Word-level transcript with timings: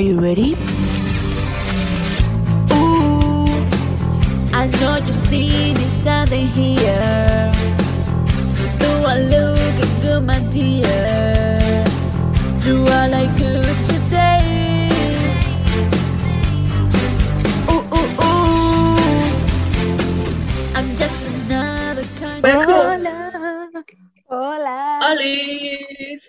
Are 0.00 0.02
you 0.02 0.18
ready? 0.18 0.54
Ooh, 2.72 3.44
I 4.50 4.66
know 4.80 4.96
you've 4.96 5.14
seen 5.28 5.76
it 5.76 5.90
standing 5.90 6.46
here. 6.46 7.52
Do 8.78 8.88
I 9.04 9.18
look 9.18 10.00
good, 10.00 10.24
my 10.24 10.38
dear? 10.48 11.29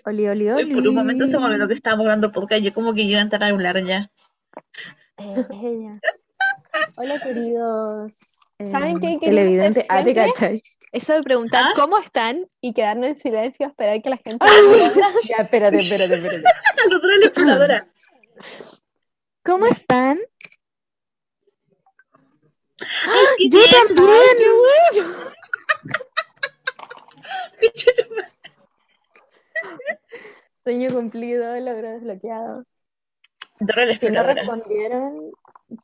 Oli, 0.04 0.28
oli, 0.28 0.50
oli. 0.50 0.74
por 0.74 0.88
un 0.88 0.94
momento 0.94 1.26
se 1.26 1.38
me 1.38 1.44
olvidó 1.44 1.68
que 1.68 1.74
estábamos 1.74 2.04
hablando 2.04 2.32
podcast. 2.32 2.62
Yo 2.62 2.74
como 2.74 2.92
que 2.92 3.02
iba 3.02 3.20
a 3.20 3.22
entrar 3.22 3.44
a 3.44 3.48
hablar 3.48 3.84
ya. 3.84 4.10
Eh, 5.18 5.46
ella. 5.62 6.00
Hola, 6.96 7.20
queridos. 7.20 8.14
¿Saben 8.58 8.96
eh, 8.96 9.00
qué 9.00 9.18
quería 9.20 9.20
televidentes? 9.20 9.84
hacer 9.88 9.98
Ah, 10.00 10.04
te 10.04 10.14
cachai. 10.14 10.62
Eso 10.90 11.12
de 11.14 11.22
preguntar 11.22 11.64
¿Ah? 11.64 11.72
cómo 11.76 11.98
están 11.98 12.46
y 12.60 12.74
quedarnos 12.74 13.06
en 13.08 13.16
silencio 13.16 13.66
a 13.66 13.68
esperar 13.70 14.02
que 14.02 14.10
la 14.10 14.16
gente 14.18 14.44
Ya, 15.28 15.36
espérate, 15.42 15.80
espérate, 15.80 16.14
espérate. 16.14 16.42
Saludos 16.82 17.04
a 17.04 17.18
la 17.18 17.26
exploradora. 17.26 17.88
¿Cómo 19.44 19.66
están? 19.66 20.18
¡Ay, 23.06 23.48
Yo 23.48 23.60
también. 23.70 24.08
Sueño 30.62 30.92
cumplido, 30.92 31.58
logro 31.60 31.90
desbloqueado. 31.90 32.64
Dora 33.58 33.86
la 33.86 33.96
Si 33.96 34.08
no 34.08 34.22
respondieron, 34.22 35.32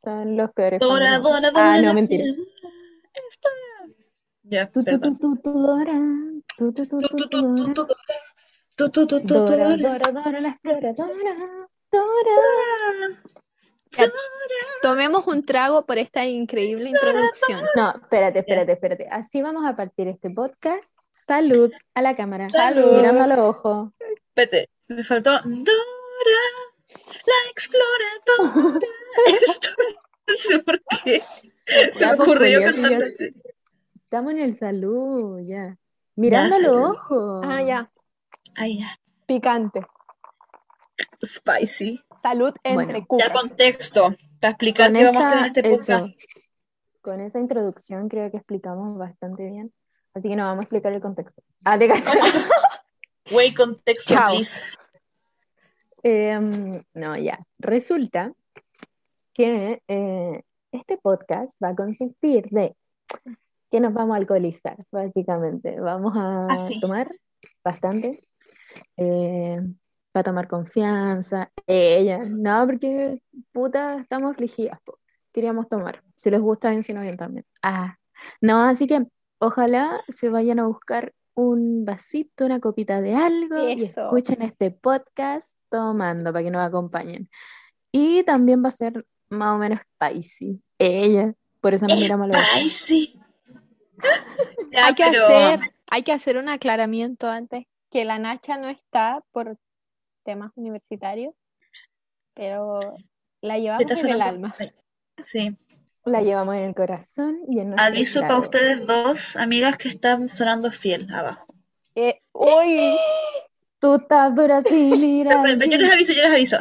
son 0.03 0.37
los 0.37 0.53
peores. 0.53 0.81
Dora. 0.81 1.19
Dora, 1.19 1.51
Dora. 1.51 1.75
Ah, 1.75 1.81
no, 1.81 1.95
mentira. 1.95 2.25
Ya, 4.43 4.71
tu, 4.71 4.83
perdón. 4.83 5.19
tu, 5.19 5.37
tu, 5.37 5.53
Dora. 5.53 5.95
Dora. 6.59 6.85
Dora, 8.77 9.23
Dora. 9.23 9.77
Dora, 9.77 10.13
Dora, 10.13 10.41
la 10.41 10.49
exploradora. 10.49 11.69
Dora. 11.91 13.23
Ya, 13.93 14.13
tomemos 14.83 15.27
un 15.27 15.45
trago 15.45 15.87
por 15.87 15.99
esta 15.99 16.27
increíble 16.27 16.91
introducción. 16.91 17.63
No, 17.75 17.91
espérate, 17.91 18.41
espérate, 18.41 18.73
espérate. 18.73 19.09
Así 19.11 19.43
vamos 19.43 19.65
a 19.67 19.75
partir 19.77 20.09
este 20.09 20.31
podcast. 20.31 20.98
Salud 21.27 21.73
a 21.95 22.03
la 22.03 22.15
cámara. 22.15 22.49
Salud. 22.51 22.97
Mirando 22.97 23.23
a 23.23 23.27
los 23.27 23.39
ojos. 23.39 23.93
Espérate, 24.29 24.71
me 24.89 25.05
faltó 25.05 25.31
Dora, 25.31 26.45
la 27.27 27.51
exploradora. 27.51 28.81
Esto, 29.27 29.71
no 30.29 30.35
sé 30.37 30.59
por 30.65 30.81
qué. 31.05 31.23
Se 31.67 31.93
Ya, 31.99 32.17
me 32.17 32.23
ocurrió 32.23 32.61
ya- 32.61 32.69
así. 32.71 33.35
Estamos 34.05 34.33
en 34.33 34.39
el 34.41 34.57
salud, 34.57 35.41
ya. 35.41 35.77
Mirando 36.17 36.57
a 36.57 36.59
Ya, 36.61 36.69
los 36.69 36.97
ojos. 36.97 37.45
Ah, 37.47 37.63
ya. 37.63 37.91
Ay, 38.57 38.79
ya. 38.81 38.99
Picante. 39.27 39.87
Spicy. 41.25 42.01
Salud 42.23 42.53
entre 42.65 42.75
Bueno, 42.75 42.99
Ya 42.99 43.07
cucas. 43.07 43.29
contexto, 43.31 44.15
para 44.41 44.51
explicar 44.53 44.87
Con 44.91 44.97
qué 44.99 45.05
vamos 45.05 45.23
a 45.23 45.29
hacer 45.29 45.39
en 45.39 45.45
esta, 45.45 45.61
este 45.61 45.71
podcast. 45.71 46.07
eso, 46.07 46.17
con 47.03 47.21
esa 47.21 47.39
introducción 47.39 48.09
creo 48.09 48.31
que 48.31 48.39
explicamos 48.39 48.97
bastante 48.99 49.45
bien. 49.51 49.73
Así 50.19 50.29
que 50.29 50.37
no 50.37 50.45
vamos 50.45 50.61
a 50.61 50.63
explicar 50.65 50.93
el 50.93 51.01
contexto. 51.01 51.43
Ah, 51.65 51.79
te. 51.79 51.89
Güey, 53.31 53.55
contexto, 53.55 54.15
please. 54.29 54.61
Em, 56.03 56.83
no, 56.95 57.17
ya. 57.17 57.39
Resulta 57.59 58.33
que 59.35 59.83
eh, 59.87 60.43
este 60.73 60.97
podcast 60.99 61.55
va 61.63 61.69
a 61.71 61.75
consistir 61.77 62.49
de 62.51 62.75
que 63.71 63.81
nos 63.81 63.93
vamos 63.93 64.15
a 64.15 64.19
alcoholizar, 64.19 64.79
básicamente. 64.91 65.79
Vamos 65.79 66.15
a 66.17 66.47
Ah, 66.51 66.59
sí. 66.59 66.81
tomar 66.81 67.09
bastante. 67.65 68.21
eh, 68.97 69.57
para 70.13 70.25
tomar 70.25 70.49
confianza. 70.49 71.53
Ella, 71.67 72.19
no, 72.25 72.67
porque 72.67 73.23
puta, 73.53 73.99
estamos 74.01 74.33
afligidas. 74.33 74.81
po. 74.83 74.99
Queríamos 75.33 75.69
tomar. 75.69 76.03
Si 76.15 76.31
les 76.31 76.41
gusta 76.41 76.71
bien, 76.71 76.83
si 76.83 76.95
no 76.95 77.03
bien 77.03 77.17
también. 77.19 77.45
Ah, 77.63 77.99
no, 78.41 78.63
así 78.63 78.87
que 78.87 79.07
ojalá 79.39 80.03
se 80.09 80.29
vayan 80.29 80.59
a 80.59 80.67
buscar 80.67 81.15
un 81.35 81.85
vasito, 81.85 82.47
una 82.47 82.61
copita 82.61 83.01
de 83.01 83.15
algo 83.15 83.69
y 83.69 83.85
Eso. 83.85 84.05
escuchen 84.07 84.43
este 84.43 84.71
podcast 84.73 85.55
tomando 85.71 86.33
para 86.33 86.43
que 86.43 86.51
nos 86.51 86.63
acompañen. 86.67 87.29
Y 87.93 88.23
también 88.25 88.63
va 88.65 88.69
a 88.69 88.73
ser 88.73 89.07
más 89.29 89.55
o 89.55 89.59
menos 89.59 89.79
spicy. 89.95 90.63
Ella, 90.79 91.35
por 91.61 91.75
eso 91.75 91.87
nos 91.87 91.99
miramos 91.99 92.29
los. 92.29 92.37
Ya, 94.71 94.87
Hay 94.87 94.95
que, 94.95 95.05
pero- 95.11 95.25
hacer, 95.27 95.61
hay 95.91 96.03
que 96.03 96.13
hacer 96.13 96.37
un 96.37 96.49
aclaramiento 96.49 97.29
antes, 97.29 97.65
que 97.91 98.05
la 98.05 98.19
Nacha 98.19 98.57
no 98.57 98.69
está 98.69 99.25
por 99.33 99.57
temas 100.25 100.53
universitarios, 100.57 101.35
pero 102.35 102.95
la 103.41 103.59
llevamos 103.59 103.91
en 104.05 104.11
el 104.11 104.23
alma. 104.23 104.55
Sí. 105.23 105.57
La 106.11 106.23
llevamos 106.23 106.55
en 106.57 106.63
el 106.63 106.75
corazón 106.75 107.41
y 107.49 107.61
en 107.61 107.71
nuestro 107.71 107.87
Aviso 107.87 108.21
para 108.21 108.39
ustedes 108.39 108.87
dos, 108.87 109.37
amigas 109.37 109.77
que 109.77 109.89
están 109.89 110.29
sonando 110.29 110.71
fiel 110.73 111.13
abajo. 111.13 111.47
Eh, 111.95 112.21
uy, 112.33 112.97
Tú 113.79 113.95
estás 113.97 114.35
dura 114.35 114.63
sin 114.69 115.25
yo 115.25 115.79
les 115.79 115.93
aviso, 115.93 116.13
yo 116.13 116.23
les 116.23 116.33
aviso. 116.33 116.59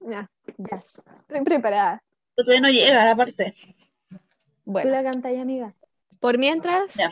ya, 0.00 0.30
Ya, 0.58 0.82
estoy 1.28 1.44
preparada. 1.44 2.02
Pero 2.36 2.46
todavía 2.46 2.60
no 2.60 2.68
llega 2.72 3.04
la 3.04 3.16
parte. 3.16 3.52
tú 4.08 4.16
Bueno, 4.64 4.90
la 4.90 5.02
cantas, 5.02 5.32
amiga. 5.36 5.74
por 6.20 6.38
mientras, 6.38 6.94
Ya. 6.94 7.10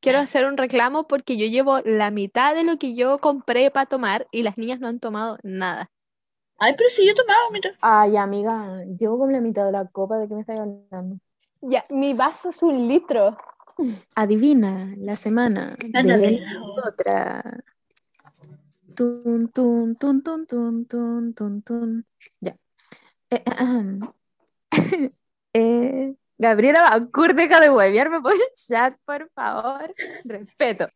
quiero 0.00 0.18
hacer 0.18 0.44
un 0.46 0.56
reclamo 0.56 1.06
porque 1.06 1.36
yo 1.36 1.46
llevo 1.46 1.80
la 1.84 2.10
mitad 2.10 2.54
de 2.54 2.64
lo 2.64 2.76
que 2.78 2.94
yo 2.94 3.18
compré 3.18 3.70
para 3.70 3.86
tomar 3.86 4.26
y 4.30 4.42
las 4.42 4.58
niñas 4.58 4.80
no 4.80 4.88
han 4.88 5.00
tomado 5.00 5.38
nada. 5.42 5.90
Ay, 6.64 6.74
pero 6.78 6.88
si 6.90 7.04
yo 7.04 7.10
he 7.10 7.14
tomado, 7.16 7.50
mira. 7.50 7.72
Ay, 7.80 8.16
amiga, 8.16 8.84
llevo 8.96 9.18
con 9.18 9.32
la 9.32 9.40
mitad 9.40 9.64
de 9.64 9.72
la 9.72 9.84
copa 9.86 10.18
de 10.18 10.28
que 10.28 10.34
me 10.34 10.42
estás 10.42 10.60
hablando. 10.60 11.18
Ya, 11.60 11.84
mi 11.90 12.14
vaso 12.14 12.50
es 12.50 12.62
un 12.62 12.86
litro. 12.86 13.36
Adivina 14.14 14.94
la 14.96 15.16
semana 15.16 15.76
Ándale. 15.92 16.38
de 16.38 16.46
otra. 16.86 17.64
Tun, 18.94 19.48
tun, 19.48 19.96
tun, 19.96 20.22
tun, 20.22 20.46
tun, 20.46 20.86
tun, 20.86 21.34
tun, 21.34 21.62
tun. 21.62 22.06
Ya. 22.40 22.56
Eh. 23.30 23.42
Eh, 25.54 26.14
Gabriela 26.38 26.88
Bancur, 26.88 27.34
deja 27.34 27.60
de 27.60 27.68
huevearme 27.68 28.22
por 28.22 28.32
el 28.32 28.40
chat, 28.54 28.96
por 29.04 29.28
favor. 29.34 29.94
Respeto. 30.24 30.88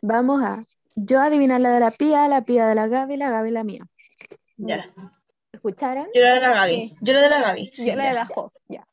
Vamos 0.00 0.42
a 0.42 0.64
yo 0.96 1.20
adivinar 1.20 1.60
la 1.60 1.70
de 1.70 1.78
la 1.78 1.92
pía, 1.92 2.26
la 2.26 2.42
pía 2.42 2.66
de 2.66 2.74
la 2.74 2.88
Gaby, 2.88 3.16
la 3.16 3.30
Gaby 3.30 3.50
la 3.52 3.62
mía. 3.62 3.86
Ya. 4.68 4.92
¿Escucharon? 5.52 6.06
Yo 6.14 6.20
era 6.22 6.34
de 6.34 6.40
la 6.40 6.54
Gaby. 6.54 6.88
Sí. 6.88 6.96
Yo 7.00 7.12
era 7.12 7.22
de 7.22 7.28
la 7.30 7.40
Gaby. 7.40 7.70
Sí, 7.72 7.82
yo 7.86 7.94
ya. 7.96 8.08
de 8.08 8.14
la 8.14 8.26
Jo, 8.26 8.52
ya. 8.68 8.84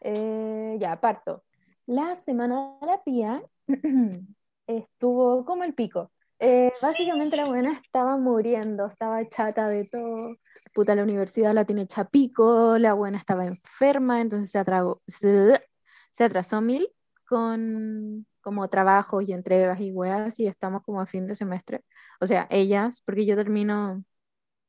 Eh, 0.00 0.76
ya, 0.78 1.00
parto. 1.00 1.44
La 1.86 2.16
semana 2.24 2.76
de 2.80 2.86
la 2.86 3.02
pía 3.02 3.42
estuvo 4.66 5.44
como 5.44 5.64
el 5.64 5.74
pico. 5.74 6.10
Eh, 6.38 6.72
básicamente 6.82 7.36
la 7.36 7.46
buena 7.46 7.80
estaba 7.82 8.16
muriendo, 8.16 8.86
estaba 8.86 9.26
chata 9.28 9.68
de 9.68 9.84
todo. 9.84 10.36
Puta, 10.74 10.94
la 10.94 11.02
universidad 11.02 11.54
la 11.54 11.64
tiene 11.64 11.86
chapico, 11.86 12.76
la 12.78 12.92
buena 12.92 13.16
estaba 13.18 13.46
enferma, 13.46 14.20
entonces 14.20 14.50
se, 14.50 14.58
atragó- 14.58 15.00
se, 15.06 15.62
se 16.10 16.24
atrasó 16.24 16.60
mil 16.60 16.88
con 17.26 18.26
como 18.42 18.68
trabajos 18.68 19.24
y 19.26 19.32
entregas 19.32 19.80
y 19.80 19.90
weas 19.90 20.38
y 20.38 20.46
estamos 20.46 20.82
como 20.82 21.00
a 21.00 21.06
fin 21.06 21.26
de 21.26 21.34
semestre. 21.34 21.82
O 22.20 22.26
sea, 22.26 22.46
ellas, 22.50 23.02
porque 23.04 23.26
yo 23.26 23.36
termino 23.36 24.04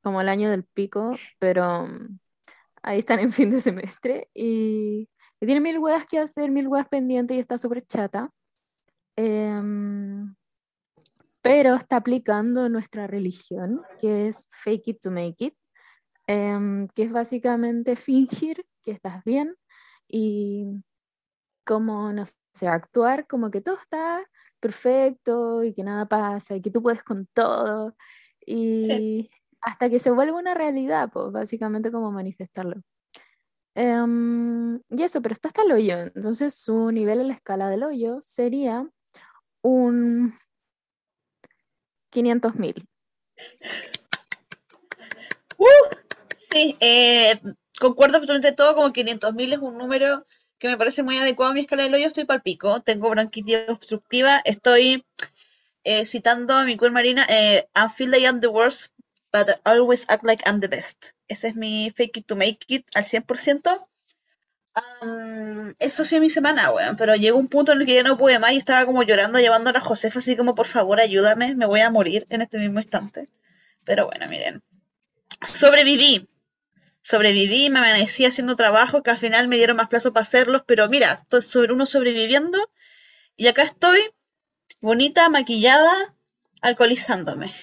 como 0.03 0.21
el 0.21 0.29
año 0.29 0.49
del 0.49 0.63
pico, 0.63 1.15
pero 1.39 1.88
mm, 1.88 2.19
ahí 2.83 2.99
están 2.99 3.19
en 3.19 3.31
fin 3.31 3.49
de 3.51 3.61
semestre 3.61 4.29
y, 4.33 5.09
y 5.39 5.45
tiene 5.45 5.61
mil 5.61 5.79
weas 5.79 6.05
que 6.05 6.19
hacer, 6.19 6.51
mil 6.51 6.67
weas 6.67 6.88
pendientes 6.88 7.38
y 7.38 7.39
está 7.39 7.57
súper 7.57 7.85
chata. 7.85 8.31
Em, 9.17 10.35
pero 11.41 11.75
está 11.75 11.97
aplicando 11.97 12.69
nuestra 12.69 13.07
religión, 13.07 13.81
que 14.00 14.27
es 14.27 14.47
fake 14.51 14.89
it 14.89 15.00
to 15.01 15.11
make 15.11 15.43
it, 15.45 15.55
em, 16.27 16.88
que 16.89 17.03
es 17.03 17.11
básicamente 17.11 17.95
fingir 17.95 18.65
que 18.83 18.91
estás 18.91 19.23
bien 19.23 19.55
y 20.07 20.83
como, 21.65 22.13
no 22.13 22.23
sé, 22.53 22.67
actuar 22.67 23.27
como 23.27 23.51
que 23.51 23.61
todo 23.61 23.77
está 23.77 24.25
perfecto 24.67 25.63
y 25.63 25.73
que 25.73 25.83
nada 25.83 26.05
pasa 26.07 26.55
y 26.55 26.61
que 26.61 26.71
tú 26.71 26.81
puedes 26.81 27.03
con 27.03 27.25
todo 27.27 27.95
y 28.45 29.29
hasta 29.61 29.89
que 29.89 29.99
se 29.99 30.11
vuelva 30.11 30.37
una 30.37 30.53
realidad, 30.53 31.09
pues 31.11 31.31
básicamente 31.31 31.91
como 31.91 32.11
manifestarlo. 32.11 32.81
Em, 33.75 34.77
y 34.89 35.03
eso, 35.03 35.21
pero 35.21 35.33
está 35.33 35.49
hasta 35.49 35.63
el 35.63 35.71
hoyo, 35.71 35.97
entonces 36.15 36.55
su 36.55 36.91
nivel 36.91 37.21
en 37.21 37.27
la 37.29 37.33
escala 37.33 37.69
del 37.69 37.83
hoyo 37.83 38.19
sería 38.21 38.89
un 39.61 40.33
500 42.09 42.55
mil. 42.55 42.87
¡Uh! 45.57 45.65
Sí, 46.51 46.77
eh, 46.79 47.39
concuerdo 47.79 48.17
absolutamente 48.17 48.55
todo, 48.55 48.75
como 48.75 48.91
500.000 48.91 49.53
es 49.53 49.59
un 49.59 49.77
número 49.77 50.25
que 50.59 50.68
me 50.68 50.77
parece 50.77 51.04
muy 51.04 51.18
adecuado 51.18 51.51
a 51.51 51.54
mi 51.54 51.62
escala 51.62 51.83
del 51.83 51.94
hoyo, 51.94 52.07
estoy 52.07 52.25
pal 52.25 52.42
pico, 52.42 52.81
tengo 52.81 53.09
bronquitis 53.09 53.69
obstructiva, 53.69 54.42
estoy 54.44 55.06
eh, 55.83 56.06
citando 56.06 56.54
a 56.56 56.65
mi 56.65 56.77
queen 56.77 56.94
marina, 56.94 57.25
eh, 57.30 57.68
I 57.75 57.89
feel 57.95 58.12
like 58.12 58.25
I'm 58.25 58.42
the 58.42 58.48
worst, 58.48 58.94
but 59.31 59.59
always 59.63 60.06
act 60.07 60.24
like 60.24 60.44
I'm 60.45 60.59
the 60.59 60.68
best. 60.68 61.13
Ese 61.27 61.50
es 61.50 61.56
mi 61.56 61.92
fake 61.95 62.18
it 62.18 62.27
to 62.27 62.36
make 62.36 62.59
it 62.68 62.86
al 62.95 63.06
100%. 63.06 63.88
Am, 64.74 65.75
eso 65.80 66.06
sí, 66.06 66.19
mi 66.19 66.30
semana, 66.30 66.71
weón, 66.71 66.98
pero 66.98 67.15
llegó 67.15 67.39
un 67.39 67.48
punto 67.48 67.71
en 67.71 67.81
el 67.81 67.88
que 67.88 67.95
ya 67.95 68.03
no 68.03 68.18
pude 68.18 68.38
más 68.39 68.51
y 68.51 68.57
estaba 68.57 68.86
como 68.86 69.03
llorando, 69.03 69.39
llevando 69.39 69.69
a 69.69 69.74
la 69.74 69.80
Josefa, 69.80 70.19
así 70.19 70.36
como, 70.38 70.56
por 70.56 70.68
favor, 70.68 71.00
ayúdame, 71.00 71.56
me 71.56 71.65
voy 71.65 71.80
a 71.81 71.89
morir 71.89 72.27
en 72.30 72.42
este 72.42 72.60
mismo 72.60 72.80
instante. 72.80 73.27
Pero 73.86 74.06
bueno, 74.07 74.27
miren, 74.27 74.62
sobreviví, 75.42 76.27
sobreviví, 77.07 77.69
me 77.69 77.80
amanecí 77.80 78.25
haciendo 78.25 78.57
trabajo 78.57 79.01
que 79.01 79.12
al 79.12 79.18
final 79.18 79.48
me 79.48 79.56
dieron 79.56 79.77
más 79.77 79.88
plazo 79.88 80.12
para 80.12 80.24
hacerlos, 80.24 80.63
pero 80.68 80.89
mira, 80.89 81.13
estoy 81.13 81.42
sobre 81.42 81.71
uno 81.71 81.86
sobreviviendo 81.86 82.57
y 83.38 83.48
acá 83.48 83.63
estoy, 83.63 83.98
bonita, 84.81 85.30
maquillada, 85.30 86.13
alcoholizándome 86.62 87.54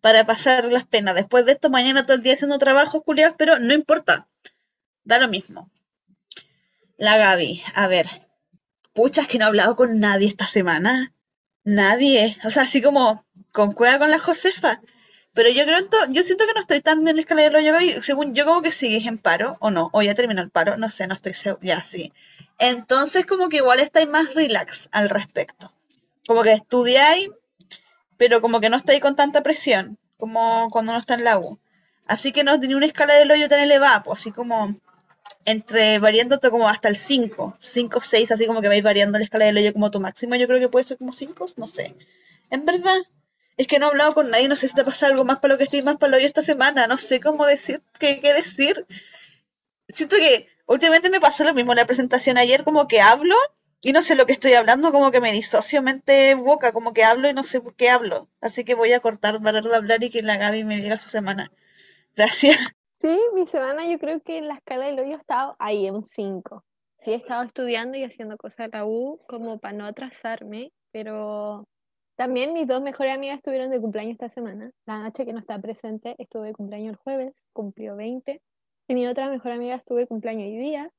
para 0.00 0.24
pasar 0.24 0.64
las 0.64 0.84
penas. 0.84 1.14
Después 1.14 1.46
de 1.46 1.52
esto, 1.52 1.70
mañana 1.70 2.06
todo 2.06 2.16
el 2.16 2.24
día 2.24 2.34
haciendo 2.34 2.58
trabajo, 2.58 3.04
culiados, 3.04 3.36
pero 3.38 3.60
no 3.60 3.72
importa, 3.72 4.26
da 5.04 5.20
lo 5.20 5.28
mismo. 5.28 5.70
La 6.96 7.16
Gaby, 7.18 7.62
a 7.74 7.86
ver, 7.86 8.08
puchas 8.94 9.28
que 9.28 9.38
no 9.38 9.44
he 9.44 9.48
hablado 9.48 9.76
con 9.76 10.00
nadie 10.00 10.26
esta 10.26 10.48
semana. 10.48 11.14
Nadie, 11.62 12.36
o 12.42 12.50
sea, 12.50 12.64
así 12.64 12.82
como 12.82 13.24
con 13.52 13.74
cueva 13.74 14.00
con 14.00 14.10
la 14.10 14.18
Josefa. 14.18 14.80
Pero 15.34 15.48
yo 15.48 15.64
creo, 15.64 15.78
yo 16.10 16.22
siento 16.22 16.46
que 16.46 16.52
no 16.52 16.60
estoy 16.60 16.82
tan 16.82 17.06
en 17.08 17.16
la 17.16 17.22
escala 17.22 17.42
de 17.42 17.50
lo 17.50 17.62
Gaby. 17.62 18.02
Según 18.02 18.34
yo, 18.34 18.44
como 18.44 18.62
que 18.62 18.72
sigues 18.72 19.06
en 19.06 19.18
paro, 19.18 19.56
o 19.60 19.70
no, 19.70 19.88
o 19.92 20.02
ya 20.02 20.14
terminó 20.14 20.42
el 20.42 20.50
paro, 20.50 20.76
no 20.76 20.90
sé, 20.90 21.06
no 21.06 21.14
estoy 21.14 21.34
segura, 21.34 21.60
ya 21.62 21.82
sí. 21.82 22.12
Entonces, 22.58 23.24
como 23.24 23.48
que 23.48 23.56
igual 23.58 23.80
estáis 23.80 24.08
más 24.08 24.34
relax 24.34 24.88
al 24.92 25.08
respecto. 25.08 25.72
Como 26.26 26.42
que 26.42 26.52
estudiáis, 26.52 27.30
pero 28.16 28.40
como 28.40 28.60
que 28.60 28.68
no 28.68 28.76
estáis 28.76 29.00
con 29.00 29.16
tanta 29.16 29.42
presión, 29.42 29.98
como 30.18 30.68
cuando 30.70 30.92
uno 30.92 31.00
está 31.00 31.14
en 31.14 31.24
la 31.24 31.38
U. 31.38 31.58
Así 32.06 32.32
que 32.32 32.44
no 32.44 32.60
tenía 32.60 32.76
una 32.76 32.86
escala 32.86 33.14
del 33.14 33.30
hoyo 33.30 33.48
tan 33.48 33.60
elevada, 33.60 34.02
pues 34.02 34.20
así 34.20 34.32
como 34.32 34.76
entre 35.44 35.98
variándote 35.98 36.50
como 36.50 36.68
hasta 36.68 36.88
el 36.88 36.96
5, 36.96 37.54
5, 37.58 38.00
6, 38.02 38.30
así 38.30 38.46
como 38.46 38.60
que 38.60 38.68
vais 38.68 38.82
variando 38.82 39.18
la 39.18 39.24
escala 39.24 39.46
del 39.46 39.56
hoyo 39.56 39.72
como 39.72 39.90
tu 39.90 39.98
máximo, 39.98 40.36
yo 40.36 40.46
creo 40.46 40.60
que 40.60 40.68
puede 40.68 40.84
ser 40.84 40.98
como 40.98 41.12
5, 41.12 41.46
no 41.56 41.66
sé. 41.66 41.94
En 42.50 42.64
verdad, 42.64 42.98
es 43.62 43.68
que 43.68 43.78
no 43.78 43.86
he 43.86 43.88
hablado 43.90 44.14
con 44.14 44.30
nadie, 44.30 44.48
no 44.48 44.56
sé 44.56 44.68
si 44.68 44.74
te 44.74 44.84
pasa 44.84 45.06
algo 45.06 45.24
más 45.24 45.38
para 45.38 45.54
lo 45.54 45.58
que 45.58 45.64
estoy 45.64 45.82
más 45.82 45.96
para 45.96 46.10
lo 46.10 46.16
hoyo 46.16 46.26
esta 46.26 46.42
semana, 46.42 46.86
no 46.86 46.98
sé 46.98 47.20
cómo 47.20 47.46
decir, 47.46 47.82
qué, 47.98 48.20
qué 48.20 48.34
decir. 48.34 48.86
Siento 49.88 50.16
que 50.16 50.48
últimamente 50.66 51.10
me 51.10 51.20
pasó 51.20 51.44
lo 51.44 51.54
mismo 51.54 51.72
en 51.72 51.76
la 51.76 51.86
presentación 51.86 52.38
ayer, 52.38 52.64
como 52.64 52.88
que 52.88 53.00
hablo 53.00 53.36
y 53.80 53.92
no 53.92 54.02
sé 54.02 54.14
lo 54.14 54.26
que 54.26 54.32
estoy 54.32 54.54
hablando, 54.54 54.92
como 54.92 55.10
que 55.10 55.20
me 55.20 55.32
disocio 55.32 55.82
mente 55.82 56.34
boca, 56.34 56.72
como 56.72 56.92
que 56.92 57.04
hablo 57.04 57.28
y 57.28 57.34
no 57.34 57.42
sé 57.42 57.60
por 57.60 57.74
qué 57.74 57.90
hablo. 57.90 58.28
Así 58.40 58.64
que 58.64 58.74
voy 58.74 58.92
a 58.92 59.00
cortar, 59.00 59.42
parar 59.42 59.64
de 59.64 59.74
hablar 59.74 60.04
y 60.04 60.10
que 60.10 60.22
la 60.22 60.36
Gaby 60.36 60.64
me 60.64 60.76
diga 60.76 60.98
su 60.98 61.08
semana. 61.08 61.50
Gracias. 62.14 62.56
Sí, 63.00 63.18
mi 63.34 63.46
semana 63.48 63.84
yo 63.86 63.98
creo 63.98 64.20
que 64.20 64.38
en 64.38 64.46
la 64.46 64.54
escala 64.54 64.86
del 64.86 65.00
hoyo 65.00 65.16
he 65.16 65.20
estado 65.20 65.56
ahí 65.58 65.88
en 65.88 65.96
un 65.96 66.04
5. 66.04 66.64
Sí, 67.04 67.10
he 67.10 67.16
estado 67.16 67.42
estudiando 67.42 67.98
y 67.98 68.04
haciendo 68.04 68.36
cosas 68.36 68.70
de 68.70 68.78
la 68.78 68.86
U 68.86 69.20
como 69.26 69.58
para 69.58 69.76
no 69.76 69.86
atrasarme, 69.86 70.72
pero 70.92 71.66
también 72.22 72.52
mis 72.52 72.68
dos 72.68 72.80
mejores 72.80 73.12
amigas 73.12 73.38
estuvieron 73.38 73.68
de 73.68 73.80
cumpleaños 73.80 74.12
esta 74.12 74.28
semana. 74.28 74.70
La 74.86 75.00
Nacha, 75.00 75.24
que 75.24 75.32
no 75.32 75.40
está 75.40 75.58
presente, 75.60 76.14
estuvo 76.18 76.42
de 76.42 76.52
cumpleaños 76.52 76.92
el 76.92 76.96
jueves, 76.98 77.34
cumplió 77.52 77.96
20. 77.96 78.40
Y 78.86 78.94
mi 78.94 79.08
otra 79.08 79.28
mejor 79.28 79.50
amiga 79.50 79.74
estuvo 79.74 79.98
de 79.98 80.06
cumpleaños 80.06 80.46
hoy 80.46 80.56
día, 80.56 80.92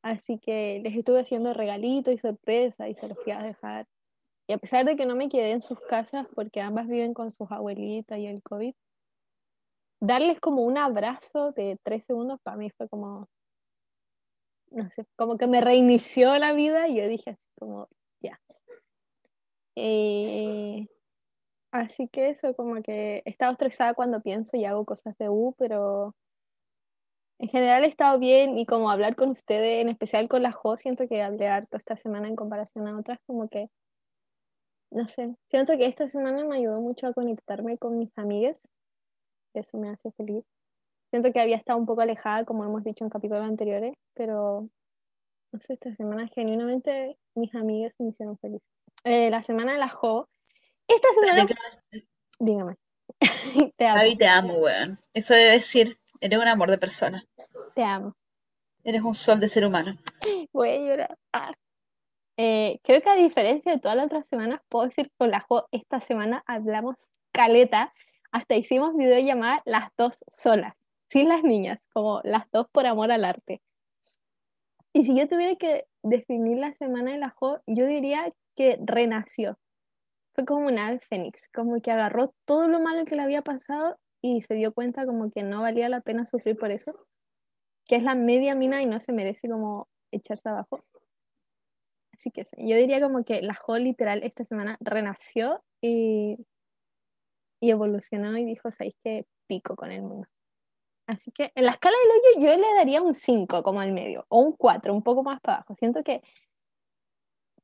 así 0.00 0.38
que 0.38 0.80
les 0.82 0.96
estuve 0.96 1.20
haciendo 1.20 1.52
regalitos 1.52 2.14
y 2.14 2.16
sorpresas 2.16 2.88
y 2.88 2.94
se 2.94 3.06
los 3.06 3.18
fui 3.22 3.32
a 3.32 3.42
dejar. 3.42 3.86
Y 4.48 4.54
a 4.54 4.56
pesar 4.56 4.86
de 4.86 4.96
que 4.96 5.04
no 5.04 5.14
me 5.14 5.28
quedé 5.28 5.50
en 5.50 5.60
sus 5.60 5.78
casas 5.78 6.26
porque 6.34 6.62
ambas 6.62 6.88
viven 6.88 7.12
con 7.12 7.30
sus 7.30 7.52
abuelitas 7.52 8.18
y 8.18 8.26
el 8.26 8.42
COVID, 8.42 8.74
darles 10.00 10.40
como 10.40 10.62
un 10.62 10.78
abrazo 10.78 11.52
de 11.52 11.78
tres 11.82 12.06
segundos 12.06 12.40
para 12.42 12.56
mí 12.56 12.70
fue 12.70 12.88
como, 12.88 13.28
no 14.70 14.88
sé, 14.88 15.04
como 15.16 15.36
que 15.36 15.48
me 15.48 15.60
reinició 15.60 16.38
la 16.38 16.54
vida 16.54 16.88
y 16.88 16.96
yo 16.96 17.06
dije 17.08 17.32
así 17.32 17.44
como, 17.58 17.90
Eh, 19.76 20.86
así 21.72 22.08
que 22.08 22.30
eso, 22.30 22.54
como 22.56 22.82
que 22.82 23.22
he 23.24 23.30
estado 23.30 23.52
estresada 23.52 23.94
cuando 23.94 24.22
pienso 24.22 24.56
y 24.56 24.64
hago 24.64 24.84
cosas 24.84 25.16
de 25.18 25.28
U, 25.28 25.54
pero 25.58 26.14
en 27.38 27.48
general 27.48 27.84
he 27.84 27.88
estado 27.88 28.18
bien 28.18 28.58
y 28.58 28.66
como 28.66 28.90
hablar 28.90 29.16
con 29.16 29.30
ustedes, 29.30 29.82
en 29.82 29.88
especial 29.88 30.28
con 30.28 30.42
la 30.42 30.52
Jo, 30.52 30.76
siento 30.76 31.06
que 31.08 31.22
hablé 31.22 31.48
harto 31.48 31.76
esta 31.76 31.96
semana 31.96 32.28
en 32.28 32.36
comparación 32.36 32.88
a 32.88 32.98
otras, 32.98 33.18
como 33.26 33.48
que, 33.48 33.68
no 34.90 35.06
sé, 35.08 35.36
siento 35.50 35.76
que 35.76 35.86
esta 35.86 36.08
semana 36.08 36.44
me 36.44 36.56
ayudó 36.56 36.80
mucho 36.80 37.06
a 37.06 37.12
conectarme 37.12 37.78
con 37.78 37.98
mis 37.98 38.16
amigas 38.18 38.60
eso 39.60 39.78
me 39.78 39.90
hace 39.90 40.12
feliz. 40.12 40.44
Siento 41.10 41.32
que 41.32 41.40
había 41.40 41.56
estado 41.56 41.78
un 41.78 41.86
poco 41.86 42.02
alejada, 42.02 42.44
como 42.44 42.64
hemos 42.64 42.84
dicho 42.84 43.04
en 43.04 43.10
capítulos 43.10 43.44
anteriores, 43.44 43.94
pero 44.14 44.68
no 45.52 45.60
sé, 45.60 45.74
esta 45.74 45.94
semana 45.94 46.28
genuinamente 46.28 47.18
mis 47.34 47.54
amigas 47.54 47.94
me 47.98 48.08
hicieron 48.08 48.38
feliz. 48.38 48.62
Eh, 49.08 49.30
la 49.30 49.40
semana 49.44 49.72
de 49.72 49.78
la 49.78 49.88
Jo, 49.88 50.28
esta 50.88 51.06
semana, 51.14 51.46
dígame, 52.40 52.74
te 53.76 53.86
amo, 53.86 54.00
Gaby, 54.00 54.16
te 54.16 54.26
amo, 54.26 54.54
weón. 54.54 54.98
Eso 55.14 55.32
de 55.32 55.44
decir, 55.50 55.96
eres 56.20 56.40
un 56.40 56.48
amor 56.48 56.72
de 56.72 56.78
persona. 56.78 57.24
te 57.76 57.84
amo. 57.84 58.16
Eres 58.82 59.02
un 59.02 59.14
sol 59.14 59.38
de 59.38 59.48
ser 59.48 59.64
humano. 59.64 59.96
Voy 60.52 60.70
a 60.70 60.78
llorar. 60.78 61.18
Ah. 61.32 61.54
Eh, 62.36 62.80
creo 62.82 63.00
que 63.00 63.08
a 63.08 63.14
diferencia 63.14 63.70
de 63.70 63.78
todas 63.78 63.96
las 63.96 64.06
otras 64.06 64.26
semanas, 64.28 64.60
puedo 64.68 64.88
decir 64.88 65.08
con 65.16 65.30
la 65.30 65.38
Jo 65.38 65.68
esta 65.70 66.00
semana 66.00 66.42
hablamos 66.44 66.96
caleta, 67.30 67.94
hasta 68.32 68.56
hicimos 68.56 68.96
videollamada 68.96 69.62
las 69.66 69.90
dos 69.96 70.16
solas, 70.26 70.74
sin 71.10 71.28
las 71.28 71.44
niñas, 71.44 71.78
como 71.92 72.22
las 72.24 72.50
dos 72.50 72.66
por 72.72 72.86
amor 72.86 73.12
al 73.12 73.24
arte. 73.24 73.62
Y 74.92 75.04
si 75.04 75.16
yo 75.16 75.28
tuviera 75.28 75.54
que 75.54 75.86
definir 76.02 76.58
la 76.58 76.74
semana 76.74 77.12
de 77.12 77.18
la 77.18 77.30
Jo, 77.30 77.60
yo 77.68 77.86
diría 77.86 78.32
que 78.56 78.78
renació. 78.82 79.58
Fue 80.34 80.44
como 80.44 80.66
una 80.66 80.88
ave 80.88 81.00
fénix, 81.00 81.48
como 81.54 81.80
que 81.80 81.90
agarró 81.90 82.34
todo 82.44 82.68
lo 82.68 82.80
malo 82.80 83.04
que 83.04 83.16
le 83.16 83.22
había 83.22 83.42
pasado 83.42 83.98
y 84.22 84.42
se 84.42 84.54
dio 84.54 84.72
cuenta 84.72 85.06
como 85.06 85.30
que 85.30 85.42
no 85.42 85.62
valía 85.62 85.88
la 85.88 86.00
pena 86.00 86.26
sufrir 86.26 86.56
por 86.56 86.70
eso, 86.70 86.92
que 87.86 87.96
es 87.96 88.02
la 88.02 88.14
media 88.14 88.54
mina 88.54 88.82
y 88.82 88.86
no 88.86 89.00
se 89.00 89.12
merece 89.12 89.48
como 89.48 89.88
echarse 90.10 90.48
abajo. 90.48 90.84
Así 92.12 92.30
que 92.30 92.44
yo 92.56 92.76
diría 92.76 93.00
como 93.00 93.24
que 93.24 93.42
la 93.42 93.54
Jo 93.54 93.78
literal 93.78 94.22
esta 94.22 94.44
semana 94.44 94.78
renació 94.80 95.62
y, 95.82 96.38
y 97.60 97.70
evolucionó 97.70 98.36
y 98.38 98.44
dijo, 98.44 98.70
¿sabéis 98.70 98.94
qué? 99.04 99.26
Pico 99.46 99.76
con 99.76 99.92
el 99.92 100.02
mundo. 100.02 100.26
Así 101.06 101.30
que 101.30 101.52
en 101.54 101.66
la 101.66 101.72
escala 101.72 101.96
del 101.96 102.40
hoyo 102.40 102.48
yo 102.48 102.60
le 102.60 102.74
daría 102.74 103.00
un 103.00 103.14
5 103.14 103.62
como 103.62 103.80
al 103.80 103.92
medio, 103.92 104.26
o 104.28 104.40
un 104.40 104.52
4, 104.52 104.92
un 104.92 105.02
poco 105.02 105.22
más 105.22 105.40
para 105.40 105.58
abajo. 105.58 105.74
Siento 105.74 106.02
que 106.02 106.22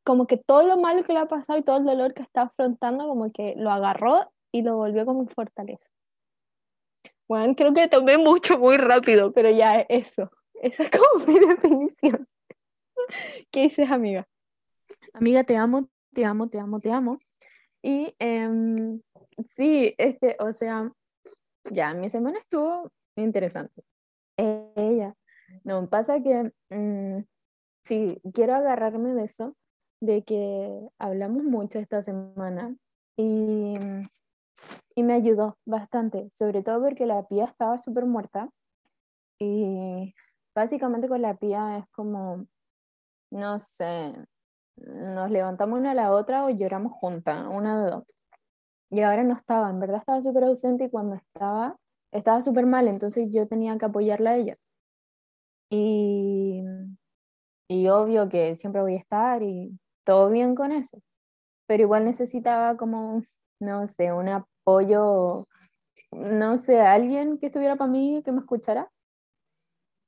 como 0.04 0.26
que 0.26 0.36
todo 0.36 0.66
lo 0.66 0.76
malo 0.78 1.04
que 1.04 1.12
le 1.12 1.20
ha 1.20 1.26
pasado 1.26 1.58
y 1.58 1.62
todo 1.62 1.78
el 1.78 1.84
dolor 1.84 2.14
que 2.14 2.22
está 2.22 2.42
afrontando, 2.42 3.06
como 3.06 3.32
que 3.32 3.54
lo 3.56 3.70
agarró 3.70 4.32
y 4.52 4.62
lo 4.62 4.76
volvió 4.76 5.04
como 5.06 5.26
fortaleza. 5.28 5.88
Bueno, 7.28 7.54
creo 7.54 7.72
que 7.72 7.88
tomé 7.88 8.18
mucho 8.18 8.58
muy 8.58 8.76
rápido, 8.76 9.32
pero 9.32 9.50
ya 9.50 9.80
eso. 9.88 10.30
Esa 10.54 10.84
es 10.84 10.90
como 10.90 11.26
mi 11.26 11.38
definición. 11.46 12.28
¿Qué 13.50 13.62
dices, 13.62 13.90
amiga? 13.90 14.28
Amiga, 15.14 15.44
te 15.44 15.56
amo, 15.56 15.88
te 16.12 16.24
amo, 16.24 16.48
te 16.48 16.58
amo, 16.58 16.80
te 16.80 16.90
amo. 16.90 17.18
Y 17.82 18.14
em, 18.18 19.00
sí, 19.48 19.94
es 19.98 20.18
que, 20.18 20.36
o 20.38 20.52
sea, 20.52 20.92
ya, 21.70 21.94
mi 21.94 22.10
semana 22.10 22.38
estuvo 22.38 22.92
interesante. 23.16 23.82
Eh, 24.36 24.72
Ella, 24.76 25.14
no, 25.64 25.88
pasa 25.88 26.22
que 26.22 26.52
mm, 26.70 27.24
sí, 27.84 28.20
quiero 28.32 28.54
agarrarme 28.54 29.14
de 29.14 29.24
eso, 29.24 29.56
de 30.02 30.24
que 30.24 30.88
hablamos 30.98 31.44
mucho 31.44 31.78
esta 31.78 32.02
semana 32.02 32.74
y, 33.16 33.76
y 34.96 35.02
me 35.04 35.12
ayudó 35.14 35.56
bastante, 35.64 36.28
sobre 36.30 36.62
todo 36.64 36.82
porque 36.82 37.06
la 37.06 37.22
pía 37.28 37.44
estaba 37.44 37.78
súper 37.78 38.04
muerta 38.04 38.50
y 39.38 40.12
básicamente 40.56 41.08
con 41.08 41.22
la 41.22 41.36
pía 41.36 41.78
es 41.78 41.88
como, 41.90 42.46
no 43.30 43.60
sé, 43.60 44.12
nos 44.76 45.30
levantamos 45.30 45.78
una 45.78 45.92
a 45.92 45.94
la 45.94 46.10
otra 46.10 46.44
o 46.46 46.50
lloramos 46.50 46.92
juntas, 46.94 47.46
una 47.48 47.84
de 47.84 47.90
dos. 47.92 48.04
Y 48.90 49.02
ahora 49.02 49.22
no 49.22 49.34
estaba, 49.34 49.70
en 49.70 49.78
verdad 49.78 49.98
estaba 49.98 50.20
súper 50.20 50.44
ausente 50.44 50.84
y 50.86 50.90
cuando 50.90 51.14
estaba, 51.14 51.76
estaba 52.10 52.42
súper 52.42 52.66
mal, 52.66 52.88
entonces 52.88 53.32
yo 53.32 53.46
tenía 53.46 53.78
que 53.78 53.84
apoyarla 53.84 54.30
a 54.30 54.36
ella. 54.36 54.56
Y, 55.70 56.60
y 57.68 57.88
obvio 57.88 58.28
que 58.28 58.56
siempre 58.56 58.82
voy 58.82 58.94
a 58.94 58.98
estar 58.98 59.44
y 59.44 59.78
todo 60.04 60.30
bien 60.30 60.54
con 60.54 60.72
eso, 60.72 60.98
pero 61.66 61.82
igual 61.84 62.04
necesitaba 62.04 62.76
como, 62.76 63.22
no 63.60 63.86
sé, 63.88 64.12
un 64.12 64.28
apoyo 64.28 65.46
no 66.12 66.58
sé, 66.58 66.80
alguien 66.80 67.38
que 67.38 67.46
estuviera 67.46 67.76
para 67.76 67.90
mí, 67.90 68.22
que 68.24 68.32
me 68.32 68.40
escuchara. 68.40 68.90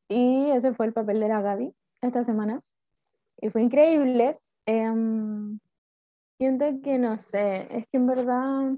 Y 0.09 0.51
ese 0.51 0.75
fue 0.75 0.87
el 0.87 0.93
papel 0.93 1.19
de 1.21 1.29
la 1.29 1.41
Gaby 1.41 1.75
esta 2.03 2.25
semana. 2.25 2.61
Y 3.41 3.51
fue 3.51 3.63
increíble. 3.63 4.39
Em, 4.67 5.59
siento 6.39 6.67
que, 6.83 6.99
no 6.99 7.17
sé, 7.17 7.67
es 7.77 7.87
que 7.89 7.97
en 7.97 8.07
verdad 8.07 8.73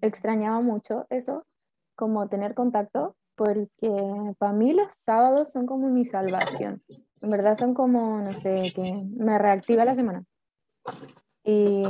extrañaba 0.00 0.60
mucho 0.60 1.06
eso, 1.08 1.46
como 1.94 2.28
tener 2.28 2.54
contacto, 2.54 3.16
porque 3.36 4.34
para 4.38 4.52
mí 4.52 4.72
los 4.72 4.88
sábados 4.94 5.52
son 5.52 5.66
como 5.66 5.88
mi 5.88 6.04
salvación. 6.04 6.82
En 7.22 7.30
verdad 7.30 7.54
son 7.54 7.74
como, 7.74 8.20
no 8.20 8.32
sé, 8.34 8.72
que 8.74 9.02
me 9.16 9.38
reactiva 9.38 9.84
la 9.84 9.94
semana. 9.94 10.24
Y, 11.44 11.82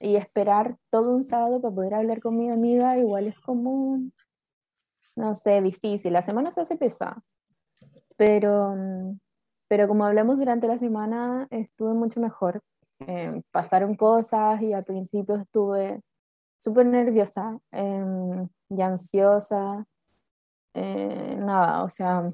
y 0.00 0.16
esperar 0.16 0.76
todo 0.90 1.10
un 1.10 1.24
sábado 1.24 1.60
para 1.60 1.74
poder 1.74 1.94
hablar 1.94 2.20
con 2.20 2.36
mi 2.36 2.50
amiga 2.50 2.98
igual 2.98 3.26
es 3.26 3.38
como, 3.40 4.00
no 5.16 5.34
sé, 5.34 5.60
difícil. 5.60 6.12
La 6.12 6.22
semana 6.22 6.50
se 6.50 6.60
hace 6.60 6.76
pesada. 6.76 7.22
Pero, 8.16 8.74
pero 9.68 9.88
como 9.88 10.04
hablamos 10.04 10.38
durante 10.38 10.66
la 10.66 10.78
semana, 10.78 11.46
estuve 11.50 11.94
mucho 11.94 12.20
mejor. 12.20 12.62
Eh, 13.06 13.42
pasaron 13.50 13.94
cosas 13.94 14.60
y 14.62 14.72
al 14.72 14.84
principio 14.84 15.36
estuve 15.36 16.02
súper 16.58 16.86
nerviosa 16.86 17.58
em, 17.72 18.48
y 18.68 18.82
ansiosa. 18.82 19.86
Eh, 20.74 21.36
nada, 21.38 21.82
o 21.84 21.88
sea, 21.88 22.28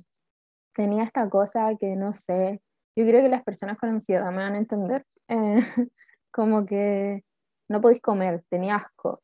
tenía 0.72 1.04
esta 1.04 1.28
cosa 1.30 1.74
que 1.78 1.96
no 1.96 2.12
sé, 2.12 2.60
yo 2.96 3.04
creo 3.06 3.22
que 3.22 3.28
las 3.28 3.44
personas 3.44 3.78
con 3.78 3.90
ansiedad 3.90 4.30
me 4.30 4.38
van 4.38 4.54
a 4.54 4.58
entender, 4.58 5.04
eh, 5.28 5.56
como 6.30 6.66
que 6.66 7.24
no 7.68 7.80
podéis 7.80 8.00
comer, 8.00 8.44
tenía 8.48 8.76
asco, 8.76 9.20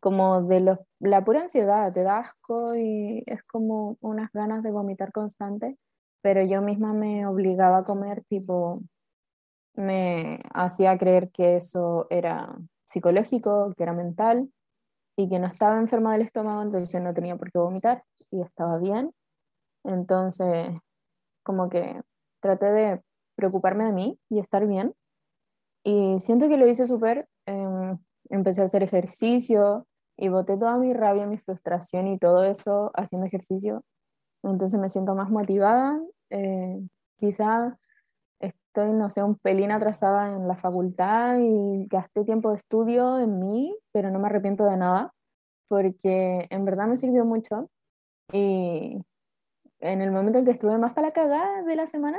como 0.00 0.42
de 0.42 0.60
los, 0.60 0.78
la 1.00 1.24
pura 1.24 1.42
ansiedad, 1.42 1.92
te 1.92 2.02
da 2.02 2.18
asco 2.18 2.76
y 2.76 3.24
es 3.26 3.42
como 3.44 3.96
unas 4.00 4.30
ganas 4.32 4.62
de 4.62 4.70
vomitar 4.70 5.12
constante, 5.12 5.78
pero 6.22 6.42
yo 6.44 6.62
misma 6.62 6.92
me 6.92 7.26
obligaba 7.26 7.78
a 7.78 7.84
comer, 7.84 8.24
tipo, 8.28 8.82
me 9.74 10.40
hacía 10.52 10.98
creer 10.98 11.30
que 11.30 11.56
eso 11.56 12.06
era 12.10 12.56
psicológico, 12.84 13.72
que 13.76 13.82
era 13.82 13.92
mental 13.92 14.50
y 15.16 15.28
que 15.28 15.38
no 15.38 15.46
estaba 15.46 15.78
enferma 15.78 16.12
del 16.12 16.22
estómago, 16.22 16.62
entonces 16.62 17.00
no 17.00 17.14
tenía 17.14 17.36
por 17.36 17.50
qué 17.50 17.58
vomitar 17.58 18.04
y 18.30 18.40
estaba 18.42 18.78
bien. 18.78 19.12
Entonces, 19.84 20.68
como 21.42 21.68
que 21.68 22.00
traté 22.40 22.66
de 22.66 23.02
preocuparme 23.44 23.84
de 23.84 23.92
mí 23.92 24.18
y 24.30 24.38
estar 24.38 24.66
bien. 24.66 24.94
Y 25.84 26.18
siento 26.20 26.48
que 26.48 26.56
lo 26.56 26.66
hice 26.66 26.86
súper. 26.86 27.28
Em, 27.46 27.98
empecé 28.30 28.62
a 28.62 28.64
hacer 28.64 28.82
ejercicio 28.82 29.86
y 30.16 30.28
boté 30.28 30.56
toda 30.56 30.78
mi 30.78 30.94
rabia, 30.94 31.26
mi 31.26 31.36
frustración 31.36 32.06
y 32.06 32.18
todo 32.18 32.44
eso 32.44 32.90
haciendo 32.94 33.26
ejercicio. 33.26 33.84
Entonces 34.42 34.80
me 34.80 34.88
siento 34.88 35.14
más 35.14 35.30
motivada. 35.30 36.00
Eh, 36.30 36.80
quizá 37.18 37.78
estoy, 38.40 38.92
no 38.92 39.10
sé, 39.10 39.22
un 39.22 39.36
pelín 39.36 39.72
atrasada 39.72 40.32
en 40.32 40.48
la 40.48 40.56
facultad 40.56 41.38
y 41.38 41.86
gasté 41.88 42.24
tiempo 42.24 42.50
de 42.50 42.56
estudio 42.56 43.20
en 43.20 43.38
mí, 43.38 43.76
pero 43.92 44.10
no 44.10 44.18
me 44.18 44.28
arrepiento 44.28 44.64
de 44.64 44.78
nada, 44.78 45.12
porque 45.68 46.46
en 46.50 46.64
verdad 46.64 46.86
me 46.86 46.96
sirvió 46.96 47.26
mucho. 47.26 47.70
Y 48.32 48.98
en 49.80 50.00
el 50.00 50.10
momento 50.12 50.38
en 50.38 50.46
que 50.46 50.52
estuve 50.52 50.78
más 50.78 50.94
para 50.94 51.08
la 51.08 51.12
cagada 51.12 51.62
de 51.62 51.76
la 51.76 51.86
semana, 51.86 52.18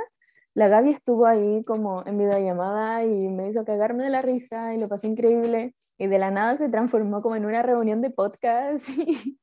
la 0.56 0.68
Gaby 0.68 0.90
estuvo 0.90 1.26
ahí 1.26 1.62
como 1.64 2.02
en 2.06 2.16
videollamada 2.16 3.04
y 3.04 3.28
me 3.28 3.50
hizo 3.50 3.62
cagarme 3.66 4.04
de 4.04 4.10
la 4.10 4.22
risa 4.22 4.74
y 4.74 4.78
lo 4.78 4.88
pasé 4.88 5.06
increíble. 5.06 5.74
Y 5.98 6.06
de 6.06 6.18
la 6.18 6.30
nada 6.30 6.56
se 6.56 6.70
transformó 6.70 7.20
como 7.20 7.36
en 7.36 7.44
una 7.44 7.62
reunión 7.62 8.00
de 8.00 8.10
podcast. 8.10 8.88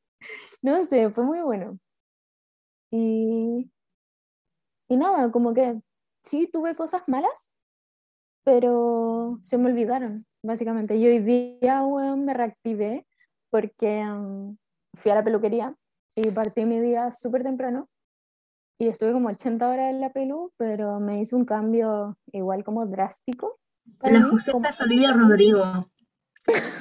No 0.62 0.86
sé, 0.86 1.10
fue 1.10 1.25
muy 1.25 1.41
bueno. 1.41 1.77
Y, 2.89 3.70
y 4.88 4.96
nada, 4.96 5.29
como 5.29 5.53
que 5.53 5.82
sí 6.24 6.48
tuve 6.48 6.74
cosas 6.74 7.03
malas, 7.08 7.51
pero 8.46 9.39
se 9.41 9.58
me 9.58 9.70
olvidaron, 9.70 10.25
básicamente. 10.41 10.96
Y 10.96 11.05
hoy 11.05 11.20
día 11.20 11.84
me 12.15 12.34
reactivé 12.34 13.05
porque 13.50 14.05
um, 14.05 14.55
fui 14.93 15.12
a 15.12 15.15
la 15.15 15.24
peluquería 15.25 15.75
y 16.15 16.32
partí 16.32 16.63
mi 16.63 16.79
día 16.79 17.12
súper 17.12 17.43
temprano 17.43 17.89
y 18.77 18.87
estuve 18.87 19.13
como 19.13 19.29
80 19.29 19.67
horas 19.67 19.89
en 19.91 20.01
la 20.01 20.11
pelu, 20.11 20.51
pero 20.57 20.99
me 20.99 21.21
hizo 21.21 21.35
un 21.35 21.45
cambio 21.45 22.17
igual 22.31 22.63
como 22.63 22.85
drástico. 22.85 23.59
La 24.01 24.21
Josefa 24.23 24.69
es 24.69 24.81
Olivia 24.81 25.13
Rodrigo. 25.13 25.89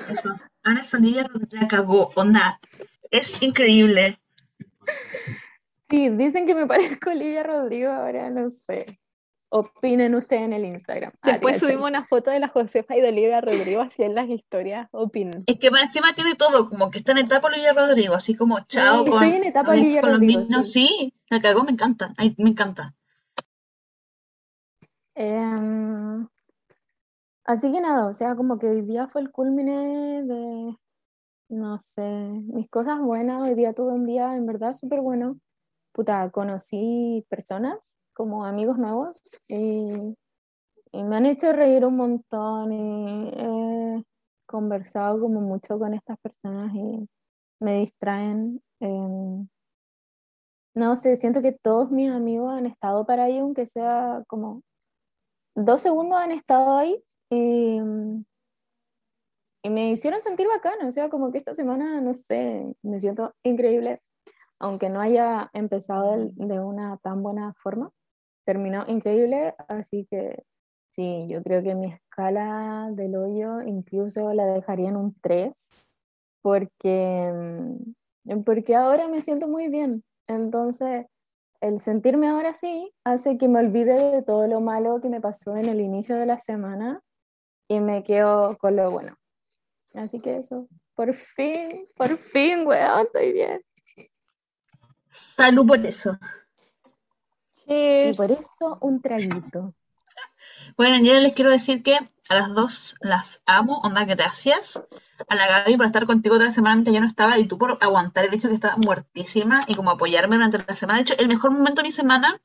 Eso. 0.09 0.37
Ahora 0.65 0.83
Olivia 0.95 1.25
Rodrigo, 1.25 1.57
la 1.61 1.69
cagó, 1.69 2.11
onda. 2.17 2.61
Es 3.11 3.43
increíble. 3.43 4.21
Sí, 5.91 6.09
dicen 6.11 6.47
que 6.47 6.55
me 6.55 6.67
parezco 6.67 7.11
a 7.11 7.13
Olivia 7.13 7.43
Rodrigo, 7.43 7.91
ahora 7.91 8.31
no 8.31 8.49
sé. 8.51 9.01
Opinen 9.55 10.15
ustedes 10.15 10.45
en 10.45 10.55
el 10.55 10.65
Instagram. 10.65 11.13
Después 11.23 11.59
subimos 11.59 11.91
una 11.91 12.07
foto 12.07 12.31
de 12.31 12.41
la 12.41 12.49
Josefa 12.49 12.97
y 12.97 13.03
de 13.03 13.11
Olivia 13.11 13.43
Rodrigo 13.43 13.83
así 13.83 14.03
en 14.03 14.15
las 14.15 14.27
historias. 14.31 14.89
Opinen. 14.93 15.45
Es 15.47 15.59
que 15.59 15.67
encima 15.67 16.15
tiene 16.15 16.35
todo, 16.37 16.71
como 16.71 16.91
que 16.91 17.01
está 17.01 17.13
en 17.13 17.19
etapa 17.19 17.49
Olivia 17.49 17.75
Rodrigo, 17.75 18.15
así 18.15 18.35
como 18.35 18.61
chao. 18.61 19.05
con, 19.05 19.23
estoy 19.23 19.37
en 19.37 19.45
etapa 19.45 19.73
Olivia 19.73 20.01
Rodrigo. 20.01 20.63
sí. 20.63 20.73
sí, 20.73 21.15
la 21.29 21.43
cagó, 21.43 21.65
me 21.65 21.73
encanta. 21.73 22.15
Ay, 22.17 22.35
me 22.39 22.49
encanta. 22.49 22.95
Em, 25.15 26.27
así 27.45 27.71
que 27.71 27.81
nada, 27.83 28.07
o 28.07 28.15
sea, 28.15 28.35
como 28.35 28.59
que 28.59 28.69
hoy 28.69 28.81
día 28.81 29.09
fue 29.09 29.21
el 29.21 29.31
culmine 29.31 30.23
de, 30.23 30.79
no 31.51 31.79
sé, 31.79 32.09
mis 32.09 32.71
cosas 32.71 33.01
buenas. 33.01 33.43
Hoy 33.43 33.55
día 33.55 33.75
tuve 33.75 33.93
un 33.93 34.07
día 34.07 34.35
en 34.35 34.47
verdad 34.47 34.73
súper 34.73 35.03
bueno. 35.03 35.39
Puta, 35.93 36.31
conocí 36.31 37.27
personas 37.29 37.99
como 38.23 38.45
amigos 38.45 38.79
nuevos 38.79 39.21
y, 39.49 40.15
me 40.93 41.17
han 41.17 41.27
hecho 41.27 41.53
reír 41.53 41.85
un 41.85 41.97
montón 41.97 42.71
y 42.71 43.31
he 43.35 44.05
conversado 44.47 45.19
como 45.21 45.41
mucho 45.41 45.77
con 45.79 45.95
estas 45.95 46.19
personas 46.21 46.73
y 46.75 47.09
me 47.59 47.79
distraen. 47.81 48.63
Em, 48.79 49.49
no 50.75 50.95
sé, 50.95 51.17
siento 51.17 51.43
que 51.43 51.51
todos 51.53 51.91
mis 51.91 52.11
amigos 52.13 52.53
han 52.53 52.67
estado 52.67 53.05
para 53.07 53.25
ahí, 53.25 53.39
aunque 53.39 53.67
sea 53.67 54.23
como 54.29 54.63
dos 55.57 55.81
segundos 55.81 56.19
han 56.19 56.31
estado 56.31 56.77
ahí 56.77 57.03
y, 57.29 57.81
me 59.65 59.91
hicieron 59.91 60.21
sentir 60.21 60.47
bacano, 60.47 60.89
o 60.89 60.93
sea, 60.93 61.09
como 61.09 61.33
que 61.33 61.39
esta 61.39 61.55
semana, 61.55 62.01
no 62.01 62.15
sé, 62.15 62.73
me 62.83 63.01
siento 63.01 63.35
increíble, 63.43 64.01
aunque 64.61 64.89
no 64.91 65.01
haya 65.01 65.51
empezado 65.55 66.31
de 66.33 66.61
una 66.61 66.99
tan 66.99 67.23
buena 67.23 67.55
forma 67.55 67.91
terminó 68.45 68.85
increíble, 68.89 69.55
así 69.69 70.07
que 70.11 70.43
sí, 70.91 71.27
yo 71.29 71.43
creo 71.43 71.63
que 71.63 71.75
mi 71.75 71.93
escala 71.93 72.89
del 72.93 73.17
hoyo 73.17 73.61
incluso 73.63 74.33
la 74.33 74.47
dejaría 74.47 74.89
en 74.89 74.97
un 74.97 75.15
3, 75.21 75.53
porque, 76.43 77.33
mm, 78.25 78.43
porque 78.43 78.75
ahora 78.75 79.09
me 79.09 79.21
siento 79.21 79.49
muy 79.49 79.69
bien. 79.69 80.05
Entonces, 80.27 81.07
el 81.61 81.81
sentirme 81.81 82.29
ahora 82.29 82.51
así 82.51 82.93
hace 83.05 83.39
que 83.39 83.49
me 83.49 83.61
olvide 83.61 83.95
de 84.11 84.23
todo 84.23 84.47
lo 84.47 84.61
malo 84.61 85.01
que 85.01 85.09
me 85.09 85.21
pasó 85.21 85.57
en 85.57 85.67
el 85.67 85.81
inicio 85.81 86.17
de 86.17 86.27
la 86.27 86.39
semana 86.39 87.01
y 87.69 87.81
me 87.81 88.03
quedo 88.03 88.59
con 88.59 88.77
lo 88.77 88.91
bueno. 88.91 89.17
Así 89.95 90.21
que 90.21 90.39
eso, 90.39 90.67
por 90.95 91.15
fin, 91.15 91.87
por 91.97 92.17
fin, 92.17 92.67
weón, 92.67 93.07
estoy 93.07 93.33
bien. 93.33 93.63
Salud 95.37 95.67
por 95.67 95.85
eso. 95.87 96.19
Y 97.67 98.13
por 98.15 98.31
eso 98.31 98.79
un 98.81 99.01
traguito. 99.01 99.75
Bueno, 100.77 101.05
yo 101.05 101.15
les 101.21 101.35
quiero 101.35 101.51
decir 101.51 101.83
que 101.83 101.99
a 102.29 102.35
las 102.35 102.55
dos 102.55 102.97
las 103.01 103.43
amo, 103.47 103.81
onda, 103.83 104.05
gracias. 104.05 104.81
A 105.29 105.35
la 105.35 105.47
Gaby 105.47 105.77
por 105.77 105.87
estar 105.87 106.07
contigo 106.07 106.37
otra 106.37 106.51
semana 106.51 106.75
antes 106.75 106.95
yo 106.95 107.01
no 107.01 107.07
estaba 107.07 107.39
y 107.39 107.47
tú 107.47 107.59
por 107.59 107.79
aguantar 107.81 108.25
el 108.25 108.35
hecho 108.35 108.49
que 108.49 108.55
estaba 108.55 108.77
muertísima 108.77 109.65
y 109.67 109.75
como 109.75 109.91
apoyarme 109.91 110.37
durante 110.37 110.59
la 110.59 110.77
semana. 110.77 110.99
De 110.99 111.03
hecho, 111.03 111.15
el 111.19 111.29
mejor 111.29 111.51
momento 111.51 111.83
de 111.83 111.89
mi 111.89 111.93
semana, 111.93 112.41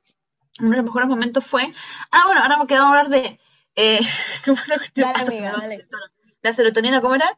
uno 0.59 0.71
de 0.71 0.77
los 0.77 0.85
mejores 0.85 1.07
momentos 1.07 1.45
fue. 1.45 1.73
Ah, 2.11 2.23
bueno, 2.25 2.41
ahora 2.41 2.57
me 2.57 2.75
a 2.75 2.87
hablar 2.87 3.09
de. 3.09 3.39
Eh, 3.75 4.01
¿Cómo 4.45 4.57
fue 4.57 4.75
la 4.95 5.83
La 6.41 6.53
serotonina, 6.53 7.01
¿cómo 7.01 7.15
era? 7.15 7.37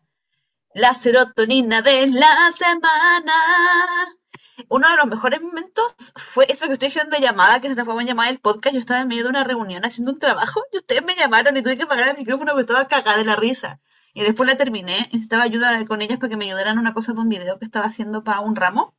La 0.74 0.94
serotonina 0.96 1.82
de 1.82 2.08
la 2.08 2.52
semana 2.58 4.19
uno 4.70 4.90
de 4.90 4.98
los 4.98 5.08
mejores 5.08 5.42
momentos 5.42 5.96
fue 6.16 6.46
eso 6.48 6.68
que 6.68 6.74
ustedes 6.74 6.94
dijeron 6.94 7.10
de 7.10 7.20
llamada, 7.20 7.60
que 7.60 7.68
se 7.68 7.74
transformó 7.74 8.02
en 8.02 8.08
llamada 8.08 8.30
del 8.30 8.40
podcast. 8.40 8.74
Yo 8.76 8.80
estaba 8.80 9.02
en 9.02 9.08
medio 9.08 9.24
de 9.24 9.30
una 9.30 9.44
reunión 9.44 9.84
haciendo 9.84 10.12
un 10.12 10.20
trabajo 10.20 10.64
y 10.72 10.78
ustedes 10.78 11.04
me 11.04 11.16
llamaron 11.16 11.58
y 11.58 11.64
tuve 11.64 11.76
que 11.76 11.84
apagar 11.84 12.10
el 12.10 12.18
micrófono 12.18 12.52
porque 12.52 12.62
estaba 12.62 12.88
cagada 12.88 13.18
de 13.18 13.26
la 13.26 13.36
risa. 13.36 13.80
Y 14.14 14.22
después 14.22 14.48
la 14.48 14.58
terminé, 14.58 15.10
necesitaba 15.12 15.44
ayuda 15.44 15.86
con 15.86 16.02
ellas 16.02 16.20
para 16.20 16.30
que 16.30 16.38
me 16.38 16.46
ayudaran 16.46 16.78
una 16.78 16.94
cosa 16.94 17.14
de 17.14 17.20
un 17.20 17.30
video 17.30 17.58
que 17.58 17.66
estaba 17.66 17.88
haciendo 17.88 18.24
para 18.24 18.42
un 18.42 18.56
ramo. 18.56 18.96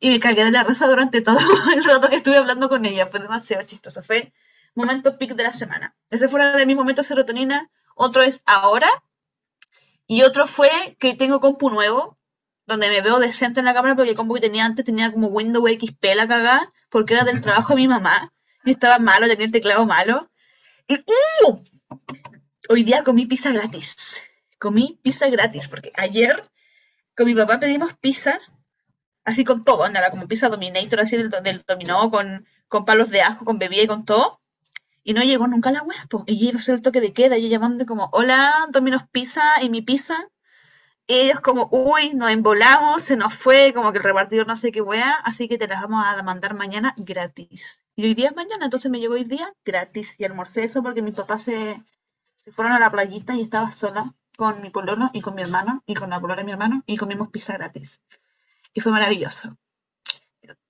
Y 0.00 0.08
me 0.10 0.20
cagué 0.20 0.44
de 0.44 0.50
la 0.50 0.64
risa 0.64 0.86
durante 0.86 1.20
todo 1.20 1.38
el 1.74 1.84
rato 1.84 2.08
que 2.08 2.16
estuve 2.16 2.38
hablando 2.38 2.68
con 2.68 2.84
ella. 2.86 3.06
Fue 3.08 3.20
demasiado 3.20 3.62
chistoso. 3.64 4.02
Fue 4.02 4.32
momento 4.74 5.18
pic 5.18 5.34
de 5.34 5.42
la 5.44 5.52
semana. 5.52 5.94
Ese 6.10 6.28
fue 6.28 6.40
uno 6.40 6.56
de 6.56 6.66
mis 6.66 6.76
momentos 6.76 7.06
serotonina. 7.06 7.70
Otro 7.94 8.22
es 8.22 8.42
ahora. 8.46 8.88
Y 10.06 10.22
otro 10.22 10.46
fue 10.46 10.96
que 10.98 11.14
tengo 11.14 11.40
compu 11.40 11.70
nuevo 11.70 12.18
donde 12.66 12.88
me 12.88 13.00
veo 13.00 13.18
decente 13.18 13.60
en 13.60 13.66
la 13.66 13.74
cámara 13.74 13.94
porque 13.94 14.14
como 14.14 14.34
que 14.34 14.40
tenía 14.40 14.64
antes 14.64 14.84
tenía 14.84 15.12
como 15.12 15.28
Windows 15.28 15.70
XP 15.70 16.04
la 16.14 16.28
cagada 16.28 16.72
porque 16.88 17.14
era 17.14 17.24
del 17.24 17.42
trabajo 17.42 17.74
de 17.74 17.76
mi 17.76 17.88
mamá 17.88 18.32
y 18.64 18.72
estaba 18.72 18.98
malo, 18.98 19.26
tenía 19.26 19.46
el 19.46 19.52
teclado 19.52 19.84
malo. 19.84 20.30
Y 20.88 20.94
¡uh! 20.96 21.62
hoy 22.68 22.84
día 22.84 23.04
comí 23.04 23.26
pizza 23.26 23.50
gratis. 23.52 23.94
Comí 24.58 24.98
pizza 25.02 25.28
gratis 25.28 25.68
porque 25.68 25.92
ayer 25.96 26.48
con 27.16 27.26
mi 27.26 27.34
papá 27.34 27.60
pedimos 27.60 27.94
pizza 27.94 28.40
así 29.24 29.44
con 29.44 29.64
todo, 29.64 29.88
nada, 29.88 30.10
como 30.10 30.28
pizza 30.28 30.48
Dominator 30.48 31.00
así 31.00 31.16
del, 31.16 31.30
del 31.30 31.64
dominó 31.66 32.10
con, 32.10 32.46
con 32.68 32.84
palos 32.84 33.10
de 33.10 33.22
ajo, 33.22 33.44
con 33.44 33.58
bebida 33.58 33.82
y 33.82 33.86
con 33.86 34.04
todo. 34.04 34.40
Y 35.02 35.12
no 35.12 35.22
llegó 35.22 35.46
nunca 35.46 35.70
la 35.70 35.82
web, 35.82 35.96
po. 36.08 36.24
y 36.26 36.48
iba 36.48 36.58
a 36.58 36.62
hacer 36.62 36.76
el 36.76 36.82
toque 36.82 37.00
de 37.00 37.12
queda, 37.12 37.36
y 37.36 37.48
llamando 37.48 37.84
como, 37.84 38.08
hola, 38.12 38.66
Domino's 38.70 39.02
Pizza 39.10 39.62
y 39.62 39.68
mi 39.68 39.82
pizza. 39.82 40.28
Ellos 41.06 41.40
como, 41.40 41.68
uy, 41.70 42.14
nos 42.14 42.30
embolamos, 42.30 43.02
se 43.02 43.16
nos 43.16 43.34
fue, 43.34 43.72
como 43.74 43.92
que 43.92 43.98
el 43.98 44.04
repartidor 44.04 44.46
no 44.46 44.56
sé 44.56 44.72
qué 44.72 44.80
wea, 44.80 45.12
así 45.24 45.48
que 45.48 45.58
te 45.58 45.68
las 45.68 45.82
vamos 45.82 46.04
a 46.04 46.22
mandar 46.22 46.54
mañana 46.54 46.94
gratis. 46.96 47.78
Y 47.94 48.04
hoy 48.06 48.14
día 48.14 48.28
es 48.30 48.36
mañana, 48.36 48.64
entonces 48.64 48.90
me 48.90 49.00
llegó 49.00 49.14
hoy 49.14 49.24
día 49.24 49.52
gratis. 49.64 50.14
Y 50.18 50.24
almorcé 50.24 50.64
eso 50.64 50.82
porque 50.82 51.02
mis 51.02 51.14
papás 51.14 51.42
se, 51.42 51.82
se 52.36 52.52
fueron 52.52 52.72
a 52.72 52.78
la 52.78 52.90
playita 52.90 53.34
y 53.34 53.42
estaba 53.42 53.70
sola 53.72 54.14
con 54.36 54.62
mi 54.62 54.70
pololo 54.70 55.10
y 55.12 55.20
con 55.20 55.34
mi 55.34 55.42
hermano, 55.42 55.82
y 55.86 55.94
con 55.94 56.10
la 56.10 56.20
polona 56.20 56.40
de 56.40 56.44
mi 56.44 56.52
hermano, 56.52 56.82
y 56.86 56.96
comimos 56.96 57.28
pizza 57.28 57.52
gratis. 57.52 58.00
Y 58.72 58.80
fue 58.80 58.90
maravilloso. 58.90 59.56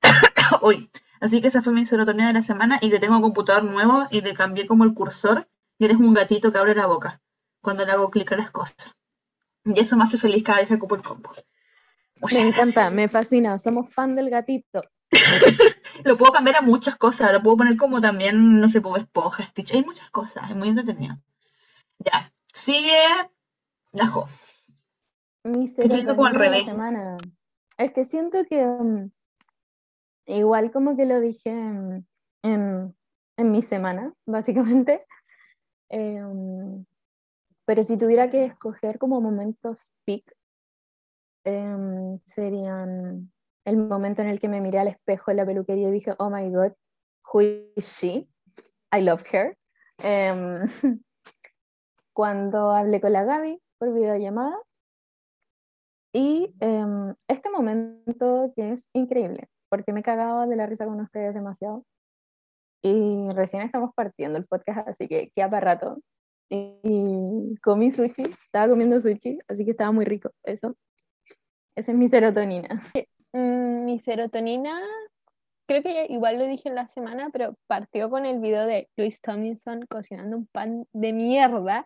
uy, 0.62 0.90
así 1.20 1.40
que 1.40 1.48
esa 1.48 1.62
fue 1.62 1.72
mi 1.72 1.86
serotonina 1.86 2.28
de 2.28 2.34
la 2.34 2.42
semana 2.42 2.78
y 2.82 2.90
que 2.90 2.98
tengo 2.98 3.16
un 3.16 3.22
computador 3.22 3.64
nuevo 3.64 4.06
y 4.10 4.20
le 4.20 4.34
cambié 4.34 4.66
como 4.66 4.84
el 4.84 4.94
cursor 4.94 5.48
y 5.78 5.84
eres 5.84 5.96
un 5.96 6.12
gatito 6.12 6.52
que 6.52 6.58
abre 6.58 6.74
la 6.74 6.86
boca 6.86 7.20
cuando 7.60 7.84
le 7.84 7.92
hago 7.92 8.10
clic 8.10 8.32
a 8.32 8.36
las 8.36 8.50
cosas. 8.50 8.76
Y 9.64 9.80
eso 9.80 9.96
me 9.96 10.04
hace 10.04 10.18
feliz 10.18 10.42
cada 10.42 10.58
vez 10.58 10.68
que 10.68 10.74
ocupo 10.74 10.96
el 10.96 11.02
combo. 11.02 11.32
Me 12.32 12.40
encanta, 12.40 12.90
me 12.90 13.08
fascina. 13.08 13.58
Somos 13.58 13.92
fan 13.92 14.14
del 14.14 14.30
gatito. 14.30 14.82
lo 16.04 16.16
puedo 16.16 16.32
cambiar 16.32 16.56
a 16.56 16.62
muchas 16.62 16.96
cosas. 16.96 17.32
Lo 17.32 17.42
puedo 17.42 17.58
poner 17.58 17.76
como 17.76 18.00
también, 18.00 18.60
no 18.60 18.68
sé, 18.68 18.82
como 18.82 18.96
esponja, 18.96 19.46
Stitch. 19.46 19.72
Hay 19.74 19.84
muchas 19.84 20.10
cosas. 20.10 20.50
Es 20.50 20.56
muy 20.56 20.68
entretenido. 20.68 21.16
Ya. 21.98 22.32
Sigue 22.52 22.98
la 23.92 24.06
Jo. 24.06 24.26
Mi 25.44 25.70
como 26.06 26.26
al 26.26 26.34
revés. 26.34 26.64
semana. 26.64 27.18
Es 27.76 27.92
que 27.92 28.04
siento 28.04 28.44
que 28.48 28.64
mm, 28.64 29.10
igual 30.26 30.70
como 30.70 30.96
que 30.96 31.04
lo 31.04 31.20
dije 31.20 31.50
en, 31.50 32.06
en, 32.42 32.96
en 33.36 33.52
mi 33.52 33.62
semana, 33.62 34.14
básicamente. 34.26 35.04
Em, 35.90 36.84
pero 37.66 37.82
si 37.84 37.96
tuviera 37.96 38.30
que 38.30 38.44
escoger 38.44 38.98
como 38.98 39.20
momentos 39.20 39.92
peak, 40.04 40.24
em, 41.44 42.18
serían 42.26 43.32
el 43.64 43.76
momento 43.76 44.22
en 44.22 44.28
el 44.28 44.40
que 44.40 44.48
me 44.48 44.60
miré 44.60 44.78
al 44.78 44.88
espejo 44.88 45.30
en 45.30 45.38
la 45.38 45.46
peluquería 45.46 45.88
y 45.88 45.92
dije, 45.92 46.14
oh 46.18 46.30
my 46.30 46.50
god, 46.50 46.72
who 47.32 47.40
is 47.76 47.86
she? 47.86 48.28
I 48.92 49.02
love 49.02 49.24
her. 49.32 49.56
Em, 49.98 50.60
cuando 52.14 52.70
hablé 52.70 53.00
con 53.00 53.12
la 53.12 53.24
Gaby 53.24 53.60
por 53.78 53.92
videollamada. 53.92 54.56
Y 56.12 56.54
em, 56.60 57.14
este 57.26 57.50
momento 57.50 58.52
que 58.54 58.72
es 58.72 58.88
increíble, 58.92 59.48
porque 59.68 59.92
me 59.92 60.00
he 60.00 60.02
cagado 60.02 60.46
de 60.46 60.56
la 60.56 60.66
risa 60.66 60.86
con 60.86 61.00
ustedes 61.00 61.34
demasiado. 61.34 61.84
Y 62.82 63.28
recién 63.32 63.62
estamos 63.62 63.90
partiendo 63.94 64.38
el 64.38 64.46
podcast, 64.46 64.86
así 64.88 65.08
que 65.08 65.30
queda 65.34 65.48
para 65.50 65.74
rato. 65.74 65.98
Y, 66.50 67.56
comí 67.62 67.90
sushi, 67.90 68.22
estaba 68.22 68.68
comiendo 68.68 69.00
sushi, 69.00 69.38
así 69.48 69.64
que 69.64 69.72
estaba 69.72 69.92
muy 69.92 70.04
rico. 70.04 70.30
Eso. 70.42 70.68
Esa 71.76 71.92
es 71.92 71.98
mi 71.98 72.08
serotonina. 72.08 72.68
Mm, 73.36 73.84
mi 73.84 73.98
serotonina, 73.98 74.80
creo 75.66 75.82
que 75.82 76.06
igual 76.08 76.38
lo 76.38 76.46
dije 76.46 76.68
en 76.68 76.76
la 76.76 76.86
semana, 76.86 77.30
pero 77.32 77.56
partió 77.66 78.08
con 78.08 78.26
el 78.26 78.38
video 78.38 78.64
de 78.64 78.88
Louis 78.96 79.20
Tomlinson 79.20 79.86
cocinando 79.90 80.36
un 80.36 80.46
pan 80.46 80.86
de 80.92 81.12
mierda 81.12 81.84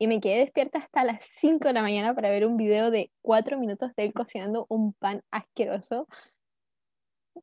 y 0.00 0.08
me 0.08 0.20
quedé 0.20 0.40
despierta 0.40 0.80
hasta 0.80 1.04
las 1.04 1.24
5 1.38 1.68
de 1.68 1.74
la 1.74 1.82
mañana 1.82 2.12
para 2.12 2.30
ver 2.30 2.44
un 2.44 2.56
video 2.56 2.90
de 2.90 3.12
4 3.22 3.56
minutos 3.56 3.94
de 3.94 4.04
él 4.04 4.14
cocinando 4.14 4.66
un 4.68 4.92
pan 4.94 5.22
asqueroso. 5.30 6.08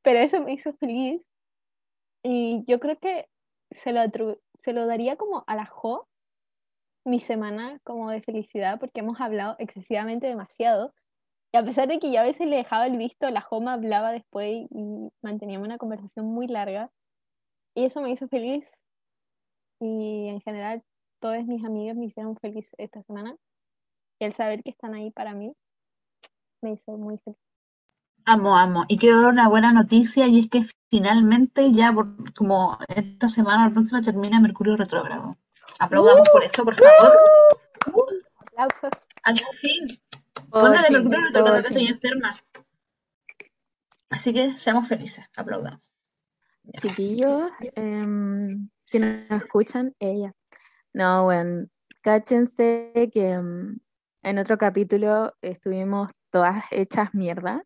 Pero 0.01 0.19
eso 0.19 0.41
me 0.41 0.51
hizo 0.51 0.73
feliz 0.73 1.21
y 2.23 2.65
yo 2.67 2.79
creo 2.81 2.97
que 2.99 3.29
se 3.71 3.93
lo, 3.93 4.01
se 4.55 4.73
lo 4.73 4.87
daría 4.87 5.15
como 5.15 5.43
a 5.47 5.55
la 5.55 5.65
Jo 5.67 6.07
mi 7.07 7.19
semana 7.19 7.79
como 7.83 8.11
de 8.11 8.21
felicidad 8.21 8.79
porque 8.79 8.99
hemos 8.99 9.19
hablado 9.21 9.55
excesivamente 9.59 10.27
demasiado. 10.27 10.93
Y 11.53 11.57
a 11.57 11.63
pesar 11.63 11.87
de 11.87 11.99
que 11.99 12.11
yo 12.11 12.19
a 12.19 12.25
veces 12.25 12.47
le 12.47 12.57
dejaba 12.57 12.85
el 12.85 12.97
visto, 12.97 13.29
la 13.29 13.41
Joma 13.41 13.73
hablaba 13.73 14.11
después 14.11 14.67
y 14.69 15.09
manteníamos 15.23 15.67
una 15.67 15.77
conversación 15.77 16.25
muy 16.25 16.47
larga. 16.47 16.91
Y 17.75 17.85
eso 17.85 18.01
me 18.01 18.11
hizo 18.11 18.27
feliz. 18.27 18.69
Y 19.79 20.27
en 20.27 20.41
general, 20.41 20.83
todos 21.21 21.45
mis 21.45 21.63
amigos 21.63 21.95
me 21.95 22.05
hicieron 22.05 22.35
feliz 22.37 22.69
esta 22.77 23.01
semana. 23.03 23.35
Y 24.19 24.25
el 24.25 24.33
saber 24.33 24.61
que 24.63 24.71
están 24.71 24.93
ahí 24.93 25.11
para 25.11 25.33
mí 25.33 25.53
me 26.61 26.73
hizo 26.73 26.97
muy 26.97 27.17
feliz. 27.19 27.39
Amo, 28.25 28.57
amo. 28.57 28.83
Y 28.89 28.97
quiero 28.97 29.21
dar 29.21 29.31
una 29.31 29.47
buena 29.47 29.71
noticia 29.71 30.27
y 30.27 30.39
es 30.39 30.49
que 30.49 30.65
finalmente 30.89 31.71
ya 31.71 31.95
como 32.35 32.77
esta 32.89 33.29
semana 33.29 33.63
o 33.63 33.69
la 33.69 33.73
próxima 33.73 34.01
termina 34.01 34.41
Mercurio 34.41 34.75
retrógrado. 34.75 35.37
Aplaudamos 35.79 36.29
por 36.29 36.43
eso, 36.43 36.63
por 36.63 36.75
favor. 36.75 37.13
Aplausos. 38.37 38.91
Al 39.23 39.39
fin. 39.61 39.99
Ponte 40.49 40.77
de 40.77 40.83
fin, 40.85 41.09
Mercurio 41.09 41.53
que 41.53 41.59
estoy 41.59 41.87
enferma. 41.87 42.43
Así 44.09 44.33
que 44.33 44.57
seamos 44.57 44.87
felices. 44.87 45.25
Aplaudamos. 45.35 45.81
Chiquillos 46.79 47.51
em, 47.75 48.69
que 48.91 48.99
nos 48.99 49.41
escuchan, 49.41 49.95
ella. 49.99 50.33
No, 50.93 51.25
bueno, 51.25 51.67
cáchense 52.01 52.91
que 53.13 53.29
em, 53.31 53.79
en 54.23 54.39
otro 54.39 54.57
capítulo 54.57 55.33
estuvimos 55.41 56.11
todas 56.29 56.65
hechas 56.71 57.13
mierda 57.13 57.63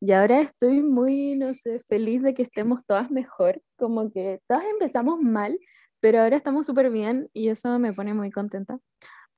y 0.00 0.12
ahora 0.12 0.40
estoy 0.40 0.82
muy, 0.82 1.36
no 1.36 1.54
sé, 1.54 1.80
feliz 1.88 2.22
de 2.22 2.34
que 2.34 2.42
estemos 2.42 2.84
todas 2.84 3.10
mejor, 3.10 3.62
como 3.76 4.10
que 4.10 4.40
todas 4.46 4.64
empezamos 4.64 5.20
mal, 5.20 5.58
pero 6.04 6.20
ahora 6.20 6.36
estamos 6.36 6.66
súper 6.66 6.90
bien 6.90 7.30
y 7.32 7.48
eso 7.48 7.78
me 7.78 7.94
pone 7.94 8.12
muy 8.12 8.30
contenta. 8.30 8.78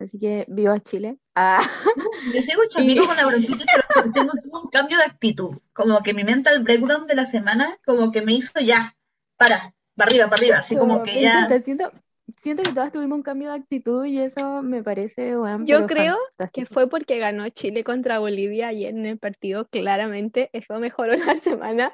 Así 0.01 0.19
que 0.19 0.47
viva 0.49 0.77
Chile. 0.81 1.17
Ah, 1.37 1.61
Yo 2.35 2.43
sigo 2.43 2.63
chamigo 2.69 3.07
con 3.07 3.17
la 3.17 3.25
bronquitis, 3.25 3.67
pero 3.73 4.11
tengo 4.13 4.33
un 4.65 4.69
cambio 4.71 4.99
de 4.99 5.05
actitud. 5.05 5.57
Como 5.73 6.03
que 6.03 6.13
mi 6.13 6.25
mental 6.25 6.65
breakdown 6.65 7.07
de 7.07 7.15
la 7.15 7.27
semana, 7.27 7.79
como 7.87 8.11
que 8.11 8.21
me 8.21 8.33
hizo 8.33 8.59
ya, 8.59 8.97
para, 9.37 9.77
para 9.95 10.11
arriba, 10.11 10.25
para 10.29 10.41
arriba. 10.41 10.57
Así 10.59 10.75
como 10.75 11.05
que 11.05 11.21
ya. 11.23 11.49
siento, 11.61 11.93
siento 12.37 12.65
que 12.65 12.73
todas 12.73 12.93
tuvimos 12.93 13.19
un 13.19 13.23
cambio 13.23 13.51
de 13.51 13.59
actitud 13.61 14.05
y 14.05 14.19
eso 14.19 14.61
me 14.65 14.83
parece, 14.83 15.39
weón, 15.39 15.67
Yo 15.67 15.87
creo 15.87 16.17
que 16.17 16.35
fantástico. 16.37 16.75
fue 16.75 16.89
porque 16.89 17.21
ganó 17.21 17.49
Chile 17.49 17.85
contra 17.85 18.19
Bolivia 18.19 18.67
ayer 18.67 18.93
en 18.93 19.07
el 19.07 19.21
partido, 19.21 19.69
claramente. 19.69 20.51
Eso 20.53 20.81
mejoró 20.81 21.15
la 21.15 21.37
semana. 21.37 21.93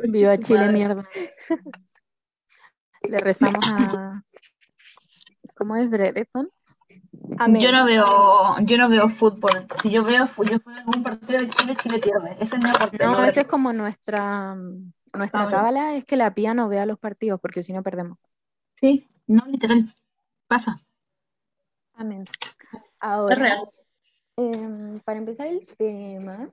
Viva 0.00 0.38
Chile, 0.38 0.60
madre. 0.60 0.72
mierda. 0.72 1.08
Le 3.08 3.18
rezamos 3.18 3.64
a. 3.66 4.22
¿Cómo 5.56 5.76
es 5.76 5.88
Brereton? 5.88 6.50
Amén. 7.38 7.62
Yo 7.62 7.72
no 7.72 7.84
veo, 7.84 8.56
yo 8.60 8.76
no 8.78 8.88
veo 8.88 9.08
fútbol. 9.08 9.66
Si 9.80 9.90
yo 9.90 10.04
veo, 10.04 10.26
yo 10.38 10.58
veo 10.64 10.84
un 10.86 11.02
partido 11.02 11.40
de 11.40 11.50
Chile, 11.50 11.76
Chile 11.80 11.98
pierde. 11.98 12.36
Ese 12.40 12.56
es 12.56 12.62
mi 12.62 12.68
aporte. 12.70 12.98
No, 13.04 13.12
no 13.12 13.24
esa 13.24 13.42
es 13.42 13.46
como 13.46 13.72
nuestra, 13.72 14.54
nuestra 14.54 15.40
Ah, 15.40 15.44
bueno. 15.44 15.50
cábala, 15.56 15.94
es 15.96 16.04
que 16.04 16.16
la 16.16 16.34
pía 16.34 16.54
no 16.54 16.68
vea 16.68 16.86
los 16.86 16.98
partidos, 16.98 17.40
porque 17.40 17.62
si 17.62 17.72
no 17.72 17.82
perdemos. 17.82 18.18
Sí, 18.74 19.08
no, 19.26 19.44
literal. 19.46 19.84
Pasa. 20.48 20.76
Amén. 21.94 22.24
Es 22.42 22.50
Ahora, 23.00 23.34
real. 23.36 23.68
em, 24.36 25.00
para 25.00 25.18
empezar 25.18 25.46
el 25.46 25.66
tema 25.76 26.48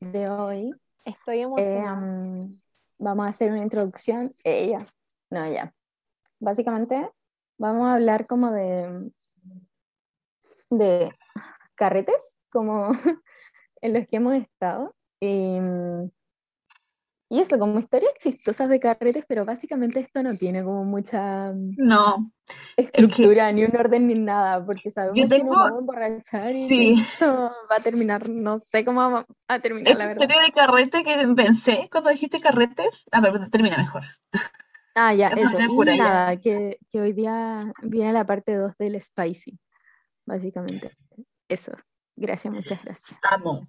de 0.00 0.28
hoy, 0.28 0.72
Estoy 1.04 1.38
eh, 1.38 1.42
emocionada. 1.42 1.90
am, 1.92 2.56
vamos 2.98 3.26
a 3.26 3.28
hacer 3.30 3.50
una 3.52 3.62
introducción. 3.62 4.34
Ella, 4.44 4.86
no, 5.30 5.50
ya. 5.52 5.72
Básicamente, 6.40 7.10
vamos 7.58 7.88
a 7.90 7.94
hablar 7.94 8.26
como 8.26 8.52
de, 8.52 9.10
de 10.70 11.10
carretes, 11.76 12.36
como 12.50 12.90
en 13.82 13.94
los 13.94 14.06
que 14.08 14.16
hemos 14.16 14.34
estado. 14.34 14.94
Y, 15.20 15.60
mm, 15.60 16.10
y 17.28 17.40
eso, 17.40 17.58
como 17.58 17.78
historias 17.80 18.14
chistosas 18.18 18.68
de 18.68 18.78
carretes, 18.80 19.24
pero 19.28 19.44
básicamente 19.44 20.00
esto 20.00 20.22
no 20.22 20.36
tiene 20.36 20.62
como 20.64 20.84
mucha 20.84 21.52
mm, 21.52 21.78
No, 21.78 22.30
estructura, 22.76 23.52
ni 23.52 23.64
un 23.64 23.76
orden, 23.76 24.06
ni 24.06 24.14
nada, 24.14 24.64
porque 24.64 24.90
sabemos 24.90 25.30
que 25.34 25.42
tengo- 25.42 25.44
nos 25.44 25.58
vamos 25.58 25.76
a 25.78 25.80
emborrachar 25.80 26.54
y 26.56 26.68
sí. 26.68 26.94
que 26.96 27.02
esto 27.02 27.26
va 27.70 27.76
a 27.76 27.80
terminar, 27.80 28.28
no 28.28 28.58
sé 28.60 28.84
cómo 28.84 29.00
vamos 29.00 29.24
a 29.48 29.58
terminar, 29.60 29.96
la 29.96 30.06
verdad. 30.08 30.24
historia 30.24 30.40
de 30.42 30.52
carrete 30.52 31.04
que 31.04 31.28
pensé 31.36 31.88
cuando 31.90 32.10
dijiste 32.10 32.40
carretes. 32.40 33.04
A 33.12 33.20
ver, 33.20 33.50
termina 33.50 33.76
mejor. 33.78 34.02
Ah, 34.96 35.12
ya, 35.12 35.28
Eso 35.28 35.58
Y 35.60 35.86
ya. 35.86 35.96
nada, 35.96 36.36
que, 36.38 36.78
que 36.90 37.00
hoy 37.00 37.12
día 37.12 37.70
viene 37.82 38.12
la 38.12 38.24
parte 38.24 38.54
2 38.56 38.76
del 38.78 39.00
Spicy, 39.00 39.58
básicamente. 40.24 40.90
Eso. 41.48 41.72
Gracias, 42.16 42.52
muchas 42.52 42.82
gracias. 42.82 43.20
Amo. 43.22 43.68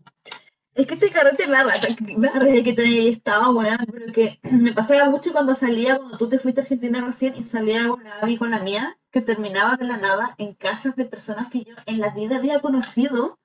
Es 0.73 0.85
que 0.85 0.93
este 0.93 1.11
carrete 1.11 1.47
me 1.47 1.53
da 1.53 1.63
rata, 1.63 1.87
me 1.99 2.27
da 2.27 2.39
rata 2.39 2.63
que 2.63 2.73
te 2.73 3.09
estado, 3.09 3.51
weón, 3.51 3.85
pero 3.91 4.13
que 4.13 4.39
me 4.53 4.73
pasaba 4.73 5.09
mucho 5.09 5.33
cuando 5.33 5.55
salía, 5.55 5.97
cuando 5.97 6.17
tú 6.17 6.29
te 6.29 6.39
fuiste 6.39 6.61
a 6.61 6.63
Argentina 6.63 7.03
recién 7.03 7.35
y 7.35 7.43
salía 7.43 7.87
con 7.89 8.03
la 8.03 8.37
con 8.37 8.51
la 8.51 8.59
mía, 8.59 8.97
que 9.11 9.21
terminaba 9.21 9.75
de 9.75 9.85
la 9.85 9.97
nada 9.97 10.35
en 10.37 10.53
casas 10.53 10.95
de 10.95 11.05
personas 11.05 11.49
que 11.49 11.63
yo 11.63 11.75
en 11.87 11.99
la 11.99 12.11
vida 12.11 12.37
había 12.37 12.61
conocido, 12.61 13.39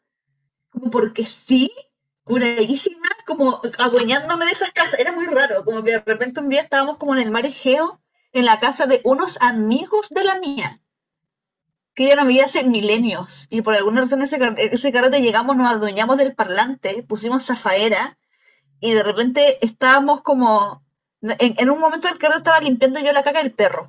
como 0.70 0.90
porque 0.90 1.24
sí, 1.24 1.72
como 3.26 3.60
adueñándome 3.78 4.46
de 4.46 4.52
esas 4.52 4.72
casas. 4.72 4.98
Era 4.98 5.12
muy 5.12 5.26
raro, 5.26 5.64
como 5.64 5.82
que 5.82 5.92
de 5.92 6.00
repente 6.00 6.40
un 6.40 6.48
día 6.48 6.62
estábamos 6.62 6.98
como 6.98 7.14
en 7.14 7.22
el 7.22 7.30
mar 7.30 7.46
Egeo, 7.46 8.00
en 8.32 8.44
la 8.44 8.60
casa 8.60 8.86
de 8.86 9.00
unos 9.04 9.38
amigos 9.40 10.08
de 10.10 10.24
la 10.24 10.38
mía 10.38 10.78
que 11.94 12.06
ya 12.06 12.16
no 12.16 12.26
veía 12.26 12.46
hace 12.46 12.64
milenios. 12.64 13.46
Y 13.50 13.62
por 13.62 13.74
alguna 13.74 14.02
razón 14.02 14.22
ese, 14.22 14.38
ese 14.56 14.92
carrete 14.92 15.20
llegamos, 15.20 15.56
nos 15.56 15.70
adueñamos 15.70 16.16
del 16.16 16.34
parlante, 16.34 17.02
pusimos 17.02 17.46
zafaera 17.46 18.18
y 18.80 18.92
de 18.92 19.02
repente 19.02 19.64
estábamos 19.64 20.22
como... 20.22 20.82
En, 21.20 21.54
en 21.56 21.70
un 21.70 21.78
momento 21.78 22.08
del 22.08 22.18
carrete 22.18 22.38
estaba 22.38 22.60
limpiando 22.60 22.98
yo 22.98 23.12
la 23.12 23.22
caca 23.22 23.42
del 23.42 23.52
perro, 23.52 23.86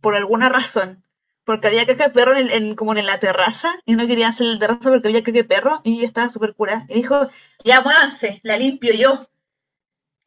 por 0.00 0.14
alguna 0.16 0.48
razón. 0.48 1.04
Porque 1.50 1.66
había 1.66 1.84
caca 1.84 2.04
de 2.04 2.10
perro 2.10 2.36
en 2.36 2.76
como 2.76 2.94
en 2.94 3.04
la 3.04 3.18
terraza 3.18 3.74
y 3.84 3.94
no 3.94 4.06
quería 4.06 4.28
hacer 4.28 4.46
el 4.46 4.60
terraza 4.60 4.88
porque 4.88 5.08
había 5.08 5.24
caca 5.24 5.32
de 5.32 5.42
perro 5.42 5.80
y 5.82 6.04
estaba 6.04 6.30
súper 6.30 6.54
cura. 6.54 6.86
Y 6.88 6.94
dijo, 6.94 7.28
ya 7.64 7.80
muévanse, 7.80 8.38
la 8.44 8.56
limpio 8.56 8.94
yo. 8.94 9.28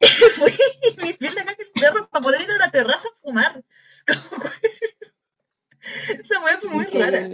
Y 0.00 0.06
fui 0.36 0.52
y 0.82 1.00
limpié 1.00 1.30
la 1.30 1.46
caca 1.46 1.62
del 1.62 1.72
perro 1.80 2.10
para 2.10 2.22
poder 2.22 2.42
ir 2.42 2.50
a 2.50 2.58
la 2.58 2.70
terraza 2.70 3.08
a 3.08 3.20
fumar. 3.22 3.64
Esa 6.20 6.44
weá 6.44 6.58
fue 6.58 6.68
muy 6.68 6.84
rara. 6.84 7.26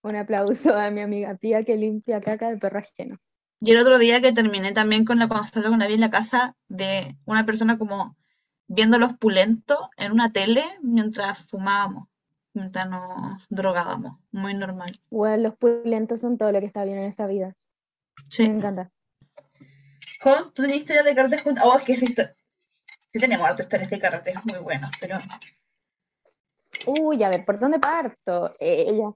Un 0.00 0.16
aplauso 0.16 0.74
a 0.74 0.90
mi 0.90 1.02
amiga 1.02 1.36
tía 1.36 1.62
que 1.62 1.76
limpia 1.76 2.22
caca 2.22 2.48
de 2.48 2.56
perro 2.56 2.78
ajeno. 2.78 3.18
Y 3.60 3.72
el 3.72 3.80
otro 3.80 3.98
día 3.98 4.22
que 4.22 4.32
terminé 4.32 4.72
también 4.72 5.04
con 5.04 5.18
la 5.18 5.28
cuando 5.28 5.46
salgo 5.48 5.68
con 5.68 5.80
la 5.80 5.88
vi 5.88 5.92
en 5.92 6.00
la 6.00 6.10
casa 6.10 6.56
de 6.68 7.18
una 7.26 7.44
persona 7.44 7.76
como 7.76 8.16
viendo 8.66 8.98
los 8.98 9.12
pulentos 9.18 9.78
en 9.98 10.12
una 10.12 10.32
tele 10.32 10.64
mientras 10.80 11.40
fumábamos, 11.50 12.08
mientras 12.56 12.88
nos 12.88 13.46
drogábamos. 13.48 14.18
Muy 14.32 14.54
normal. 14.54 15.00
Bueno, 15.10 15.36
los 15.44 15.56
pulentos 15.56 16.20
son 16.20 16.38
todo 16.38 16.52
lo 16.52 16.60
que 16.60 16.66
está 16.66 16.84
bien 16.84 16.98
en 16.98 17.04
esta 17.04 17.26
vida. 17.26 17.54
Me 18.16 18.24
Sí. 18.30 18.42
encanta. 18.44 18.90
Jo, 20.22 20.50
¿tú 20.52 20.62
tenías 20.62 20.78
historia 20.80 21.02
de 21.02 21.14
carretes 21.14 21.42
juntas? 21.42 21.64
Oh, 21.66 21.78
es 21.78 21.84
que 21.84 21.94
sí, 21.96 22.06
sí 22.06 23.18
tenemos 23.20 23.46
harto 23.46 23.62
historias 23.62 23.90
de 23.90 23.98
carretes 23.98 24.34
muy 24.44 24.58
buenos, 24.58 24.90
pero 25.00 25.18
Uy, 26.86 27.22
a 27.22 27.28
ver, 27.28 27.44
¿por 27.44 27.58
dónde 27.58 27.78
parto? 27.78 28.54
Ella. 28.58 29.10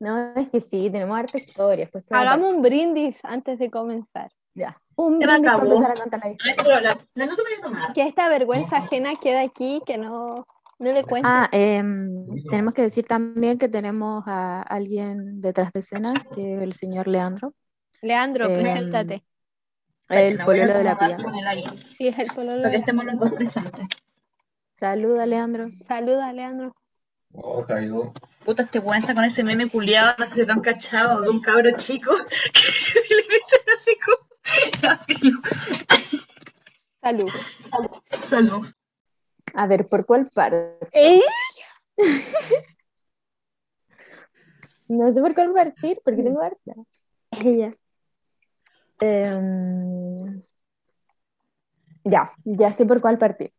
No, 0.00 0.34
es 0.34 0.48
que 0.48 0.60
sí, 0.60 0.90
tenemos 0.90 1.16
harta 1.18 1.38
historia. 1.38 1.88
Pues 1.90 2.04
Hagamos 2.10 2.54
un 2.54 2.62
brindis 2.62 3.24
antes 3.24 3.58
de 3.58 3.70
comenzar. 3.70 4.30
Ya. 4.54 4.76
Un 4.96 5.18
me 5.18 5.26
brindis 5.26 5.52
para 5.52 5.64
empezar 5.64 5.90
a 5.90 5.94
contar 5.94 6.20
la 6.20 6.26
Ay, 6.26 6.32
historia. 6.32 6.56
pero 6.56 6.80
la, 6.80 6.98
la 7.14 7.26
no 7.26 7.36
te 7.36 7.42
voy 7.42 7.52
a 7.58 7.62
tomar. 7.62 7.92
Que 7.92 8.02
esta 8.06 8.28
vergüenza 8.28 8.78
ajena 8.78 9.14
quede 9.20 9.38
aquí, 9.38 9.80
que 9.86 9.98
no, 9.98 10.46
no 10.82 10.92
le 10.92 11.04
cuente. 11.04 11.28
Ah, 11.30 11.48
em, 11.52 12.26
tenemos 12.50 12.74
que 12.74 12.82
decir 12.82 13.06
también 13.06 13.58
que 13.58 13.68
tenemos 13.68 14.24
a 14.26 14.62
alguien 14.62 15.40
detrás 15.40 15.72
de 15.72 15.80
escena, 15.80 16.12
que 16.34 16.54
es 16.54 16.60
el 16.60 16.72
señor 16.72 17.06
Leandro, 17.06 17.54
Leandro, 18.02 18.46
em, 18.46 18.60
preséntate. 18.60 19.24
El 20.08 20.38
pololo 20.38 20.74
de 20.74 20.84
la 20.84 20.98
pía. 20.98 21.16
Sí, 21.90 22.08
es 22.08 22.18
el 22.18 22.28
pololo. 22.34 22.58
para 22.58 22.70
que 22.70 22.76
estemos 22.78 23.04
los 23.04 23.18
dos 23.18 23.32
presentes. 23.32 23.86
Saluda, 24.78 25.24
Leandro. 25.24 25.70
Saluda, 25.86 26.32
Leandro. 26.32 26.74
Oh, 27.32 27.64
cayó. 27.64 28.12
Puta, 28.44 28.64
este 28.64 28.80
weón 28.80 28.98
está 28.98 29.14
con 29.14 29.24
ese 29.24 29.44
meme 29.44 29.68
culiado, 29.68 30.14
no 30.18 30.26
sé 30.26 30.34
si 30.34 30.46
lo 30.46 30.52
han 30.52 30.60
cachado, 30.60 31.22
de 31.22 31.30
un 31.30 31.40
cabro 31.40 31.70
chico 31.76 32.12
que 32.52 33.14
le 33.14 33.22
dicen 33.22 33.60
así 33.78 33.98
como... 34.04 34.82
Ya, 34.82 34.98
filo. 35.06 35.40
Salud. 37.00 37.30
Salud. 38.24 38.66
A 39.54 39.66
ver, 39.66 39.86
¿por 39.86 40.06
cuál 40.06 40.28
parte? 40.34 40.78
¿Eh? 40.92 41.20
No 44.88 45.10
sé 45.10 45.20
por 45.22 45.34
cuál 45.34 45.54
partir, 45.54 46.00
porque 46.04 46.22
tengo 46.22 46.42
harta. 46.42 46.74
Ella. 47.42 47.74
Em, 49.00 50.42
ya, 52.04 52.30
ya 52.44 52.70
sé 52.72 52.84
por 52.84 53.00
cuál 53.00 53.18
partir. 53.18 53.52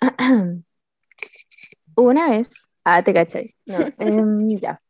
Una 1.96 2.30
vez, 2.30 2.48
ah, 2.84 3.02
te 3.02 3.12
cachai. 3.12 3.54
No, 3.66 3.78
em, 3.98 4.60
ya. 4.60 4.80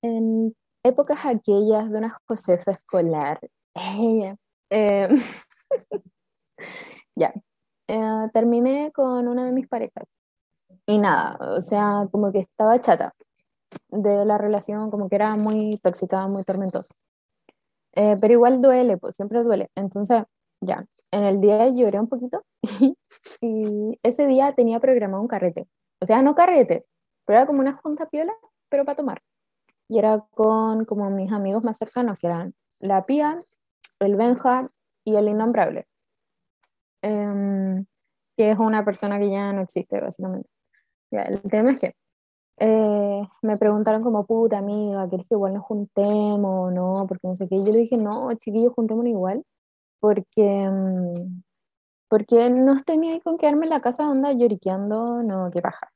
En 0.00 0.54
épocas 0.84 1.18
aquellas 1.24 1.90
de 1.90 1.98
una 1.98 2.16
Josefa 2.26 2.70
escolar, 2.70 3.40
ella, 3.74 4.36
em, 4.70 5.16
ya, 7.16 7.34
eh, 7.92 8.30
terminé 8.32 8.90
con 8.92 9.28
una 9.28 9.44
de 9.44 9.52
mis 9.52 9.68
parejas. 9.68 10.08
Y 10.86 10.98
nada, 10.98 11.38
o 11.56 11.60
sea, 11.60 12.08
como 12.10 12.32
que 12.32 12.40
estaba 12.40 12.80
chata 12.80 13.14
de 13.88 14.24
la 14.24 14.38
relación, 14.38 14.90
como 14.90 15.08
que 15.08 15.16
era 15.16 15.36
muy 15.36 15.78
tóxica, 15.78 16.26
muy 16.26 16.44
tormentosa. 16.44 16.94
Eh, 17.94 18.16
pero 18.20 18.32
igual 18.32 18.62
duele, 18.62 18.96
pues 18.96 19.14
siempre 19.16 19.42
duele. 19.42 19.70
Entonces, 19.74 20.24
ya, 20.60 20.86
en 21.10 21.24
el 21.24 21.40
día 21.40 21.68
lloré 21.68 22.00
un 22.00 22.08
poquito 22.08 22.42
y 23.42 23.98
ese 24.02 24.26
día 24.26 24.54
tenía 24.54 24.80
programado 24.80 25.22
un 25.22 25.28
carrete. 25.28 25.68
O 26.00 26.06
sea, 26.06 26.22
no 26.22 26.34
carrete, 26.34 26.86
pero 27.26 27.40
era 27.40 27.46
como 27.46 27.60
una 27.60 27.74
junta 27.74 28.06
piola, 28.08 28.32
pero 28.70 28.84
para 28.86 28.96
tomar. 28.96 29.22
Y 29.88 29.98
era 29.98 30.24
con 30.30 30.86
como 30.86 31.10
mis 31.10 31.30
amigos 31.30 31.62
más 31.62 31.76
cercanos, 31.76 32.18
que 32.18 32.28
eran 32.28 32.54
la 32.80 33.04
Pía, 33.04 33.38
el 34.00 34.16
Benja 34.16 34.66
y 35.04 35.16
el 35.16 35.28
Innombrable. 35.28 35.86
Em, 37.02 37.84
que 38.36 38.50
es 38.50 38.58
una 38.58 38.84
persona 38.84 39.18
que 39.18 39.30
ya 39.30 39.52
no 39.52 39.62
existe, 39.62 40.00
básicamente. 40.00 40.48
Ya, 41.10 41.22
el 41.24 41.42
tema 41.42 41.72
es 41.72 41.80
que 41.80 41.94
eh, 42.58 43.22
me 43.42 43.56
preguntaron 43.58 44.02
como, 44.02 44.26
puta 44.26 44.58
amiga, 44.58 45.08
¿querés 45.10 45.26
que 45.28 45.34
igual 45.34 45.54
nos 45.54 45.64
juntemos 45.64 46.68
o 46.68 46.70
no? 46.70 47.06
Porque 47.08 47.28
no 47.28 47.34
sé 47.36 47.48
qué. 47.48 47.56
Y 47.56 47.64
yo 47.64 47.72
le 47.72 47.80
dije, 47.80 47.96
no, 47.96 48.32
chiquillos, 48.34 48.74
juntémonos 48.74 49.10
igual, 49.10 49.44
porque, 50.00 50.68
mm, 50.70 51.42
porque 52.08 52.50
no 52.50 52.74
estoy 52.74 52.98
ni 52.98 53.10
ahí 53.10 53.20
con 53.20 53.38
quedarme 53.38 53.64
en 53.66 53.70
la 53.70 53.80
casa 53.80 54.04
anda 54.08 54.32
lloriqueando, 54.32 55.22
no, 55.22 55.50
qué 55.50 55.62
paja. 55.62 55.92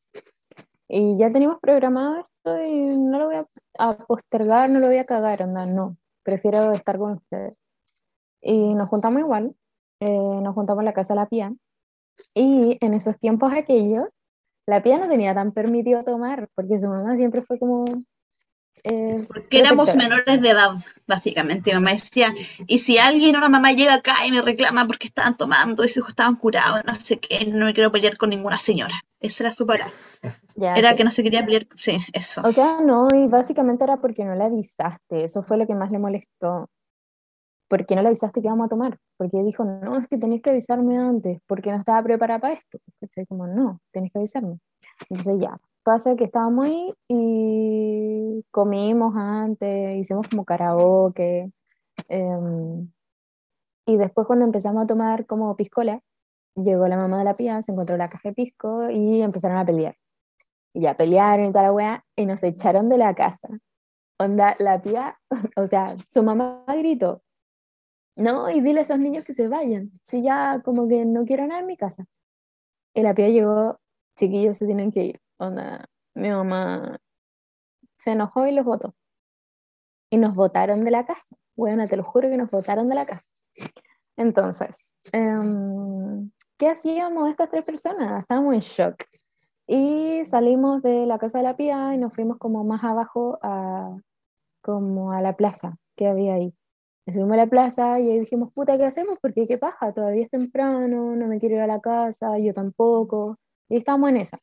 Y 0.89 1.19
ya 1.19 1.33
teníamos 1.33 1.59
programado 1.61 2.17
esto 2.21 2.63
y 2.63 2.97
no 2.97 3.19
lo 3.19 3.27
voy 3.27 3.37
a, 3.37 3.47
a 3.79 3.97
postergar, 4.07 4.71
no 4.71 4.81
lo 4.81 4.87
voy 4.89 4.99
a 4.99 5.07
cagar, 5.07 5.43
anda, 5.43 5.67
no. 5.67 5.97
Prefiero 6.23 6.73
estar 6.73 6.99
con 6.99 7.15
ustedes. 7.15 7.59
Y 8.43 8.75
nos 8.75 8.89
juntamos 8.89 9.21
igual, 9.21 9.55
eh, 10.01 10.41
nos 10.43 10.55
juntamos 10.55 10.81
en 10.83 10.87
la 10.87 10.93
casa 10.93 11.15
de 11.15 11.21
la 11.21 11.27
Pía. 11.29 11.53
Y 12.35 12.79
en 12.81 12.95
esos 12.95 13.19
tiempos 13.19 13.53
aquellos, 13.53 14.07
la 14.67 14.83
Pía 14.83 14.99
no 14.99 15.09
tenía 15.09 15.35
tan 15.35 15.53
permitido 15.53 16.03
tomar, 16.05 16.49
porque 16.55 16.81
su 16.81 16.89
mamá 16.89 17.17
siempre 17.17 17.43
fue 17.43 17.59
como... 17.59 17.85
eh, 18.85 19.25
Porque 19.29 19.59
éramos 19.59 19.95
menores 19.95 20.41
de 20.41 20.51
edad, 20.51 20.73
básicamente. 21.07 21.75
Mamá 21.75 21.93
decía, 21.93 22.35
y 22.67 22.79
si 22.79 22.99
alguien, 22.99 23.37
una 23.37 23.49
mamá 23.49 23.73
llega 23.73 23.95
acá 23.95 24.15
y 24.27 24.31
me 24.33 24.43
reclama 24.43 24.87
porque 24.87 25.07
estaban 25.09 25.37
tomando 25.37 25.85
y 25.85 25.89
sus 25.89 25.99
hijos 25.99 26.11
estaban 26.11 26.37
curados, 26.37 26.85
no 26.85 26.95
sé 26.95 27.19
qué, 27.21 27.47
no 27.47 27.67
me 27.67 27.75
quiero 27.75 27.93
pelear 27.93 28.17
con 28.17 28.31
ninguna 28.31 28.59
señora. 28.59 28.95
Esa 29.21 29.45
era 29.45 29.53
su 29.53 29.67
parada. 29.67 29.91
Ya, 30.55 30.75
Era 30.75 30.91
sí. 30.91 30.97
que 30.97 31.05
no 31.05 31.11
se 31.11 31.23
quería 31.23 31.45
pelear, 31.45 31.67
sí, 31.77 31.99
eso. 32.13 32.43
O 32.43 32.53
sea, 32.53 32.81
no, 32.81 33.09
y 33.15 33.27
básicamente 33.29 33.85
era 33.85 33.99
porque 33.99 34.25
no 34.25 34.35
le 34.35 34.45
avisaste, 34.45 35.25
eso 35.25 35.43
fue 35.43 35.59
lo 35.59 35.67
que 35.67 35.75
más 35.75 35.91
le 35.91 35.99
molestó. 35.99 36.69
¿Por 37.69 37.85
qué 37.87 37.97
no 37.97 38.03
le 38.03 38.09
avisaste 38.09 38.41
que 38.41 38.47
íbamos 38.47 38.67
a 38.67 38.69
tomar? 38.69 38.99
Porque 39.17 39.43
dijo, 39.43 39.65
no, 39.65 39.97
es 39.97 40.09
que 40.09 40.19
tenés 40.19 40.41
que 40.43 40.51
avisarme 40.51 40.99
antes, 40.99 41.41
porque 41.47 41.71
no 41.71 41.79
estaba 41.79 42.03
preparada 42.03 42.41
para 42.41 42.55
esto. 42.55 42.79
¿Cachai? 43.01 43.27
Como, 43.27 43.47
no, 43.47 43.81
tenés 43.93 44.13
que 44.13 44.19
avisarme. 44.19 44.59
Entonces 45.09 45.39
ya, 45.41 45.59
pasa 45.83 46.17
que 46.17 46.25
estábamos 46.25 46.67
ahí 46.67 46.95
y 47.09 48.45
comimos 48.51 49.17
antes, 49.17 49.99
hicimos 49.99 50.29
como 50.29 50.45
karaoke. 50.45 51.51
em, 52.09 52.91
y 53.87 53.97
después 53.97 54.27
cuando 54.27 54.45
empezamos 54.45 54.85
a 54.85 54.87
tomar 54.87 55.27
como 55.27 55.57
piscola, 55.57 56.01
llegó 56.57 56.89
la 56.89 56.97
mamá 56.97 57.19
de 57.19 57.25
la 57.25 57.35
pía, 57.35 57.63
se 57.63 57.73
encontró 57.73 57.97
la 57.97 58.09
caja 58.11 58.31
de 58.31 58.35
pisco 58.35 58.91
y 58.91 59.23
empezaron 59.23 59.59
a 59.59 59.65
pelear. 59.65 59.97
Y 60.75 60.83
ya 60.83 60.97
pelearon 60.97 61.47
y 61.47 61.53
toda 61.53 61.65
la 61.65 61.73
weá, 61.73 62.05
y 62.17 62.27
nos 62.27 62.43
echaron 62.43 62.89
de 62.89 62.99
la 62.99 63.15
casa. 63.15 63.49
Onda, 64.19 64.57
la 64.59 64.81
tía, 64.83 65.19
o 65.57 65.67
sea, 65.67 65.97
su 66.11 66.23
mamá 66.23 66.65
gritó, 66.69 67.23
no, 68.17 68.51
y 68.51 68.61
dile 68.61 68.81
a 68.81 68.83
esos 68.83 68.99
niños 68.99 69.25
que 69.25 69.35
se 69.35 69.47
vayan, 69.49 69.93
si 70.03 70.23
ya 70.23 70.63
como 70.65 70.89
que 70.89 71.05
no 71.05 71.25
quiero 71.25 71.47
nada 71.47 71.61
en 71.61 71.67
mi 71.67 71.77
casa. 71.77 72.07
Y 72.95 73.03
la 73.03 73.15
tía 73.15 73.29
llegó, 73.29 73.79
chiquillos 74.17 74.57
se 74.57 74.65
tienen 74.67 74.91
que 74.91 75.05
ir. 75.05 75.21
Onda, 75.37 75.87
mi 76.15 76.31
mamá 76.31 76.99
se 77.97 78.13
enojó 78.13 78.47
y 78.47 78.53
los 78.53 78.65
votó. 78.65 78.95
Y 80.11 80.17
nos 80.17 80.35
votaron 80.35 80.83
de 80.83 80.91
la 80.91 81.05
casa. 81.05 81.37
Bueno, 81.55 81.87
te 81.89 81.97
lo 81.97 82.05
juro 82.05 82.31
que 82.31 82.39
nos 82.39 82.51
votaron 82.51 82.89
de 82.89 82.95
la 82.95 83.05
casa. 83.07 83.27
Entonces, 84.17 84.95
em, 85.13 86.31
¿qué 86.57 86.69
hacíamos 86.71 87.29
estas 87.29 87.51
tres 87.51 87.65
personas? 87.65 88.23
Estábamos 88.23 88.55
en 88.55 88.61
shock. 88.61 89.05
Y 89.67 90.25
salimos 90.25 90.83
de 90.83 91.05
la 91.07 91.19
casa 91.19 91.39
de 91.39 91.45
la 91.45 91.57
pía 91.57 91.95
y 91.95 91.99
nos 91.99 92.15
fuimos 92.15 92.39
como 92.39 92.65
más 92.65 92.83
abajo 92.83 93.39
a, 93.43 93.95
como 94.63 95.13
a 95.13 95.21
la 95.21 95.37
plaza 95.37 95.77
que 95.97 96.07
había 96.07 96.35
ahí. 96.35 96.55
Nos 97.07 97.15
subimos 97.15 97.35
a 97.35 97.37
la 97.37 97.47
plaza 97.47 98.01
y 98.01 98.11
ahí 98.11 98.19
dijimos, 98.21 98.53
puta, 98.53 98.77
¿qué 98.77 98.85
hacemos? 98.85 99.19
Porque 99.21 99.47
qué 99.47 99.59
paja, 99.59 99.93
todavía 99.93 100.25
es 100.25 100.31
temprano, 100.31 101.15
no 101.15 101.27
me 101.29 101.39
quiero 101.39 101.55
ir 101.57 101.61
a 101.63 101.67
la 101.69 101.81
casa, 101.81 102.37
yo 102.39 102.53
tampoco. 102.53 103.39
Y 103.69 103.77
estábamos 103.77 104.11
en 104.11 104.17
esa. 104.19 104.39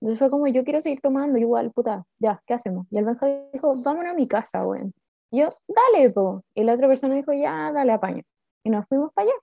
Entonces 0.00 0.18
fue 0.18 0.30
como, 0.30 0.46
yo 0.48 0.64
quiero 0.64 0.82
seguir 0.82 1.00
tomando, 1.00 1.38
igual, 1.38 1.72
puta, 1.72 2.04
ya, 2.18 2.42
¿qué 2.46 2.52
hacemos? 2.54 2.86
Y 2.90 2.98
el 2.98 3.06
Benja 3.06 3.26
dijo, 3.54 3.74
vámonos 3.82 4.12
a 4.12 4.14
mi 4.14 4.28
casa, 4.28 4.66
weón. 4.66 4.92
Y 5.30 5.40
yo, 5.40 5.48
dale, 5.66 6.10
po. 6.10 6.42
Y 6.54 6.62
la 6.64 6.74
otra 6.74 6.88
persona 6.88 7.14
dijo, 7.14 7.32
ya, 7.32 7.72
dale, 7.72 7.92
apaño. 7.92 8.22
Y 8.64 8.70
nos 8.70 8.86
fuimos 8.86 9.12
para 9.14 9.28
allá. 9.28 9.38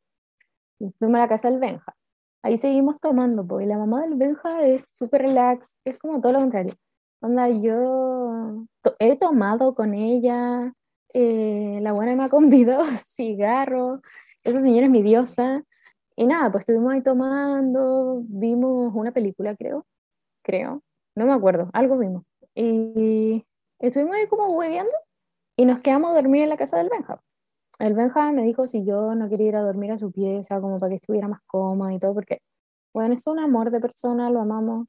Y 0.79 0.91
fuimos 0.99 1.17
a 1.17 1.21
la 1.21 1.27
casa 1.27 1.49
del 1.49 1.59
Benja. 1.59 1.95
Ahí 2.43 2.59
seguimos 2.59 2.99
tomando, 2.99 3.45
po. 3.45 3.59
Y 3.59 3.65
la 3.65 3.79
mamá 3.79 4.01
del 4.01 4.15
Benja 4.15 4.63
es 4.63 4.85
súper 4.93 5.23
relax, 5.23 5.75
es 5.83 5.97
como 5.97 6.21
todo 6.21 6.33
lo 6.33 6.39
contrario. 6.39 6.73
Onda, 7.21 7.49
yo 7.49 8.65
he 8.99 9.17
tomado 9.17 9.73
con 9.73 9.95
ella, 9.95 10.73
eh, 11.13 11.79
la 11.81 11.93
buena 11.93 12.15
me 12.15 12.23
ha 12.23 12.29
convidado 12.29 12.83
cigarros, 13.15 14.01
esa 14.43 14.61
señora 14.61 14.85
es 14.85 14.91
mi 14.91 15.03
diosa. 15.03 15.63
Y 16.15 16.25
nada, 16.27 16.51
pues 16.51 16.63
estuvimos 16.63 16.93
ahí 16.93 17.01
tomando, 17.01 18.23
vimos 18.27 18.93
una 18.93 19.11
película, 19.11 19.55
creo, 19.55 19.85
creo, 20.43 20.83
no 21.15 21.25
me 21.25 21.33
acuerdo, 21.33 21.69
algo 21.73 21.97
vimos. 21.97 22.23
Y 22.53 23.45
estuvimos 23.79 24.15
ahí 24.15 24.27
como 24.27 24.55
hueveando 24.55 24.91
y 25.57 25.65
nos 25.65 25.81
quedamos 25.81 26.11
a 26.11 26.15
dormir 26.15 26.43
en 26.43 26.49
la 26.49 26.57
casa 26.57 26.77
del 26.77 26.89
Benja. 26.89 27.21
El 27.79 27.95
Benja 27.95 28.31
me 28.31 28.43
dijo 28.43 28.67
si 28.67 28.85
yo 28.85 29.15
no 29.15 29.29
quería 29.29 29.47
ir 29.47 29.55
a 29.55 29.61
dormir 29.61 29.91
a 29.91 29.97
su 29.97 30.11
pieza, 30.11 30.61
como 30.61 30.79
para 30.79 30.89
que 30.91 30.95
estuviera 30.97 31.27
más 31.27 31.41
cómoda 31.47 31.93
y 31.93 31.99
todo, 31.99 32.13
porque, 32.13 32.41
bueno, 32.93 33.13
es 33.13 33.25
un 33.27 33.39
amor 33.39 33.71
de 33.71 33.79
persona, 33.79 34.29
lo 34.29 34.41
amamos. 34.41 34.87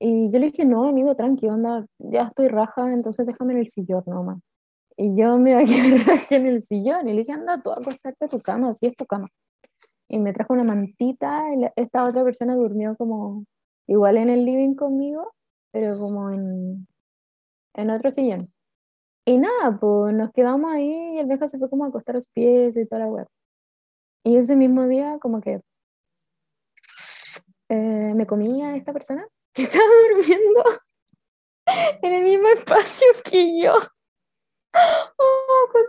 Y 0.00 0.30
yo 0.30 0.38
le 0.38 0.46
dije, 0.46 0.64
no, 0.64 0.84
amigo, 0.84 1.14
tranqui, 1.16 1.48
onda, 1.48 1.86
ya 1.98 2.24
estoy 2.24 2.48
raja, 2.48 2.92
entonces 2.92 3.26
déjame 3.26 3.54
en 3.54 3.60
el 3.60 3.68
sillón 3.68 4.04
nomás. 4.06 4.38
Y 5.00 5.16
yo 5.16 5.38
me 5.38 5.50
iba 5.52 5.60
a 5.60 5.64
quedar 5.64 6.06
raja 6.08 6.34
en 6.36 6.46
el 6.46 6.62
sillón 6.64 7.08
y 7.08 7.12
le 7.12 7.20
dije, 7.20 7.30
anda 7.32 7.62
tú 7.62 7.70
a 7.70 7.74
acostarte 7.74 8.24
a 8.24 8.28
tu 8.28 8.40
cama, 8.40 8.70
así 8.70 8.86
es 8.86 8.96
tu 8.96 9.06
cama. 9.06 9.28
Y 10.08 10.18
me 10.18 10.32
trajo 10.32 10.54
una 10.54 10.64
mantita, 10.64 11.54
y 11.54 11.58
la- 11.60 11.72
esta 11.76 12.02
otra 12.04 12.24
persona 12.24 12.56
durmió 12.56 12.96
como 12.96 13.44
igual 13.86 14.16
en 14.16 14.28
el 14.28 14.44
living 14.44 14.74
conmigo, 14.74 15.32
pero 15.72 15.98
como 15.98 16.30
en, 16.30 16.88
en 17.74 17.90
otro 17.90 18.10
sillón. 18.10 18.52
Y 19.24 19.38
nada, 19.38 19.78
pues 19.78 20.14
nos 20.14 20.32
quedamos 20.32 20.72
ahí 20.72 21.14
y 21.14 21.18
el 21.18 21.26
viejo 21.26 21.46
se 21.48 21.58
fue 21.58 21.70
como 21.70 21.84
a 21.84 21.88
acostar 21.88 22.16
sus 22.16 22.26
pies 22.32 22.76
y 22.76 22.86
toda 22.86 23.00
la 23.02 23.08
web. 23.08 23.26
Y 24.24 24.36
ese 24.36 24.56
mismo 24.56 24.86
día 24.88 25.18
como 25.20 25.40
que 25.40 25.60
eh, 27.68 28.12
me 28.16 28.26
comía 28.26 28.74
esta 28.76 28.92
persona 28.92 29.26
que 29.54 29.62
estaba 29.64 29.84
durmiendo 30.10 30.64
en 32.02 32.12
el 32.14 32.24
mismo 32.24 32.48
espacio 32.48 33.06
que 33.24 33.60
yo. 33.60 33.74
Oh, 34.74 35.68
con. 35.72 35.84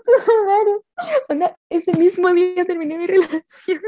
Onda, 1.29 1.55
ese 1.69 1.93
mismo 1.93 2.31
día 2.33 2.65
terminé 2.65 2.97
mi 2.97 3.07
relación 3.07 3.81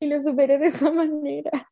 y 0.00 0.06
lo 0.06 0.20
superé 0.22 0.58
de 0.58 0.66
esa 0.66 0.90
manera. 0.90 1.70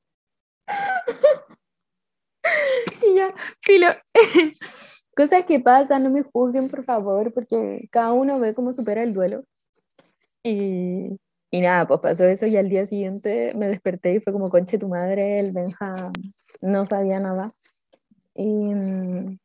Y 3.03 3.14
ya, 3.16 3.35
filo. 3.62 3.88
Cosas 5.16 5.45
que 5.45 5.61
pasan, 5.61 6.05
no 6.05 6.11
me 6.11 6.23
juzguen, 6.23 6.71
por 6.71 6.85
favor, 6.85 7.33
porque 7.35 7.88
cada 7.90 8.12
uno 8.12 8.38
ve 8.38 8.55
cómo 8.55 8.73
supera 8.73 9.03
el 9.03 9.12
duelo. 9.12 9.45
Y, 10.43 11.19
y 11.51 11.61
nada, 11.61 11.87
pues 11.87 12.01
pasó 12.01 12.25
eso 12.25 12.47
y 12.47 12.57
al 12.57 12.69
día 12.69 12.87
siguiente 12.87 13.53
me 13.55 13.69
desperté 13.69 14.14
y 14.14 14.21
fue 14.21 14.33
como, 14.33 14.51
conche 14.51 14.79
tu 14.79 14.88
madre, 14.88 15.40
el 15.40 15.53
Benja 15.53 16.11
no 16.61 16.85
sabía 16.87 17.21
nada. 17.21 17.51
Y, 18.35 18.47
mm, 18.47 19.38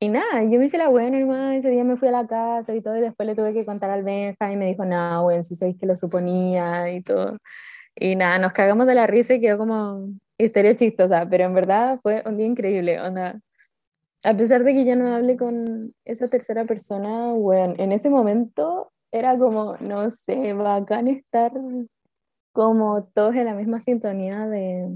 y 0.00 0.08
nada, 0.08 0.44
yo 0.44 0.58
me 0.58 0.66
hice 0.66 0.78
la 0.78 0.88
buena, 0.88 1.18
hermano, 1.18 1.52
ese 1.52 1.70
día 1.70 1.84
me 1.84 1.96
fui 1.96 2.08
a 2.08 2.12
la 2.12 2.26
casa 2.26 2.74
y 2.74 2.80
todo, 2.80 2.96
y 2.96 3.00
después 3.00 3.26
le 3.26 3.34
tuve 3.34 3.52
que 3.52 3.64
contar 3.64 3.90
al 3.90 4.04
Benja 4.04 4.52
y 4.52 4.56
me 4.56 4.66
dijo, 4.66 4.84
no, 4.84 5.24
bueno, 5.24 5.42
si 5.42 5.56
sabéis 5.56 5.78
que 5.78 5.86
lo 5.86 5.96
suponía 5.96 6.92
y 6.92 7.02
todo. 7.02 7.38
Y 7.96 8.16
nada, 8.16 8.38
nos 8.38 8.52
cagamos 8.52 8.86
de 8.86 8.94
la 8.94 9.06
risa 9.06 9.34
y 9.34 9.40
quedó 9.40 9.58
como 9.58 10.10
historia 10.38 10.76
chistosa, 10.76 11.26
pero 11.28 11.44
en 11.44 11.54
verdad 11.54 11.98
fue 12.02 12.22
un 12.26 12.36
día 12.36 12.46
increíble, 12.46 13.00
onda. 13.00 13.40
A 14.24 14.36
pesar 14.36 14.64
de 14.64 14.74
que 14.74 14.84
ya 14.84 14.96
no 14.96 15.14
hablé 15.14 15.36
con 15.36 15.94
esa 16.04 16.28
tercera 16.28 16.64
persona, 16.64 17.32
bueno, 17.32 17.74
en 17.78 17.92
ese 17.92 18.10
momento 18.10 18.92
era 19.12 19.38
como, 19.38 19.76
no 19.78 20.10
sé, 20.10 20.52
bacán 20.52 21.08
estar 21.08 21.52
como 22.52 23.04
todos 23.14 23.34
en 23.34 23.46
la 23.46 23.54
misma 23.54 23.80
sintonía 23.80 24.46
de 24.46 24.88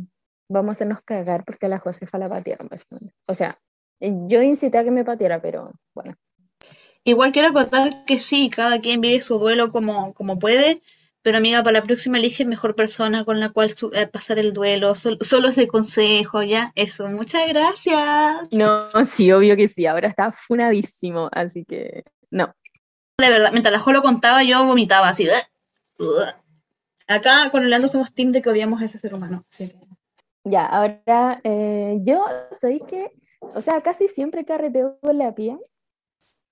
vamos 0.49 0.71
a 0.71 0.73
hacernos 0.73 1.03
cagar 1.03 1.45
porque 1.45 1.69
la 1.69 1.79
Josefa 1.79 2.19
la 2.19 2.29
patearon, 2.29 2.69
básicamente. 2.69 3.15
O 3.27 3.35
sea, 3.35 3.57
yo 4.27 4.43
incité 4.43 4.79
a 4.79 4.85
que 4.85 4.91
me 4.91 5.05
pateara, 5.05 5.41
pero 5.41 5.71
bueno. 5.95 6.15
Igual 7.05 7.33
quiero 7.33 7.53
contar 7.53 8.05
que 8.05 8.21
sí, 8.21 8.49
cada 8.51 8.81
quien 8.81 9.01
vive 9.01 9.21
su 9.21 9.39
duelo 9.39 9.73
como, 9.73 10.15
como 10.15 10.39
puede, 10.39 10.83
pero 11.23 11.39
amiga, 11.39 11.63
para 11.63 11.81
la 11.81 11.85
próxima 11.85 12.19
elige 12.19 12.45
mejor 12.45 12.75
persona 12.77 13.25
con 13.25 13.41
la 13.41 13.51
cual 13.51 13.73
su- 13.75 13.91
eh, 13.93 14.07
pasar 14.07 14.39
el 14.39 14.53
duelo. 14.53 14.95
Sol- 14.95 15.19
solo 15.21 15.49
ese 15.49 15.67
consejo, 15.67 16.43
¿ya? 16.43 16.73
Eso, 16.75 17.07
muchas 17.09 17.49
gracias. 17.49 18.49
No, 18.53 18.91
sí, 19.05 19.33
obvio 19.33 19.57
que 19.57 19.69
sí, 19.69 19.87
ahora 19.87 20.09
está 20.09 20.31
funadísimo, 20.31 21.29
así 21.33 21.65
que 21.65 22.03
no. 22.31 22.55
De 23.19 23.31
verdad, 23.31 23.51
mientras 23.53 23.73
la 23.73 23.79
Jo 23.81 23.93
lo 23.93 24.03
contaba, 24.03 24.43
yo 24.43 24.65
vomitaba 24.65 25.09
así. 25.09 25.27
"Ugh, 25.29 26.07
ugh". 26.07 26.35
Acá 27.09 27.51
con 27.51 27.63
Orlando 27.65 27.89
somos 27.89 28.13
team 28.15 28.31
de 28.31 28.43
que 28.43 28.51
odiamos 28.51 28.81
a 28.81 28.85
ese 28.87 28.99
ser 28.99 29.15
humano. 29.15 29.45
que- 29.57 29.75
Ya, 30.45 30.67
ahora 30.67 31.41
eh, 31.45 31.99
yo, 32.03 32.25
¿sabéis 32.61 32.83
qué? 32.89 33.11
O 33.55 33.61
sea, 33.61 33.81
casi 33.83 34.09
siempre 34.09 34.45
carreteo 34.45 34.99
con 35.01 35.19
la 35.19 35.35
pía, 35.35 35.59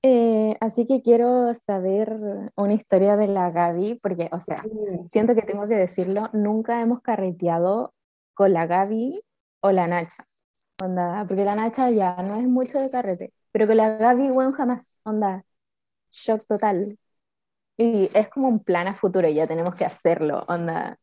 eh, 0.03 0.57
así 0.61 0.87
que 0.87 1.03
quiero 1.03 1.53
saber 1.55 2.19
una 2.57 2.75
historia 2.75 3.17
de 3.17 3.29
la 3.29 3.51
Gaby, 3.51 3.97
porque, 4.03 4.29
o 4.33 4.41
sea, 4.41 4.65
siento 5.11 5.35
que 5.35 5.43
tengo 5.43 5.67
que 5.69 5.77
decirlo, 5.77 6.31
nunca 6.33 6.81
hemos 6.83 7.01
carreteado 7.03 7.95
con 8.35 8.53
la 8.53 8.67
Gaby 8.67 9.23
o 9.61 9.73
la 9.73 9.87
Nacha, 9.87 10.25
onda, 10.83 11.25
porque 11.29 11.45
la 11.45 11.55
Nacha 11.55 11.91
ya 11.91 12.17
no 12.23 12.37
es 12.37 12.47
mucho 12.47 12.79
de 12.81 12.91
carrete, 12.91 13.33
pero 13.53 13.67
con 13.67 13.77
la 13.77 13.97
Gaby, 13.97 14.31
bueno, 14.31 14.53
jamás, 14.53 14.85
onda, 15.05 15.45
shock 16.11 16.47
total. 16.47 16.99
Y 17.77 18.11
es 18.15 18.29
como 18.29 18.49
un 18.49 18.63
plan 18.65 18.89
a 18.89 18.95
futuro, 18.95 19.29
ya 19.29 19.47
tenemos 19.47 19.75
que 19.75 19.85
hacerlo, 19.87 20.45
onda, 20.49 20.99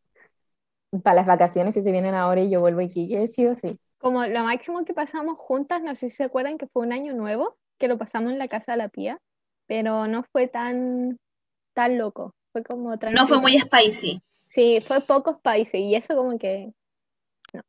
para 1.03 1.15
las 1.15 1.27
vacaciones 1.27 1.73
que 1.73 1.83
se 1.83 1.91
vienen 1.91 2.13
ahora 2.15 2.41
y 2.41 2.49
yo 2.49 2.61
vuelvo 2.61 2.79
a 2.81 2.83
Iquique, 2.83 3.27
sí 3.27 3.45
o 3.45 3.55
sí. 3.55 3.79
Como 3.97 4.25
lo 4.25 4.43
máximo 4.43 4.85
que 4.85 4.93
pasamos 4.93 5.37
juntas, 5.37 5.81
no 5.81 5.95
sé 5.95 6.09
si 6.09 6.17
se 6.17 6.23
acuerdan 6.25 6.57
que 6.57 6.67
fue 6.67 6.85
un 6.85 6.93
año 6.93 7.13
nuevo, 7.13 7.57
que 7.77 7.87
lo 7.87 7.97
pasamos 7.97 8.31
en 8.31 8.39
la 8.39 8.47
casa 8.47 8.73
de 8.73 8.77
la 8.77 8.89
pía, 8.89 9.19
pero 9.65 10.07
no 10.07 10.23
fue 10.23 10.47
tan, 10.47 11.17
tan 11.73 11.97
loco, 11.97 12.33
fue 12.51 12.63
como 12.63 12.95
No 12.95 13.27
fue 13.27 13.39
muy 13.39 13.57
tranquilo. 13.57 13.79
spicy. 13.79 14.21
Sí, 14.47 14.79
fue 14.85 15.01
pocos 15.01 15.39
países 15.41 15.79
y 15.81 15.95
eso 15.95 16.15
como 16.15 16.37
que 16.37 16.71
no. 17.53 17.61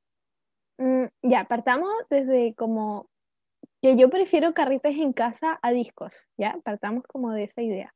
Mm, 0.78 1.08
ya, 1.22 1.44
partamos 1.44 1.90
desde 2.08 2.54
como 2.54 3.08
que 3.82 3.96
yo 3.96 4.10
prefiero 4.10 4.54
carretes 4.54 4.96
en 4.96 5.12
casa 5.12 5.58
a 5.62 5.70
discos, 5.70 6.26
¿ya? 6.36 6.58
Partamos 6.64 7.04
como 7.06 7.32
de 7.32 7.44
esa 7.44 7.62
idea. 7.62 7.94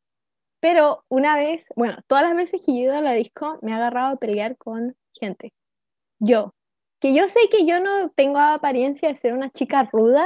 Pero 0.60 1.04
una 1.08 1.36
vez, 1.36 1.64
bueno, 1.74 1.96
todas 2.06 2.24
las 2.24 2.36
veces 2.36 2.64
que 2.64 2.72
yo 2.72 2.78
he 2.78 2.82
ido 2.82 2.96
a 2.96 3.00
la 3.00 3.12
disco 3.12 3.58
me 3.62 3.72
he 3.72 3.74
agarrado 3.74 4.14
a 4.14 4.16
pelear 4.16 4.56
con 4.56 4.96
gente. 5.12 5.52
Yo, 6.20 6.54
que 7.02 7.12
yo 7.12 7.28
sé 7.28 7.40
que 7.50 7.66
yo 7.66 7.80
no 7.80 8.10
tengo 8.10 8.38
apariencia 8.38 9.08
de 9.08 9.16
ser 9.16 9.32
una 9.32 9.50
chica 9.50 9.88
ruda, 9.92 10.24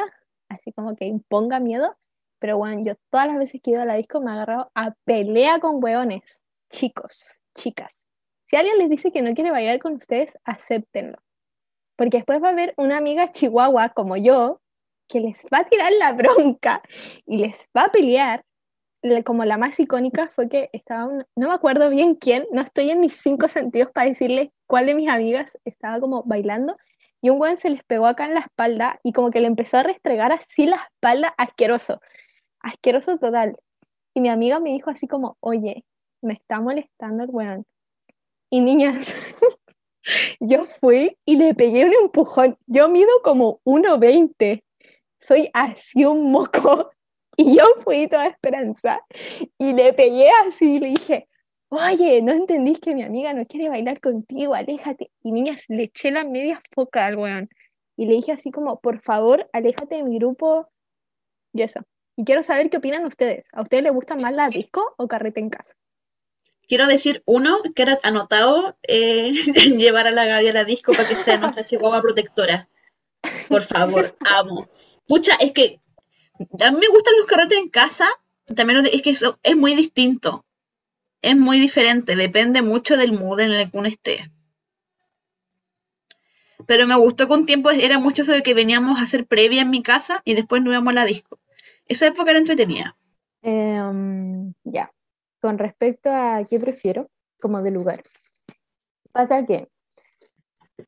así 0.51 0.73
como 0.73 0.95
que 0.95 1.07
imponga 1.07 1.59
miedo, 1.59 1.97
pero 2.39 2.59
bueno, 2.59 2.83
yo 2.85 2.93
todas 3.09 3.29
las 3.29 3.39
veces 3.39 3.63
que 3.63 3.71
he 3.71 3.73
ido 3.73 3.83
a 3.83 3.87
la 3.87 3.95
disco 3.95 4.21
me 4.21 4.31
he 4.31 4.35
agarrado 4.35 4.71
a 4.75 4.95
pelea 5.07 5.59
con 5.59 5.83
hueones, 5.83 6.39
chicos, 6.71 7.41
chicas. 7.55 8.05
Si 8.51 8.57
alguien 8.57 8.77
les 8.77 8.91
dice 8.91 9.11
que 9.11 9.23
no 9.23 9.33
quiere 9.33 9.53
bailar 9.53 9.79
con 9.79 9.95
ustedes, 9.95 10.35
acéptenlo. 10.45 11.17
Porque 11.97 12.19
después 12.19 12.43
va 12.43 12.49
a 12.49 12.53
haber 12.53 12.75
una 12.77 12.99
amiga 12.99 13.33
chihuahua 13.33 13.89
como 13.89 14.19
yo 14.19 14.61
que 15.09 15.21
les 15.21 15.47
va 15.47 15.61
a 15.61 15.69
tirar 15.69 15.91
la 15.99 16.13
bronca 16.13 16.83
y 17.25 17.39
les 17.39 17.57
va 17.75 17.85
a 17.85 17.91
pelear. 17.91 18.45
Como 19.25 19.45
la 19.45 19.57
más 19.57 19.79
icónica 19.79 20.31
fue 20.35 20.49
que 20.49 20.69
estaba, 20.73 21.07
no 21.37 21.49
me 21.49 21.55
acuerdo 21.55 21.91
bien 21.91 22.15
quién, 22.17 22.47
no 22.51 22.61
estoy 22.61 22.91
en 22.91 23.01
mis 23.01 23.15
cinco 23.15 23.49
sentidos 23.49 23.93
para 23.93 24.09
decirles 24.09 24.51
cuál 24.67 24.87
de 24.87 24.95
mis 24.95 25.09
amigas 25.09 25.57
estaba 25.65 26.01
como 26.01 26.25
bailando 26.25 26.77
y 27.23 27.31
un 27.31 27.41
weón 27.41 27.57
se 27.57 27.71
les 27.71 27.85
pegó 27.85 28.07
acá 28.07 28.27
en 28.27 28.35
la 28.35 28.41
espalda 28.41 29.01
y 29.03 29.13
como 29.13 29.31
que 29.31 29.41
le 29.41 29.47
empezó 29.47 29.79
a 29.79 29.83
restregar 29.83 30.33
así 30.33 30.67
la 30.67 30.77
espalda 30.77 31.35
asqueroso, 31.39 32.01
asqueroso 32.61 33.19
total. 33.19 33.57
Y 34.15 34.21
mi 34.21 34.29
amiga 34.29 34.61
me 34.61 34.71
dijo 34.71 34.91
así 34.91 35.07
como, 35.07 35.37
oye, 35.41 35.85
me 36.23 36.35
está 36.35 36.61
molestando 36.61 37.25
el 37.25 37.31
weón. 37.31 37.67
Y 38.51 38.61
niñas, 38.61 39.15
yo 40.41 40.67
fui 40.81 41.19
y 41.25 41.37
le 41.37 41.55
pegué 41.55 41.85
un 41.85 41.95
empujón. 41.95 42.57
Yo 42.67 42.89
mido 42.89 43.11
como 43.23 43.61
1,20. 43.65 44.63
Soy 45.21 45.51
así 45.53 46.05
un 46.05 46.31
moco. 46.31 46.91
Y 47.39 47.57
yo 47.57 47.65
fui 47.85 48.07
toda 48.09 48.29
esperanza. 48.29 49.01
Y 49.59 49.75
le 49.75 49.93
pegué 49.93 50.29
así 50.47 50.77
y 50.77 50.79
le 50.79 50.89
dije, 50.89 51.29
oye, 51.69 52.23
¿no 52.23 52.33
entendís 52.33 52.81
que 52.81 52.95
mi 52.95 53.03
amiga 53.03 53.35
no 53.35 53.45
quiere 53.45 53.69
bailar 53.69 54.01
contigo? 54.01 54.55
Aléjate. 54.55 55.11
Y 55.23 55.33
niñas, 55.33 55.67
le 55.69 55.85
eché 55.85 56.11
la 56.11 56.25
media 56.25 56.63
foca 56.75 57.05
al 57.05 57.17
weón. 57.17 57.51
Y 57.97 58.07
le 58.07 58.15
dije 58.15 58.33
así 58.33 58.51
como, 58.51 58.81
por 58.81 59.01
favor, 59.03 59.49
aléjate 59.53 59.97
de 59.97 60.03
mi 60.03 60.19
grupo. 60.19 60.71
Y 61.53 61.63
eso. 61.63 61.81
Y 62.17 62.25
quiero 62.25 62.43
saber 62.43 62.71
qué 62.71 62.79
opinan 62.79 63.05
ustedes. 63.05 63.45
¿A 63.53 63.61
ustedes 63.61 63.83
les 63.83 63.93
gusta 63.93 64.17
más 64.17 64.33
la 64.33 64.49
disco 64.49 64.95
o 64.97 65.07
carrete 65.07 65.41
en 65.41 65.51
casa? 65.51 65.75
quiero 66.69 66.87
decir, 66.87 67.23
uno, 67.27 67.59
que 67.75 67.83
era 67.83 67.99
anotado 68.03 68.77
eh, 68.83 69.33
llevar 69.77 70.07
a 70.07 70.11
la 70.11 70.27
Gaby 70.27 70.49
a 70.49 70.53
la 70.53 70.65
disco 70.65 70.93
para 70.93 71.09
que 71.09 71.17
sea 71.17 71.39
nuestra 71.39 71.65
chihuahua 71.67 72.03
protectora. 72.03 72.69
Por 73.49 73.63
favor, 73.63 74.17
amo. 74.31 74.69
Pucha, 75.07 75.33
es 75.41 75.53
que 75.53 75.81
a 76.39 76.71
mí 76.71 76.79
me 76.79 76.89
gustan 76.89 77.15
los 77.19 77.27
carretes 77.27 77.59
en 77.59 77.69
casa, 77.69 78.07
también 78.55 78.85
es 78.87 79.03
que 79.03 79.11
eso 79.11 79.39
es 79.43 79.57
muy 79.57 79.75
distinto. 79.75 80.45
Es 81.23 81.37
muy 81.37 81.59
diferente, 81.59 82.15
depende 82.15 82.63
mucho 82.63 82.97
del 82.97 83.13
mood 83.13 83.41
en 83.41 83.53
el 83.53 83.71
que 83.71 83.79
uno 83.79 83.89
esté. 83.89 84.31
Pero 86.67 86.87
me 86.87 86.97
gustó 86.97 87.27
un 87.33 87.47
tiempo 87.47 87.71
era 87.71 87.99
mucho 87.99 88.23
eso 88.23 88.33
de 88.33 88.43
que 88.43 88.55
veníamos 88.55 88.99
a 88.99 89.03
hacer 89.03 89.27
previa 89.27 89.63
en 89.63 89.71
mi 89.71 89.83
casa 89.83 90.23
y 90.25 90.35
después 90.35 90.63
nos 90.63 90.73
íbamos 90.73 90.93
a 90.93 90.95
la 90.95 91.05
disco. 91.05 91.39
Esa 91.87 92.07
época 92.07 92.31
era 92.31 92.41
entretenida. 92.41 92.97
Em, 93.43 94.53
ya. 94.65 94.93
Con 95.41 95.59
respecto 95.59 96.11
a 96.11 96.43
qué 96.49 96.59
prefiero, 96.59 97.09
como 97.41 97.63
de 97.63 97.71
lugar. 97.71 98.03
Pasa 99.13 99.47
que, 99.47 99.69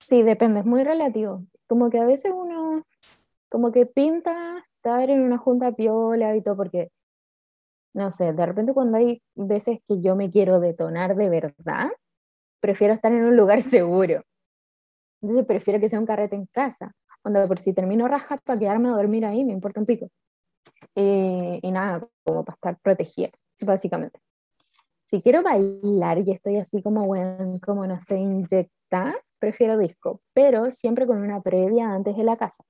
sí, 0.01 0.23
depende, 0.23 0.61
es 0.61 0.67
muy 0.67 0.83
relativo. 0.83 1.45
Como 1.67 1.91
que 1.91 1.99
a 1.99 2.05
veces 2.05 2.33
uno, 2.35 2.85
como 3.49 3.71
que 3.71 3.87
pinta 3.87 4.65
estar 4.79 5.11
en 5.11 5.23
una 5.23 5.39
junta 5.39 5.73
piola 5.73 6.37
y 6.37 6.43
todo, 6.43 6.57
porque, 6.57 6.91
no 7.95 8.11
sé, 8.11 8.33
de 8.33 8.47
repente 8.47 8.73
cuando 8.73 8.99
hay 8.99 9.23
veces 9.35 9.81
que 9.87 10.01
yo 10.01 10.17
me 10.17 10.31
quiero 10.31 10.61
detonar 10.61 11.17
de 11.17 11.29
verdad, 11.29 11.91
prefiero 12.61 12.95
estar 12.95 13.13
en 13.13 13.25
un 13.25 13.37
lugar 13.37 13.61
seguro. 13.63 14.23
Entonces 15.21 15.47
prefiero 15.47 15.81
que 15.81 15.89
sea 15.89 15.99
un 15.99 16.07
carrete 16.07 16.37
en 16.37 16.47
casa, 16.47 16.93
donde 17.25 17.47
por 17.49 17.59
si 17.59 17.73
termino 17.75 18.07
raja 18.09 18.39
para 18.45 18.59
quedarme 18.59 18.89
a 18.89 18.93
dormir 18.93 19.27
ahí, 19.27 19.45
me 19.45 19.53
importa 19.53 19.81
un 19.81 19.87
pico. 19.87 20.09
Eh, 20.95 21.59
y 21.63 21.71
nada, 21.73 22.07
como 22.25 22.45
para 22.45 22.55
estar 22.55 22.79
protegida, 22.81 23.31
básicamente. 23.61 24.21
Si 25.07 25.23
quiero 25.23 25.43
bailar 25.43 26.19
y 26.19 26.31
estoy 26.31 26.57
así 26.57 26.83
como, 26.83 27.07
bueno, 27.07 27.59
como 27.65 27.87
no 27.87 27.99
sé, 28.01 28.19
inyectar, 28.19 29.15
prefiero 29.41 29.79
disco, 29.79 30.21
pero 30.35 30.71
siempre 30.71 31.07
con 31.07 31.19
una 31.19 31.41
previa 31.41 31.91
antes 31.91 32.17
de 32.17 32.25
la 32.25 32.37
casa. 32.37 32.65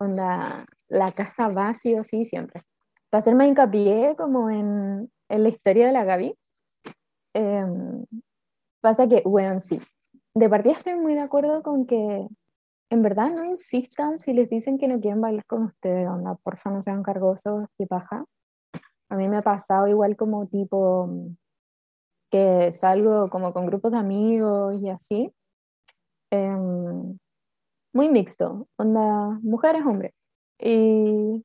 Onda, 0.00 0.64
la 0.88 1.12
casa 1.12 1.48
va 1.48 1.74
sí 1.74 1.94
o 1.94 2.04
sí 2.04 2.24
siempre. 2.24 2.62
Para 3.10 3.20
hacerme 3.20 3.46
hincapié 3.48 4.16
como 4.16 4.48
en, 4.48 5.10
en 5.28 5.42
la 5.42 5.48
historia 5.48 5.86
de 5.86 5.92
la 5.92 6.04
Gaby, 6.04 6.34
em, 7.34 8.04
pasa 8.80 9.06
que, 9.08 9.22
bueno, 9.26 9.60
sí, 9.60 9.78
de 10.34 10.48
partida 10.48 10.72
estoy 10.72 10.94
muy 10.96 11.14
de 11.14 11.20
acuerdo 11.20 11.62
con 11.62 11.86
que 11.86 12.26
en 12.90 13.02
verdad 13.02 13.30
no 13.30 13.44
insistan 13.44 14.18
si 14.18 14.32
les 14.32 14.48
dicen 14.48 14.78
que 14.78 14.88
no 14.88 15.00
quieren 15.00 15.20
bailar 15.20 15.44
con 15.46 15.64
ustedes, 15.64 16.08
onda, 16.08 16.34
porfa 16.36 16.70
no 16.70 16.80
sean 16.80 17.02
cargosos, 17.02 17.68
que 17.76 17.86
paja. 17.86 18.24
A 19.10 19.16
mí 19.16 19.28
me 19.28 19.38
ha 19.38 19.42
pasado 19.42 19.86
igual 19.86 20.16
como 20.16 20.46
tipo 20.46 21.10
que 22.30 22.72
salgo 22.72 23.28
como 23.28 23.52
con 23.52 23.66
grupos 23.66 23.92
de 23.92 23.98
amigos 23.98 24.80
y 24.80 24.88
así. 24.88 25.32
Em, 26.30 27.18
muy 27.92 28.08
mixto, 28.08 28.68
onda, 28.76 29.38
mujeres, 29.42 29.82
hombres. 29.84 30.12
Y, 30.58 31.44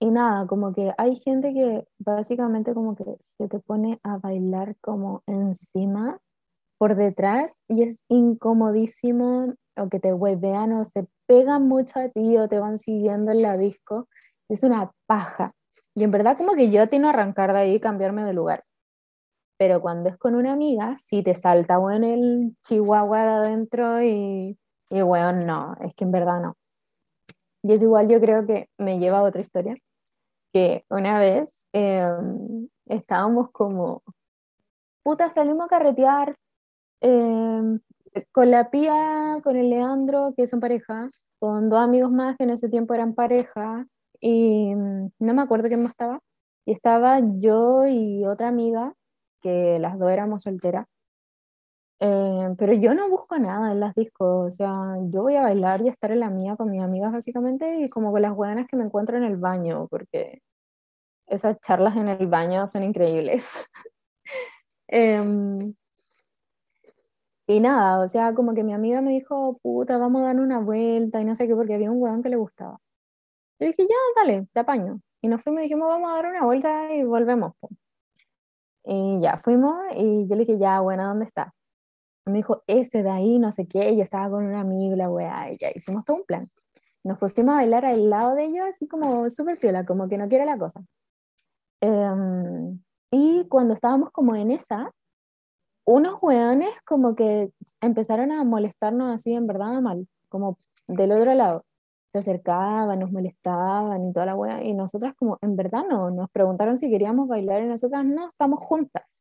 y 0.00 0.10
nada, 0.10 0.46
como 0.46 0.72
que 0.72 0.92
hay 0.96 1.16
gente 1.16 1.52
que 1.52 1.86
básicamente 1.98 2.74
como 2.74 2.94
que 2.94 3.04
se 3.20 3.48
te 3.48 3.58
pone 3.58 4.00
a 4.02 4.18
bailar 4.18 4.76
como 4.80 5.22
encima 5.26 6.18
por 6.78 6.94
detrás 6.94 7.54
y 7.68 7.82
es 7.82 7.98
incomodísimo 8.08 9.54
o 9.76 9.88
que 9.88 10.00
te 10.00 10.14
huevean 10.14 10.72
o 10.72 10.84
se 10.84 11.06
pegan 11.26 11.68
mucho 11.68 11.98
a 12.00 12.08
ti 12.08 12.36
o 12.38 12.48
te 12.48 12.58
van 12.58 12.78
siguiendo 12.78 13.32
en 13.32 13.42
la 13.42 13.56
disco. 13.56 14.08
Es 14.48 14.62
una 14.62 14.92
paja. 15.06 15.52
Y 15.94 16.04
en 16.04 16.12
verdad 16.12 16.36
como 16.36 16.54
que 16.54 16.70
yo 16.70 16.88
tengo 16.88 17.08
arrancar 17.08 17.52
de 17.52 17.58
ahí 17.58 17.74
y 17.74 17.80
cambiarme 17.80 18.24
de 18.24 18.32
lugar. 18.32 18.64
Pero 19.58 19.80
cuando 19.80 20.08
es 20.08 20.16
con 20.16 20.36
una 20.36 20.52
amiga, 20.52 20.96
sí 21.08 21.22
te 21.24 21.34
salta 21.34 21.78
en 21.92 22.04
el 22.04 22.56
chihuahua 22.62 23.22
de 23.22 23.28
adentro 23.28 24.02
y, 24.02 24.56
y 24.90 25.02
bueno, 25.02 25.32
no, 25.32 25.76
es 25.80 25.94
que 25.94 26.04
en 26.04 26.12
verdad 26.12 26.40
no. 26.40 26.56
Y 27.62 27.72
es 27.72 27.82
igual, 27.82 28.08
yo 28.08 28.20
creo 28.20 28.46
que 28.46 28.68
me 28.78 28.98
lleva 28.98 29.18
a 29.18 29.22
otra 29.24 29.40
historia, 29.42 29.76
que 30.52 30.84
una 30.90 31.18
vez 31.18 31.50
em, 31.72 32.68
estábamos 32.86 33.50
como, 33.50 34.02
puta, 35.02 35.30
salimos 35.30 35.66
a 35.66 35.68
carretear, 35.68 36.36
Em, 37.00 37.80
con 38.32 38.50
la 38.50 38.70
Pía, 38.70 39.38
con 39.44 39.56
el 39.56 39.70
Leandro, 39.70 40.34
que 40.36 40.46
son 40.46 40.60
pareja, 40.60 41.10
con 41.38 41.68
dos 41.70 41.78
amigos 41.78 42.10
más 42.10 42.36
que 42.36 42.44
en 42.44 42.50
ese 42.50 42.68
tiempo 42.68 42.94
eran 42.94 43.14
pareja, 43.14 43.86
y 44.20 44.74
mm, 44.74 45.10
no 45.20 45.34
me 45.34 45.42
acuerdo 45.42 45.68
quién 45.68 45.82
más 45.82 45.92
estaba. 45.92 46.20
Y 46.64 46.72
estaba 46.72 47.20
yo 47.38 47.86
y 47.86 48.24
otra 48.26 48.48
amiga, 48.48 48.94
que 49.42 49.78
las 49.78 49.98
dos 49.98 50.10
éramos 50.10 50.42
solteras. 50.42 50.86
Em, 52.00 52.54
pero 52.56 52.72
yo 52.74 52.94
no 52.94 53.08
busco 53.08 53.38
nada 53.38 53.72
en 53.72 53.80
las 53.80 53.94
discos, 53.94 54.46
o 54.46 54.50
sea, 54.52 54.96
yo 55.10 55.22
voy 55.22 55.34
a 55.34 55.42
bailar 55.42 55.82
y 55.82 55.88
a 55.88 55.90
estar 55.90 56.12
en 56.12 56.20
la 56.20 56.30
mía 56.30 56.54
con 56.56 56.70
mis 56.70 56.80
amigas 56.82 57.12
básicamente 57.12 57.80
y 57.80 57.88
como 57.90 58.12
con 58.12 58.22
las 58.22 58.34
buenas 58.36 58.68
que 58.68 58.76
me 58.76 58.84
encuentro 58.84 59.16
en 59.16 59.24
el 59.24 59.36
baño, 59.36 59.88
porque 59.90 60.40
esas 61.26 61.60
charlas 61.60 61.96
en 61.96 62.08
el 62.08 62.26
baño 62.28 62.66
son 62.66 62.84
increíbles. 62.84 63.66
Em, 64.90 65.74
y 67.46 67.60
nada, 67.60 68.00
o 68.04 68.08
sea, 68.08 68.34
como 68.34 68.54
que 68.54 68.62
mi 68.62 68.72
amiga 68.74 69.00
me 69.00 69.10
dijo, 69.12 69.58
puta, 69.62 69.98
vamos 69.98 70.22
a 70.22 70.26
dar 70.26 70.36
una 70.40 70.60
vuelta 70.60 71.20
y 71.20 71.24
no 71.24 71.34
sé 71.34 71.46
qué, 71.48 71.54
porque 71.54 71.74
había 71.74 71.90
un 71.90 72.00
weón 72.02 72.22
que 72.22 72.28
le 72.28 72.36
gustaba. 72.36 72.78
Yo 73.60 73.66
dije, 73.66 73.84
ya, 73.88 73.96
dale, 74.16 74.46
te 74.52 74.60
apaño. 74.60 75.00
Y 75.22 75.28
nos 75.28 75.42
fuimos 75.42 75.60
y 75.60 75.64
dijimos, 75.64 75.88
vamos 75.88 76.10
a 76.10 76.14
dar 76.14 76.26
una 76.26 76.44
vuelta 76.44 76.92
y 76.94 77.04
volvemos. 77.04 77.54
Y 78.84 79.20
ya 79.20 79.38
fuimos 79.38 79.74
y 79.96 80.26
yo 80.28 80.36
le 80.36 80.44
dije, 80.44 80.58
ya, 80.58 80.80
bueno, 80.80 81.06
¿dónde 81.06 81.26
está? 81.26 81.54
Me 82.28 82.38
dijo, 82.38 82.62
ese 82.66 83.02
de 83.02 83.10
ahí, 83.10 83.38
no 83.38 83.52
sé 83.52 83.66
qué, 83.66 83.96
yo 83.96 84.02
estaba 84.02 84.30
con 84.30 84.46
un 84.46 84.54
amigo, 84.54 84.96
la 84.96 85.10
weá, 85.10 85.52
y 85.52 85.58
ya 85.58 85.70
hicimos 85.74 86.04
todo 86.04 86.18
un 86.18 86.24
plan. 86.24 86.46
Nos 87.04 87.18
pusimos 87.18 87.52
a 87.54 87.56
bailar 87.58 87.84
al 87.84 88.10
lado 88.10 88.34
de 88.34 88.44
ellos, 88.44 88.66
así 88.68 88.88
como 88.88 89.28
súper 89.30 89.58
piola, 89.58 89.84
como 89.86 90.08
que 90.08 90.18
no 90.18 90.28
quiere 90.28 90.44
la 90.44 90.58
cosa. 90.58 90.82
Em, 91.80 92.80
y 93.10 93.46
cuando 93.48 93.74
estábamos 93.74 94.10
como 94.10 94.34
en 94.36 94.50
esa, 94.50 94.92
unos 95.86 96.18
weones 96.22 96.70
como 96.84 97.14
que 97.14 97.50
empezaron 97.80 98.32
a 98.32 98.44
molestarnos 98.44 99.14
así 99.14 99.32
en 99.32 99.46
verdad 99.46 99.80
mal, 99.80 100.06
como 100.28 100.58
del 100.86 101.12
otro 101.12 101.34
lado. 101.34 101.64
Se 102.12 102.18
acercaban, 102.20 102.98
nos 103.00 103.12
molestaban 103.12 104.08
y 104.08 104.12
toda 104.12 104.26
la 104.26 104.36
wea, 104.36 104.64
y 104.64 104.74
nosotras 104.74 105.14
como, 105.16 105.38
en 105.42 105.56
verdad 105.56 105.84
no, 105.88 106.10
nos 106.10 106.30
preguntaron 106.30 106.78
si 106.78 106.90
queríamos 106.90 107.28
bailar 107.28 107.62
y 107.62 107.66
nosotras 107.68 108.04
no, 108.04 108.30
estamos 108.30 108.60
juntas. 108.62 109.17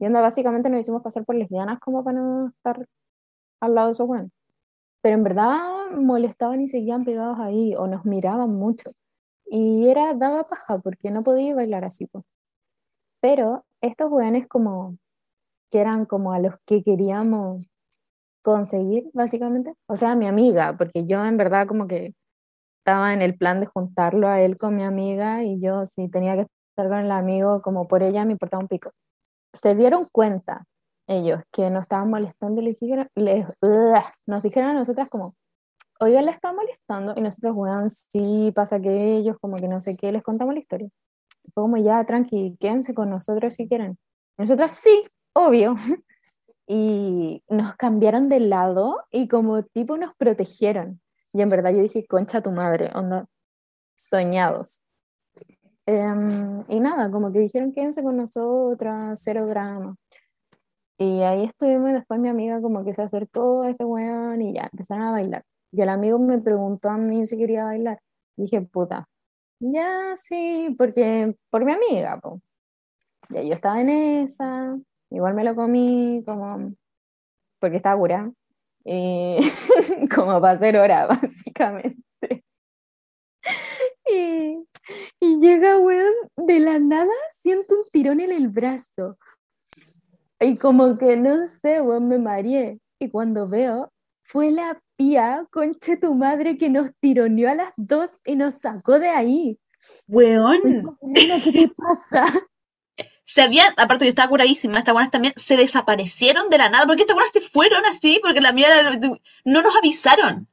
Y 0.00 0.06
onda, 0.06 0.22
básicamente 0.22 0.70
nos 0.70 0.80
hicimos 0.80 1.02
pasar 1.02 1.24
por 1.26 1.36
lesbianas 1.36 1.78
como 1.80 2.02
para 2.04 2.18
no 2.20 2.48
estar 2.48 2.86
al 3.60 3.74
lado 3.74 3.88
de 3.88 3.92
esos 3.92 4.08
weones. 4.08 4.32
Pero 5.02 5.16
en 5.16 5.24
verdad 5.24 5.90
molestaban 5.92 6.60
y 6.62 6.68
seguían 6.68 7.04
pegados 7.04 7.38
ahí, 7.40 7.74
o 7.76 7.86
nos 7.86 8.04
miraban 8.06 8.50
mucho. 8.50 8.90
Y 9.46 9.88
era, 9.88 10.14
daba 10.14 10.46
paja, 10.48 10.78
porque 10.78 11.10
no 11.10 11.22
podía 11.22 11.54
bailar 11.54 11.84
así, 11.84 12.06
pues. 12.06 12.24
Pero 13.20 13.64
estos 13.80 14.10
weones 14.10 14.48
como 14.48 14.96
que 15.70 15.80
eran 15.80 16.06
como 16.06 16.32
a 16.32 16.40
los 16.40 16.54
que 16.66 16.82
queríamos 16.82 17.66
conseguir, 18.42 19.10
básicamente. 19.14 19.74
O 19.86 19.96
sea, 19.96 20.16
mi 20.16 20.26
amiga, 20.26 20.76
porque 20.78 21.06
yo 21.06 21.24
en 21.26 21.36
verdad 21.36 21.66
como 21.68 21.86
que 21.88 22.14
estaba 22.80 23.14
en 23.14 23.22
el 23.22 23.36
plan 23.36 23.60
de 23.60 23.66
juntarlo 23.66 24.28
a 24.28 24.40
él 24.42 24.56
con 24.58 24.76
mi 24.76 24.84
amiga 24.84 25.44
y 25.44 25.60
yo 25.60 25.86
si 25.86 26.08
tenía 26.10 26.36
que 26.36 26.46
estar 26.70 26.88
con 26.88 26.98
el 27.00 27.12
amigo 27.12 27.62
como 27.62 27.88
por 27.88 28.02
ella 28.02 28.24
me 28.24 28.32
importaba 28.32 28.62
un 28.62 28.68
pico. 28.68 28.92
Se 29.52 29.74
dieron 29.74 30.06
cuenta 30.10 30.66
ellos 31.10 31.40
que 31.50 31.70
nos 31.70 31.82
estaban 31.82 32.08
molestando 32.08 32.62
les 32.62 32.78
dijeron, 32.78 33.08
les, 33.16 33.46
nos 34.26 34.42
dijeron 34.42 34.70
a 34.70 34.74
nosotras 34.74 35.08
como, 35.10 35.34
oiga, 35.98 36.22
le 36.22 36.30
está 36.30 36.52
molestando 36.52 37.14
y 37.16 37.20
nosotros, 37.20 37.54
bueno, 37.54 37.88
sí, 37.90 38.52
pasa 38.54 38.80
que 38.80 39.16
ellos 39.16 39.36
como 39.40 39.56
que 39.56 39.68
no 39.68 39.80
sé 39.80 39.96
qué, 39.96 40.12
les 40.12 40.22
contamos 40.22 40.54
la 40.54 40.60
historia. 40.60 40.88
Fue 41.54 41.62
como 41.62 41.76
ya, 41.78 42.04
tranqui, 42.04 42.56
quédense 42.60 42.94
con 42.94 43.10
nosotros 43.10 43.54
si 43.54 43.66
quieren. 43.66 43.98
Nosotras 44.38 44.74
sí, 44.74 45.04
obvio. 45.34 45.76
Y 46.72 47.42
nos 47.48 47.74
cambiaron 47.74 48.28
de 48.28 48.38
lado 48.38 49.02
y 49.10 49.26
como 49.26 49.64
tipo 49.64 49.96
nos 49.96 50.14
protegieron. 50.14 51.00
Y 51.32 51.42
en 51.42 51.50
verdad 51.50 51.72
yo 51.72 51.82
dije, 51.82 52.06
concha 52.06 52.42
tu 52.42 52.52
madre, 52.52 52.90
onda, 52.94 53.26
soñados. 53.96 54.80
Em, 55.90 56.64
y 56.68 56.78
nada, 56.80 57.10
como 57.10 57.32
que 57.32 57.40
dijeron, 57.40 57.72
quédense 57.72 58.02
con 58.02 58.16
nosotras, 58.16 59.20
cero 59.22 59.46
drama. 59.46 59.96
Y 60.98 61.22
ahí 61.22 61.44
estuvimos 61.46 61.90
y 61.90 61.92
después 61.94 62.20
mi 62.20 62.28
amiga 62.28 62.60
como 62.60 62.84
que 62.84 62.94
se 62.94 63.02
acercó 63.02 63.62
a 63.62 63.70
este 63.70 63.84
weón 63.84 64.42
y 64.42 64.54
ya, 64.54 64.68
empezaron 64.72 65.04
a 65.04 65.10
bailar. 65.12 65.44
Y 65.72 65.82
el 65.82 65.88
amigo 65.88 66.18
me 66.18 66.38
preguntó 66.38 66.90
a 66.90 66.98
mí 66.98 67.26
si 67.26 67.36
quería 67.38 67.64
bailar. 67.64 68.00
dije, 68.36 68.60
puta, 68.62 69.08
ya 69.60 70.14
sí, 70.16 70.74
porque 70.78 71.36
por 71.50 71.64
mi 71.64 71.72
amiga, 71.72 72.20
pues. 72.22 72.40
Ya 73.30 73.42
yo 73.42 73.54
estaba 73.54 73.80
en 73.80 73.90
esa, 73.90 74.76
Igual 75.10 75.34
me 75.34 75.44
lo 75.44 75.54
comí 75.56 76.22
como 76.24 76.72
porque 77.58 77.76
estaba 77.76 77.98
cura, 77.98 78.32
como 80.14 80.40
para 80.40 80.52
hacer 80.52 80.76
hora, 80.76 81.06
básicamente. 81.22 81.99
Y, 84.12 84.66
Y 85.20 85.40
llega, 85.40 85.78
weón, 85.78 86.12
de 86.36 86.60
la 86.60 86.78
nada 86.78 87.12
siento 87.40 87.74
un 87.74 87.84
tirón 87.90 88.20
en 88.20 88.32
el 88.32 88.48
brazo. 88.48 89.18
Y 90.40 90.56
como 90.56 90.96
que 90.96 91.16
no 91.16 91.46
sé, 91.60 91.80
weón, 91.80 92.08
me 92.08 92.18
mareé. 92.18 92.80
Y 92.98 93.10
cuando 93.10 93.48
veo, 93.48 93.92
fue 94.22 94.50
la 94.50 94.80
pía, 94.96 95.46
conche 95.50 95.96
tu 95.96 96.14
madre, 96.14 96.56
que 96.56 96.70
nos 96.70 96.90
tironeó 97.00 97.50
a 97.50 97.54
las 97.54 97.72
dos 97.76 98.12
y 98.24 98.36
nos 98.36 98.54
sacó 98.54 98.98
de 98.98 99.08
ahí. 99.08 99.58
Weón. 100.08 100.96
¿Qué 101.14 101.52
te 101.52 101.68
pasa? 101.68 102.24
Se 103.26 103.42
había, 103.42 103.62
aparte 103.76 104.04
que 104.04 104.08
estaba 104.08 104.28
curadísima, 104.28 104.80
estas 104.80 104.92
buenas 104.92 105.12
también 105.12 105.32
se 105.36 105.56
desaparecieron 105.56 106.50
de 106.50 106.58
la 106.58 106.68
nada. 106.68 106.84
porque 106.84 107.02
estas 107.02 107.14
buenas 107.14 107.32
se 107.32 107.40
fueron 107.40 107.86
así? 107.86 108.18
Porque 108.20 108.40
la 108.40 108.50
mía 108.50 108.68
no 109.44 109.62
nos 109.62 109.76
avisaron. 109.76 110.48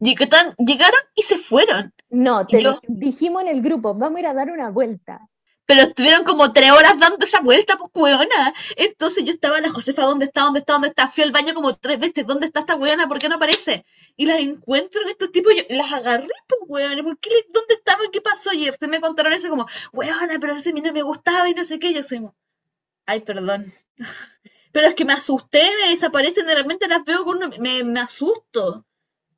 Llegaron, 0.00 0.54
llegaron 0.58 1.00
y 1.14 1.22
se 1.22 1.38
fueron. 1.38 1.92
No, 2.10 2.46
te 2.46 2.62
Yo- 2.62 2.80
dijimos 2.86 3.42
en 3.42 3.48
el 3.48 3.62
grupo, 3.62 3.94
vamos 3.94 4.16
a 4.16 4.20
ir 4.20 4.26
a 4.26 4.34
dar 4.34 4.50
una 4.50 4.70
vuelta. 4.70 5.20
Pero 5.66 5.82
estuvieron 5.82 6.24
como 6.24 6.50
tres 6.54 6.70
horas 6.70 6.98
dando 6.98 7.26
esa 7.26 7.40
vuelta, 7.40 7.76
pues 7.76 7.90
weona. 7.94 8.54
Entonces 8.76 9.22
yo 9.26 9.32
estaba, 9.32 9.60
la 9.60 9.70
Josefa, 9.70 10.02
¿dónde 10.02 10.24
está? 10.24 10.40
¿Dónde 10.40 10.60
está? 10.60 10.72
¿Dónde 10.72 10.88
está? 10.88 11.08
Fui 11.08 11.24
al 11.24 11.30
baño 11.30 11.52
como 11.52 11.76
tres 11.76 11.98
veces, 11.98 12.26
¿dónde 12.26 12.46
está 12.46 12.60
esta 12.60 12.74
weona? 12.76 13.06
¿Por 13.06 13.18
qué 13.18 13.28
no 13.28 13.34
aparece? 13.34 13.84
Y 14.16 14.24
las 14.24 14.38
encuentro 14.38 15.02
en 15.02 15.08
estos 15.10 15.30
tipos, 15.30 15.52
yo 15.54 15.64
las 15.76 15.92
agarré, 15.92 16.28
pues 16.46 16.60
weona, 16.68 17.02
¿por 17.02 17.18
qué 17.18 17.28
¿dónde 17.52 17.74
estaban? 17.74 18.10
¿Qué 18.10 18.22
pasó 18.22 18.48
ayer? 18.50 18.74
Se 18.80 18.88
me 18.88 19.00
contaron 19.02 19.34
eso 19.34 19.50
como, 19.50 19.66
weona, 19.92 20.38
pero 20.40 20.56
ese 20.56 20.70
a 20.70 20.72
mí 20.72 20.80
no 20.80 20.90
me 20.92 21.02
gustaba 21.02 21.46
y 21.50 21.54
no 21.54 21.64
sé 21.64 21.78
qué, 21.78 21.92
yo 21.92 22.02
soy 22.02 22.26
ay, 23.04 23.20
perdón. 23.20 23.72
Pero 24.72 24.86
es 24.86 24.94
que 24.94 25.04
me 25.06 25.14
asusté, 25.14 25.62
me 25.82 25.90
desaparecen, 25.90 26.46
de 26.46 26.54
repente 26.54 26.88
las 26.88 27.02
veo 27.04 27.24
con 27.24 27.38
uno, 27.38 27.50
me, 27.58 27.82
me 27.84 28.00
asusto. 28.00 28.84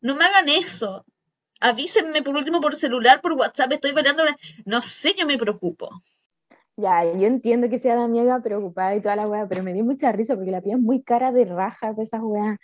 No 0.01 0.15
me 0.15 0.25
hagan 0.25 0.49
eso. 0.49 1.05
Avísenme 1.61 2.23
por 2.23 2.35
último 2.37 2.61
por 2.61 2.77
celular, 2.77 3.21
por 3.21 3.35
WhatsApp, 3.35 3.73
estoy 3.73 3.93
bailando. 3.93 4.23
No 4.65 4.83
sé, 4.83 5.15
yo 5.19 5.27
me 5.27 5.37
preocupo. 5.37 5.91
Ya, 6.77 7.05
yo 7.05 7.27
entiendo 7.27 7.69
que 7.69 7.79
sea 7.79 7.95
la 7.97 8.41
preocupada 8.43 8.97
y 8.97 9.03
toda 9.03 9.17
la 9.17 9.29
weá, 9.29 9.47
pero 9.47 9.63
me 9.63 9.75
dio 9.75 9.85
mucha 9.85 10.13
risa 10.13 10.35
porque 10.35 10.51
la 10.51 10.63
pía 10.63 10.77
es 10.77 10.81
muy 10.81 11.03
cara 11.03 11.31
de 11.31 11.45
raja 11.45 11.93
de 11.93 12.03
esas 12.05 12.23
weas. 12.23 12.57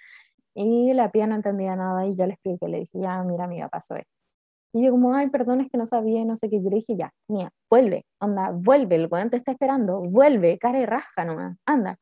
Y 0.54 0.94
la 0.94 1.10
pía 1.12 1.26
no 1.26 1.34
entendía 1.34 1.76
nada 1.76 2.06
y 2.06 2.16
yo 2.16 2.26
le 2.26 2.32
expliqué, 2.32 2.66
le 2.68 2.78
dije, 2.80 2.98
ya, 2.98 3.22
mira, 3.24 3.44
amiga, 3.44 3.68
pasó 3.68 3.94
esto. 3.94 4.10
Y 4.72 4.84
yo 4.84 4.92
como, 4.92 5.14
ay, 5.14 5.28
perdón, 5.28 5.60
es 5.60 5.70
que 5.70 5.76
no 5.76 5.86
sabía, 5.86 6.24
no 6.24 6.36
sé 6.36 6.48
qué. 6.48 6.62
Yo 6.62 6.70
le 6.70 6.76
dije, 6.76 6.96
ya, 6.96 7.12
mía, 7.28 7.50
vuelve, 7.68 8.06
onda, 8.18 8.50
vuelve, 8.52 8.96
el 8.96 9.08
weón 9.10 9.28
te 9.28 9.36
está 9.36 9.52
esperando, 9.52 10.00
vuelve, 10.00 10.58
cara 10.58 10.78
de 10.78 10.86
raja 10.86 11.24
nomás, 11.26 11.58
anda. 11.66 11.98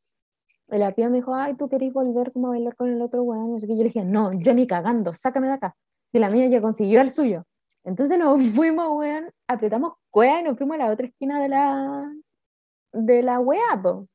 Y 0.71 0.79
la 0.79 0.93
pía 0.93 1.09
me 1.09 1.17
dijo, 1.17 1.35
ay, 1.35 1.55
¿tú 1.55 1.69
querés 1.69 1.93
volver 1.93 2.33
como 2.33 2.49
a 2.49 2.51
bailar 2.51 2.75
con 2.77 2.91
el 2.91 3.01
otro 3.03 3.23
weón? 3.23 3.53
No. 3.53 3.59
Yo 3.59 3.67
le 3.75 3.85
dije, 3.85 4.05
no, 4.05 4.33
yo 4.33 4.55
ni 4.55 4.67
cagando, 4.67 5.13
sácame 5.13 5.49
de 5.49 5.55
acá. 5.55 5.77
Y 6.13 6.19
la 6.19 6.31
mía 6.31 6.47
ya 6.49 6.61
consiguió 6.61 7.01
el 7.01 7.11
suyo. 7.11 7.45
Entonces 7.85 8.19
nos 8.19 8.43
fuimos, 8.55 8.89
weón, 8.97 9.31
apretamos 9.47 9.95
cueva 10.11 10.41
y 10.41 10.45
nos 10.45 10.57
fuimos 10.57 10.77
a 10.77 10.79
la 10.79 10.91
otra 10.91 11.07
esquina 11.07 11.41
de 11.41 11.49
la, 11.49 12.13
de 12.93 13.23
la 13.23 13.41
wea, 13.41 13.81
po. 13.83 14.09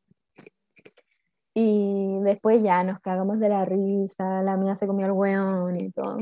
Y 1.53 2.19
después 2.21 2.63
ya 2.63 2.83
nos 2.83 2.99
cagamos 2.99 3.39
de 3.39 3.49
la 3.49 3.65
risa, 3.65 4.43
la 4.43 4.55
mía 4.55 4.75
se 4.75 4.87
comió 4.87 5.07
el 5.07 5.11
weón 5.11 5.75
y 5.75 5.91
todo. 5.91 6.17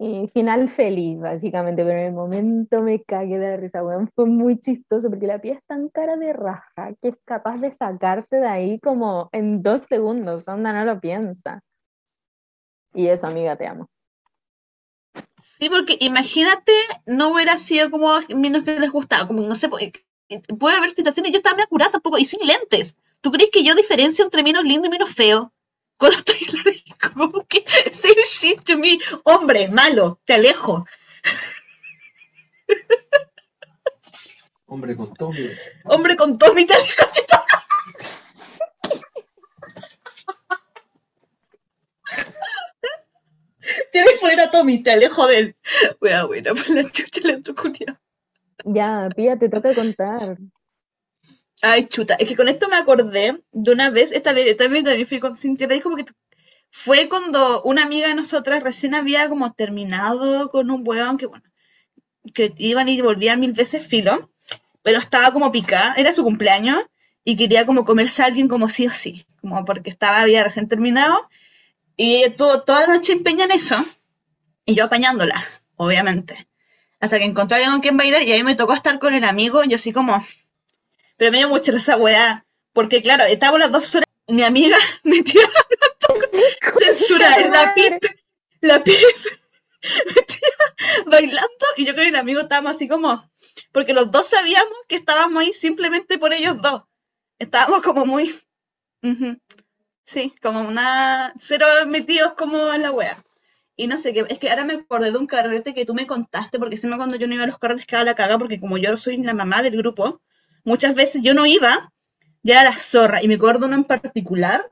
Y 0.00 0.30
final 0.32 0.68
feliz, 0.68 1.18
básicamente, 1.18 1.84
pero 1.84 1.98
en 1.98 2.06
el 2.06 2.12
momento 2.12 2.82
me 2.82 3.02
cagué 3.02 3.38
de 3.38 3.48
la 3.48 3.56
risa, 3.56 3.82
weón. 3.82 4.08
Fue 4.14 4.26
muy 4.26 4.60
chistoso 4.60 5.10
porque 5.10 5.26
la 5.26 5.40
pía 5.40 5.54
es 5.54 5.64
tan 5.66 5.88
cara 5.88 6.16
de 6.16 6.32
raja 6.32 6.94
que 7.02 7.08
es 7.08 7.16
capaz 7.24 7.58
de 7.58 7.72
sacarte 7.72 8.36
de 8.36 8.46
ahí 8.46 8.78
como 8.78 9.28
en 9.32 9.60
dos 9.62 9.82
segundos, 9.82 10.46
onda, 10.46 10.72
no 10.72 10.84
lo 10.84 11.00
piensa. 11.00 11.60
Y 12.94 13.08
eso, 13.08 13.26
amiga, 13.26 13.56
te 13.56 13.66
amo. 13.66 13.88
Sí, 15.58 15.68
porque 15.68 15.96
imagínate, 15.98 16.72
no 17.06 17.32
hubiera 17.32 17.58
sido 17.58 17.90
como 17.90 18.20
no 18.20 18.64
que 18.64 18.78
les 18.78 18.92
gustaba, 18.92 19.26
como 19.26 19.42
no 19.42 19.56
sé, 19.56 19.68
puede, 19.68 19.92
puede 20.58 20.76
haber 20.76 20.90
situaciones, 20.90 21.32
yo 21.32 21.38
estaba 21.38 21.56
muy 21.56 21.66
curada 21.66 21.90
tampoco, 21.92 22.18
y 22.18 22.24
sin 22.24 22.46
lentes. 22.46 22.96
¿Tú 23.20 23.32
crees 23.32 23.50
que 23.50 23.64
yo 23.64 23.74
diferencio 23.74 24.24
entre 24.24 24.44
menos 24.44 24.62
lindo 24.62 24.86
y 24.86 24.90
menos 24.90 25.12
feo? 25.12 25.52
Cuando 25.98 26.18
estoy 26.18 26.38
en 26.48 26.56
la 26.56 26.70
disco, 26.70 27.12
como 27.12 27.46
que 27.46 27.64
say 27.92 28.14
shit 28.24 28.62
to 28.62 28.78
me, 28.78 28.98
hombre, 29.24 29.68
malo, 29.68 30.20
te 30.24 30.34
alejo. 30.34 30.86
Hombre 34.66 34.96
con 34.96 35.12
Tommy. 35.14 35.50
Hombre 35.84 36.16
con 36.16 36.38
Tommy, 36.38 36.66
te 36.66 36.74
alejo, 36.74 37.02
chito. 37.10 37.36
Tienes 43.92 44.12
que 44.12 44.18
poner 44.18 44.40
a 44.40 44.50
Tommy, 44.50 44.82
te 44.82 44.92
alejo 44.92 45.26
de 45.26 45.38
él. 45.38 45.56
Wea, 46.00 46.24
buena, 46.24 46.54
por 46.54 46.68
la 46.70 46.90
chucha 46.90 47.20
le. 47.24 47.42
Ya, 48.64 49.08
pía, 49.16 49.38
te 49.38 49.48
toca 49.48 49.74
contar. 49.74 50.36
Ay, 51.60 51.88
chuta, 51.88 52.14
es 52.14 52.28
que 52.28 52.36
con 52.36 52.48
esto 52.48 52.68
me 52.68 52.76
acordé 52.76 53.42
de 53.52 53.72
una 53.72 53.90
vez, 53.90 54.12
esta 54.12 54.32
vez, 54.32 54.46
esta 54.46 54.68
vez 54.68 54.84
también 54.84 55.06
fui 55.06 55.18
con 55.18 55.36
Cintia, 55.36 55.66
dijo 55.66 55.90
porque 55.90 56.12
fue 56.70 57.08
cuando 57.08 57.62
una 57.62 57.82
amiga 57.82 58.08
de 58.08 58.14
nosotras 58.14 58.62
recién 58.62 58.94
había 58.94 59.28
como 59.28 59.52
terminado 59.52 60.50
con 60.50 60.70
un 60.70 60.86
weón 60.86 61.18
que, 61.18 61.26
bueno, 61.26 61.44
que 62.32 62.52
iban 62.58 62.88
y 62.88 63.00
volvían 63.00 63.40
mil 63.40 63.52
veces 63.52 63.86
filo, 63.86 64.30
pero 64.82 64.98
estaba 64.98 65.32
como 65.32 65.50
picada, 65.50 65.94
era 65.96 66.12
su 66.12 66.22
cumpleaños, 66.22 66.84
y 67.24 67.36
quería 67.36 67.66
como 67.66 67.84
comerse 67.84 68.22
a 68.22 68.26
alguien 68.26 68.48
como 68.48 68.68
sí 68.68 68.86
o 68.86 68.92
sí, 68.92 69.26
como 69.40 69.64
porque 69.64 69.90
estaba, 69.90 70.20
había 70.20 70.44
recién 70.44 70.68
terminado, 70.68 71.28
y 71.96 72.22
estuvo 72.22 72.62
toda 72.62 72.82
la 72.82 72.94
noche 72.94 73.12
empeñada 73.12 73.46
en 73.46 73.56
eso, 73.58 73.84
y 74.64 74.74
yo 74.76 74.84
apañándola, 74.84 75.44
obviamente, 75.76 76.48
hasta 77.00 77.18
que 77.18 77.24
encontré 77.24 77.56
a 77.56 77.58
alguien 77.58 77.72
con 77.72 77.80
quien 77.80 77.96
bailar, 77.96 78.22
y 78.22 78.32
ahí 78.32 78.44
me 78.44 78.54
tocó 78.54 78.74
estar 78.74 78.98
con 79.00 79.14
el 79.14 79.24
amigo, 79.24 79.64
y 79.64 79.70
yo 79.70 79.76
así 79.76 79.92
como, 79.92 80.24
pero 81.18 81.32
me 81.32 81.38
dio 81.38 81.48
mucha 81.48 81.76
esa 81.76 81.96
weá, 81.96 82.46
porque 82.72 83.02
claro, 83.02 83.24
estábamos 83.24 83.60
las 83.60 83.72
dos 83.72 83.94
horas, 83.94 84.06
mi 84.28 84.42
amiga 84.42 84.78
metía 85.02 85.42
censura 86.78 87.36
en 87.36 87.52
la 87.52 87.74
pista, 87.74 88.08
la 88.60 88.82
pista, 88.82 89.30
metía 90.16 91.04
bailando, 91.06 91.66
y 91.76 91.84
yo 91.84 91.94
con 91.94 92.06
el 92.06 92.16
amigo 92.16 92.40
estábamos 92.40 92.76
así 92.76 92.88
como, 92.88 93.30
porque 93.72 93.92
los 93.92 94.10
dos 94.10 94.28
sabíamos 94.28 94.72
que 94.86 94.96
estábamos 94.96 95.42
ahí 95.42 95.52
simplemente 95.52 96.18
por 96.18 96.32
ellos 96.32 96.56
dos. 96.62 96.84
Estábamos 97.38 97.82
como 97.82 98.04
muy, 98.04 98.34
sí, 100.04 100.34
como 100.42 100.62
una, 100.62 101.32
cero 101.40 101.66
metidos 101.86 102.34
como 102.34 102.72
en 102.72 102.82
la 102.82 102.90
wea. 102.90 103.22
Y 103.76 103.86
no 103.86 103.98
sé 103.98 104.12
qué, 104.12 104.26
es 104.28 104.40
que 104.40 104.50
ahora 104.50 104.64
me 104.64 104.74
acordé 104.74 105.12
de 105.12 105.18
un 105.18 105.28
carrete 105.28 105.72
que 105.72 105.84
tú 105.84 105.94
me 105.94 106.06
contaste, 106.06 106.58
porque 106.58 106.76
siempre 106.76 106.96
cuando 106.96 107.16
yo 107.16 107.28
no 107.28 107.34
iba 107.34 107.44
a 107.44 107.46
los 107.46 107.58
carretes 107.58 107.86
quedaba 107.86 108.04
la 108.06 108.16
caga, 108.16 108.38
porque 108.38 108.58
como 108.58 108.76
yo 108.76 108.96
soy 108.96 109.18
la 109.18 109.34
mamá 109.34 109.62
del 109.62 109.76
grupo, 109.76 110.20
muchas 110.68 110.94
veces 110.94 111.22
yo 111.22 111.34
no 111.34 111.46
iba, 111.46 111.92
ya 112.42 112.60
era 112.60 112.70
la 112.70 112.78
zorra, 112.78 113.22
y 113.22 113.28
me 113.28 113.34
acuerdo 113.34 113.66
uno 113.66 113.76
en 113.76 113.84
particular, 113.84 114.70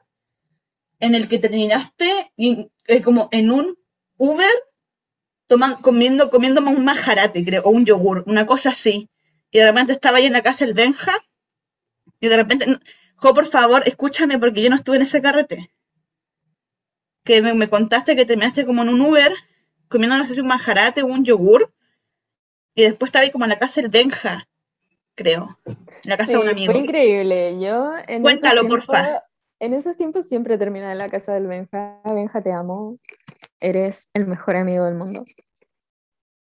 en 1.01 1.15
el 1.15 1.29
que 1.29 1.39
terminaste 1.39 2.33
y, 2.37 2.69
eh, 2.87 3.03
como 3.03 3.29
en 3.33 3.51
un 3.51 3.79
Uber 4.17 4.53
toman, 5.47 5.75
comiendo, 5.77 6.31
comiendo 6.31 6.61
un 6.61 6.85
majarate, 6.85 7.45
creo, 7.45 7.63
o 7.65 7.71
un 7.71 7.85
yogur, 7.85 8.25
una 8.27 8.47
cosa 8.47 8.71
así. 8.71 9.11
Y 9.51 9.59
de 9.59 9.67
repente 9.67 9.93
estaba 9.93 10.19
ahí 10.19 10.27
en 10.27 10.33
la 10.33 10.43
casa 10.43 10.65
del 10.65 10.75
Benja, 10.75 11.13
y 12.21 12.29
de 12.29 12.37
repente, 12.37 12.67
Jo, 13.17 13.33
por 13.35 13.47
favor, 13.47 13.83
escúchame 13.87 14.39
porque 14.39 14.63
yo 14.63 14.69
no 14.69 14.77
estuve 14.77 14.97
en 14.97 15.03
ese 15.03 15.23
carrete. 15.23 15.71
Que 17.25 17.41
me, 17.41 17.55
me 17.55 17.69
contaste 17.69 18.15
que 18.15 18.27
terminaste 18.27 18.67
como 18.67 18.83
en 18.83 18.91
un 18.91 19.01
Uber, 19.01 19.35
comiendo, 19.89 20.19
no 20.19 20.27
sé 20.27 20.35
si 20.35 20.41
un 20.41 20.49
majarate 20.49 21.03
o 21.03 21.07
un 21.07 21.25
yogur, 21.25 21.73
y 22.75 22.83
después 22.83 23.09
estaba 23.09 23.25
ahí 23.25 23.31
como 23.31 23.47
en 23.47 23.51
la 23.51 23.59
casa 23.59 23.81
del 23.81 23.91
Benja, 23.91 24.47
creo, 25.17 25.59
en 25.65 25.77
la 26.05 26.17
casa 26.17 26.33
de 26.33 26.39
un 26.39 26.49
amigo. 26.49 26.73
fue 26.73 26.83
increíble. 26.83 27.59
Yo 27.59 27.93
en 28.07 28.23
Cuéntalo, 28.23 28.61
esos 28.61 28.87
porfa. 28.87 29.25
En 29.59 29.73
esos 29.73 29.97
tiempos 29.97 30.29
siempre 30.29 30.59
terminaba 30.59 30.93
en 30.93 30.99
la 30.99 31.09
casa 31.09 31.33
del 31.33 31.47
Benja. 31.47 32.01
Benja, 32.05 32.43
te 32.43 32.53
amo. 32.53 32.99
Eres 33.59 34.11
el 34.13 34.27
mejor 34.27 34.57
amigo 34.57 34.85
del 34.85 34.95
mundo. 34.95 35.25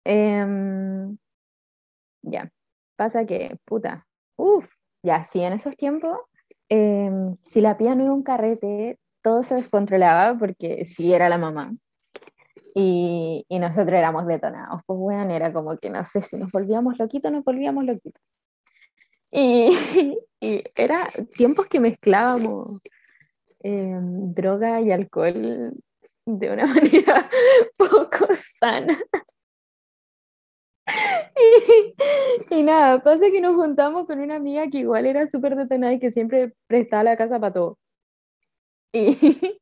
Em, 0.05 1.17
ya. 2.23 2.51
Pasa 2.97 3.25
que, 3.25 3.59
puta. 3.65 4.07
Uf, 4.37 4.67
ya, 5.03 5.23
sí, 5.23 5.41
en 5.41 5.55
esos 5.55 5.77
tiempos, 5.77 6.19
em, 6.69 7.37
si 7.45 7.61
la 7.61 7.79
pía 7.79 7.95
no 7.95 8.05
iba 8.05 8.13
a 8.13 8.17
un 8.17 8.23
carrete, 8.23 8.99
todo 9.23 9.43
se 9.43 9.55
descontrolaba 9.55 10.39
porque 10.39 10.85
sí 10.85 11.13
era 11.13 11.29
la 11.29 11.39
mamá. 11.39 11.73
Y, 12.75 13.47
y 13.49 13.59
nosotros 13.59 13.95
éramos 13.99 14.27
detonados. 14.27 14.83
Pues, 14.87 14.99
weón, 15.01 15.31
era 15.31 15.53
como 15.53 15.79
que 15.79 15.91
no 15.91 16.05
sé 16.05 16.23
si 16.23 16.37
nos 16.37 16.53
volvíamos 16.53 16.99
loquitos, 16.99 17.33
nos 17.33 17.45
volvíamos 17.45 17.85
loquitos. 17.85 18.23
Y, 19.31 19.71
y 20.41 20.65
era 20.75 21.09
tiempos 21.37 21.67
que 21.69 21.81
mezclábamos 21.81 22.81
eh, 23.61 23.99
droga 24.01 24.81
y 24.81 24.93
alcohol 24.93 25.75
de 26.27 26.51
una 26.51 26.67
manera 26.75 27.29
poco 27.77 28.29
sana. 28.35 28.97
Y, 32.51 32.61
y 32.61 32.63
nada, 32.63 33.03
pasa 33.03 33.31
que 33.31 33.41
nos 33.43 33.55
juntamos 33.55 34.07
con 34.07 34.21
una 34.21 34.37
amiga 34.37 34.69
que 34.71 34.79
igual 34.79 35.05
era 35.07 35.27
súper 35.27 35.55
detonada 35.55 35.93
y 35.93 36.01
que 36.01 36.11
siempre 36.11 36.55
prestaba 36.67 37.05
la 37.05 37.17
casa 37.17 37.39
para 37.39 37.53
todo. 37.53 37.79
Y 38.93 39.61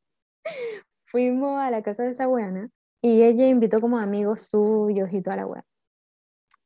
fuimos 1.05 1.59
a 1.59 1.69
la 1.71 1.83
casa 1.83 2.03
de 2.03 2.11
esta 2.11 2.27
weona 2.27 2.69
y 3.01 3.23
ella 3.23 3.47
invitó 3.47 3.81
como 3.81 3.97
amigos 3.97 4.47
suyos 4.47 5.11
y 5.11 5.21
toda 5.21 5.35
la 5.37 5.45
wea. 5.47 5.65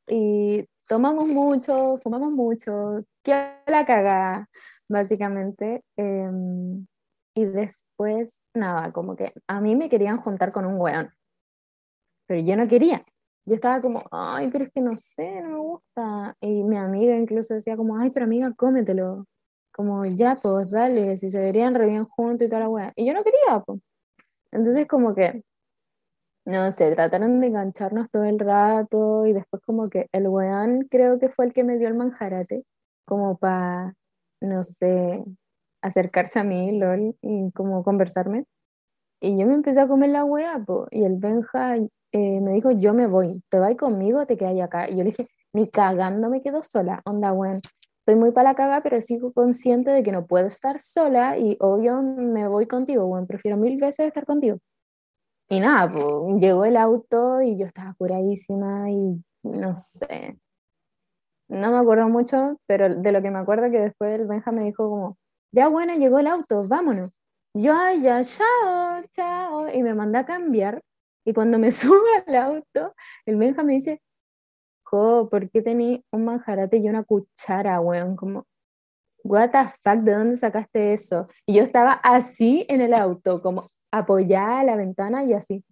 Y 0.06 0.68
tomamos 0.88 1.26
mucho, 1.28 1.98
fumamos 2.02 2.32
mucho, 2.32 3.04
que 3.22 3.32
la 3.66 3.84
cagada, 3.84 4.48
básicamente. 4.88 5.84
em, 5.96 6.86
y 7.34 7.44
después, 7.46 8.38
nada, 8.54 8.92
como 8.92 9.16
que 9.16 9.32
a 9.48 9.60
mí 9.60 9.74
me 9.76 9.88
querían 9.88 10.18
juntar 10.18 10.52
con 10.52 10.66
un 10.66 10.78
weón, 10.80 11.10
pero 12.26 12.40
yo 12.42 12.56
no 12.56 12.68
quería. 12.68 13.04
Yo 13.44 13.54
estaba 13.54 13.80
como, 13.80 14.04
ay, 14.12 14.48
pero 14.52 14.64
es 14.64 14.70
que 14.72 14.80
no 14.80 14.96
sé, 14.96 15.40
no 15.42 15.48
me 15.50 15.58
gusta. 15.58 16.36
Y 16.40 16.62
mi 16.64 16.76
amiga 16.76 17.16
incluso 17.16 17.54
decía 17.54 17.76
como, 17.76 17.98
ay, 17.98 18.10
pero 18.10 18.24
amiga, 18.26 18.52
cómetelo. 18.54 19.26
Como, 19.72 20.04
ya, 20.06 20.36
pues, 20.42 20.70
dale, 20.70 21.16
si 21.16 21.30
se 21.30 21.40
verían 21.40 21.74
re 21.74 21.86
bien 21.86 22.04
juntos 22.04 22.46
y 22.46 22.50
toda 22.50 22.60
la 22.62 22.68
wea. 22.68 22.92
Y 22.96 23.06
yo 23.06 23.14
no 23.14 23.24
quería, 23.24 23.60
pues. 23.66 23.80
Entonces 24.52 24.86
como 24.88 25.14
que, 25.14 25.44
no 26.44 26.70
sé, 26.72 26.92
trataron 26.94 27.40
de 27.40 27.48
engancharnos 27.48 28.10
todo 28.10 28.24
el 28.24 28.38
rato 28.38 29.26
y 29.26 29.32
después 29.32 29.62
como 29.64 29.88
que 29.88 30.08
el 30.12 30.28
weón 30.28 30.86
creo 30.90 31.18
que 31.18 31.28
fue 31.28 31.46
el 31.46 31.52
que 31.52 31.64
me 31.64 31.78
dio 31.78 31.88
el 31.88 31.94
manjarate, 31.94 32.64
como 33.06 33.38
para, 33.38 33.94
no 34.40 34.64
sé, 34.64 35.24
acercarse 35.82 36.40
a 36.40 36.44
mí, 36.44 36.78
lol, 36.78 37.16
y 37.22 37.50
como 37.52 37.84
conversarme. 37.84 38.46
Y 39.20 39.38
yo 39.38 39.46
me 39.46 39.54
empecé 39.54 39.80
a 39.80 39.88
comer 39.88 40.10
la 40.10 40.24
wea, 40.24 40.58
po, 40.60 40.88
y 40.90 41.04
el 41.04 41.16
Benja 41.18 41.76
eh, 41.76 42.40
me 42.40 42.52
dijo, 42.52 42.70
yo 42.72 42.94
me 42.94 43.06
voy, 43.06 43.42
¿te 43.50 43.58
vas 43.58 43.76
conmigo 43.76 44.26
te 44.26 44.36
quedas 44.36 44.60
acá? 44.60 44.88
Y 44.88 44.92
yo 44.92 44.98
le 44.98 45.10
dije, 45.10 45.28
ni 45.52 45.68
cagando 45.70 46.28
me 46.30 46.42
quedo 46.42 46.62
sola, 46.62 47.02
onda, 47.04 47.32
weón. 47.32 47.60
Estoy 48.00 48.16
muy 48.16 48.32
para 48.32 48.50
la 48.50 48.54
caga, 48.56 48.82
pero 48.82 49.00
sigo 49.00 49.32
consciente 49.32 49.90
de 49.92 50.02
que 50.02 50.10
no 50.12 50.26
puedo 50.26 50.46
estar 50.46 50.80
sola 50.80 51.38
y 51.38 51.56
obvio 51.60 52.02
me 52.02 52.48
voy 52.48 52.66
contigo, 52.66 53.06
weón. 53.06 53.26
Prefiero 53.28 53.56
mil 53.56 53.78
veces 53.80 54.06
estar 54.08 54.26
contigo. 54.26 54.58
Y 55.52 55.60
nada, 55.60 55.92
pues 55.92 56.40
llegó 56.40 56.64
el 56.64 56.78
auto 56.78 57.42
y 57.42 57.58
yo 57.58 57.66
estaba 57.66 57.92
curadísima 57.98 58.90
y 58.90 59.22
no 59.42 59.74
sé. 59.76 60.38
No 61.48 61.70
me 61.72 61.76
acuerdo 61.76 62.08
mucho, 62.08 62.58
pero 62.66 62.94
de 62.94 63.12
lo 63.12 63.20
que 63.20 63.30
me 63.30 63.38
acuerdo 63.40 63.70
que 63.70 63.78
después 63.80 64.18
el 64.18 64.26
Benja 64.26 64.50
me 64.50 64.64
dijo 64.64 64.88
como, 64.88 65.18
ya 65.52 65.68
bueno, 65.68 65.94
llegó 65.94 66.20
el 66.20 66.28
auto, 66.28 66.66
vámonos. 66.66 67.12
Yo, 67.52 67.74
ay, 67.76 68.00
ya, 68.00 68.24
chao, 68.24 69.02
chao. 69.10 69.68
Y 69.68 69.82
me 69.82 69.92
mandé 69.94 70.20
a 70.20 70.24
cambiar. 70.24 70.80
Y 71.26 71.34
cuando 71.34 71.58
me 71.58 71.70
subo 71.70 72.00
al 72.26 72.34
auto, 72.34 72.94
el 73.26 73.36
Benja 73.36 73.62
me 73.62 73.74
dice, 73.74 74.00
Jo, 74.84 75.28
¿por 75.30 75.50
qué 75.50 75.60
tenés 75.60 76.00
un 76.12 76.24
manjarate 76.24 76.78
y 76.78 76.88
una 76.88 77.04
cuchara, 77.04 77.78
weón? 77.80 78.16
Como, 78.16 78.46
what 79.24 79.50
the 79.50 79.64
fuck, 79.84 80.02
¿de 80.02 80.12
dónde 80.14 80.36
sacaste 80.38 80.94
eso? 80.94 81.26
Y 81.46 81.56
yo 81.56 81.62
estaba 81.62 81.92
así 81.92 82.64
en 82.70 82.80
el 82.80 82.94
auto, 82.94 83.42
como 83.42 83.68
apoyada 83.92 84.60
a 84.60 84.64
la 84.64 84.74
ventana 84.76 85.22
y 85.22 85.34
así. 85.34 85.64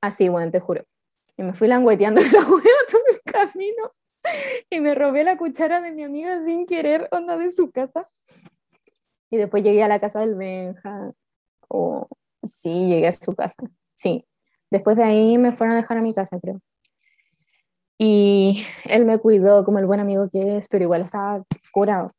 Así, 0.00 0.30
weón, 0.30 0.50
te 0.50 0.60
juro. 0.60 0.84
Y 1.36 1.42
me 1.42 1.52
fui 1.52 1.68
langueteando 1.68 2.20
esa 2.22 2.38
weá 2.38 2.74
todo 2.90 3.02
el 3.10 3.20
camino. 3.32 3.92
Y 4.70 4.80
me 4.80 4.94
robé 4.94 5.24
la 5.24 5.36
cuchara 5.36 5.82
de 5.82 5.92
mi 5.92 6.02
amiga 6.02 6.42
sin 6.46 6.64
querer, 6.64 7.08
onda 7.10 7.36
de 7.36 7.50
su 7.50 7.70
casa. 7.70 8.06
Y 9.30 9.36
después 9.36 9.62
llegué 9.62 9.82
a 9.82 9.88
la 9.88 10.00
casa 10.00 10.20
del 10.20 10.34
Benja. 10.34 11.12
O 11.68 12.08
sí, 12.42 12.88
llegué 12.88 13.08
a 13.08 13.12
su 13.12 13.34
casa. 13.34 13.62
Sí. 13.94 14.26
Después 14.70 14.96
de 14.96 15.04
ahí 15.04 15.36
me 15.36 15.52
fueron 15.52 15.76
a 15.76 15.80
dejar 15.80 15.98
a 15.98 16.02
mi 16.02 16.14
casa, 16.14 16.38
creo. 16.40 16.60
Y 17.98 18.64
él 18.84 19.04
me 19.04 19.18
cuidó 19.18 19.64
como 19.64 19.78
el 19.78 19.86
buen 19.86 20.00
amigo 20.00 20.28
que 20.30 20.56
es, 20.56 20.68
pero 20.68 20.84
igual 20.84 21.02
estaba 21.02 21.44
curado. 21.72 22.12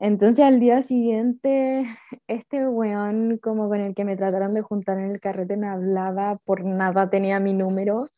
Entonces 0.00 0.44
al 0.44 0.60
día 0.60 0.80
siguiente, 0.82 1.84
este 2.28 2.68
weón 2.68 3.38
como 3.38 3.68
con 3.68 3.80
el 3.80 3.94
que 3.94 4.04
me 4.04 4.16
trataron 4.16 4.54
de 4.54 4.62
juntar 4.62 4.98
en 4.98 5.10
el 5.10 5.20
carrete 5.20 5.56
me 5.56 5.68
hablaba, 5.68 6.36
por 6.44 6.64
nada 6.64 7.10
tenía 7.10 7.40
mi 7.40 7.52
número 7.52 8.08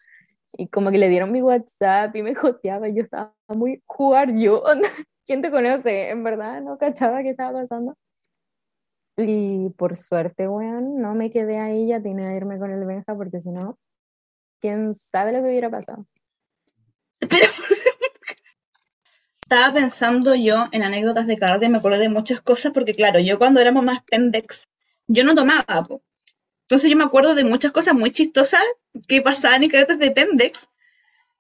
y 0.53 0.69
como 0.69 0.91
que 0.91 0.99
le 0.99 1.09
dieron 1.09 1.33
mi 1.33 1.43
WhatsApp 1.43 2.15
y 2.17 2.23
me 2.23 2.35
joteaba 2.35 2.89
y 2.89 2.97
yo 2.97 3.03
estaba 3.03 3.35
muy 3.49 3.83
jugar 3.87 4.35
yo. 4.35 4.63
¿Quién 5.27 5.43
te 5.43 5.51
conoce? 5.51 6.11
En 6.11 6.25
verdad 6.25 6.61
no 6.61 6.77
cachaba 6.77 7.23
qué 7.23 7.31
estaba 7.31 7.61
pasando. 7.61 7.97
Y 9.17 9.71
por 9.77 9.97
suerte, 9.97 10.49
weón, 10.49 11.01
no 11.01 11.15
me 11.15 11.31
quedé 11.31 11.59
ahí, 11.59 11.89
ya 11.89 12.01
tenía 12.03 12.31
que 12.31 12.37
irme 12.37 12.59
con 12.59 12.71
el 12.71 12.85
Benja 12.87 13.15
porque 13.15 13.41
si 13.41 13.51
no, 13.51 13.79
quién 14.61 14.95
sabe 14.95 15.33
lo 15.33 15.43
que 15.43 15.49
hubiera 15.49 15.71
pasado. 15.71 16.07
Pero 17.21 17.47
estaba 19.51 19.75
pensando 19.75 20.37
yo 20.37 20.69
en 20.71 20.85
anécdotas 20.85 21.27
de 21.27 21.37
karate, 21.37 21.69
me 21.69 21.79
acuerdo 21.79 21.99
de 21.99 22.09
muchas 22.09 22.41
cosas, 22.41 22.73
porque 22.73 22.95
claro, 22.95 23.19
yo 23.19 23.37
cuando 23.37 23.59
éramos 23.59 23.83
más 23.83 24.05
pendex, 24.05 24.69
yo 25.09 25.25
no 25.25 25.35
tomaba, 25.35 25.83
po. 25.89 26.03
Entonces 26.63 26.89
yo 26.89 26.97
me 26.97 27.03
acuerdo 27.03 27.35
de 27.35 27.43
muchas 27.43 27.73
cosas 27.73 27.95
muy 27.95 28.13
chistosas 28.13 28.63
que 29.09 29.23
pasaban 29.23 29.65
en 29.65 29.71
karates 29.71 29.99
de 29.99 30.13
pendex, 30.13 30.69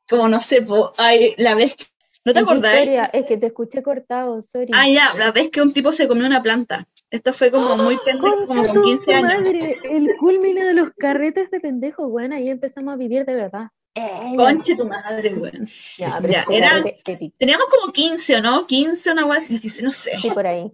como 0.08 0.28
no 0.28 0.40
sé, 0.40 0.60
po, 0.60 0.92
ay, 0.96 1.36
la 1.38 1.54
vez 1.54 1.76
que, 1.76 1.84
¿no 2.24 2.32
te 2.32 2.40
¿En 2.40 2.46
qué 2.46 2.50
acordás? 2.50 2.88
Es 3.12 3.26
que 3.26 3.36
te 3.36 3.46
escuché 3.46 3.80
cortado, 3.80 4.42
sorry. 4.42 4.72
Ah, 4.74 4.88
ya, 4.88 5.14
la 5.16 5.30
vez 5.30 5.50
que 5.50 5.62
un 5.62 5.72
tipo 5.72 5.92
se 5.92 6.08
comió 6.08 6.26
una 6.26 6.42
planta. 6.42 6.88
Esto 7.12 7.32
fue 7.32 7.52
como 7.52 7.76
muy 7.76 7.96
pendex, 8.04 8.44
como 8.44 8.64
Concha 8.64 8.72
con 8.72 8.82
tu 8.82 8.88
15 8.88 9.14
años. 9.14 9.34
madre, 9.34 9.76
el 9.84 10.16
culmine 10.18 10.64
de 10.64 10.74
los 10.74 10.90
carretes 10.90 11.52
de 11.52 11.60
pendejo, 11.60 12.08
weón, 12.08 12.32
ahí 12.32 12.50
empezamos 12.50 12.92
a 12.92 12.96
vivir 12.96 13.24
de 13.24 13.36
verdad. 13.36 13.68
Eh, 13.94 14.34
Conche 14.36 14.76
tu 14.76 14.86
madre, 14.86 15.34
weón. 15.34 15.66
ya, 15.98 16.18
pero 16.20 16.32
Ya, 16.32 16.44
era-. 16.50 16.84
Teníamos 17.36 17.66
como 17.66 17.92
15, 17.92 18.36
¿o 18.36 18.40
no? 18.42 18.66
15, 18.66 19.12
una 19.12 19.26
vez, 19.26 19.48
16, 19.48 19.82
no 19.82 19.92
sé. 19.92 20.12
Sí, 20.20 20.30
por 20.30 20.46
ahí. 20.46 20.70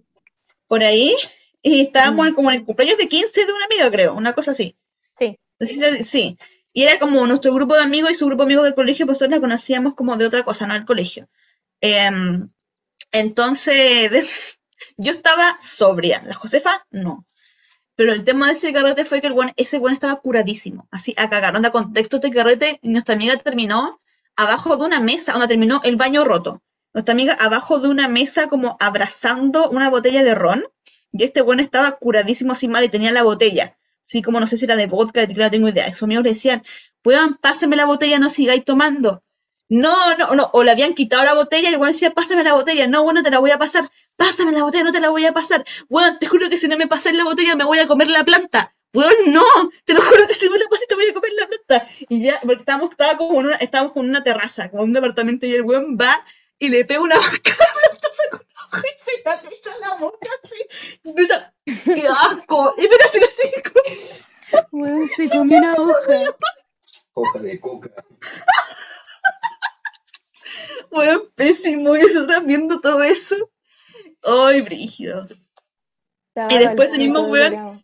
Por 0.67 0.83
ahí. 0.83 1.15
Y 1.63 1.81
estábamos 1.81 2.27
Mm. 2.31 2.33
como 2.35 2.51
en 2.51 2.57
el 2.59 2.65
cumpleaños 2.65 2.97
de 2.99 3.07
15 3.09 3.45
de 3.45 3.51
una 3.53 3.65
amiga, 3.65 3.89
creo. 3.91 4.13
Una 4.13 4.33
cosa 4.33 4.51
así. 4.51 4.77
Sí. 5.17 5.39
Sí. 6.05 6.37
Y 6.73 6.83
era 6.83 6.99
como 6.99 7.25
nuestro 7.25 7.53
grupo 7.53 7.73
de 7.75 7.81
amigos 7.81 8.11
y 8.11 8.15
su 8.15 8.27
grupo 8.27 8.43
de 8.43 8.47
amigos 8.47 8.65
del 8.65 8.75
colegio, 8.75 9.05
pues 9.07 9.15
nosotros 9.15 9.31
la 9.37 9.41
conocíamos 9.41 9.95
como 9.95 10.15
de 10.15 10.27
otra 10.27 10.43
cosa, 10.45 10.67
no 10.67 10.75
del 10.75 10.85
colegio. 10.85 11.27
Em, 11.81 12.49
entonces, 13.11 14.59
yo 14.97 15.11
estaba 15.11 15.57
sobria, 15.61 16.23
la 16.25 16.35
Josefa 16.35 16.85
no. 16.91 17.25
Pero 17.97 18.13
el 18.13 18.23
tema 18.23 18.47
de 18.47 18.53
ese 18.53 18.71
carrete 18.71 19.05
fue 19.05 19.21
que 19.21 19.27
el 19.27 19.33
buen, 19.33 19.51
ese 19.57 19.79
buen 19.79 19.93
estaba 19.93 20.17
curadísimo, 20.17 20.87
así 20.91 21.15
a 21.17 21.29
cagar. 21.31 21.55
Onda, 21.55 21.71
contexto 21.71 22.19
de 22.19 22.31
carrete, 22.31 22.79
nuestra 22.83 23.15
amiga 23.15 23.35
terminó 23.37 23.99
abajo 24.35 24.77
de 24.77 24.85
una 24.85 24.99
mesa, 24.99 25.33
onda 25.33 25.47
terminó 25.47 25.81
el 25.83 25.95
baño 25.95 26.23
roto. 26.23 26.61
Nuestra 26.93 27.13
amiga 27.13 27.33
abajo 27.33 27.79
de 27.79 27.87
una 27.87 28.07
mesa 28.07 28.49
como 28.49 28.77
abrazando 28.79 29.69
una 29.71 29.89
botella 29.89 30.23
de 30.23 30.35
ron 30.35 30.63
y 31.11 31.23
este 31.23 31.41
bueno 31.41 31.63
estaba 31.63 31.93
curadísimo 31.93 32.53
así 32.53 32.67
mal 32.67 32.83
y 32.83 32.89
tenía 32.89 33.11
la 33.11 33.23
botella. 33.23 33.77
Así 34.07 34.21
como 34.21 34.39
no 34.39 34.45
sé 34.45 34.59
si 34.59 34.65
era 34.65 34.75
de 34.75 34.85
vodka, 34.85 35.25
de 35.25 35.33
no 35.33 35.49
tengo 35.49 35.67
idea. 35.67 35.91
Sus 35.91 36.03
amigos 36.03 36.23
le 36.23 36.29
decían, 36.29 36.63
puedan, 37.01 37.37
pásame 37.37 37.75
la 37.75 37.85
botella, 37.85 38.19
no 38.19 38.29
sigáis 38.29 38.63
tomando. 38.63 39.23
No, 39.69 40.15
no, 40.17 40.35
no. 40.35 40.49
O 40.53 40.63
le 40.63 40.71
habían 40.71 40.93
quitado 40.93 41.25
la 41.25 41.33
botella 41.33 41.69
y 41.69 41.73
el 41.73 41.79
bueno 41.79 41.93
decía, 41.93 42.13
pásame 42.13 42.43
la 42.43 42.53
botella. 42.53 42.87
No, 42.87 43.03
bueno, 43.03 43.23
te 43.23 43.31
la 43.31 43.39
voy 43.39 43.51
a 43.51 43.57
pasar. 43.57 43.89
Pásame 44.17 44.51
la 44.51 44.63
botella, 44.63 44.83
no 44.83 44.91
te 44.91 44.99
la 44.99 45.09
voy 45.09 45.25
a 45.25 45.31
pasar. 45.31 45.63
Bueno, 45.89 46.17
te 46.19 46.27
juro 46.27 46.49
que 46.49 46.57
si 46.57 46.67
no 46.67 46.75
me 46.75 46.87
pasas 46.87 47.13
la 47.13 47.23
botella 47.23 47.55
me 47.55 47.63
voy 47.63 47.79
a 47.79 47.87
comer 47.87 48.07
la 48.09 48.25
planta. 48.25 48.75
Bueno, 48.91 49.11
no, 49.27 49.43
te 49.85 49.93
lo 49.93 50.01
juro 50.01 50.27
que 50.27 50.33
si 50.33 50.49
me 50.49 50.57
la 50.57 50.65
pasas 50.69 50.87
te 50.87 50.95
voy 50.95 51.07
a 51.07 51.13
comer 51.13 51.31
la 51.39 51.47
planta. 51.47 51.87
Y 52.09 52.23
ya, 52.23 52.39
porque 52.41 52.61
estábamos, 52.61 52.91
estaba 52.91 53.15
como 53.15 53.39
en 53.39 53.45
una, 53.45 53.55
estábamos 53.57 53.93
con 53.93 54.09
una 54.09 54.23
terraza, 54.23 54.71
con 54.71 54.81
un 54.81 54.93
departamento 54.93 55.45
y 55.45 55.53
el 55.53 55.61
weón 55.61 55.97
va 56.01 56.25
y 56.57 56.69
le 56.69 56.83
pega 56.83 57.01
una 57.01 57.17
vaca 57.17 57.53
a 57.53 57.63
la 57.63 57.73
planta 57.79 58.07
con 58.31 58.39
la 58.39 58.65
hoja 58.65 58.83
y 58.87 59.05
se 59.05 59.23
la 59.23 59.55
echa 59.55 59.77
la 59.77 59.95
boca 59.97 60.29
así. 60.43 60.99
Y 61.03 61.09
empieza, 61.09 61.53
¡qué 61.65 62.07
asco! 62.07 62.73
Y 62.77 62.85
empieza 62.85 63.05
a 63.05 63.09
hacer 63.09 63.23
así 63.23 64.67
Weón, 64.71 65.07
se 65.15 65.29
comió 65.29 65.57
una 65.59 65.73
hoja. 65.75 66.35
Hoja 67.13 67.39
de 67.39 67.59
coca. 67.59 67.89
Bueno, 70.89 71.23
pésimo, 71.35 71.95
y 71.95 72.01
nosotros 72.01 72.45
viendo 72.45 72.79
todo 72.79 73.03
eso. 73.03 73.35
¡Ay, 74.23 74.61
brígido! 74.61 75.25
Estaba 76.29 76.53
Y 76.53 76.57
después 76.57 76.91
el 76.93 76.99
mismo 76.99 77.21
weón-. 77.21 77.83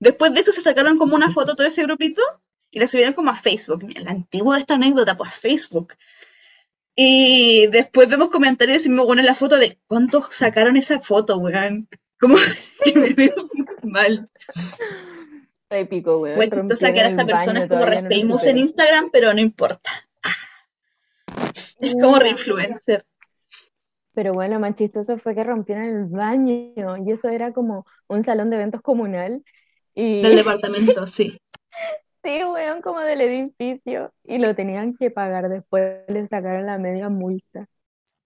Después 0.00 0.32
de 0.32 0.40
eso 0.40 0.52
se 0.52 0.60
sacaron 0.60 0.98
como 0.98 1.16
una 1.16 1.30
foto 1.30 1.56
todo 1.56 1.66
ese 1.66 1.82
grupito 1.82 2.22
y 2.70 2.78
la 2.78 2.88
subieron 2.88 3.14
como 3.14 3.30
a 3.30 3.36
Facebook. 3.36 3.84
Mira, 3.84 4.02
la 4.02 4.12
antigua 4.12 4.56
de 4.56 4.60
esta 4.60 4.74
anécdota, 4.74 5.16
pues 5.16 5.30
a 5.30 5.32
Facebook. 5.32 5.94
Y 6.94 7.66
después 7.68 8.08
vemos 8.08 8.28
comentarios 8.28 8.84
y 8.84 8.88
me 8.88 9.02
bueno 9.02 9.22
la 9.22 9.34
foto 9.34 9.56
de 9.56 9.78
cuántos 9.86 10.34
sacaron 10.34 10.76
esa 10.76 11.00
foto, 11.00 11.38
weón. 11.38 11.88
Como 12.20 12.36
que 12.84 12.94
me 12.94 13.10
veo 13.10 13.34
mal. 13.82 14.28
Épico, 15.70 16.18
weón. 16.18 16.36
Fue 16.36 16.48
que 16.48 16.56
rompieron 16.56 16.96
era 16.96 17.08
esta 17.08 17.26
persona 17.26 17.60
es 17.60 17.68
como 17.68 17.80
todavía 17.80 18.02
no 18.02 18.08
re 18.08 18.16
lo 18.16 18.20
famous 18.20 18.40
supero. 18.40 18.50
en 18.50 18.62
Instagram, 18.62 19.10
pero 19.12 19.34
no 19.34 19.40
importa. 19.40 19.90
Ah. 20.22 20.34
Es 21.80 21.92
como 21.94 22.18
re 22.18 22.30
influencer. 22.30 23.04
Pero 24.18 24.34
bueno, 24.34 24.54
lo 24.54 24.60
más 24.60 24.74
chistoso 24.74 25.16
fue 25.16 25.32
que 25.36 25.44
rompieron 25.44 25.84
el 25.84 26.04
baño 26.06 26.96
y 27.06 27.12
eso 27.12 27.28
era 27.28 27.52
como 27.52 27.86
un 28.08 28.24
salón 28.24 28.50
de 28.50 28.56
eventos 28.56 28.80
comunal. 28.80 29.44
Y 29.94 30.22
Del 30.22 30.34
departamento, 30.34 31.06
sí. 31.06 31.38
sí, 32.24 32.42
weón, 32.42 32.82
como 32.82 32.98
del 32.98 33.20
edificio. 33.20 34.12
Y 34.24 34.38
lo 34.38 34.56
tenían 34.56 34.96
que 34.96 35.12
pagar 35.12 35.48
después, 35.48 36.00
le 36.08 36.26
sacaron 36.26 36.66
la 36.66 36.78
media 36.78 37.08
multa. 37.08 37.68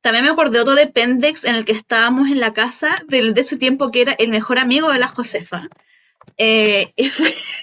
También 0.00 0.24
me 0.24 0.30
acordé 0.30 0.60
otro 0.60 0.74
de 0.74 0.86
Pendex 0.86 1.44
en 1.44 1.56
el 1.56 1.66
que 1.66 1.72
estábamos 1.72 2.28
en 2.28 2.40
la 2.40 2.54
casa 2.54 2.94
del, 3.08 3.34
de 3.34 3.42
ese 3.42 3.58
tiempo 3.58 3.90
que 3.90 4.00
era 4.00 4.12
el 4.14 4.30
mejor 4.30 4.58
amigo 4.58 4.90
de 4.90 4.98
la 4.98 5.08
Josefa. 5.08 5.68
Eh, 6.38 6.94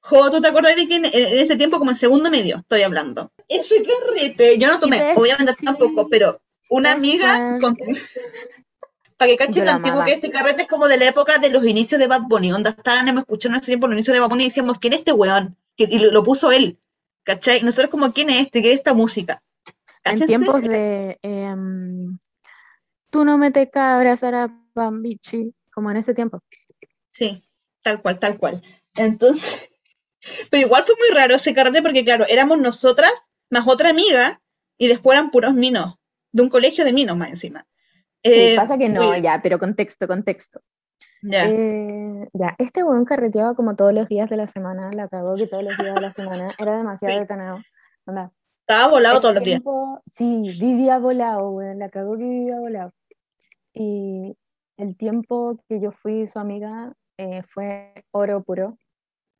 Jo, 0.00 0.30
¿tú 0.30 0.40
te 0.40 0.48
acuerdas 0.48 0.74
de 0.74 0.88
que 0.88 0.96
en, 0.96 1.04
en 1.04 1.38
ese 1.38 1.56
tiempo, 1.56 1.78
como 1.78 1.90
en 1.90 1.96
segundo 1.96 2.30
medio, 2.30 2.56
estoy 2.56 2.80
hablando? 2.80 3.30
Ese 3.46 3.84
carrete, 3.84 4.58
yo 4.58 4.68
no 4.68 4.80
tomé, 4.80 5.12
obviamente 5.14 5.54
sí. 5.54 5.64
tampoco, 5.66 6.08
pero 6.08 6.40
una 6.72 6.92
amiga, 6.92 7.54
con- 7.60 7.76
para 9.16 9.30
que 9.30 9.36
cachen 9.36 9.64
lo 9.64 9.70
antiguo 9.72 10.04
que 10.04 10.14
este 10.14 10.30
carrete 10.30 10.62
es 10.62 10.68
como 10.68 10.88
de 10.88 10.96
la 10.96 11.06
época 11.06 11.38
de 11.38 11.50
los 11.50 11.64
inicios 11.64 11.98
de 12.00 12.06
Bad 12.06 12.22
Bunny, 12.22 12.50
donde 12.50 12.70
estaban, 12.70 13.06
hemos 13.08 13.22
escuchado 13.22 13.54
en 13.54 13.60
ese 13.60 13.66
tiempo 13.66 13.86
los 13.86 13.94
inicios 13.94 14.14
de 14.14 14.20
Bad 14.20 14.28
Bunny 14.30 14.44
y 14.44 14.48
decíamos, 14.48 14.78
¿quién 14.78 14.94
es 14.94 15.00
este 15.00 15.12
weón? 15.12 15.56
Y 15.76 15.98
lo, 15.98 16.10
lo 16.10 16.22
puso 16.24 16.50
él, 16.50 16.78
¿cachai? 17.24 17.62
Nosotros 17.62 17.90
como, 17.90 18.12
¿quién 18.12 18.30
es 18.30 18.42
este? 18.46 18.62
¿Qué 18.62 18.72
es 18.72 18.78
esta 18.78 18.94
música? 18.94 19.42
En 20.04 20.26
tiempos 20.26 20.62
de 20.62 21.18
em, 21.22 22.18
tú 23.10 23.24
no 23.24 23.38
me 23.38 23.50
te 23.50 23.70
cabras 23.70 24.24
a 24.24 24.50
Bambichi, 24.74 25.54
como 25.72 25.90
en 25.90 25.98
ese 25.98 26.14
tiempo. 26.14 26.40
Sí, 27.10 27.42
tal 27.82 28.02
cual, 28.02 28.18
tal 28.18 28.38
cual. 28.38 28.62
Entonces, 28.96 29.70
pero 30.50 30.66
igual 30.66 30.84
fue 30.84 30.96
muy 30.98 31.16
raro 31.16 31.36
ese 31.36 31.54
carrete 31.54 31.82
porque, 31.82 32.04
claro, 32.04 32.24
éramos 32.28 32.58
nosotras 32.58 33.12
más 33.50 33.68
otra 33.68 33.90
amiga 33.90 34.40
y 34.78 34.88
después 34.88 35.16
eran 35.16 35.30
puros 35.30 35.54
minos, 35.54 35.94
de 36.32 36.42
un 36.42 36.48
colegio 36.48 36.84
de 36.84 36.92
minos 36.92 37.16
más 37.16 37.30
encima. 37.30 37.66
Sí, 38.24 38.30
Eh, 38.32 38.56
pasa 38.56 38.78
que 38.78 38.88
no, 38.88 39.02
muy- 39.10 39.20
ya, 39.22 39.40
pero 39.42 39.58
contexto, 39.58 40.06
contexto. 40.06 40.60
ya. 41.22 41.48
Eh, 41.48 42.28
ya, 42.32 42.54
este 42.58 42.82
weón 42.84 43.04
carreteaba 43.04 43.54
como 43.54 43.76
todos 43.76 43.92
los 43.92 44.08
días 44.08 44.28
de 44.30 44.36
la 44.36 44.48
semana, 44.48 44.90
la 44.92 45.08
cagó 45.08 45.34
que 45.36 45.46
todos 45.46 45.64
los 45.64 45.76
días 45.76 45.94
de 45.94 46.00
la 46.00 46.12
semana, 46.48 46.50
era 46.58 46.76
demasiado 46.76 47.14
Sí. 47.14 47.20
detonado. 47.20 47.58
Onda, 48.06 48.32
Estaba 48.66 48.88
volado 48.90 49.16
el 49.16 49.22
todos 49.22 49.34
los 49.34 49.44
días. 49.44 49.60
tiempo- 49.60 50.02
Sí, 50.10 50.56
vivía 50.60 50.98
volado, 50.98 51.50
weón, 51.50 51.78
la 51.78 51.88
cagó 51.90 52.16
que 52.16 52.24
vivía 52.24 52.58
volado. 52.60 52.92
Y 53.74 54.36
el 54.76 54.96
tiempo 54.96 55.58
que 55.68 55.80
yo 55.80 55.92
fui 55.92 56.26
su 56.26 56.38
amiga 56.38 56.92
eh, 57.18 57.42
fue 57.48 57.92
oro 58.12 58.42
puro. 58.42 58.78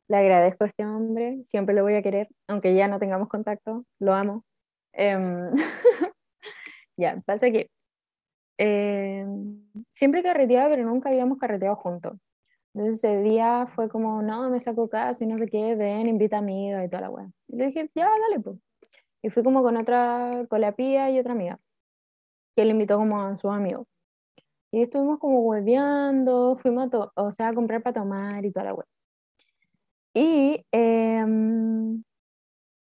Le 0.09 0.17
agradezco 0.17 0.63
a 0.65 0.67
este 0.67 0.85
hombre, 0.85 1.41
siempre 1.45 1.73
lo 1.73 1.83
voy 1.83 1.95
a 1.95 2.01
querer, 2.01 2.27
aunque 2.47 2.75
ya 2.75 2.87
no 2.87 2.99
tengamos 2.99 3.29
contacto, 3.29 3.85
lo 3.99 4.13
amo. 4.13 4.43
Em, 4.93 5.49
ya, 6.97 7.21
pasa 7.25 7.51
que 7.51 7.69
em, 8.57 9.63
siempre 9.91 10.23
carreteaba, 10.23 10.69
pero 10.69 10.85
nunca 10.85 11.09
habíamos 11.09 11.37
carreteado 11.39 11.75
juntos. 11.75 12.13
Entonces 12.73 13.03
ese 13.03 13.21
día 13.21 13.67
fue 13.75 13.89
como, 13.89 14.21
no, 14.21 14.49
me 14.49 14.59
saco 14.59 14.89
casi, 14.89 15.25
no 15.27 15.37
sé 15.37 15.47
qué, 15.47 15.75
ven, 15.75 16.07
invita 16.07 16.39
amiga 16.39 16.83
y 16.83 16.89
toda 16.89 17.01
la 17.01 17.09
weá. 17.09 17.29
Y 17.47 17.57
le 17.57 17.67
dije, 17.67 17.89
ya, 17.95 18.09
dale, 18.09 18.39
pues. 18.43 18.57
Y 19.21 19.29
fui 19.29 19.43
como 19.43 19.63
con 19.63 19.77
otra, 19.77 20.45
con 20.49 20.61
la 20.61 20.73
pía 20.73 21.09
y 21.11 21.19
otra 21.19 21.33
amiga, 21.33 21.59
que 22.55 22.65
le 22.65 22.71
invitó 22.71 22.97
como 22.97 23.21
a 23.21 23.35
sus 23.37 23.51
amigos. 23.51 23.87
Y 24.71 24.81
estuvimos 24.81 25.19
como 25.19 25.41
hueveando, 25.41 26.57
fuimos 26.61 26.91
a, 26.93 27.11
o 27.15 27.31
sea, 27.31 27.49
a 27.49 27.53
comprar 27.53 27.83
para 27.83 28.01
tomar 28.01 28.43
y 28.45 28.51
toda 28.51 28.65
la 28.65 28.73
weá. 28.73 28.87
Y 30.15 30.65
em, 30.71 32.03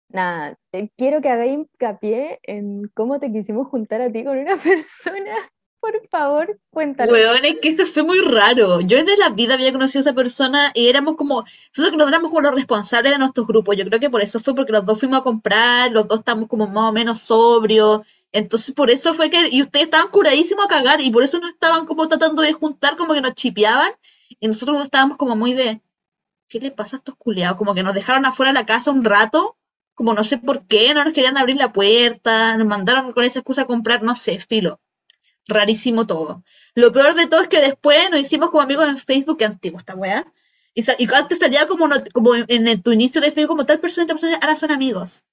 nada, 0.10 0.58
quiero 0.98 1.22
que 1.22 1.30
hagáis 1.30 1.54
hincapié 1.54 2.40
en 2.44 2.90
cómo 2.94 3.20
te 3.20 3.32
quisimos 3.32 3.68
juntar 3.68 4.02
a 4.02 4.12
ti 4.12 4.24
con 4.24 4.38
una 4.38 4.58
persona. 4.58 5.36
Por 5.80 6.08
favor, 6.10 6.60
cuéntalo. 6.72 7.14
Weón, 7.14 7.46
es 7.46 7.60
que 7.62 7.70
eso 7.70 7.86
fue 7.86 8.04
muy 8.04 8.20
raro. 8.20 8.82
Yo 8.82 8.98
desde 8.98 9.16
la 9.16 9.30
vida 9.30 9.54
había 9.54 9.72
conocido 9.72 10.00
a 10.00 10.02
esa 10.02 10.14
persona 10.14 10.72
y 10.76 10.90
éramos 10.90 11.16
como, 11.16 11.46
nosotros 11.76 11.98
nos 11.98 12.10
éramos 12.10 12.32
como 12.32 12.42
los 12.42 12.54
responsables 12.54 13.14
de 13.14 13.18
nuestros 13.18 13.48
grupos. 13.48 13.78
Yo 13.78 13.86
creo 13.86 14.00
que 14.00 14.10
por 14.10 14.22
eso 14.22 14.42
fue 14.42 14.54
porque 14.54 14.74
los 14.74 14.86
dos 14.86 15.00
fuimos 15.00 15.22
a 15.22 15.24
comprar, 15.24 15.92
los 15.92 16.06
dos 16.08 16.20
estamos 16.20 16.50
como 16.50 16.68
más 16.68 16.90
o 16.90 16.92
menos 16.92 17.22
sobrios. 17.22 18.02
Entonces 18.34 18.76
por 18.76 18.92
eso 18.92 19.14
fue 19.14 19.30
que, 19.30 19.48
y 19.50 19.62
ustedes 19.62 19.86
estaban 19.86 20.10
curadísimos 20.10 20.66
a 20.66 20.68
cagar 20.68 21.00
y 21.00 21.12
por 21.12 21.24
eso 21.24 21.40
no 21.40 21.48
estaban 21.48 21.86
como 21.86 22.10
tratando 22.10 22.42
de 22.42 22.52
juntar, 22.52 22.98
como 22.98 23.14
que 23.14 23.22
nos 23.22 23.34
chipeaban 23.34 23.92
y 24.40 24.48
nosotros 24.48 24.84
estábamos 24.84 25.18
como 25.18 25.38
muy 25.38 25.54
de, 25.54 25.82
¿qué 26.50 26.60
le 26.60 26.72
pasa 26.72 26.98
a 26.98 27.00
estos 27.00 27.16
culiados? 27.16 27.58
Como 27.58 27.74
que 27.74 27.84
nos 27.84 27.94
dejaron 27.94 28.26
afuera 28.26 28.52
de 28.52 28.60
la 28.60 28.66
casa 28.66 28.92
un 28.92 29.04
rato, 29.04 29.56
como 30.00 30.14
no 30.16 30.24
sé 30.24 30.38
por 30.38 30.58
qué, 30.68 30.94
no 30.94 31.04
nos 31.04 31.14
querían 31.14 31.38
abrir 31.38 31.58
la 31.58 31.74
puerta, 31.74 32.58
nos 32.58 32.68
mandaron 32.68 33.12
con 33.14 33.26
esa 33.26 33.40
excusa 33.40 33.64
a 33.64 33.68
comprar, 33.74 34.02
no 34.04 34.16
sé, 34.16 34.40
filo 34.40 34.80
rarísimo 35.48 36.08
todo. 36.08 36.44
Lo 36.76 36.92
peor 36.94 37.16
de 37.16 37.28
todo 37.28 37.42
es 37.42 37.50
que 37.50 37.62
después 37.62 38.10
nos 38.12 38.20
hicimos 38.22 38.52
como 38.52 38.64
amigos 38.64 38.88
en 38.90 39.00
Facebook, 39.00 39.38
que 39.40 39.46
antiguo 39.46 39.80
esta 39.80 39.96
weá. 39.96 40.32
Y, 40.74 40.82
y 41.04 41.10
antes 41.14 41.40
salía 41.40 41.68
como, 41.68 41.88
not- 41.88 42.12
como 42.14 42.36
en, 42.36 42.82
tu 42.84 42.92
inicio 42.94 43.22
de 43.22 43.32
Facebook, 43.34 43.50
como 43.58 43.66
tal 43.68 43.80
persona 43.82 44.06
y 44.06 44.08
tal 44.08 44.16
persona, 44.18 44.40
ahora 44.42 44.56
son 44.58 44.72
amigos. 44.72 45.26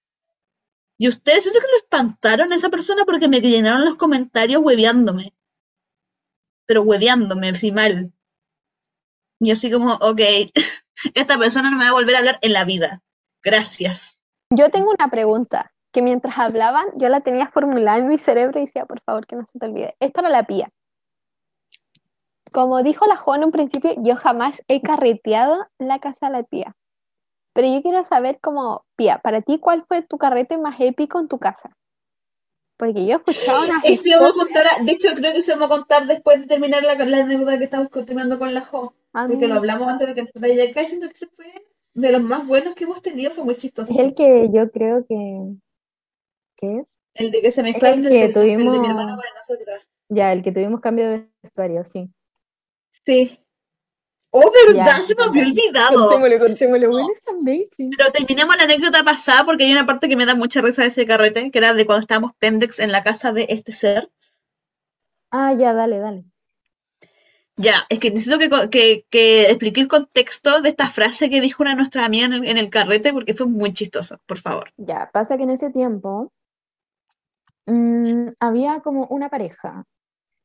Y 0.99 1.09
ustedes, 1.09 1.45
siento 1.45 1.61
que 1.61 1.69
lo 1.73 1.79
espantaron 1.79 2.53
a 2.53 2.57
esa 2.57 2.69
persona 2.69 3.07
porque 3.07 3.29
me 3.29 3.41
llenaron 3.41 3.87
los 3.87 3.95
comentarios 3.97 4.61
hueveándome. 4.63 5.33
Pero 6.67 6.83
hueveándome, 6.83 7.49
así 7.49 7.73
mal. 7.73 8.13
Y 9.41 9.51
así 9.51 9.71
como, 9.71 9.95
ok, 9.95 10.21
esta 11.15 11.39
persona 11.39 11.71
no 11.71 11.79
me 11.79 11.85
va 11.85 11.91
a 11.91 11.95
volver 11.95 12.17
a 12.17 12.19
hablar 12.19 12.39
en 12.43 12.53
la 12.53 12.65
vida. 12.67 13.03
Gracias. 13.43 14.16
Yo 14.51 14.71
tengo 14.71 14.91
una 14.91 15.09
pregunta 15.11 15.73
que 15.93 16.03
mientras 16.03 16.39
hablaban 16.39 16.87
yo 16.97 17.09
la 17.09 17.21
tenía 17.21 17.49
formulada 17.49 17.99
en 17.99 18.09
mi 18.09 18.19
cerebro 18.19 18.59
y 18.59 18.67
decía, 18.67 18.85
por 18.85 19.01
favor, 19.01 19.27
que 19.27 19.37
no 19.37 19.47
se 19.51 19.59
te 19.59 19.67
olvide. 19.67 19.97
Es 19.99 20.13
para 20.13 20.29
la 20.29 20.45
pía. 20.45 20.71
Como 22.53 22.83
dijo 22.83 23.07
la 23.07 23.17
Juan 23.17 23.41
en 23.41 23.47
un 23.47 23.53
principio, 23.53 23.95
yo 23.99 24.17
jamás 24.17 24.63
he 24.69 24.81
carreteado 24.81 25.67
la 25.79 25.99
casa 25.99 26.27
de 26.27 26.33
la 26.33 26.43
tía. 26.43 26.77
Pero 27.55 27.69
yo 27.69 27.83
quiero 27.83 28.05
saber 28.05 28.39
como, 28.41 28.85
pía, 28.95 29.19
para 29.19 29.41
ti, 29.41 29.59
¿cuál 29.59 29.85
fue 29.89 30.03
tu 30.03 30.19
carrete 30.19 30.59
más 30.59 30.77
épico 30.81 31.19
en 31.19 31.29
tu 31.29 31.39
casa? 31.39 31.71
Porque 32.77 33.07
yo 33.07 33.13
he 33.13 33.17
escuchado 33.17 33.65
unas 33.65 33.83
Este 33.85 34.15
vamos 34.15 34.33
a 34.33 34.35
contar, 34.35 34.67
de 34.85 34.93
hecho 34.93 35.09
creo 35.15 35.33
que 35.33 35.43
se 35.43 35.53
vamos 35.53 35.71
a 35.71 35.75
contar 35.77 36.07
después 36.07 36.41
de 36.41 36.47
terminar 36.47 36.83
la, 36.83 36.95
la 36.95 37.25
anécdota 37.25 37.57
que 37.57 37.65
estamos 37.65 37.89
continuando 37.89 38.39
con 38.39 38.53
la 38.53 38.61
Jo. 38.61 38.95
Ah, 39.15 39.25
Porque 39.27 39.49
lo 39.49 39.55
hablamos 39.55 39.89
antes 39.89 40.09
de 40.09 40.15
que 40.15 40.21
entrara 40.21 40.71
acá 40.71 40.83
y 40.83 40.87
siento 40.87 41.09
que 41.09 41.17
se 41.17 41.27
fue 41.29 41.67
de 41.97 42.13
los 42.13 42.23
más 42.23 42.47
buenos 42.47 42.75
que 42.75 42.85
hemos 42.85 43.03
tenido, 43.03 43.31
fue 43.33 43.45
muy 43.45 43.57
chistoso. 43.57 43.93
Es 43.93 43.99
el 43.99 44.15
que 44.15 44.49
yo 44.53 44.71
creo 44.71 45.05
que, 45.07 45.57
¿qué 46.57 46.79
es? 46.79 46.99
El 47.15 47.31
de 47.31 47.41
que 47.41 47.53
se 47.53 47.63
mezclaron 47.63 48.01
el 48.01 48.07
el, 48.07 48.13
que 48.13 48.19
del- 48.19 48.29
el 48.29 48.35
de 48.35 48.41
tuvimos- 48.41 48.81
mi 48.81 48.87
hermano 48.89 49.17
de 49.17 49.29
nosotras. 49.35 49.83
Ya, 50.09 50.33
el 50.33 50.43
que 50.43 50.53
tuvimos 50.53 50.81
cambio 50.81 51.09
de 51.11 51.29
vestuario, 51.43 51.85
sí. 51.85 52.09
Sí. 53.05 53.41
Oh, 54.31 54.53
verdad, 54.67 54.99
Ya, 54.99 55.03
se 55.03 55.15
me 55.15 55.25
había 55.25 55.47
olvidado. 55.47 56.09
Contémoslo, 56.11 56.39
contémoslo, 56.39 56.91
bueno, 56.91 57.09
es 57.13 57.29
amazing. 57.29 57.91
Pero 57.97 58.13
terminemos 58.13 58.57
la 58.57 58.65
anécdota 58.65 59.03
pasada 59.03 59.45
porque 59.47 59.65
hay 59.65 59.73
una 59.73 59.87
parte 59.87 60.09
que 60.09 60.17
me 60.17 60.27
da 60.27 60.35
mucha 60.35 60.61
risa 60.61 60.83
de 60.83 60.89
ese 60.89 61.07
carrete, 61.07 61.51
que 61.51 61.59
era 61.59 61.73
de 61.73 61.87
cuando 61.87 62.03
estábamos 62.03 62.33
pendex 62.39 62.79
en 62.79 62.93
la 62.93 63.03
casa 63.03 63.33
de 63.33 63.47
este 63.49 63.73
ser. 63.73 64.11
Ah, 65.31 65.55
ya, 65.55 65.73
dale, 65.73 65.99
dale. 65.99 66.25
Ya, 67.57 67.87
es 67.89 67.99
que 67.99 68.11
necesito 68.11 68.39
que, 68.39 68.51
que, 68.71 69.07
que 69.09 69.51
explique 69.51 69.81
el 69.81 69.89
contexto 69.89 70.61
de 70.61 70.69
esta 70.69 70.89
frase 70.89 71.31
que 71.31 71.41
dijo 71.41 71.63
una 71.63 71.71
de 71.71 71.77
nuestras 71.77 72.05
amigas 72.05 72.29
en 72.29 72.35
el, 72.35 72.49
en 72.49 72.59
el 72.59 72.69
carrete 72.69 73.15
porque 73.15 73.33
fue 73.33 73.47
muy 73.47 73.73
chistoso, 73.73 74.19
por 74.27 74.39
favor. 74.39 74.71
Ya, 74.77 75.11
pasa 75.11 75.39
que 75.39 75.45
en 75.45 75.51
ese 75.51 75.71
tiempo 75.71 76.33
mm, 77.67 78.29
había 78.41 78.81
como 78.81 79.07
una 79.07 79.31
pareja. 79.31 79.85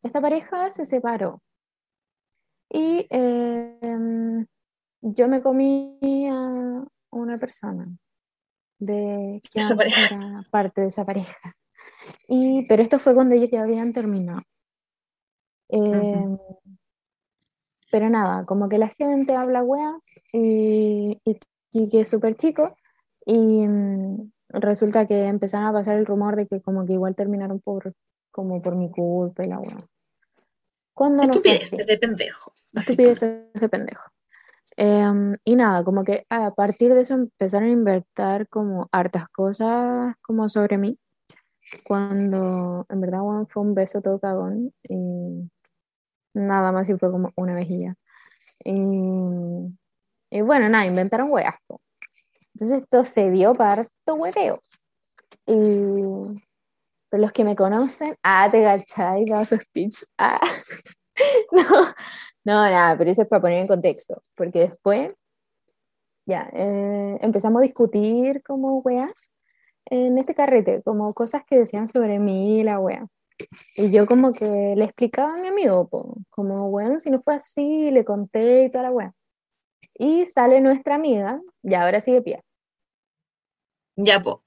Esta 0.01 0.21
pareja 0.21 0.69
se 0.69 0.85
separó. 0.85 1.41
Y 2.69 3.05
eh, 3.09 3.77
em, 3.81 4.45
yo 5.01 5.27
me 5.27 5.41
comí 5.41 6.27
a 6.29 6.85
una 7.11 7.37
persona 7.37 7.87
de 8.79 9.41
que 9.51 9.59
era 9.59 10.45
parte 10.49 10.81
de 10.81 10.87
esa 10.87 11.05
pareja. 11.05 11.55
Y, 12.27 12.65
pero 12.67 12.81
esto 12.81 12.99
fue 12.99 13.13
cuando 13.13 13.35
ellos 13.35 13.49
ya 13.51 13.63
habían 13.63 13.91
terminado. 13.91 14.43
Pero 17.91 18.09
nada, 18.09 18.45
como 18.45 18.69
que 18.69 18.77
la 18.77 18.87
gente 18.87 19.35
habla 19.35 19.63
weas 19.63 20.01
y, 20.31 21.19
y, 21.25 21.39
y 21.73 21.89
que 21.89 22.01
es 22.01 22.09
súper 22.09 22.35
chico. 22.35 22.75
Y 23.25 23.67
mm, 23.67 24.31
resulta 24.49 25.05
que 25.05 25.27
empezaron 25.27 25.67
a 25.67 25.73
pasar 25.73 25.97
el 25.97 26.05
rumor 26.05 26.35
de 26.35 26.47
que 26.47 26.61
como 26.61 26.85
que 26.85 26.93
igual 26.93 27.15
terminaron 27.15 27.59
por, 27.59 27.93
como 28.31 28.61
por 28.61 28.75
mi 28.75 28.89
culpa 28.89 29.43
y 29.43 29.49
la 29.49 29.59
wea. 29.59 29.85
Cuando 30.93 31.23
no 31.23 31.31
así. 31.31 31.77
de 31.77 31.97
pendejo. 31.97 32.53
Estupideces 32.73 33.51
de 33.53 33.69
pendejo. 33.69 34.09
Em, 34.77 35.35
y 35.43 35.55
nada, 35.55 35.83
como 35.83 36.03
que 36.03 36.25
a 36.29 36.51
partir 36.51 36.93
de 36.93 37.01
eso 37.01 37.13
empezaron 37.13 37.69
a 37.69 37.73
inventar 37.73 38.47
como 38.47 38.87
hartas 38.91 39.27
cosas 39.29 40.15
como 40.21 40.47
sobre 40.47 40.77
mí. 40.77 40.97
Cuando 41.83 42.85
en 42.89 43.01
verdad 43.01 43.21
weón, 43.21 43.47
fue 43.47 43.63
un 43.63 43.75
beso 43.75 44.01
todo 44.01 44.19
cagón 44.19 44.73
y 44.87 45.49
nada 46.33 46.71
más 46.71 46.89
y 46.89 46.97
fue 46.97 47.11
como 47.11 47.31
una 47.35 47.53
vejilla. 47.55 47.95
Y, 48.63 50.41
bueno, 50.41 50.69
nada, 50.69 50.85
inventaron 50.85 51.29
po. 51.67 51.81
Entonces 52.53 52.83
esto 52.83 53.03
se 53.03 53.31
dio 53.31 53.53
para 53.55 53.83
harto 53.83 54.15
hueveo. 54.15 54.59
Y 55.47 56.41
pero 57.11 57.23
los 57.23 57.33
que 57.33 57.43
me 57.43 57.57
conocen, 57.57 58.15
ah, 58.23 58.47
te 58.49 58.61
gachai, 58.61 59.25
daba 59.25 59.45
su 59.45 59.57
speech. 59.57 60.03
Ah. 60.17 60.39
No, 61.51 61.63
no, 62.45 62.63
nada, 62.63 62.97
pero 62.97 63.11
eso 63.11 63.21
es 63.21 63.27
para 63.27 63.41
poner 63.41 63.59
en 63.59 63.67
contexto, 63.67 64.23
porque 64.33 64.61
después, 64.61 65.13
ya, 66.25 66.49
eh, 66.53 67.19
empezamos 67.21 67.59
a 67.59 67.63
discutir 67.63 68.41
como 68.41 68.79
weas 68.79 69.11
en 69.85 70.17
este 70.17 70.33
carrete, 70.33 70.81
como 70.83 71.13
cosas 71.13 71.43
que 71.45 71.59
decían 71.59 71.89
sobre 71.89 72.17
mí 72.17 72.61
y 72.61 72.63
la 72.63 72.79
wea. 72.79 73.05
Y 73.75 73.91
yo 73.91 74.05
como 74.05 74.33
que 74.33 74.45
le 74.75 74.83
explicaba 74.85 75.33
a 75.35 75.37
mi 75.37 75.47
amigo, 75.47 75.87
po, 75.89 76.17
como, 76.29 76.67
weón, 76.69 76.99
si 76.99 77.09
no 77.11 77.21
fue 77.21 77.35
así, 77.35 77.91
le 77.91 78.05
conté 78.05 78.63
y 78.65 78.71
toda 78.71 78.85
la 78.85 78.91
wea. 78.91 79.13
Y 79.95 80.25
sale 80.25 80.61
nuestra 80.61 80.95
amiga, 80.95 81.41
y 81.63 81.75
ahora 81.75 82.01
sigue 82.01 82.21
pie. 82.23 82.41
Ya, 83.95 84.21
po. 84.21 84.43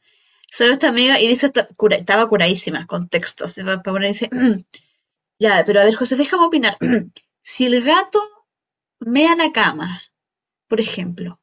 Solo 0.51 0.75
esta 0.75 0.89
amiga 0.89 1.21
y 1.21 1.29
dice, 1.29 1.53
cura- 1.77 1.97
estaba 1.97 2.29
curadísima, 2.29 2.87
contexto. 2.87 3.49
se 3.49 3.63
va- 3.65 3.83
poner, 3.83 4.11
dice, 4.13 4.31
ya, 5.41 5.65
pero 5.67 5.81
a 5.81 5.85
ver, 5.85 5.95
José, 5.97 6.17
déjame 6.17 6.47
opinar. 6.47 6.77
Si 7.47 7.67
el 7.67 7.85
gato 7.85 8.21
mea 9.01 9.37
la 9.37 9.53
cama, 9.53 10.03
por 10.69 10.81
ejemplo, 10.81 11.41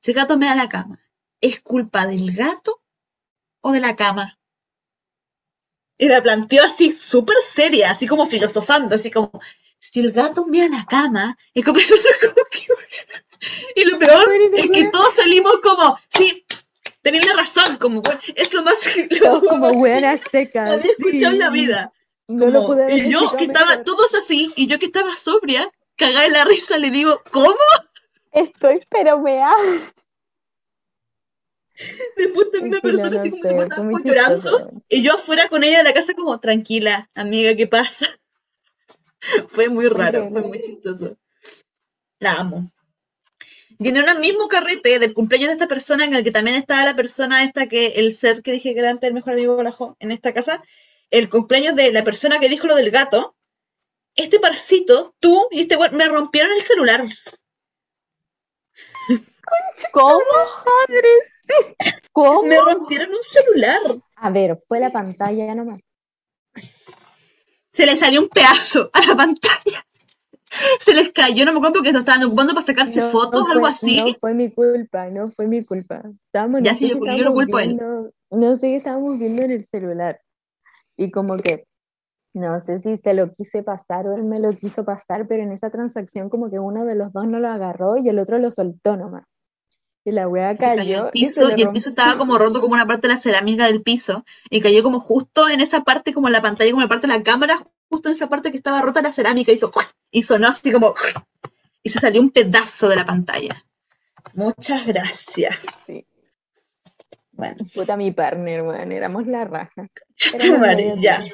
si 0.00 0.12
el 0.12 0.16
gato 0.16 0.38
mea 0.38 0.54
la 0.54 0.68
cama, 0.68 1.00
¿es 1.40 1.60
culpa 1.60 2.06
del 2.06 2.34
gato 2.36 2.82
o 3.62 3.72
de 3.72 3.80
la 3.80 3.96
cama? 3.96 4.35
Y 5.98 6.08
la 6.08 6.22
planteó 6.22 6.62
así, 6.64 6.90
súper 6.90 7.36
seria, 7.54 7.90
así 7.92 8.06
como 8.06 8.26
filosofando, 8.26 8.96
así 8.96 9.10
como, 9.10 9.40
si 9.78 10.00
el 10.00 10.12
gato 10.12 10.44
mea 10.44 10.68
la 10.68 10.84
cama, 10.84 11.36
es 11.54 11.64
como, 11.64 11.78
como 12.20 12.46
que- 12.50 12.66
Y 13.76 13.84
lo 13.84 13.98
peor 13.98 14.28
es 14.54 14.70
que 14.70 14.90
todos 14.90 15.14
salimos 15.14 15.56
como, 15.62 15.98
sí, 16.10 16.44
tenía 17.02 17.24
la 17.24 17.34
razón, 17.34 17.76
como, 17.78 18.02
bueno, 18.02 18.20
es 18.34 18.52
lo 18.52 18.62
más... 18.62 18.74
lo 19.20 19.40
como 19.42 19.82
que 19.82 20.20
secas. 20.30 20.70
había 20.70 20.90
escuchado 20.92 21.32
en 21.32 21.38
la 21.38 21.50
vida. 21.50 21.92
No 22.28 22.46
lo 22.46 22.66
pude 22.66 22.96
y 22.96 23.10
yo 23.10 23.30
que 23.36 23.44
estaba, 23.44 23.84
todos 23.84 24.14
así, 24.14 24.52
y 24.56 24.66
yo 24.66 24.78
que 24.78 24.86
estaba 24.86 25.16
sobria, 25.16 25.70
cagada 25.96 26.22
de 26.22 26.30
la 26.30 26.44
risa, 26.44 26.76
le 26.76 26.90
digo, 26.90 27.22
¿cómo? 27.30 27.54
Estoy, 28.32 28.80
pero 28.90 29.18
me 29.20 29.40
ha. 29.42 29.54
Después 32.16 32.46
persona 32.82 33.10
no 33.10 33.20
así 33.20 33.30
como 33.30 33.42
que 33.42 33.62
estaba 33.62 33.90
llorando, 34.02 34.82
y 34.88 35.02
yo 35.02 35.14
afuera 35.14 35.48
con 35.48 35.64
ella 35.64 35.78
de 35.78 35.84
la 35.84 35.94
casa 35.94 36.14
como, 36.14 36.38
tranquila, 36.40 37.10
amiga, 37.14 37.54
¿qué 37.54 37.66
pasa? 37.66 38.06
Fue 39.48 39.68
muy 39.68 39.88
raro, 39.88 40.30
fue 40.30 40.42
muy 40.42 40.60
chistoso. 40.60 41.16
La 42.20 42.34
amo. 42.34 42.70
Y 43.78 43.88
en 43.88 43.96
el 43.96 44.18
mismo 44.20 44.46
carrete 44.48 44.98
del 44.98 45.14
cumpleaños 45.14 45.48
de 45.48 45.54
esta 45.54 45.66
persona, 45.66 46.04
en 46.04 46.14
el 46.14 46.22
que 46.22 46.30
también 46.30 46.56
estaba 46.56 46.84
la 46.84 46.94
persona 46.94 47.42
esta 47.42 47.66
que, 47.66 47.88
el 47.96 48.16
ser 48.16 48.42
que 48.42 48.52
dije 48.52 48.72
que 48.72 48.80
era 48.80 48.90
antes 48.90 49.08
el 49.08 49.14
mejor 49.14 49.34
amigo 49.34 49.56
de 49.56 49.64
la 49.64 49.72
Jo 49.72 49.96
en 49.98 50.12
esta 50.12 50.32
casa, 50.32 50.62
el 51.10 51.28
cumpleaños 51.28 51.74
de 51.74 51.92
la 51.92 52.04
persona 52.04 52.38
que 52.38 52.48
dijo 52.48 52.66
lo 52.66 52.76
del 52.76 52.90
gato, 52.90 53.34
este 54.14 54.38
parcito, 54.38 55.14
tú 55.18 55.48
y 55.50 55.62
este 55.62 55.76
güey 55.76 55.90
me 55.90 56.08
rompieron 56.08 56.52
el 56.52 56.62
celular. 56.62 57.04
¿Cómo? 59.08 59.22
¿Cómo? 59.92 60.22
Me 62.44 62.58
rompieron 62.60 63.10
un 63.10 63.22
celular. 63.22 63.78
A 64.16 64.30
ver, 64.30 64.58
fue 64.66 64.80
la 64.80 64.90
pantalla 64.90 65.54
nomás. 65.54 65.80
Se 67.72 67.84
le 67.84 67.96
salió 67.96 68.22
un 68.22 68.28
pedazo 68.28 68.90
a 68.92 69.06
la 69.06 69.14
pantalla. 69.16 69.84
Se 70.84 70.94
les 70.94 71.12
cayó, 71.12 71.44
no 71.44 71.52
me 71.52 71.58
acuerdo 71.58 71.74
porque 71.74 71.92
lo 71.92 71.98
estaban 71.98 72.24
ocupando 72.24 72.54
para 72.54 72.64
sacarse 72.64 72.98
No, 73.00 73.10
fotos, 73.10 73.42
fue, 73.44 73.52
algo 73.52 73.66
así. 73.66 73.96
no 74.00 74.14
fue 74.18 74.32
mi 74.32 74.50
culpa, 74.50 75.08
no 75.10 75.30
fue 75.30 75.46
mi 75.46 75.62
culpa. 75.64 76.02
Estábamos, 76.26 76.62
Ya 76.62 76.72
no 76.72 76.78
sí, 76.78 76.88
sé 76.88 76.94
yo- 76.98 77.16
yo 77.16 77.24
lo 77.24 77.32
culpo 77.34 77.58
a 77.58 77.64
él. 77.64 77.78
no 78.30 78.56
sé 78.56 78.68
qué 78.68 78.76
estábamos 78.76 79.18
viendo 79.18 79.42
en 79.42 79.50
el 79.50 79.64
celular. 79.66 80.20
Y 80.96 81.10
como 81.10 81.36
que, 81.36 81.66
no 82.32 82.58
sé 82.62 82.78
si 82.80 82.96
se 82.96 83.12
lo 83.12 83.34
quise 83.34 83.62
pasar 83.62 84.06
o 84.08 84.14
él 84.14 84.24
me 84.24 84.40
lo 84.40 84.52
quiso 84.56 84.84
pasar, 84.84 85.26
pero 85.28 85.42
en 85.42 85.52
esa 85.52 85.68
transacción 85.68 86.30
como 86.30 86.48
que 86.50 86.58
uno 86.58 86.86
de 86.86 86.94
los 86.94 87.12
dos 87.12 87.26
no 87.26 87.38
lo 87.38 87.48
agarró 87.48 87.98
y 87.98 88.08
el 88.08 88.18
otro 88.18 88.38
lo 88.38 88.50
soltó 88.50 88.96
nomás. 88.96 89.24
Y 90.06 90.12
la 90.12 90.28
weá 90.28 90.54
cayó 90.54 90.76
cayó 90.76 91.10
y 91.12 91.26
se 91.26 91.40
piso 91.40 91.56
y 91.56 91.62
el 91.62 91.70
piso 91.70 91.88
estaba 91.88 92.16
como 92.16 92.38
roto 92.38 92.60
como 92.60 92.74
una 92.74 92.86
parte 92.86 93.08
de 93.08 93.14
la 93.14 93.20
cerámica 93.20 93.66
del 93.66 93.82
piso 93.82 94.24
y 94.48 94.60
cayó 94.60 94.84
como 94.84 95.00
justo 95.00 95.48
en 95.48 95.60
esa 95.60 95.82
parte 95.82 96.14
como 96.14 96.28
en 96.28 96.32
la 96.32 96.40
pantalla 96.40 96.70
como 96.70 96.80
en 96.80 96.84
la 96.84 96.88
parte 96.88 97.08
de 97.08 97.12
la 97.12 97.24
cámara 97.24 97.66
justo 97.88 98.08
en 98.08 98.14
esa 98.14 98.28
parte 98.28 98.52
que 98.52 98.58
estaba 98.58 98.80
rota 98.82 99.02
la 99.02 99.12
cerámica 99.12 99.50
hizo 99.50 99.72
y 100.12 100.22
sonó 100.22 100.46
así 100.46 100.70
como 100.70 100.94
y 101.82 101.90
se 101.90 101.98
salió 101.98 102.20
un 102.20 102.30
pedazo 102.30 102.88
de 102.88 102.94
la 102.94 103.04
pantalla. 103.04 103.64
Muchas 104.34 104.86
gracias. 104.86 105.56
Sí, 105.86 106.06
bueno. 107.32 107.66
Puta 107.74 107.96
mi 107.96 108.12
partner, 108.12 108.62
weón, 108.62 108.92
éramos 108.92 109.26
la 109.26 109.44
raja. 109.44 109.88
Éramos 110.34 111.00
ya. 111.00 111.24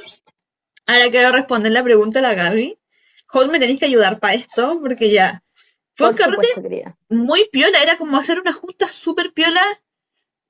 Ahora 0.86 1.10
quiero 1.10 1.30
responder 1.30 1.72
la 1.72 1.84
pregunta 1.84 2.20
de 2.20 2.22
la 2.22 2.32
Gaby. 2.32 2.78
Hot 3.26 3.50
me 3.50 3.60
tenéis 3.60 3.80
que 3.80 3.86
ayudar 3.86 4.18
para 4.18 4.32
esto 4.32 4.78
porque 4.80 5.10
ya 5.10 5.42
fue 5.94 6.08
un 6.10 6.14
carrete 6.16 6.46
muy 7.08 7.48
piola, 7.52 7.82
era 7.82 7.96
como 7.98 8.16
hacer 8.18 8.40
una 8.40 8.52
junta 8.52 8.88
súper 8.88 9.32
piola, 9.32 9.62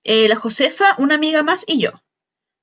eh, 0.04 0.28
la 0.28 0.36
Josefa, 0.36 0.94
una 0.98 1.14
amiga 1.16 1.42
más 1.42 1.64
y 1.66 1.78
yo. 1.80 1.90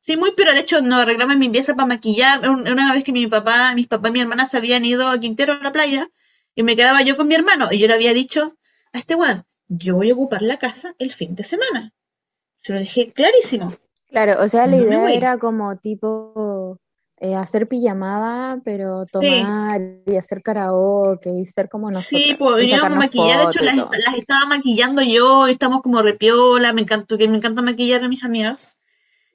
Sí, 0.02 0.18
muy 0.18 0.32
piola, 0.32 0.54
de 0.54 0.62
hecho 0.62 0.82
nos 0.82 1.02
arreglamos 1.02 1.34
en 1.34 1.40
mi 1.40 1.50
pieza 1.50 1.76
para 1.76 1.88
maquillar, 1.88 2.50
Un- 2.50 2.68
una 2.68 2.94
vez 2.94 3.04
que 3.04 3.12
mi 3.12 3.28
papá, 3.28 3.74
mis 3.76 3.88
papás 3.88 4.10
y 4.10 4.14
mi 4.14 4.22
hermana 4.22 4.48
se 4.48 4.58
habían 4.58 4.86
ido 4.86 5.08
a 5.08 5.20
Quintero 5.20 5.54
a 5.54 5.64
la 5.64 5.72
playa, 5.72 6.10
y 6.56 6.64
me 6.64 6.76
quedaba 6.76 7.02
yo 7.04 7.18
con 7.18 7.28
mi 7.28 7.36
hermano, 7.36 7.70
y 7.72 7.80
yo 7.80 7.88
le 7.88 7.94
había 7.94 8.14
dicho 8.14 8.56
a 8.94 8.98
este 9.00 9.16
weón, 9.16 9.46
yo 9.68 9.96
voy 9.96 10.10
a 10.10 10.14
ocupar 10.14 10.42
la 10.42 10.58
casa 10.58 10.96
el 11.00 11.14
fin 11.14 11.36
de 11.36 11.44
semana. 11.44 11.94
Se 12.64 12.74
lo 12.74 12.80
dejé 12.80 13.12
clarísimo. 13.14 13.74
Claro, 14.10 14.44
o 14.44 14.48
sea, 14.48 14.68
la 14.68 14.78
No 14.78 14.84
idea 14.84 15.14
era 15.14 15.38
como 15.38 15.78
tipo 15.78 16.34
eh, 17.22 17.36
hacer 17.36 17.68
pijamada, 17.68 18.62
pero 18.64 19.06
Sí. 19.06 19.12
tomar 19.12 19.82
y 20.06 20.16
hacer 20.16 20.42
karaoke 20.42 21.30
y 21.30 21.46
ser 21.46 21.68
como 21.68 21.90
Sí, 21.90 22.36
nosotras 22.36 22.38
pues 22.38 22.96
maquillar, 22.96 23.40
de 23.40 23.46
hecho 23.46 23.64
las, 23.64 24.16
estaba 24.18 24.46
maquillando 24.46 25.02
yo, 25.02 25.48
estamos 25.48 25.82
como 25.82 26.02
repiola, 26.02 26.72
me 26.72 26.82
encantó, 26.82 27.18
que 27.18 27.28
me 27.28 27.38
encanta 27.38 27.62
maquillar 27.62 28.04
a 28.04 28.08
mis 28.08 28.24
amigos. 28.24 28.78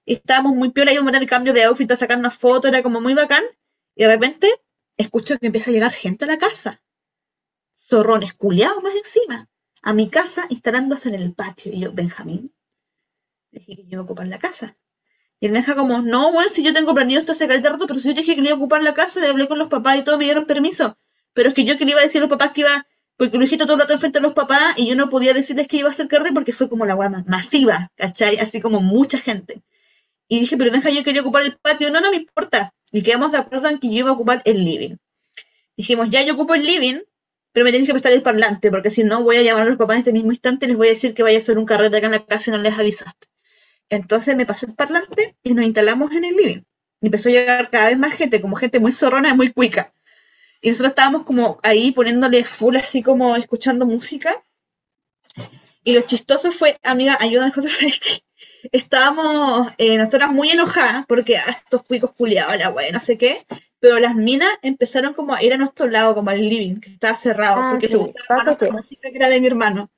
Y 0.06 0.14
estábamos 0.14 0.54
muy 0.54 0.70
piola, 0.70 0.92
íbamos 0.92 1.10
a 1.10 1.12
tener 1.12 1.28
cambio 1.28 1.52
de 1.52 1.64
outfit, 1.64 1.90
a 1.90 1.96
sacarnos 1.96 2.34
fotos, 2.34 2.70
era 2.70 2.82
como 2.82 3.00
muy 3.00 3.14
bacán. 3.14 3.42
Y 3.94 4.02
de 4.02 4.08
repente 4.08 4.50
escucho 4.96 5.38
que 5.38 5.46
empieza 5.46 5.70
a 5.70 5.72
llegar 5.72 5.92
gente 5.92 6.24
a 6.24 6.28
la 6.28 6.38
casa. 6.38 6.82
Zorrones, 7.88 8.34
culiados 8.34 8.82
más 8.82 8.94
encima. 8.94 9.48
A 9.82 9.92
mi 9.92 10.08
casa, 10.08 10.46
instalándose 10.48 11.10
en 11.10 11.16
el 11.16 11.34
patio. 11.34 11.72
Y 11.72 11.80
yo, 11.80 11.92
Benjamín, 11.92 12.54
dije 13.50 13.76
que 13.76 13.82
yo 13.84 13.88
iba 13.90 14.00
a 14.00 14.04
ocupar 14.04 14.26
la 14.26 14.38
casa. 14.38 14.76
Y 15.40 15.48
me 15.48 15.58
deja 15.58 15.74
como, 15.74 16.00
no, 16.00 16.32
bueno, 16.32 16.50
si 16.50 16.62
yo 16.62 16.72
tengo 16.72 16.94
planeado 16.94 17.20
esto 17.20 17.32
hace 17.32 17.46
pero 17.46 18.00
si 18.00 18.08
yo 18.08 18.14
dije 18.14 18.34
que 18.34 18.40
le 18.40 18.48
iba 18.48 18.56
a 18.56 18.58
ocupar 18.58 18.82
la 18.82 18.94
casa, 18.94 19.20
le 19.20 19.28
hablé 19.28 19.48
con 19.48 19.58
los 19.58 19.68
papás 19.68 19.98
y 19.98 20.02
todo, 20.02 20.16
me 20.16 20.24
dieron 20.24 20.46
permiso. 20.46 20.96
Pero 21.32 21.50
es 21.50 21.54
que 21.54 21.64
yo 21.64 21.76
que 21.76 21.84
le 21.84 21.90
iba 21.90 22.00
a 22.00 22.04
decir 22.04 22.20
a 22.20 22.22
los 22.22 22.30
papás 22.30 22.52
que 22.52 22.62
iba, 22.62 22.86
porque 23.16 23.36
lo 23.36 23.42
dijiste 23.42 23.64
todo 23.64 23.74
el 23.74 23.80
rato 23.80 23.92
enfrente 23.92 24.18
de 24.18 24.22
los 24.22 24.34
papás 24.34 24.78
y 24.78 24.86
yo 24.86 24.94
no 24.94 25.10
podía 25.10 25.34
decirles 25.34 25.68
que 25.68 25.78
iba 25.78 25.88
a 25.88 25.92
hacer 25.92 26.08
carrete 26.08 26.32
porque 26.32 26.52
fue 26.52 26.68
como 26.68 26.86
la 26.86 26.94
guama 26.94 27.24
masiva, 27.26 27.90
¿cachai? 27.96 28.38
Así 28.38 28.60
como 28.60 28.80
mucha 28.80 29.18
gente. 29.18 29.62
Y 30.28 30.40
dije, 30.40 30.56
pero 30.56 30.70
deja, 30.70 30.90
yo 30.90 31.04
quería 31.04 31.20
ocupar 31.20 31.42
el 31.42 31.58
patio. 31.58 31.90
No, 31.90 32.00
no 32.00 32.10
me 32.10 32.16
importa. 32.16 32.72
Y 32.90 33.02
quedamos 33.02 33.32
de 33.32 33.38
acuerdo 33.38 33.68
en 33.68 33.78
que 33.78 33.88
yo 33.88 33.94
iba 33.94 34.10
a 34.10 34.14
ocupar 34.14 34.42
el 34.44 34.64
living. 34.64 34.96
Dijimos, 35.76 36.08
ya 36.10 36.22
yo 36.22 36.34
ocupo 36.34 36.54
el 36.54 36.64
living, 36.64 37.00
pero 37.52 37.64
me 37.64 37.72
tenéis 37.72 37.88
que 37.88 37.94
prestar 37.94 38.12
el 38.12 38.22
parlante, 38.22 38.70
porque 38.70 38.90
si 38.90 39.04
no 39.04 39.22
voy 39.22 39.36
a 39.36 39.42
llamar 39.42 39.62
a 39.62 39.66
los 39.66 39.76
papás 39.78 39.94
en 39.94 39.98
este 40.00 40.12
mismo 40.12 40.32
instante 40.32 40.66
y 40.66 40.68
les 40.68 40.76
voy 40.76 40.88
a 40.88 40.90
decir 40.90 41.14
que 41.14 41.22
vaya 41.22 41.38
a 41.38 41.42
hacer 41.42 41.58
un 41.58 41.66
carrete 41.66 41.96
acá 41.96 42.06
en 42.06 42.12
la 42.12 42.24
casa 42.24 42.50
y 42.50 42.52
no 42.52 42.58
les 42.58 42.78
avisaste. 42.78 43.26
Entonces 43.88 44.36
me 44.36 44.46
pasó 44.46 44.66
el 44.66 44.74
parlante 44.74 45.36
y 45.42 45.54
nos 45.54 45.64
instalamos 45.64 46.10
en 46.12 46.24
el 46.24 46.36
living. 46.36 46.62
Y 47.00 47.06
empezó 47.06 47.28
a 47.28 47.32
llegar 47.32 47.68
cada 47.70 47.86
vez 47.88 47.98
más 47.98 48.14
gente, 48.14 48.40
como 48.40 48.56
gente 48.56 48.80
muy 48.80 48.92
zorrona 48.92 49.30
y 49.30 49.36
muy 49.36 49.52
cuica. 49.52 49.92
Y 50.62 50.70
nosotros 50.70 50.90
estábamos 50.90 51.24
como 51.24 51.60
ahí 51.62 51.92
poniéndole 51.92 52.44
full 52.44 52.76
así 52.76 53.02
como 53.02 53.36
escuchando 53.36 53.84
música. 53.86 54.42
Y 55.84 55.92
lo 55.92 56.00
chistoso 56.02 56.50
fue, 56.52 56.78
amiga, 56.82 57.18
ayúdame 57.20 57.50
José, 57.52 57.68
estábamos 58.72 59.68
eh, 59.76 59.98
nosotras 59.98 60.30
muy 60.32 60.50
enojadas 60.50 61.04
porque 61.06 61.36
a 61.36 61.50
estos 61.50 61.82
cuicos 61.82 62.12
culiados, 62.12 62.56
la 62.58 62.70
wea, 62.70 62.90
no 62.92 63.00
sé 63.00 63.18
qué. 63.18 63.46
Pero 63.80 63.98
las 63.98 64.14
minas 64.14 64.48
empezaron 64.62 65.12
como 65.12 65.34
a 65.34 65.42
ir 65.42 65.52
a 65.52 65.58
nuestro 65.58 65.86
lado, 65.88 66.14
como 66.14 66.30
al 66.30 66.40
living, 66.40 66.80
que 66.80 66.94
estaba 66.94 67.18
cerrado, 67.18 67.60
Ah, 67.60 67.68
porque 67.72 67.88
sí, 67.88 68.14
pasa 68.26 68.56
que- 68.56 68.70
música 68.70 69.10
que 69.10 69.16
era 69.16 69.28
de 69.28 69.40
mi 69.42 69.46
hermano. 69.46 69.90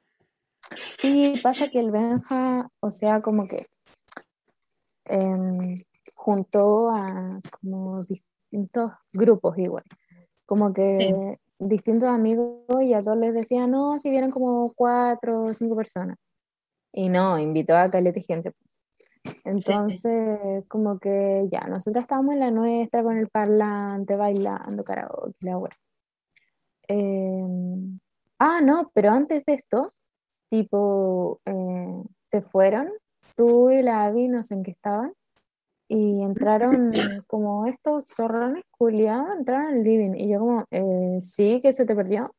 Sí, 0.99 1.35
pasa 1.41 1.69
que 1.71 1.79
el 1.79 1.93
Benja, 1.93 2.69
o 2.81 2.91
sea, 2.91 3.21
como 3.21 3.47
que 3.47 3.69
juntó 6.15 6.91
a 6.91 7.41
como 7.61 8.05
distintos 8.05 8.93
grupos 9.13 9.59
igual. 9.59 9.85
Como 10.45 10.73
que 10.73 11.39
distintos 11.59 12.09
amigos 12.09 12.83
y 12.83 12.95
a 12.95 13.03
todos 13.03 13.19
les 13.19 13.35
decía, 13.35 13.67
no, 13.67 13.99
si 13.99 14.11
vieran 14.11 14.31
como 14.31 14.73
cuatro 14.75 15.45
o 15.45 15.55
cinco 15.55 15.77
personas. 15.77 16.17
Y 16.93 17.09
no, 17.09 17.39
invitó 17.39 17.77
a 17.77 17.91
caleta 17.91 18.15
de 18.15 18.23
gente. 18.23 18.53
Entonces, 19.45 20.65
como 20.69 20.99
que 20.99 21.49
ya, 21.51 21.67
nosotros 21.69 22.03
estábamos 22.03 22.35
en 22.35 22.41
la 22.41 22.51
nuestra 22.51 23.03
con 23.03 23.19
el 23.19 23.29
parlante, 23.29 24.17
bailando, 24.17 24.85
karaoke, 24.85 25.35
la 25.41 25.59
wea. 25.59 25.73
Em, 26.89 27.99
ah, 28.39 28.61
no, 28.61 28.91
pero 28.95 29.11
antes 29.11 29.45
de 29.45 29.55
esto, 29.55 29.93
tipo, 30.49 31.41
eh, 31.45 32.03
se 32.31 32.41
fueron, 32.41 32.89
tú 33.37 33.71
y 33.71 33.83
la 33.83 34.05
Abby, 34.05 34.29
no 34.29 34.43
sé 34.43 34.55
en 34.55 34.63
qué 34.63 34.73
estaban, 34.73 35.13
y 35.89 36.23
entraron 36.23 36.93
como 37.29 37.67
estos 37.67 38.07
zorrones 38.07 38.65
culiados, 38.71 39.39
entraron 39.39 39.75
al 39.75 39.85
living, 39.85 40.15
y 40.17 40.29
yo 40.29 40.41
como, 40.41 40.65
eh, 40.71 41.19
sí, 41.21 41.61
que 41.63 41.73
se 41.73 41.87
te 41.87 41.95
perdió, 41.95 42.35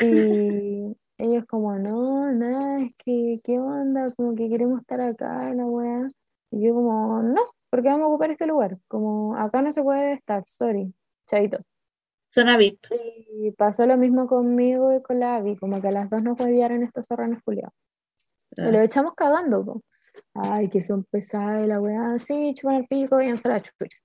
y 0.00 0.96
ellos 1.18 1.44
como, 1.46 1.78
no, 1.78 2.32
nada, 2.32 2.80
es 2.80 2.92
que, 2.96 3.40
¿qué 3.42 3.58
onda? 3.58 4.12
Como 4.16 4.34
que 4.34 4.48
queremos 4.48 4.80
estar 4.80 5.00
acá, 5.00 5.54
la 5.54 5.64
weá, 5.64 6.08
y 6.50 6.66
yo 6.66 6.74
como, 6.74 7.22
no, 7.22 7.42
porque 7.70 7.88
vamos 7.88 8.06
a 8.06 8.08
ocupar 8.08 8.30
este 8.30 8.46
lugar, 8.46 8.78
como, 8.88 9.36
acá 9.36 9.62
no 9.62 9.72
se 9.72 9.82
puede 9.82 10.12
estar, 10.12 10.42
sorry, 10.46 10.92
chaito. 11.26 11.58
Zona 12.34 12.56
VIP. 12.58 12.86
Y 13.40 13.50
pasó 13.52 13.86
lo 13.86 13.96
mismo 13.96 14.26
conmigo 14.26 14.94
y 14.94 15.02
con 15.02 15.18
la 15.20 15.36
Abby, 15.36 15.56
como 15.56 15.80
que 15.80 15.88
a 15.88 15.92
las 15.92 16.10
dos 16.10 16.22
nos 16.22 16.38
huevearon 16.38 16.82
estos 16.82 17.06
zorrones 17.06 17.42
culiados. 17.42 17.74
Y 18.56 18.62
lo 18.62 18.80
echamos 18.80 19.14
cagando, 19.14 19.64
po. 19.64 19.82
Ay, 20.40 20.68
que 20.68 20.82
son 20.82 21.04
pesadas 21.04 21.64
y 21.64 21.68
la 21.68 21.80
weá, 21.80 22.18
sí, 22.18 22.54
chupan 22.54 22.76
el 22.76 22.86
pico 22.86 23.20
y 23.20 23.28
la 23.28 23.62
chucha. 23.62 23.98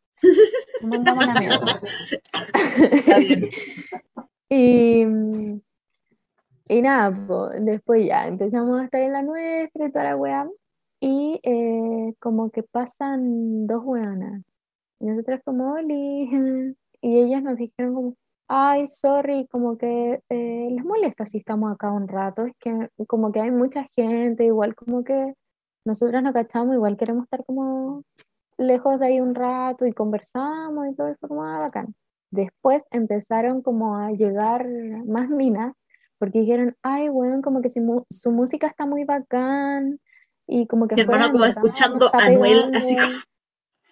Mandamos 0.82 1.28
a 1.28 1.34
la 1.34 1.40
mierda. 1.40 1.82
Y, 4.56 5.04
y 6.68 6.82
nada, 6.84 7.26
po, 7.28 7.50
después 7.50 8.06
ya 8.06 8.28
empezamos 8.28 8.80
a 8.80 8.86
estar 8.86 9.02
en 9.02 9.14
la 9.14 9.24
nuestra 9.24 9.88
y 9.88 9.92
toda 9.92 10.04
la 10.06 10.16
weá. 10.16 10.48
Y 11.00 11.40
eh, 11.44 12.14
como 12.20 12.52
que 12.52 12.62
pasan 12.62 13.66
dos 13.66 13.82
weonas. 13.84 14.44
Y 15.00 15.06
nosotras 15.06 15.42
como, 15.44 15.74
Oli. 15.74 16.76
Y 17.06 17.18
ellas 17.18 17.44
nos 17.44 17.58
dijeron 17.58 17.96
como, 17.96 18.16
ay, 18.48 18.88
sorry, 18.88 19.46
como 19.52 19.78
que 19.78 20.22
eh, 20.30 20.68
les 20.72 20.86
molesta 20.86 21.26
si 21.26 21.40
estamos 21.40 21.74
acá 21.74 21.92
un 21.92 22.08
rato. 22.08 22.46
Es 22.46 22.54
que 22.60 22.90
como 23.08 23.32
que 23.34 23.42
hay 23.42 23.52
mucha 23.52 23.84
gente, 23.94 24.46
igual 24.46 24.74
como 24.74 25.04
que 25.04 25.34
nosotras 25.86 26.24
nos 26.24 26.34
cachamos, 26.34 26.76
igual 26.76 26.98
queremos 26.98 27.26
estar 27.26 27.44
como 27.46 28.04
lejos 28.58 29.00
de 29.00 29.08
ahí 29.08 29.20
un 29.20 29.36
rato 29.36 29.86
y 29.86 29.94
conversamos 29.94 30.88
y 30.88 30.96
todo 30.96 31.16
como 31.22 31.44
ah, 31.44 31.60
bacán. 31.60 31.96
Después 32.32 32.84
empezaron 32.92 33.62
como 33.62 33.98
a 33.98 34.12
llegar 34.12 34.68
más 35.06 35.30
minas 35.30 35.74
porque 36.18 36.40
dijeron, 36.40 36.76
ay, 36.82 37.10
bueno, 37.10 37.42
como 37.42 37.62
que 37.62 37.70
su, 37.70 38.32
música 38.32 38.68
está 38.68 38.86
muy 38.86 39.04
bacán 39.04 40.00
y 40.48 40.68
como 40.68 40.88
que 40.88 40.96
Mi 40.96 41.02
hermano 41.02 41.32
como 41.32 41.46
escuchando 41.46 42.10
no 42.12 42.20
a 42.20 42.26
pegando, 42.26 42.78
así 42.78 42.96
como, 42.96 43.12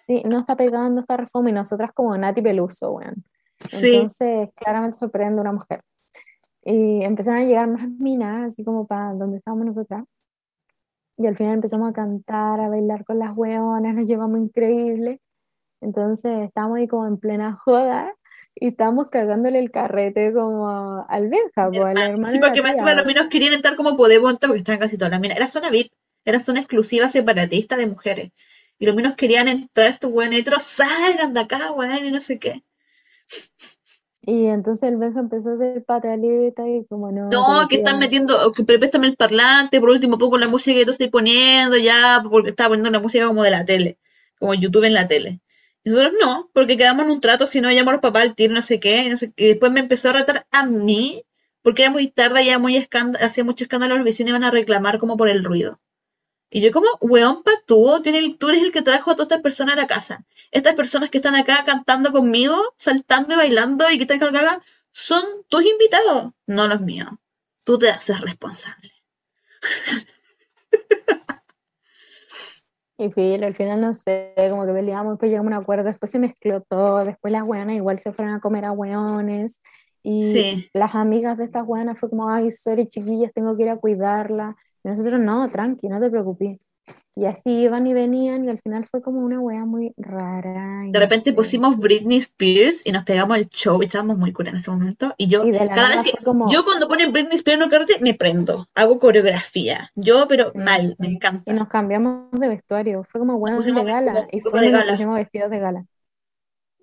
sí, 0.06 0.22
no 0.24 0.40
está 0.40 0.56
pegando, 0.56 1.00
está 1.02 1.16
reforma 1.18 1.50
y 1.50 1.52
nosotras 1.52 1.90
como 1.92 2.16
Nati 2.16 2.40
Peluso, 2.40 2.92
weón. 2.92 3.22
sí, 3.68 3.94
Entonces, 3.94 4.48
claramente 4.54 4.98
sorprende 4.98 5.40
una 5.40 5.52
mujer. 5.52 5.82
Y 6.64 7.04
empezaron 7.04 7.42
a 7.42 7.44
llegar 7.44 7.68
más 7.68 7.88
minas, 7.88 8.52
así 8.52 8.64
como 8.64 8.86
para 8.86 9.12
donde 9.12 9.38
estábamos 9.38 9.66
nosotras. 9.66 10.04
Y 11.16 11.26
al 11.26 11.36
final 11.36 11.54
empezamos 11.54 11.90
a 11.90 11.92
cantar, 11.92 12.60
a 12.60 12.68
bailar 12.68 13.04
con 13.04 13.18
las 13.18 13.36
weonas, 13.36 13.94
nos 13.94 14.06
llevamos 14.06 14.40
increíble. 14.40 15.20
Entonces 15.80 16.40
estábamos 16.46 16.78
ahí 16.78 16.88
como 16.88 17.06
en 17.06 17.18
plena 17.18 17.52
joda 17.54 18.14
y 18.54 18.68
estábamos 18.68 19.08
cagándole 19.08 19.58
el 19.58 19.70
carrete 19.70 20.32
como 20.32 20.68
a- 20.68 21.02
al 21.08 21.28
Benja, 21.28 21.70
po, 21.70 21.84
al 21.84 21.98
hermano. 21.98 22.12
hermano 22.12 22.32
Sí, 22.32 22.38
la 22.38 22.48
porque 22.48 22.62
más 22.62 22.96
los 22.96 23.06
minos 23.06 23.26
querían 23.28 23.52
entrar 23.54 23.76
como 23.76 23.96
podemos 23.96 24.30
entrar 24.30 24.48
porque 24.48 24.58
estaban 24.60 24.80
casi 24.80 24.96
todas 24.96 25.10
las 25.10 25.20
minas. 25.20 25.36
Era 25.36 25.48
zona 25.48 25.70
VIP, 25.70 25.90
era 26.24 26.42
zona 26.42 26.60
exclusiva 26.60 27.08
separatista 27.08 27.76
de 27.76 27.86
mujeres. 27.86 28.32
Y 28.78 28.86
los 28.86 28.94
minos 28.96 29.14
querían 29.16 29.48
entrar 29.48 29.88
estos 29.88 30.12
heteros, 30.32 30.62
salgan 30.64 31.34
de 31.34 31.40
acá, 31.40 31.72
weón, 31.72 32.04
y 32.06 32.10
no 32.10 32.20
sé 32.20 32.38
qué. 32.38 32.62
Y 34.24 34.46
entonces 34.46 34.88
el 34.88 34.98
Benja 34.98 35.18
empezó 35.18 35.50
a 35.50 35.54
hacer 35.54 35.84
pataleta 35.84 36.68
y 36.68 36.84
como 36.86 37.10
no, 37.10 37.28
No, 37.28 37.66
que 37.68 37.76
están 37.76 37.98
metiendo, 37.98 38.46
o 38.46 38.52
que 38.52 38.62
préstame 38.62 39.08
el 39.08 39.16
parlante, 39.16 39.80
por 39.80 39.90
último 39.90 40.16
pongo 40.16 40.38
la 40.38 40.46
música 40.46 40.78
que 40.78 40.84
tú 40.86 40.92
estás 40.92 41.08
poniendo 41.08 41.76
ya, 41.76 42.22
porque 42.30 42.50
estaba 42.50 42.68
poniendo 42.68 42.90
la 42.90 43.00
música 43.00 43.26
como 43.26 43.42
de 43.42 43.50
la 43.50 43.64
tele, 43.64 43.98
como 44.38 44.54
YouTube 44.54 44.84
en 44.84 44.94
la 44.94 45.08
tele. 45.08 45.40
Y 45.82 45.90
nosotros 45.90 46.14
no, 46.20 46.50
porque 46.52 46.76
quedamos 46.76 47.06
en 47.06 47.10
un 47.10 47.20
trato, 47.20 47.48
si 47.48 47.60
no 47.60 47.70
llamo 47.70 47.90
a 47.90 47.94
los 47.94 48.02
papás 48.02 48.22
al 48.22 48.36
tiro, 48.36 48.54
no 48.54 48.62
sé 48.62 48.78
qué, 48.78 49.10
no 49.10 49.16
sé 49.16 49.32
qué. 49.32 49.44
Y 49.44 49.48
después 49.48 49.72
me 49.72 49.80
empezó 49.80 50.10
a 50.10 50.12
retar 50.12 50.46
a 50.52 50.66
mí, 50.66 51.24
porque 51.62 51.82
era 51.82 51.90
muy 51.90 52.08
tarde, 52.08 52.44
ya 52.44 52.60
muy 52.60 52.76
escándalo, 52.76 53.26
hacía 53.26 53.42
mucho 53.42 53.64
escándalo, 53.64 53.96
los 53.96 54.04
vecinos 54.04 54.30
iban 54.30 54.44
a 54.44 54.52
reclamar 54.52 54.98
como 54.98 55.16
por 55.16 55.28
el 55.28 55.42
ruido. 55.44 55.80
Y 56.54 56.60
yo 56.60 56.70
como, 56.70 56.86
weón, 57.00 57.42
pa, 57.42 57.50
tú, 57.66 58.00
tiene 58.02 58.18
el- 58.18 58.36
tú 58.36 58.50
eres 58.50 58.62
el 58.62 58.72
que 58.72 58.82
trajo 58.82 59.10
a 59.10 59.14
todas 59.14 59.26
estas 59.30 59.40
personas 59.42 59.74
a 59.74 59.80
la 59.80 59.86
casa. 59.86 60.22
Estas 60.50 60.74
personas 60.74 61.08
que 61.08 61.16
están 61.16 61.34
acá 61.34 61.64
cantando 61.64 62.12
conmigo, 62.12 62.74
saltando 62.76 63.32
y 63.32 63.36
bailando 63.38 63.90
y 63.90 63.96
que 63.96 64.02
están 64.02 64.22
acá, 64.22 64.62
son 64.90 65.22
tus 65.48 65.64
invitados, 65.64 66.32
no 66.46 66.68
los 66.68 66.82
míos. 66.82 67.08
Tú 67.64 67.78
te 67.78 67.88
haces 67.88 68.20
responsable. 68.20 68.92
Y 72.98 73.10
filo, 73.10 73.46
al 73.46 73.54
final 73.54 73.80
no 73.80 73.94
sé, 73.94 74.34
como 74.50 74.66
que 74.66 74.72
peleamos, 74.72 75.14
después 75.14 75.30
llegamos 75.30 75.52
a 75.52 75.56
un 75.56 75.62
acuerdo, 75.62 75.84
después 75.84 76.10
se 76.10 76.18
mezcló 76.18 76.60
todo, 76.60 77.04
después 77.04 77.32
las 77.32 77.42
weonas 77.44 77.76
igual 77.76 77.98
se 77.98 78.12
fueron 78.12 78.34
a 78.34 78.40
comer 78.40 78.66
a 78.66 78.72
weones 78.72 79.60
y 80.02 80.32
Sí. 80.34 80.70
las 80.74 80.94
amigas 80.94 81.38
de 81.38 81.44
estas 81.44 81.66
weonas 81.66 81.98
fue 81.98 82.10
como, 82.10 82.28
ay, 82.28 82.50
sorry 82.50 82.86
chiquillas, 82.86 83.32
tengo 83.32 83.56
que 83.56 83.62
ir 83.64 83.70
a 83.70 83.76
cuidarla. 83.78 84.56
Y 84.84 84.88
nosotros, 84.88 85.20
no, 85.20 85.50
tranqui, 85.50 85.88
no 85.88 86.00
te 86.00 86.10
preocupes. 86.10 86.58
Y 87.14 87.26
así 87.26 87.50
iban 87.50 87.86
y 87.86 87.92
venían 87.92 88.44
y 88.46 88.48
al 88.48 88.58
final 88.58 88.86
fue 88.90 89.02
como 89.02 89.20
una 89.20 89.38
wea 89.38 89.66
muy 89.66 89.92
rara 89.98 90.86
y 90.86 90.92
De 90.92 90.98
repente 90.98 91.34
pusimos 91.34 91.76
Britney 91.76 92.18
Spears 92.18 92.80
y 92.84 92.90
nos 92.92 93.04
pegamos 93.04 93.36
el 93.36 93.48
show 93.50 93.82
y 93.82 93.86
estábamos 93.86 94.16
muy 94.16 94.32
cura 94.32 94.48
en 94.50 94.56
ese 94.56 94.70
momento. 94.70 95.14
Y 95.18 95.28
yo, 95.28 95.44
Y 95.44 95.52
cada 95.52 95.90
vez 95.90 96.02
que, 96.04 96.12
fue 96.12 96.22
como, 96.24 96.50
yo 96.50 96.64
cuando 96.64 96.88
ponen 96.88 97.12
Britney 97.12 97.36
Spears 97.36 97.58
en 97.60 97.64
un 97.64 97.70
carrete, 97.70 97.98
me 98.00 98.14
prendo. 98.14 98.66
Hago 98.74 98.98
coreografía. 98.98 99.90
Yo, 99.94 100.26
pero 100.26 100.52
sí. 100.52 100.58
mal, 100.58 100.96
me 100.98 101.08
Y 101.08 101.14
encanta. 101.16 101.52
nos 101.52 101.68
cambiamos 101.68 102.30
de 102.32 102.48
vestuario, 102.48 103.04
fue 103.04 103.20
como 103.20 103.34
weón 103.36 103.70
de 103.74 103.84
gala 103.84 104.12
como 104.12 104.28
y 104.32 104.40
fuimos 104.40 104.60
de 104.62 104.68
y 104.68 104.72
nos 104.72 104.80
gala. 104.80 104.92
pusimos 104.92 105.14
vestidos 105.16 105.50
de 105.50 105.58
gala. 105.58 105.86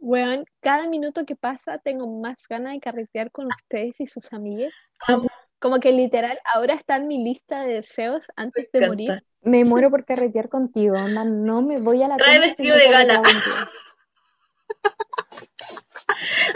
Weón, 0.01 0.45
cada 0.61 0.87
minuto 0.87 1.25
que 1.25 1.35
pasa 1.35 1.77
tengo 1.79 2.07
más 2.21 2.47
ganas 2.47 2.73
de 2.73 2.79
carretear 2.79 3.31
con 3.31 3.47
ustedes 3.47 3.99
y 3.99 4.07
sus 4.07 4.31
amigas. 4.33 4.71
Amo, 5.07 5.28
Como 5.59 5.79
que 5.79 5.91
literal, 5.91 6.39
ahora 6.45 6.73
está 6.73 6.95
en 6.95 7.07
mi 7.07 7.23
lista 7.23 7.61
de 7.61 7.75
deseos 7.75 8.25
me 8.29 8.43
antes 8.43 8.71
de 8.71 8.87
morir. 8.87 9.23
Me 9.41 9.65
muero 9.65 9.89
por 9.89 10.05
carretear 10.05 10.49
contigo, 10.49 10.95
onda, 10.95 11.23
no 11.23 11.61
me 11.61 11.79
voy 11.79 12.03
a 12.03 12.07
la 12.07 12.17
Trae 12.17 12.39
vestido 12.39 12.77
de 12.77 12.89
gala. 12.89 13.21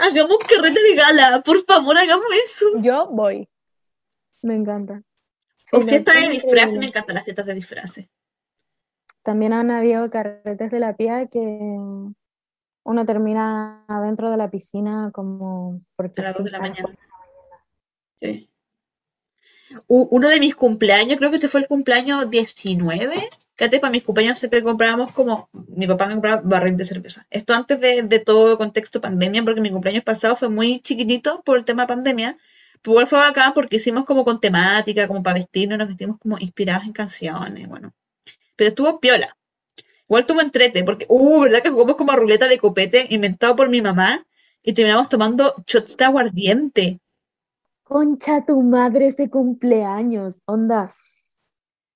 Hagamos 0.00 0.38
carrete 0.38 0.82
de 0.82 0.94
gala, 0.94 1.42
por 1.42 1.64
favor, 1.64 1.96
hagamos 1.96 2.26
eso. 2.46 2.66
Yo 2.80 3.08
voy. 3.10 3.48
Me 4.42 4.54
encanta. 4.54 5.02
O 5.72 5.78
Filo, 5.78 5.88
fiesta 5.88 6.12
fue 6.12 6.22
de 6.22 6.28
disfraces, 6.28 6.78
me 6.78 6.86
encantan 6.86 7.14
las 7.14 7.24
fiestas 7.24 7.46
de 7.46 7.54
disfraces. 7.54 8.08
También 9.22 9.54
han 9.54 9.70
habido 9.70 10.10
carretes 10.10 10.70
de 10.70 10.80
la 10.80 10.96
pía 10.96 11.26
que 11.28 11.68
uno 12.84 13.06
termina 13.06 13.84
adentro 13.88 14.30
de 14.30 14.36
la 14.36 14.50
piscina 14.50 15.10
como 15.12 15.76
A 15.76 15.78
porque 15.96 16.22
las 16.22 16.34
2 16.34 16.38
sí, 16.38 16.44
de 16.44 16.50
la 16.50 16.58
a 16.58 16.60
mañana. 16.60 16.94
Sí. 18.20 18.50
Uno 19.86 20.28
de 20.28 20.40
mis 20.40 20.54
cumpleaños, 20.54 21.18
creo 21.18 21.30
que 21.30 21.36
este 21.36 21.48
fue 21.48 21.60
el 21.60 21.66
cumpleaños 21.66 22.30
19, 22.30 23.28
que 23.56 23.68
para 23.68 23.90
mis 23.90 24.02
cumpleaños 24.02 24.38
siempre 24.38 24.62
comprábamos 24.62 25.12
como, 25.12 25.48
mi 25.52 25.86
papá 25.86 26.06
me 26.06 26.14
compraba 26.14 26.42
barril 26.44 26.76
de 26.76 26.84
cerveza. 26.84 27.26
Esto 27.30 27.54
antes 27.54 27.80
de, 27.80 28.18
todo 28.20 28.58
contexto 28.58 29.00
pandemia, 29.00 29.44
porque 29.44 29.60
mi 29.60 29.70
cumpleaños 29.70 30.04
pasado 30.04 30.36
fue 30.36 30.48
muy 30.48 30.80
chiquitito 30.80 31.42
por 31.42 31.58
el 31.58 31.64
tema 31.64 31.86
pandemia, 31.86 32.36
igual 32.84 33.06
fue 33.06 33.18
bacán 33.18 33.54
porque 33.54 33.76
hicimos 33.76 34.04
como 34.04 34.24
con 34.24 34.40
temática, 34.40 35.08
como 35.08 35.22
para 35.22 35.38
vestirnos, 35.38 35.78
nos 35.78 35.88
vestimos 35.88 36.18
como 36.18 36.38
inspirados 36.38 36.84
en 36.84 36.92
canciones, 36.92 37.68
bueno. 37.68 37.94
Pero 38.56 38.68
estuvo 38.68 39.00
piola. 39.00 39.36
Igual 40.08 40.26
tuvo 40.26 40.40
entrete, 40.42 40.84
porque, 40.84 41.06
uh, 41.08 41.40
¿verdad 41.40 41.62
que 41.62 41.70
jugamos 41.70 41.96
como 41.96 42.12
a 42.12 42.16
ruleta 42.16 42.46
de 42.46 42.58
copete 42.58 43.06
inventado 43.10 43.56
por 43.56 43.68
mi 43.68 43.80
mamá? 43.80 44.26
Y 44.62 44.72
terminamos 44.74 45.08
tomando 45.08 45.54
shots 45.66 46.00
aguardiente. 46.00 47.00
Concha 47.84 48.44
tu 48.44 48.60
madre 48.62 49.06
ese 49.06 49.28
cumpleaños, 49.30 50.40
onda, 50.46 50.94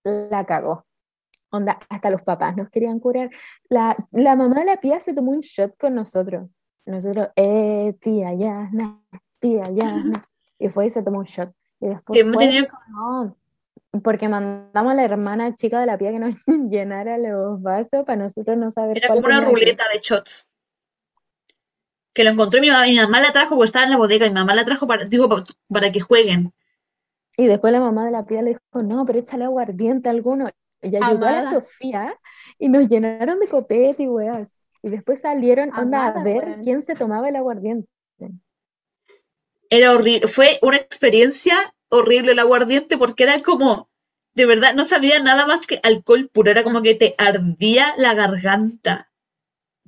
la 0.05 0.45
cagó. 0.45 0.84
Onda, 1.51 1.78
hasta 1.89 2.11
los 2.11 2.22
papás 2.22 2.57
nos 2.57 2.68
querían 2.68 3.01
curar. 3.01 3.30
La, 3.70 3.97
la 4.12 4.36
mamá 4.36 4.61
de 4.61 4.66
la 4.66 4.80
pía 4.80 5.01
se 5.01 5.14
tomó 5.14 5.30
un 5.30 5.41
shot 5.41 5.76
con 5.78 5.95
nosotros. 5.95 6.49
Nosotros, 6.84 7.28
eh, 7.36 7.97
tía 8.01 8.34
Yana, 8.34 9.03
tía 9.39 9.64
Yana. 9.72 10.24
Y 10.59 10.68
fue 10.68 10.86
y 10.86 10.91
se 10.91 11.03
tomó 11.03 11.20
un 11.20 11.24
shot. 11.24 11.51
Y 11.80 11.89
después 11.89 12.22
fue, 12.32 12.68
no, 12.89 13.36
porque 14.03 14.28
mandamos 14.28 14.93
a 14.93 14.95
la 14.95 15.05
hermana 15.05 15.55
chica 15.55 15.80
de 15.80 15.86
la 15.86 15.97
pía 15.97 16.12
que 16.12 16.18
nos 16.18 16.34
llenara 16.70 17.18
los 17.18 17.62
vasos 17.62 18.05
para 18.05 18.16
nosotros 18.16 18.57
no 18.57 18.70
saber 18.70 18.99
Era 18.99 19.09
cuál 19.09 19.22
como 19.22 19.34
una 19.34 19.45
ruleta 19.49 19.84
de 19.93 20.01
shots. 20.01 20.47
Que 22.19 22.25
lo 22.25 22.31
encontró 22.31 22.61
mi 22.61 22.69
mamá, 22.69 22.85
mi 22.87 22.97
mamá 22.97 23.21
la 23.21 23.31
trajo 23.31 23.55
porque 23.55 23.69
estaba 23.69 23.85
en 23.85 23.93
la 23.93 23.97
bodega, 23.97 24.27
mi 24.27 24.35
mamá 24.35 24.53
la 24.53 24.64
trajo 24.64 24.89
para, 24.89 25.05
digo, 25.05 25.29
para, 25.29 25.45
para 25.69 25.93
que 25.93 26.01
jueguen. 26.01 26.53
Y 27.37 27.47
después 27.47 27.73
la 27.73 27.79
mamá 27.79 28.07
de 28.07 28.11
la 28.11 28.27
pía 28.27 28.43
le 28.43 28.55
dijo, 28.55 28.83
no, 28.83 29.07
pero 29.07 29.21
échale 29.21 29.45
aguardiente 29.45 30.09
a 30.09 30.11
alguno. 30.11 30.49
Y 30.83 30.91
ya 30.91 30.99
llegó 30.99 31.27
a 31.27 31.43
la. 31.43 31.53
Sofía 31.53 32.19
y 32.59 32.69
nos 32.69 32.89
llenaron 32.89 33.39
de 33.39 33.47
copete 33.47 34.03
y 34.03 34.09
weas. 34.09 34.51
Y 34.83 34.89
después 34.89 35.21
salieron, 35.21 35.73
onda, 35.73 36.07
a 36.07 36.25
ver 36.25 36.59
quién 36.64 36.83
se 36.83 36.97
tomaba 36.97 37.29
el 37.29 37.37
aguardiente. 37.37 37.89
Era 39.71 39.93
horrible, 39.93 40.27
fue 40.27 40.59
una 40.61 40.79
experiencia 40.79 41.73
horrible 41.89 42.33
el 42.33 42.41
aguardiente 42.41 42.99
porque 42.99 43.23
era 43.23 43.41
como, 43.45 43.89
de 44.35 44.45
verdad, 44.45 44.75
no 44.75 44.85
sabía 44.85 45.21
nada 45.21 45.47
más 45.47 45.69
que 45.69 45.79
alcohol 45.85 46.29
puro, 46.33 46.51
era 46.51 46.64
como 46.64 46.83
que 46.83 46.97
te 46.97 47.14
ardía 47.16 47.95
la 47.97 48.14
garganta. 48.14 49.07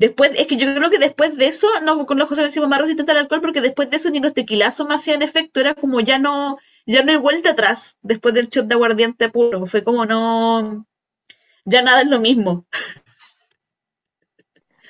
Después, 0.00 0.32
es 0.34 0.46
que 0.46 0.56
yo 0.56 0.74
creo 0.74 0.88
que 0.88 0.98
después 0.98 1.36
de 1.36 1.46
eso, 1.48 1.66
no 1.82 2.06
con 2.06 2.18
los 2.18 2.26
cosas 2.26 2.54
que 2.54 2.60
más 2.62 2.80
resistente 2.80 3.12
al 3.12 3.18
alcohol, 3.18 3.42
porque 3.42 3.60
después 3.60 3.90
de 3.90 3.98
eso 3.98 4.08
ni 4.08 4.18
los 4.18 4.32
tequilazos 4.32 4.88
me 4.88 4.94
hacían 4.94 5.20
efecto, 5.20 5.60
era 5.60 5.74
como 5.74 6.00
ya 6.00 6.18
no, 6.18 6.56
ya 6.86 7.04
no 7.04 7.12
hay 7.12 7.18
vuelta 7.18 7.50
atrás 7.50 7.98
después 8.00 8.32
del 8.32 8.48
shot 8.48 8.64
de 8.64 8.76
aguardiente 8.76 9.28
puro, 9.28 9.66
fue 9.66 9.84
como 9.84 10.06
no, 10.06 10.86
ya 11.66 11.82
nada 11.82 12.00
es 12.00 12.08
lo 12.08 12.18
mismo. 12.18 12.64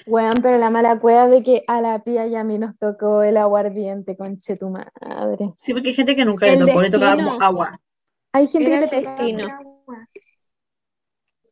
Weón, 0.06 0.34
pero 0.42 0.58
la 0.58 0.70
mala 0.70 1.00
cueva 1.00 1.26
de 1.26 1.42
que 1.42 1.64
a 1.66 1.80
la 1.80 1.98
pía 2.04 2.28
y 2.28 2.36
a 2.36 2.44
mí 2.44 2.58
nos 2.58 2.78
tocó 2.78 3.24
el 3.24 3.36
aguardiente, 3.36 4.16
conche 4.16 4.56
tu 4.56 4.70
madre. 4.70 5.54
Sí, 5.58 5.72
porque 5.72 5.88
hay 5.88 5.94
gente 5.96 6.14
que 6.14 6.24
nunca 6.24 6.46
le 6.46 6.56
tocó, 6.56 6.82
le 6.82 6.90
tocaba 6.90 7.16
como 7.16 7.42
agua. 7.42 7.80
Hay 8.30 8.46
gente 8.46 8.74
Era 8.74 8.88
que 8.88 8.96
le 8.98 9.02
tocaba 9.02 9.58
agua. 9.58 10.08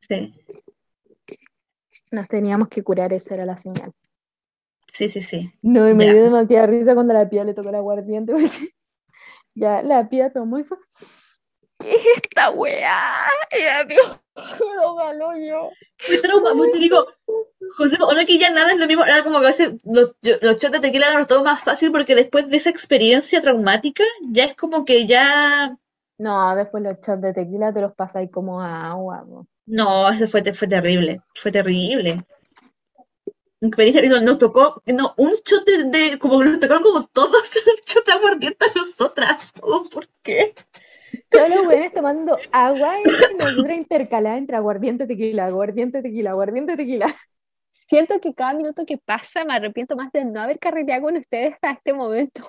Sí, 0.08 0.37
Nos 2.10 2.28
teníamos 2.28 2.68
que 2.68 2.82
curar, 2.84 3.12
esa 3.14 3.34
era 3.34 3.46
la 3.46 3.56
señal. 3.56 3.92
sí, 4.92 5.08
sí, 5.08 5.22
sí. 5.22 5.52
No, 5.62 5.88
y 5.88 5.94
me 5.94 6.06
Ya. 6.06 6.12
dio 6.12 6.22
demasiada 6.22 6.66
risa 6.66 6.94
cuando 6.94 7.14
la 7.14 7.28
pía 7.28 7.44
le 7.44 7.54
tocó 7.54 7.68
el 7.70 7.74
aguardiente, 7.76 8.32
porque 8.32 8.74
ya 9.54 9.82
la 9.82 10.08
pía 10.08 10.32
tomó 10.32 10.58
y 10.58 10.64
fue, 10.64 10.78
¿qué 11.78 11.94
es 11.96 12.02
esta 12.16 12.50
weá? 12.50 13.26
Y 13.52 13.64
la 13.64 13.86
pía, 13.86 14.22
lo 14.76 14.94
ganó 14.96 15.36
yo. 15.38 15.76
Fue 16.06 16.18
trauma, 16.18 16.54
pues 16.56 16.70
te 16.72 16.78
digo, 16.78 17.06
José, 17.76 17.96
o 18.02 18.12
no 18.14 18.26
que 18.26 18.38
ya 18.38 18.50
nada 18.50 18.72
es 18.72 18.78
lo 18.78 18.86
mismo, 18.88 19.04
era 19.04 19.22
como 19.22 19.40
que 19.40 19.46
a 19.46 19.50
veces 19.50 19.76
los, 19.84 20.14
los 20.42 20.56
shots 20.56 20.72
de 20.72 20.80
tequila 20.80 21.08
eran 21.08 21.26
todo 21.26 21.44
más 21.44 21.62
fácil 21.62 21.92
porque 21.92 22.14
después 22.16 22.48
de 22.50 22.56
esa 22.56 22.70
experiencia 22.70 23.42
traumática, 23.42 24.04
ya 24.30 24.44
es 24.46 24.56
como 24.56 24.84
que 24.84 25.06
ya, 25.06 25.78
No, 26.18 26.54
después 26.54 26.82
los 26.84 26.98
shots 27.00 27.20
de 27.22 27.32
tequila 27.32 27.72
te 27.72 27.80
los 27.80 27.92
pasáis 27.94 28.30
como 28.30 28.60
a 28.60 28.90
agua. 28.90 29.24
po. 29.26 29.46
No, 29.68 30.10
eso 30.10 30.26
fue, 30.28 30.42
fue 30.54 30.68
terrible, 30.68 31.20
fue 31.34 31.52
terrible. 31.52 32.24
Nos, 33.60 34.38
tocó, 34.38 34.82
no, 34.86 35.14
un 35.16 35.32
shot 35.44 35.64
de, 35.66 36.18
como 36.18 36.38
que 36.40 36.46
nos 36.46 36.60
tocaron 36.60 36.82
como 36.82 37.06
todos 37.08 37.32
los 37.66 37.80
shots 37.86 38.06
de 38.06 38.12
aguardiente 38.12 38.64
a 38.64 38.78
nosotras, 38.78 39.52
¿por 39.60 40.08
qué? 40.22 40.54
Todos 41.30 41.48
los 41.50 41.66
weones 41.66 41.92
tomando 41.92 42.38
agua 42.52 43.00
y 43.00 43.34
nosotros 43.36 43.76
intercaladas 43.76 44.38
entre 44.38 44.56
aguardiente, 44.56 45.06
tequila, 45.06 45.46
aguardiente, 45.46 46.02
tequila, 46.02 46.30
aguardiente, 46.30 46.76
tequila. 46.76 47.14
Siento 47.72 48.20
que 48.20 48.34
cada 48.34 48.54
minuto 48.54 48.84
que 48.86 48.98
pasa 48.98 49.44
me 49.44 49.54
arrepiento 49.54 49.96
más 49.96 50.12
de 50.12 50.24
no 50.24 50.40
haber 50.40 50.58
carreteado 50.58 51.02
con 51.02 51.16
ustedes 51.16 51.54
hasta 51.54 51.70
este 51.72 51.92
momento. 51.92 52.42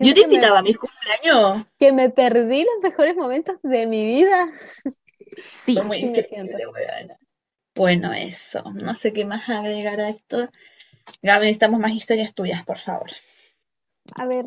Yo 0.00 0.14
te 0.14 0.20
me- 0.20 0.24
invitaba 0.26 0.58
a 0.58 0.62
mi 0.62 0.74
cumpleaños. 0.74 1.66
que 1.78 1.92
me 1.92 2.10
perdí 2.10 2.64
los 2.64 2.82
mejores 2.82 3.16
momentos 3.16 3.56
de 3.62 3.86
mi 3.86 4.04
vida. 4.04 4.48
Sí. 5.36 5.74
Fue 5.74 5.84
muy 5.84 6.00
sí 6.00 6.08
me 6.08 6.18
increíble, 6.18 6.56
siento. 6.56 6.70
weona. 6.72 7.18
Bueno, 7.74 8.12
eso. 8.12 8.62
No 8.72 8.94
sé 8.94 9.12
qué 9.12 9.24
más 9.24 9.48
agregar 9.48 10.00
a 10.00 10.10
esto. 10.10 10.48
Gaby, 11.22 11.46
necesitamos 11.46 11.80
más 11.80 11.92
historias 11.92 12.34
tuyas, 12.34 12.64
por 12.64 12.78
favor. 12.78 13.10
A 14.20 14.26
ver, 14.26 14.44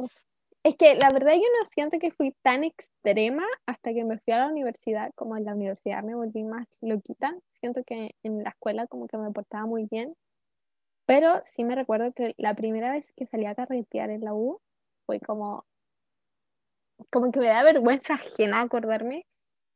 es 0.64 0.76
que 0.78 0.96
la 0.96 1.10
verdad 1.10 1.34
yo 1.34 1.48
no 1.60 1.66
siento 1.66 2.00
que 2.00 2.12
fui 2.12 2.36
tan 2.42 2.64
extrema 2.64 3.46
hasta 3.66 3.94
que 3.94 4.04
me 4.04 4.18
fui 4.20 4.34
a 4.34 4.40
la 4.40 4.48
universidad, 4.48 5.12
como 5.16 5.38
en 5.38 5.46
la 5.46 5.54
universidad 5.54 6.04
me 6.04 6.16
volví 6.16 6.44
más 6.44 6.68
loquita. 6.82 7.36
Siento 7.54 7.84
que 7.84 8.16
en 8.24 8.44
la 8.44 8.52
escuela 8.52 8.88
como 8.88 9.08
que 9.08 9.18
me 9.18 9.32
portaba 9.32 9.66
muy 9.66 9.88
bien, 9.90 10.16
pero 11.06 11.42
sí 11.56 11.64
me 11.64 11.76
recuerdo 11.76 12.14
que 12.14 12.34
la 12.38 12.54
primera 12.54 12.92
vez 12.92 13.06
que 13.16 13.26
salí 13.26 13.46
a 13.46 13.56
carretear 13.56 14.10
en 14.10 14.22
la 14.22 14.34
U 14.34 14.60
fue 15.06 15.20
como, 15.20 15.66
como 17.12 17.32
que 17.32 17.40
me 17.40 17.48
da 17.48 17.64
vergüenza 17.64 18.14
ajena 18.16 18.62
acordarme, 18.62 19.26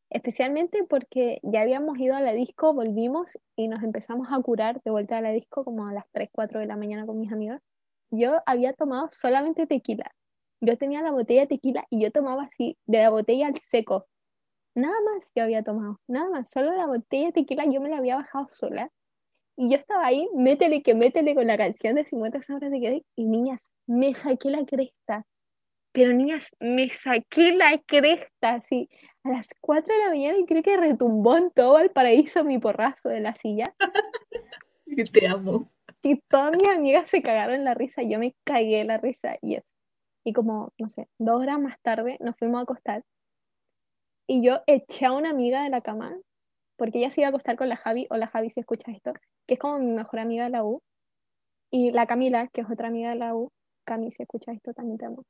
especialmente 0.09 0.83
porque 0.83 1.39
ya 1.43 1.61
habíamos 1.61 1.97
ido 1.99 2.15
a 2.15 2.21
la 2.21 2.33
disco, 2.33 2.73
volvimos 2.73 3.37
y 3.55 3.67
nos 3.67 3.83
empezamos 3.83 4.27
a 4.31 4.41
curar 4.41 4.81
de 4.83 4.91
vuelta 4.91 5.17
a 5.17 5.21
la 5.21 5.31
disco 5.31 5.63
como 5.63 5.87
a 5.87 5.93
las 5.93 6.05
3, 6.11 6.29
4 6.31 6.59
de 6.59 6.65
la 6.65 6.77
mañana 6.77 7.05
con 7.05 7.19
mis 7.19 7.31
amigos 7.31 7.61
yo 8.11 8.41
había 8.45 8.73
tomado 8.73 9.09
solamente 9.11 9.67
tequila. 9.67 10.13
Yo 10.61 10.77
tenía 10.77 11.01
la 11.01 11.11
botella 11.11 11.41
de 11.41 11.47
tequila 11.47 11.85
y 11.89 12.01
yo 12.01 12.11
tomaba 12.11 12.43
así, 12.43 12.77
de 12.85 12.99
la 12.99 13.09
botella 13.09 13.47
al 13.47 13.57
seco. 13.57 14.07
Nada 14.75 14.95
más 15.05 15.27
yo 15.35 15.43
había 15.43 15.63
tomado, 15.63 15.99
nada 16.07 16.29
más, 16.29 16.49
solo 16.49 16.75
la 16.75 16.87
botella 16.87 17.27
de 17.27 17.31
tequila 17.33 17.65
yo 17.65 17.81
me 17.81 17.89
la 17.89 17.97
había 17.97 18.15
bajado 18.15 18.47
sola. 18.49 18.91
Y 19.55 19.71
yo 19.71 19.77
estaba 19.77 20.05
ahí, 20.05 20.27
métele 20.35 20.83
que 20.83 20.93
métele 20.93 21.33
con 21.33 21.47
la 21.47 21.57
canción 21.57 21.95
de 21.95 22.05
50 22.05 22.43
sombras 22.43 22.71
de 22.71 22.79
Grey. 22.79 23.05
Y 23.15 23.25
niñas, 23.25 23.59
me 23.87 24.13
saqué 24.13 24.51
la 24.51 24.63
cresta. 24.65 25.25
Pero 25.91 26.13
niñas, 26.13 26.51
me 26.59 26.89
saqué 26.89 27.55
la 27.55 27.79
cresta, 27.87 28.55
así. 28.55 28.87
A 29.27 29.29
las 29.29 29.47
4 29.59 29.93
de 29.93 30.03
la 30.03 30.09
mañana 30.09 30.37
y 30.37 30.45
creo 30.45 30.63
que 30.63 30.77
retumbó 30.77 31.35
en 31.35 31.51
todo 31.51 31.79
el 31.79 31.91
paraíso 31.91 32.45
mi 32.45 32.59
porrazo 32.59 33.09
de 33.09 33.19
la 33.19 33.35
silla. 33.35 33.75
Te 35.13 35.27
amo. 35.27 35.69
Y 36.01 36.21
todas 36.29 36.51
mis 36.53 36.69
amigas 36.69 37.09
se 37.09 37.21
cagaron 37.21 37.65
la 37.65 37.73
risa, 37.73 38.03
yo 38.03 38.19
me 38.19 38.33
cagué 38.45 38.85
la 38.85 38.97
risa 38.97 39.37
y 39.41 39.55
eso. 39.55 39.67
Y 40.23 40.31
como, 40.31 40.71
no 40.77 40.87
sé, 40.87 41.09
dos 41.17 41.41
horas 41.41 41.59
más 41.59 41.77
tarde 41.81 42.17
nos 42.21 42.37
fuimos 42.37 42.59
a 42.59 42.63
acostar 42.63 43.03
y 44.27 44.41
yo 44.41 44.61
eché 44.65 45.05
a 45.05 45.11
una 45.11 45.29
amiga 45.29 45.63
de 45.63 45.69
la 45.69 45.81
cama, 45.81 46.17
porque 46.77 46.99
ella 46.99 47.09
se 47.09 47.21
iba 47.21 47.27
a 47.27 47.29
acostar 47.29 47.57
con 47.57 47.67
la 47.67 47.75
Javi, 47.75 48.07
o 48.09 48.17
la 48.17 48.27
Javi 48.27 48.49
si 48.49 48.59
escucha 48.59 48.91
esto, 48.91 49.13
que 49.45 49.55
es 49.55 49.59
como 49.59 49.79
mi 49.79 49.91
mejor 49.91 50.19
amiga 50.19 50.45
de 50.45 50.51
la 50.51 50.63
U, 50.63 50.81
y 51.71 51.91
la 51.91 52.05
Camila, 52.05 52.47
que 52.47 52.61
es 52.61 52.69
otra 52.69 52.87
amiga 52.87 53.09
de 53.09 53.15
la 53.15 53.35
U, 53.35 53.51
Cami 53.85 54.11
si 54.11 54.23
escucha 54.23 54.51
esto 54.51 54.73
también 54.73 54.97
te 54.97 55.05
amo. 55.05 55.23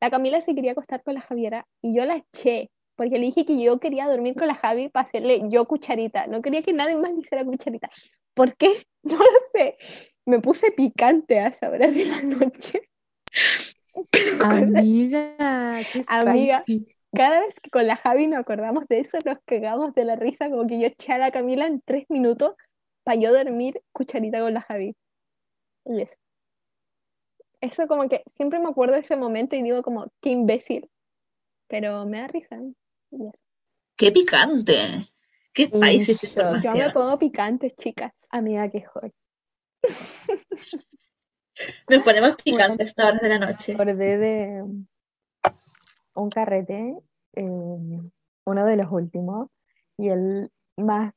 La 0.00 0.10
Camila 0.10 0.40
se 0.42 0.54
quería 0.54 0.72
acostar 0.72 1.02
con 1.02 1.14
la 1.14 1.20
Javiera 1.20 1.66
y 1.82 1.94
yo 1.94 2.04
la 2.04 2.16
eché, 2.16 2.70
porque 2.96 3.18
le 3.18 3.26
dije 3.26 3.44
que 3.44 3.60
yo 3.60 3.78
quería 3.78 4.08
dormir 4.08 4.34
con 4.34 4.48
la 4.48 4.54
Javi 4.54 4.88
para 4.88 5.06
hacerle 5.06 5.42
yo 5.48 5.66
cucharita, 5.66 6.26
no 6.26 6.40
quería 6.42 6.62
que 6.62 6.72
nadie 6.72 6.96
más 6.96 7.12
le 7.12 7.20
hiciera 7.20 7.44
cucharita. 7.44 7.90
¿Por 8.34 8.56
qué? 8.56 8.86
No 9.06 9.18
lo 9.18 9.24
sé. 9.54 9.76
Me 10.24 10.40
puse 10.40 10.72
picante 10.72 11.38
a 11.38 11.46
esa 11.46 11.70
hora 11.70 11.86
de 11.86 12.06
la 12.06 12.22
noche. 12.22 12.90
Amiga, 14.42 15.78
qué 15.92 16.02
Amiga. 16.08 16.60
spicy. 16.62 16.88
cada 17.14 17.40
vez 17.40 17.54
que 17.62 17.70
con 17.70 17.86
la 17.86 17.94
Javi 17.94 18.26
nos 18.26 18.40
acordamos 18.40 18.84
de 18.88 18.98
eso, 18.98 19.18
nos 19.24 19.38
cagamos 19.44 19.94
de 19.94 20.04
la 20.04 20.16
risa, 20.16 20.50
como 20.50 20.66
que 20.66 20.80
yo 20.80 20.88
eché 20.88 21.12
a 21.12 21.18
la 21.18 21.30
Camila 21.30 21.68
en 21.68 21.80
tres 21.82 22.06
minutos 22.08 22.54
para 23.04 23.20
yo 23.20 23.32
dormir 23.32 23.80
cucharita 23.92 24.40
con 24.40 24.54
la 24.54 24.62
Javi. 24.62 24.96
Y 25.84 26.02
eso. 26.02 26.16
Eso 27.60 27.86
como 27.86 28.08
que 28.08 28.22
siempre 28.36 28.58
me 28.58 28.68
acuerdo 28.68 28.94
de 28.94 29.00
ese 29.00 29.16
momento 29.16 29.54
y 29.54 29.62
digo 29.62 29.82
como, 29.82 30.08
qué 30.20 30.30
imbécil. 30.30 30.90
Pero 31.68 32.04
me 32.06 32.18
da 32.18 32.26
risa. 32.26 32.58
Qué 33.96 34.12
picante. 34.12 35.08
Qué 35.52 35.70
esta 35.72 36.26
shock. 36.26 36.62
Yo 36.62 36.72
me 36.72 36.90
pongo 36.90 37.18
picante, 37.18 37.70
chicas. 37.70 38.12
Amiga, 38.30 38.68
qué 38.70 38.82
joy. 38.82 39.12
Nos 41.88 42.02
ponemos 42.02 42.36
picantes 42.36 42.86
a 42.86 42.88
esta 42.88 43.06
hora 43.08 43.18
de 43.18 43.28
la 43.28 43.38
noche. 43.38 43.72
acordé 43.72 44.18
de 44.18 44.64
un 46.14 46.30
carrete, 46.30 46.98
eh, 47.34 47.42
uno 47.42 48.66
de 48.66 48.76
los 48.76 48.92
últimos, 48.92 49.48
y 49.96 50.08
el 50.08 50.50
más, 50.76 51.14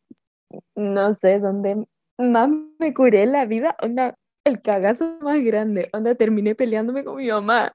no 0.75 1.15
sé, 1.15 1.39
donde 1.39 1.85
más 2.17 2.49
me 2.79 2.93
curé 2.93 3.23
en 3.23 3.33
la 3.33 3.45
vida, 3.45 3.75
onda, 3.81 4.15
el 4.45 4.61
cagazo 4.61 5.17
más 5.21 5.41
grande, 5.41 5.89
onda, 5.93 6.15
terminé 6.15 6.55
peleándome 6.55 7.03
con 7.03 7.17
mi 7.17 7.27
mamá. 7.29 7.73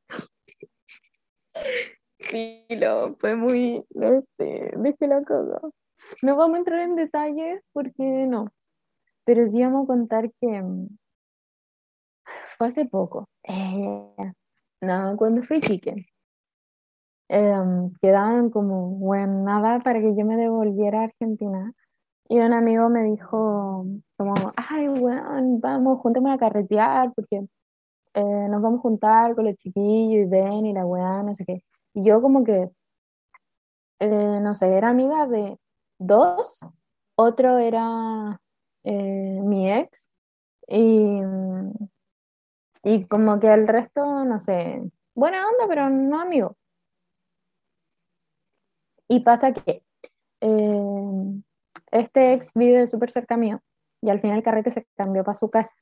Filo, 2.30 3.16
fue 3.18 3.36
muy, 3.36 3.84
no 3.94 4.20
sé, 4.36 4.72
déjelo 4.76 5.20
todo. 5.22 5.72
No 6.22 6.36
vamos 6.36 6.56
a 6.56 6.58
entrar 6.58 6.80
en 6.80 6.96
detalles 6.96 7.62
porque 7.72 8.26
no, 8.26 8.48
pero 9.24 9.48
sí 9.48 9.62
vamos 9.62 9.84
a 9.84 9.86
contar 9.86 10.30
que 10.40 10.62
mm, 10.62 10.88
fue 12.56 12.68
hace 12.68 12.86
poco. 12.86 13.28
Eh, 13.44 14.32
no, 14.80 15.16
cuando 15.16 15.42
fui 15.42 15.60
chique. 15.60 16.06
Em, 17.28 17.92
quedaban 18.02 18.50
como, 18.50 18.90
bueno, 18.90 19.44
nada 19.44 19.80
para 19.80 20.00
que 20.00 20.14
yo 20.14 20.24
me 20.24 20.36
devolviera 20.36 21.00
a 21.00 21.04
Argentina. 21.04 21.72
Y 22.28 22.38
un 22.40 22.52
amigo 22.52 22.88
me 22.88 23.02
dijo, 23.04 23.86
como, 24.16 24.34
ay, 24.56 24.88
weón, 24.88 25.60
vamos, 25.60 26.00
juntémonos 26.00 26.36
a 26.36 26.38
carretear, 26.38 27.12
porque 27.14 27.46
eh, 28.14 28.48
nos 28.48 28.62
vamos 28.62 28.78
a 28.80 28.82
juntar 28.82 29.34
con 29.34 29.46
los 29.46 29.56
chiquillos 29.56 30.26
y 30.26 30.30
ven 30.30 30.66
y 30.66 30.72
la 30.72 30.86
weá, 30.86 31.22
no 31.22 31.34
sé 31.34 31.44
qué. 31.44 31.62
Yo 31.95 32.20
como 32.20 32.45
que, 32.45 32.70
eh, 34.01 34.40
no 34.40 34.55
sé, 34.55 34.76
era 34.76 34.88
amiga 34.90 35.26
de 35.26 35.59
dos, 35.99 36.61
otro 37.16 37.59
era 37.59 38.40
eh, 38.84 39.40
mi 39.42 39.70
ex, 39.72 40.11
y, 40.68 41.20
y 42.82 43.07
como 43.07 43.38
que 43.40 43.53
el 43.53 43.66
resto, 43.68 44.24
no 44.24 44.40
sé, 44.40 44.82
buena 45.14 45.47
onda, 45.49 45.66
pero 45.68 45.90
no 45.90 46.20
amigo. 46.20 46.57
Y 49.09 49.20
pasa 49.20 49.53
que 49.53 49.82
eh, 50.40 50.82
este 51.92 52.32
ex 52.34 52.53
vive 52.55 52.86
súper 52.86 53.11
cerca 53.11 53.36
mío 53.36 53.61
y 54.03 54.11
al 54.11 54.20
final 54.20 54.38
el 54.38 54.42
carrete 54.42 54.70
se 54.70 54.86
cambió 54.97 55.24
para 55.24 55.36
su 55.36 55.51
casa. 55.51 55.74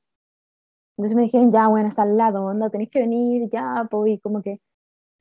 Entonces 0.96 1.16
me 1.16 1.22
dijeron, 1.22 1.50
ya, 1.50 1.68
bueno, 1.68 1.88
está 1.88 2.02
al 2.02 2.16
lado, 2.16 2.44
onda, 2.44 2.70
tenéis 2.70 2.90
que 2.90 3.00
venir, 3.00 3.48
ya, 3.50 3.86
pues, 3.90 4.12
y 4.12 4.18
como 4.20 4.42
que, 4.42 4.60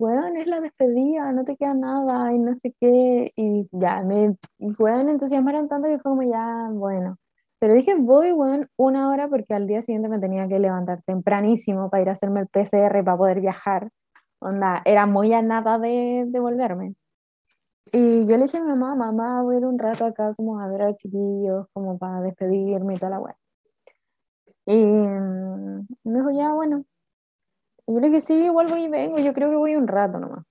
bueno, 0.01 0.27
es 0.39 0.47
la 0.47 0.59
despedida, 0.59 1.31
no 1.31 1.45
te 1.45 1.55
queda 1.55 1.75
nada, 1.75 2.33
y 2.33 2.39
no 2.39 2.55
sé 2.55 2.73
qué, 2.79 3.31
y 3.35 3.69
ya, 3.71 4.01
me, 4.01 4.35
bueno, 4.57 5.11
entusiasmaron 5.11 5.69
tanto 5.69 5.87
que 5.87 5.99
fue 5.99 6.11
como, 6.11 6.23
ya, 6.23 6.69
bueno. 6.71 7.17
Pero 7.59 7.75
dije, 7.75 7.93
voy, 7.95 8.31
bueno, 8.31 8.65
una 8.77 9.09
hora 9.09 9.27
porque 9.27 9.53
al 9.53 9.67
día 9.67 9.83
siguiente 9.83 10.09
me 10.09 10.19
tenía 10.19 10.47
que 10.47 10.57
levantar 10.59 11.03
tempranísimo 11.03 11.89
para 11.91 12.01
ir 12.01 12.09
a 12.09 12.13
hacerme 12.13 12.39
el 12.41 12.47
PCR 12.47 13.03
para 13.03 13.17
poder 13.17 13.41
viajar. 13.41 13.89
Onda, 14.39 14.81
era 14.85 15.05
muy 15.05 15.33
a 15.33 15.43
nada 15.43 15.77
de, 15.77 16.25
de 16.27 16.39
volverme. 16.39 16.95
Y 17.91 18.25
yo 18.25 18.37
le 18.37 18.45
dije 18.45 18.57
a 18.57 18.63
mi 18.63 18.69
mamá, 18.69 18.95
mamá, 18.95 19.43
voy 19.43 19.55
a 19.55 19.59
ir 19.59 19.65
un 19.65 19.77
rato 19.77 20.05
acá 20.05 20.33
como 20.35 20.59
a 20.59 20.67
ver 20.67 20.81
a 20.81 20.87
los 20.89 20.97
chiquillos, 20.97 21.67
como 21.73 21.99
para 21.99 22.21
despedirme 22.21 22.95
y 22.95 22.97
toda 22.97 23.11
la 23.11 23.19
weá. 23.19 23.35
Y 24.65 24.77
mm, 24.77 25.87
me 26.05 26.19
dijo, 26.19 26.31
ya, 26.31 26.53
bueno. 26.53 26.85
Yo 27.87 27.99
le 27.99 28.07
dije, 28.07 28.21
sí, 28.21 28.33
igual 28.45 28.67
voy 28.67 28.83
y 28.85 28.87
vengo, 28.89 29.19
yo 29.19 29.33
creo 29.33 29.49
que 29.49 29.55
voy 29.55 29.75
un 29.75 29.87
rato 29.87 30.19
nomás. 30.19 30.45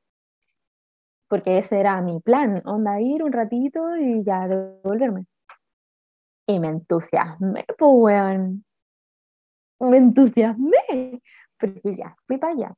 Porque 1.28 1.58
ese 1.58 1.78
era 1.80 2.00
mi 2.02 2.20
plan, 2.20 2.60
onda, 2.64 3.00
ir 3.00 3.22
un 3.22 3.32
ratito 3.32 3.96
y 3.96 4.22
ya 4.24 4.48
devolverme. 4.48 5.26
Y 6.46 6.58
me 6.58 6.68
entusiasmé, 6.68 7.64
pues, 7.78 7.90
weón. 7.94 8.64
Me 9.80 9.96
entusiasmé, 9.96 11.22
porque 11.58 11.96
ya, 11.96 12.16
fui 12.26 12.36
para 12.38 12.52
allá. 12.52 12.74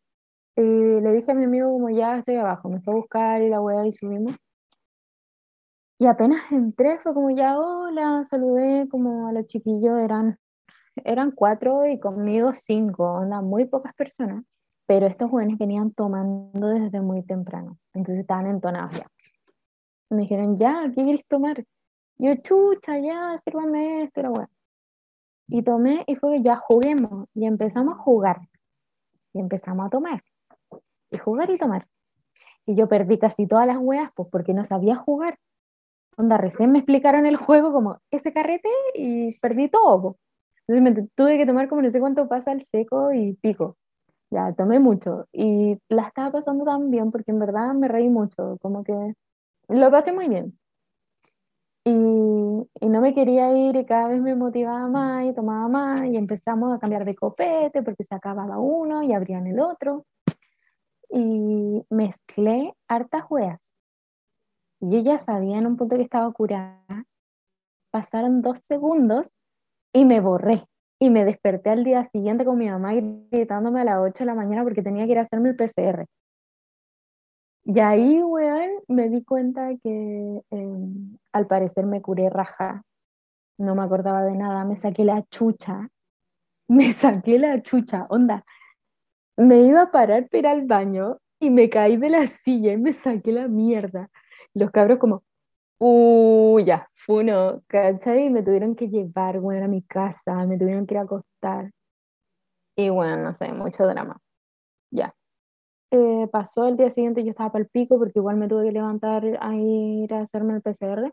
Eh, 0.56 1.00
le 1.02 1.12
dije 1.12 1.32
a 1.32 1.34
mi 1.34 1.44
amigo 1.44 1.72
como 1.72 1.88
ya 1.90 2.18
estoy 2.18 2.36
abajo, 2.36 2.68
me 2.68 2.80
fue 2.82 2.92
a 2.94 2.96
buscar 2.96 3.42
y 3.42 3.48
la 3.48 3.60
weá 3.60 3.86
y 3.86 3.92
subimos. 3.92 4.36
Y 5.98 6.06
apenas 6.06 6.42
entré 6.52 6.98
fue 6.98 7.14
como 7.14 7.30
ya, 7.30 7.58
hola, 7.58 8.24
saludé 8.28 8.88
como 8.88 9.28
a 9.28 9.32
los 9.32 9.46
chiquillos, 9.46 9.98
eran, 10.00 10.38
eran 10.96 11.30
cuatro 11.32 11.86
y 11.86 11.98
conmigo 11.98 12.52
cinco, 12.54 13.04
onda, 13.04 13.40
muy 13.40 13.64
pocas 13.66 13.94
personas, 13.94 14.44
pero 14.86 15.06
estos 15.06 15.30
jóvenes 15.30 15.58
venían 15.58 15.92
tomando 15.92 16.68
desde 16.68 17.00
muy 17.00 17.22
temprano, 17.22 17.78
entonces 17.94 18.20
estaban 18.20 18.46
entonados 18.46 18.98
ya. 18.98 19.06
Me 20.10 20.22
dijeron, 20.22 20.56
ya, 20.56 20.90
¿qué 20.94 21.04
quieres 21.04 21.26
tomar? 21.26 21.64
Yo, 22.18 22.34
chucha, 22.36 22.98
ya, 22.98 23.38
sírvame 23.44 24.02
esto, 24.02 24.22
la. 24.22 24.48
Y 25.48 25.62
tomé 25.62 26.04
y 26.06 26.16
fue 26.16 26.42
ya 26.42 26.56
juguemos. 26.56 27.28
Y 27.34 27.46
empezamos 27.46 27.94
a 27.94 27.98
jugar. 27.98 28.40
Y 29.32 29.40
empezamos 29.40 29.86
a 29.86 29.90
tomar. 29.90 30.22
Y 31.10 31.18
jugar 31.18 31.50
y 31.50 31.58
tomar. 31.58 31.86
Y 32.66 32.74
yo 32.74 32.88
perdí 32.88 33.18
casi 33.18 33.46
todas 33.46 33.66
las 33.66 33.78
weas, 33.78 34.10
pues 34.14 34.28
porque 34.30 34.54
no 34.54 34.64
sabía 34.64 34.96
jugar. 34.96 35.38
Onda, 36.16 36.36
recién 36.36 36.70
me 36.72 36.78
explicaron 36.78 37.26
el 37.26 37.36
juego 37.36 37.72
como 37.72 37.98
ese 38.10 38.32
carrete 38.32 38.68
y 38.94 39.38
perdí 39.40 39.68
todo. 39.68 40.16
Entonces 40.66 40.94
me 40.94 41.08
tuve 41.14 41.38
que 41.38 41.46
tomar 41.46 41.68
como 41.68 41.82
no 41.82 41.90
sé 41.90 42.00
cuánto 42.00 42.28
pasa 42.28 42.52
al 42.52 42.62
seco 42.62 43.12
y 43.12 43.34
pico. 43.34 43.76
Ya, 44.30 44.52
tomé 44.54 44.78
mucho. 44.80 45.26
Y 45.32 45.78
la 45.88 46.04
estaba 46.08 46.32
pasando 46.32 46.64
tan 46.64 46.90
bien 46.90 47.10
porque 47.10 47.32
en 47.32 47.38
verdad 47.38 47.74
me 47.74 47.88
reí 47.88 48.08
mucho. 48.08 48.58
Como 48.62 48.84
que 48.84 49.14
lo 49.68 49.90
pasé 49.90 50.12
muy 50.12 50.28
bien. 50.28 50.58
Y, 51.84 51.90
y 52.80 52.88
no 52.88 53.00
me 53.00 53.14
quería 53.14 53.52
ir 53.56 53.76
y 53.76 53.84
cada 53.84 54.08
vez 54.08 54.22
me 54.22 54.34
motivaba 54.36 54.86
más 54.88 55.24
y 55.26 55.34
tomaba 55.34 55.68
más 55.68 56.04
y 56.04 56.16
empezamos 56.16 56.72
a 56.72 56.78
cambiar 56.78 57.04
de 57.04 57.16
copete 57.16 57.82
porque 57.82 58.04
se 58.04 58.14
acababa 58.14 58.58
uno 58.58 59.02
y 59.02 59.12
abrían 59.12 59.46
el 59.46 59.60
otro. 59.60 60.06
Y 61.10 61.84
mezclé 61.90 62.74
hartas. 62.88 63.24
Y 64.80 64.90
yo 64.90 65.00
ya 65.00 65.18
sabía 65.18 65.58
en 65.58 65.66
un 65.66 65.76
punto 65.76 65.96
que 65.96 66.02
estaba 66.02 66.32
curada. 66.32 67.04
Pasaron 67.90 68.42
dos 68.42 68.58
segundos 68.60 69.30
y 69.92 70.04
me 70.04 70.20
borré. 70.20 70.64
Y 70.98 71.10
me 71.10 71.24
desperté 71.24 71.70
al 71.70 71.82
día 71.82 72.04
siguiente 72.04 72.44
con 72.44 72.58
mi 72.58 72.68
mamá 72.68 72.94
gritándome 72.94 73.80
a 73.80 73.84
las 73.84 73.98
8 73.98 74.20
de 74.20 74.26
la 74.26 74.34
mañana 74.34 74.62
porque 74.62 74.82
tenía 74.82 75.04
que 75.04 75.12
ir 75.12 75.18
a 75.18 75.22
hacerme 75.22 75.50
el 75.50 75.56
PCR. 75.56 76.06
Y 77.64 77.80
ahí, 77.80 78.22
weón, 78.22 78.70
me 78.88 79.08
di 79.08 79.24
cuenta 79.24 79.70
que 79.82 80.40
eh, 80.50 80.78
al 81.32 81.46
parecer 81.46 81.86
me 81.86 82.02
curé 82.02 82.30
raja. 82.30 82.82
No 83.58 83.74
me 83.74 83.82
acordaba 83.82 84.22
de 84.22 84.36
nada. 84.36 84.64
Me 84.64 84.76
saqué 84.76 85.04
la 85.04 85.22
chucha. 85.30 85.88
Me 86.68 86.92
saqué 86.92 87.38
la 87.38 87.60
chucha. 87.60 88.06
Onda. 88.08 88.44
Me 89.36 89.58
iba 89.62 89.82
a 89.82 89.90
parar 89.90 90.28
para 90.28 90.38
ir 90.38 90.46
al 90.46 90.66
baño 90.66 91.18
y 91.40 91.50
me 91.50 91.68
caí 91.68 91.96
de 91.96 92.08
la 92.08 92.26
silla 92.26 92.72
y 92.72 92.78
me 92.78 92.92
saqué 92.92 93.32
la 93.32 93.48
mierda. 93.48 94.08
Los 94.54 94.70
cabros 94.70 94.98
como, 94.98 95.22
uh, 95.84 96.60
ya, 96.60 96.88
fue 96.94 97.22
uno, 97.24 97.62
¿cachai? 97.66 98.30
Me 98.30 98.42
tuvieron 98.42 98.74
que 98.74 98.88
llevar, 98.88 99.38
weón, 99.38 99.62
a 99.62 99.68
mi 99.68 99.82
casa. 99.82 100.46
Me 100.46 100.58
tuvieron 100.58 100.86
que 100.86 100.94
ir 100.94 100.98
a 100.98 101.02
acostar. 101.02 101.70
Y 102.76 102.88
bueno, 102.88 103.16
no 103.16 103.34
sé, 103.34 103.52
mucho 103.52 103.86
drama. 103.86 104.18
Ya 104.90 105.14
eh, 105.92 106.26
pasó 106.32 106.66
el 106.66 106.78
día 106.78 106.90
siguiente, 106.90 107.22
yo 107.22 107.30
estaba 107.30 107.52
para 107.52 107.64
el 107.64 107.68
pico 107.68 107.98
porque 107.98 108.18
igual 108.18 108.36
me 108.36 108.48
tuve 108.48 108.64
que 108.64 108.72
levantar 108.72 109.38
a 109.40 109.54
ir 109.54 110.12
a 110.14 110.20
hacerme 110.20 110.54
el 110.54 110.62
PCR. 110.62 111.12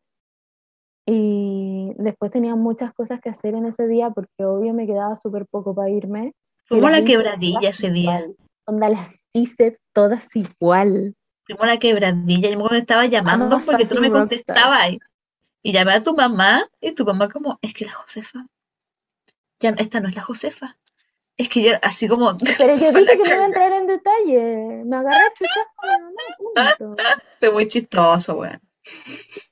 Y 1.05 1.91
después 1.97 2.31
tenía 2.31 2.55
muchas 2.55 2.93
cosas 2.93 3.19
que 3.19 3.29
hacer 3.29 3.55
en 3.55 3.65
ese 3.65 3.87
día 3.87 4.09
porque 4.11 4.45
obvio 4.45 4.73
me 4.73 4.87
quedaba 4.87 5.15
súper 5.17 5.45
poco 5.47 5.75
para 5.75 5.89
irme. 5.89 6.33
Fuimos 6.65 6.91
la 6.91 7.03
quebradilla 7.03 7.69
ese 7.69 7.91
día. 7.91 8.25
Onda, 8.65 8.89
las 8.89 9.19
hice 9.33 9.79
todas 9.93 10.27
igual. 10.35 11.15
Fuimos 11.49 11.63
a 11.63 11.67
la 11.67 11.79
quebradilla. 11.79 12.49
Yo 12.51 12.59
me 12.59 12.77
estaba 12.77 13.07
llamando 13.07 13.45
I'm 13.55 13.61
a 13.63 13.65
porque 13.65 13.85
tú 13.85 13.95
no 13.95 14.01
me 14.01 14.11
contestabas. 14.11 14.97
Y 15.63 15.71
llamé 15.71 15.93
a 15.93 16.03
tu 16.03 16.15
mamá 16.15 16.69
y 16.79 16.91
tu 16.91 17.03
mamá 17.05 17.27
como, 17.27 17.57
es 17.63 17.73
que 17.73 17.85
la 17.85 17.93
Josefa. 17.93 18.45
Ya, 19.59 19.71
esta 19.71 19.99
no 19.99 20.09
es 20.09 20.15
la 20.15 20.21
Josefa. 20.21 20.77
Es 21.37 21.49
que 21.49 21.63
yo 21.63 21.71
así 21.81 22.07
como... 22.07 22.37
Pero 22.57 22.77
yo 22.77 22.91
dije 22.91 23.17
que 23.17 23.23
no 23.23 23.33
iba 23.33 23.43
a 23.43 23.45
entrar 23.47 23.71
en 23.73 23.87
detalle. 23.87 24.83
Me 24.85 24.95
agarré 24.97 25.25
a 25.25 25.33
punto. 26.77 26.95
Fue 27.39 27.51
muy 27.51 27.67
chistoso, 27.67 28.35
weón. 28.35 28.61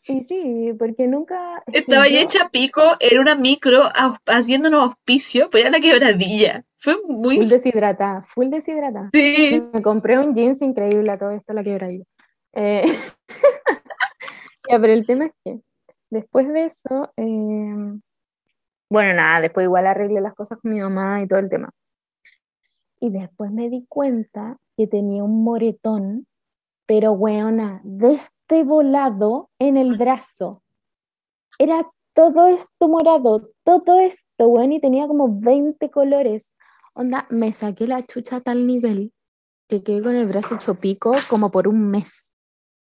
Y 0.07 0.21
sí, 0.21 0.73
porque 0.77 1.07
nunca. 1.07 1.63
Estaba 1.73 2.03
ahí 2.03 2.13
yo- 2.13 2.19
hecha 2.21 2.49
pico, 2.49 2.95
era 2.99 3.19
una 3.21 3.35
micro 3.35 3.89
haciéndonos 4.27 4.83
auspicio, 4.83 5.49
pero 5.49 5.67
era 5.67 5.71
la 5.71 5.79
quebradilla. 5.79 6.63
Fue 6.87 6.95
Full 7.01 7.15
muy... 7.17 7.45
deshidratada, 7.47 8.23
full 8.23 8.47
deshidratada. 8.47 9.09
Sí. 9.11 9.61
Me 9.73 9.81
compré 9.81 10.17
un 10.17 10.33
jeans 10.33 10.61
increíble 10.61 11.11
a 11.11 11.17
todo 11.17 11.31
esto, 11.31 11.51
la 11.51 11.61
quebradilla. 11.61 12.05
Eh, 12.53 12.85
ya, 14.71 14.79
pero 14.79 14.93
el 14.93 15.05
tema 15.05 15.25
es 15.25 15.33
que 15.43 15.59
después 16.09 16.47
de 16.47 16.63
eso, 16.63 17.11
eh, 17.17 17.99
bueno, 18.89 19.13
nada, 19.13 19.41
después 19.41 19.65
igual 19.65 19.85
arreglé 19.85 20.21
las 20.21 20.33
cosas 20.33 20.59
con 20.61 20.71
mi 20.71 20.79
mamá 20.79 21.21
y 21.21 21.27
todo 21.27 21.39
el 21.39 21.49
tema. 21.49 21.71
Y 23.01 23.09
después 23.09 23.51
me 23.51 23.69
di 23.69 23.85
cuenta 23.89 24.55
que 24.77 24.87
tenía 24.87 25.25
un 25.25 25.43
moretón, 25.43 26.25
pero 26.85 27.11
weona, 27.11 27.81
de 27.83 28.13
este 28.13 28.63
volado 28.63 29.49
en 29.59 29.75
el 29.75 29.97
brazo. 29.97 30.63
Era 31.59 31.85
todo 32.13 32.47
esto 32.47 32.87
morado, 32.87 33.49
todo 33.65 33.99
esto, 33.99 34.47
weón, 34.47 34.71
y 34.71 34.79
tenía 34.79 35.05
como 35.05 35.37
20 35.37 35.91
colores. 35.91 36.53
Onda, 36.99 37.27
me 37.29 37.51
saqué 37.51 37.85
la 37.85 38.03
chucha 38.03 38.37
a 38.37 38.41
tal 38.41 38.65
nivel 38.65 39.13
que 39.69 39.83
quedé 39.83 40.01
con 40.01 40.15
el 40.15 40.25
brazo 40.25 40.55
hecho 40.55 40.73
pico 40.79 41.11
como 41.29 41.51
por 41.51 41.67
un 41.67 41.91
mes. 41.91 42.33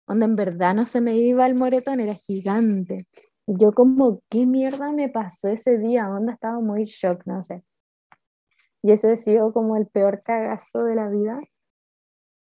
Onda, 0.07 0.24
en 0.24 0.36
verdad 0.36 0.74
no 0.74 0.86
se 0.86 1.03
me 1.03 1.18
iba 1.18 1.46
el 1.46 1.55
moretón, 1.55 2.01
era 2.01 2.14
gigante. 2.14 3.07
Yo 3.46 3.72
como, 3.74 4.22
¿qué 4.30 4.46
mierda 4.46 4.90
me 4.92 5.11
pasó 5.11 5.48
ese 5.48 5.76
día? 5.76 6.09
Onda, 6.09 6.32
estaba 6.32 6.61
muy 6.61 6.86
shock, 6.86 7.26
no 7.26 7.42
sé. 7.42 7.62
Y 8.82 8.92
ese 8.92 9.12
ha 9.12 9.16
sido 9.18 9.53
como 9.53 9.76
el 9.76 9.86
peor 9.86 10.22
cagazo 10.22 10.82
de 10.84 10.94
la 10.94 11.11
vida. 11.11 11.38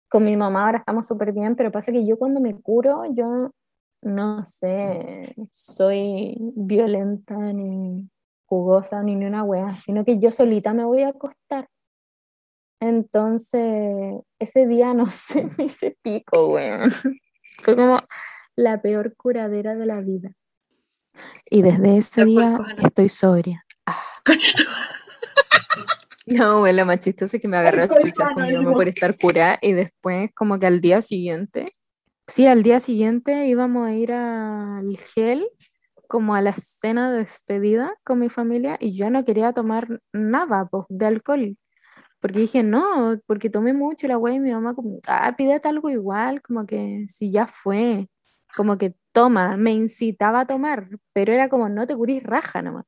Con 0.09 0.25
mi 0.25 0.35
mamá 0.35 0.65
ahora 0.65 0.79
estamos 0.79 1.07
súper 1.07 1.31
bien, 1.31 1.55
pero 1.55 1.71
pasa 1.71 1.93
que 1.93 2.05
yo 2.05 2.17
cuando 2.17 2.41
me 2.41 2.53
curo, 2.53 3.05
yo 3.13 3.51
no 4.01 4.43
sé, 4.43 5.33
soy 5.51 6.35
violenta 6.53 7.37
ni 7.37 8.09
jugosa 8.45 9.01
ni 9.03 9.15
ni 9.15 9.25
una 9.25 9.43
wea, 9.43 9.73
sino 9.73 10.05
que 10.05 10.19
yo 10.19 10.31
solita 10.31 10.73
me 10.73 10.85
voy 10.85 11.03
a 11.03 11.09
acostar. 11.09 11.67
Entonces, 12.79 14.21
ese 14.39 14.67
día 14.67 14.93
no 14.93 15.09
sé, 15.09 15.47
me 15.57 15.65
hice 15.65 15.97
pico, 16.01 16.53
weón. 16.53 16.91
Fue 17.61 17.75
como 17.75 17.99
la 18.55 18.81
peor 18.81 19.15
curadera 19.15 19.75
de 19.75 19.85
la 19.85 20.01
vida. 20.01 20.31
Y 21.49 21.61
desde 21.61 21.97
ese 21.97 22.25
día 22.25 22.59
estoy 22.83 23.09
sobria. 23.09 23.65
No, 26.27 26.61
güey, 26.61 26.73
lo 26.73 26.87
más 26.87 27.01
chistoso 27.01 27.35
es 27.35 27.41
que 27.41 27.47
me 27.47 27.57
agarré 27.57 27.83
a 27.83 27.87
mamá 27.87 28.73
por 28.73 28.87
estar 28.87 29.15
curada 29.15 29.59
y 29.61 29.73
después 29.73 30.31
como 30.33 30.57
que 30.57 30.65
al 30.65 30.81
día 30.81 31.01
siguiente, 31.01 31.67
sí, 32.25 32.47
al 32.47 32.63
día 32.63 32.79
siguiente 32.79 33.45
íbamos 33.45 33.87
a 33.87 33.93
ir 33.93 34.11
al 34.11 34.97
gel 34.97 35.47
como 36.07 36.35
a 36.35 36.41
la 36.41 36.53
cena 36.53 37.11
de 37.11 37.19
despedida 37.19 37.93
con 38.03 38.19
mi 38.19 38.29
familia 38.29 38.77
y 38.79 38.95
yo 38.97 39.09
no 39.09 39.25
quería 39.25 39.53
tomar 39.53 40.01
nada 40.13 40.67
pues, 40.69 40.85
de 40.89 41.05
alcohol 41.07 41.57
porque 42.25 42.39
dije 42.39 42.63
no, 42.63 43.21
porque 43.27 43.51
tomé 43.51 43.73
mucho 43.73 44.07
la 44.07 44.15
güey 44.15 44.37
y 44.37 44.39
mi 44.39 44.51
mamá 44.51 44.73
como, 44.73 44.99
ah, 45.07 45.35
pídete 45.37 45.69
algo 45.69 45.91
igual, 45.91 46.41
como 46.41 46.65
que 46.65 47.05
si 47.07 47.31
ya 47.31 47.45
fue, 47.47 48.09
como 48.55 48.77
que 48.79 48.95
toma, 49.11 49.57
me 49.57 49.71
incitaba 49.73 50.41
a 50.41 50.47
tomar, 50.47 50.89
pero 51.13 51.33
era 51.33 51.49
como 51.49 51.69
no 51.69 51.85
te 51.87 51.95
curís 51.95 52.23
raja 52.23 52.61
nomás. 52.63 52.85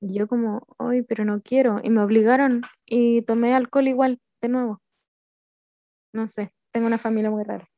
Y 0.00 0.14
yo 0.18 0.28
como, 0.28 0.66
ay, 0.78 1.02
pero 1.02 1.24
no 1.24 1.42
quiero. 1.42 1.80
Y 1.82 1.90
me 1.90 2.02
obligaron 2.02 2.62
y 2.86 3.22
tomé 3.22 3.54
alcohol 3.54 3.88
igual, 3.88 4.20
de 4.40 4.48
nuevo. 4.48 4.80
No 6.12 6.26
sé, 6.28 6.54
tengo 6.72 6.86
una 6.86 6.98
familia 6.98 7.30
muy 7.30 7.42
rara. 7.44 7.68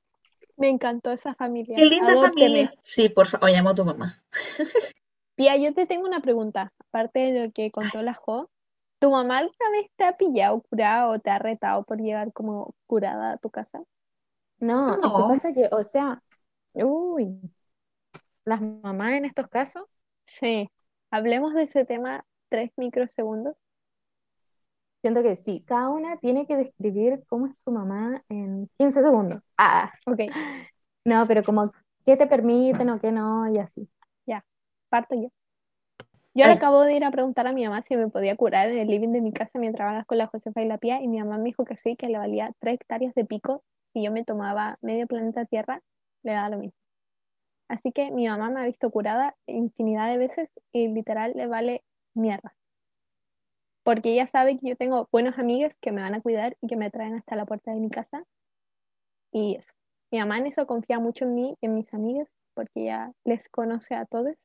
Me 0.57 0.69
encantó 0.69 1.11
esa 1.12 1.35
familia. 1.35 1.79
Qué 1.79 1.85
linda 1.87 2.12
Adópteme. 2.12 2.61
familia. 2.61 2.74
Sí, 2.83 3.09
por 3.09 3.29
favor, 3.29 3.51
llamo 3.51 3.70
a 3.70 3.74
tu 3.74 3.85
mamá. 3.85 4.23
Pía, 5.37 5.57
yo 5.57 5.74
te 5.74 5.87
tengo 5.87 6.07
una 6.07 6.20
pregunta. 6.20 6.73
Aparte 6.89 7.33
de 7.33 7.47
lo 7.47 7.53
que 7.53 7.70
contó 7.70 8.03
la 8.03 8.15
Jo, 8.15 8.51
¿tu 8.99 9.11
mamá 9.11 9.39
alguna 9.39 9.70
vez 9.73 9.87
te 9.97 10.05
ha 10.05 10.16
pillado 10.16 10.61
curada 10.62 11.09
o 11.09 11.19
te 11.19 11.31
ha 11.31 11.39
retado 11.39 11.85
por 11.85 11.99
llegar 12.01 12.33
como 12.33 12.74
curada 12.87 13.33
a 13.33 13.37
tu 13.39 13.51
casa? 13.51 13.83
No, 14.61 14.99
que 15.16 15.24
pasa 15.24 15.53
que, 15.53 15.69
o 15.73 15.83
sea, 15.83 16.23
uy, 16.74 17.39
las 18.45 18.61
mamás 18.61 19.12
en 19.15 19.24
estos 19.24 19.49
casos, 19.49 19.85
Sí. 20.27 20.69
Hablemos 21.11 21.55
de 21.55 21.65
ese 21.65 21.85
tema 21.85 22.24
tres 22.49 22.70
microsegundos. 22.77 23.55
Siento 25.03 25.23
que 25.23 25.37
sí, 25.37 25.65
cada 25.66 25.91
una 25.91 26.16
tiene 26.16 26.47
que 26.47 26.57
describir 26.57 27.23
cómo 27.29 27.47
es 27.47 27.59
su 27.59 27.70
mamá 27.70 28.23
en 28.29 28.70
15 28.79 29.03
segundos. 29.03 29.41
Ah, 29.59 29.93
Ok, 30.07 30.19
no, 31.05 31.27
pero 31.27 31.43
como 31.45 31.73
qué 32.07 32.16
te 32.16 32.27
permiten 32.27 32.89
o 32.91 33.01
qué 33.01 33.12
no, 33.12 33.53
y 33.53 33.59
así. 33.59 33.89
parto 34.89 35.15
yo. 35.15 35.29
Yo 36.35 36.47
le 36.47 36.53
acabo 36.53 36.83
de 36.83 36.95
ir 36.95 37.05
a 37.05 37.11
preguntar 37.11 37.47
a 37.47 37.53
mi 37.53 37.65
mamá 37.65 37.83
si 37.83 37.97
me 37.97 38.09
podía 38.09 38.37
curar 38.37 38.69
en 38.70 38.79
el 38.79 38.89
living 38.89 39.12
de 39.12 39.20
mi 39.20 39.33
casa 39.33 39.59
mientras 39.59 39.87
hablaba 39.87 40.05
con 40.05 40.19
la 40.19 40.27
Josefa 40.27 40.62
y 40.62 40.66
la 40.66 40.79
Pía, 40.79 41.01
y 41.03 41.09
mi 41.09 41.19
mamá 41.19 41.39
me 41.39 41.45
dijo 41.45 41.65
que 41.65 41.77
sí, 41.77 41.97
que 41.97 42.09
le 42.09 42.19
valía 42.19 42.53
tres 42.59 42.74
hectáreas 42.74 43.15
de 43.15 43.24
pico. 43.24 43.62
Si 43.93 44.03
yo 44.03 44.12
me 44.12 44.24
tomaba 44.24 44.79
medio 44.81 45.07
planeta 45.07 45.45
Tierra, 45.45 45.83
le 46.23 46.33
daba 46.33 46.49
lo 46.51 46.59
mismo. 46.59 46.74
Así 47.69 47.93
que 47.93 48.11
mi 48.11 48.29
mamá 48.29 48.51
me 48.51 48.61
ha 48.61 48.65
visto 48.66 48.91
curada 48.91 49.37
infinidad 49.47 50.09
de 50.11 50.19
veces 50.19 50.51
y 50.73 50.89
literal 50.89 51.33
le 51.37 51.47
vale 51.47 51.85
mierda. 52.15 52.55
Porque 53.83 54.13
ella 54.13 54.27
sabe 54.27 54.57
que 54.57 54.69
yo 54.69 54.77
tengo 54.77 55.09
buenos 55.11 55.39
amigos 55.39 55.73
que 55.81 55.93
me 55.93 56.03
van 56.03 56.15
a 56.15 56.21
cuidar 56.21 56.57
y 56.61 56.69
que 56.69 56.77
me 56.77 56.91
traen 56.91 57.15
hasta 57.15 57.37
la 57.37 57.47
puerta 57.47 57.73
de 57.73 57.81
mi 57.81 57.91
casa. 57.91 58.25
Y 59.33 59.57
eso. 59.57 59.73
Mi 60.11 60.19
mamá 60.19 60.39
en 60.39 60.47
eso 60.47 60.67
confía 60.67 60.99
mucho 60.99 61.25
en 61.25 61.35
mí 61.35 61.57
y 61.61 61.67
en 61.67 61.75
mis 61.75 61.93
amigos 61.95 62.29
porque 62.55 62.83
ella 62.83 63.13
les 63.25 63.49
conoce 63.49 63.95
a 63.95 64.05
todos. 64.05 64.37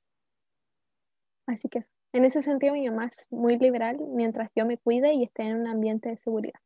Así 1.46 1.68
que 1.70 1.80
eso. 1.80 1.90
En 2.14 2.26
ese 2.26 2.42
sentido 2.42 2.74
mi 2.74 2.90
mamá 2.90 3.08
es 3.08 3.28
muy 3.30 3.60
liberal 3.60 3.98
mientras 4.00 4.50
yo 4.56 4.66
me 4.66 4.78
cuide 4.78 5.14
y 5.14 5.24
esté 5.24 5.44
en 5.44 5.58
un 5.58 5.68
ambiente 5.68 6.10
de 6.10 6.18
seguridad. 6.18 6.60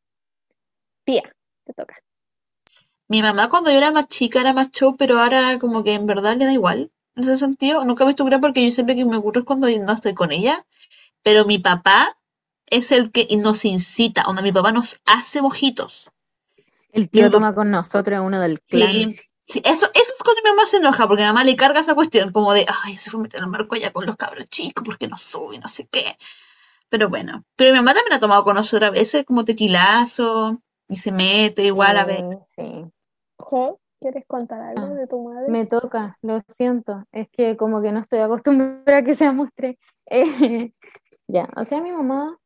Pía, 1.03 1.23
te 1.65 1.73
toca. 1.73 1.95
Mi 3.07 3.21
mamá 3.21 3.49
cuando 3.49 3.71
yo 3.71 3.77
era 3.77 3.91
más 3.91 4.07
chica 4.07 4.39
era 4.39 4.53
más 4.53 4.71
show, 4.71 4.95
pero 4.95 5.19
ahora 5.19 5.59
como 5.59 5.83
que 5.83 5.93
en 5.93 6.05
verdad 6.05 6.37
le 6.37 6.45
da 6.45 6.53
igual. 6.53 6.91
En 7.15 7.23
ese 7.23 7.39
sentido, 7.39 7.83
nunca 7.83 8.05
me 8.05 8.11
estuve 8.11 8.39
porque 8.39 8.63
yo 8.63 8.71
siempre 8.71 8.95
que 8.95 9.03
me 9.03 9.17
ocurre 9.17 9.39
es 9.39 9.45
cuando 9.45 9.67
no 9.67 9.93
estoy 9.93 10.13
con 10.13 10.31
ella. 10.31 10.65
Pero 11.23 11.45
mi 11.45 11.59
papá 11.59 12.17
es 12.71 12.91
el 12.91 13.11
que 13.11 13.27
nos 13.37 13.63
incita, 13.65 14.23
donde 14.25 14.41
mi 14.41 14.51
papá 14.51 14.71
nos 14.71 14.99
hace 15.05 15.41
mojitos. 15.41 16.09
El 16.91 17.09
tío 17.09 17.29
toma 17.29 17.53
con 17.53 17.69
nosotros, 17.69 18.19
uno 18.23 18.39
del 18.39 18.59
clan. 18.61 18.91
Sí, 18.91 19.19
sí, 19.45 19.61
eso, 19.63 19.85
eso 19.93 20.13
es 20.17 20.23
cuando 20.23 20.41
mi 20.43 20.49
mamá 20.49 20.65
se 20.67 20.77
enoja, 20.77 21.07
porque 21.07 21.21
mi 21.21 21.27
mamá 21.27 21.43
le 21.43 21.55
carga 21.55 21.81
esa 21.81 21.93
cuestión, 21.93 22.31
como 22.31 22.53
de, 22.53 22.65
ay, 22.83 22.97
se 22.97 23.11
fue 23.11 23.19
a 23.19 23.23
meter 23.23 23.41
al 23.41 23.47
marco 23.47 23.75
allá 23.75 23.91
con 23.91 24.05
los 24.05 24.15
cabros 24.15 24.49
chicos, 24.49 24.83
porque 24.83 25.07
no 25.07 25.17
sube, 25.17 25.59
no 25.59 25.69
sé 25.69 25.87
qué. 25.91 26.17
Pero 26.89 27.09
bueno, 27.09 27.45
pero 27.55 27.71
mi 27.71 27.77
mamá 27.77 27.93
también 27.93 28.13
ha 28.13 28.19
tomado 28.19 28.43
con 28.43 28.55
nosotros 28.55 28.89
a 28.89 28.91
veces 28.91 29.25
como 29.25 29.45
tequilazo, 29.45 30.61
y 30.89 30.97
se 30.97 31.11
mete 31.11 31.63
igual 31.63 31.97
a 31.97 32.03
veces. 32.03 32.37
Sí, 32.47 32.85
¿quieres 34.01 34.25
contar 34.27 34.61
algo 34.61 34.93
Ah, 34.93 34.95
de 34.95 35.07
tu 35.07 35.23
madre? 35.23 35.49
me 35.49 35.65
toca, 35.65 36.17
lo 36.21 36.41
siento. 36.49 37.05
Es 37.11 37.29
que 37.29 37.55
como 37.55 37.81
que 37.81 37.91
no 37.93 37.99
estoy 38.01 38.19
acostumbrada 38.19 38.97
a 38.99 39.03
que 39.03 39.13
seamos 39.15 39.49
tres. 39.55 39.77
Eh, 40.13 40.73
ya, 41.27 41.47
o 41.55 41.63
sea, 41.63 41.79
mi 41.79 41.93
mamá, 41.93 42.37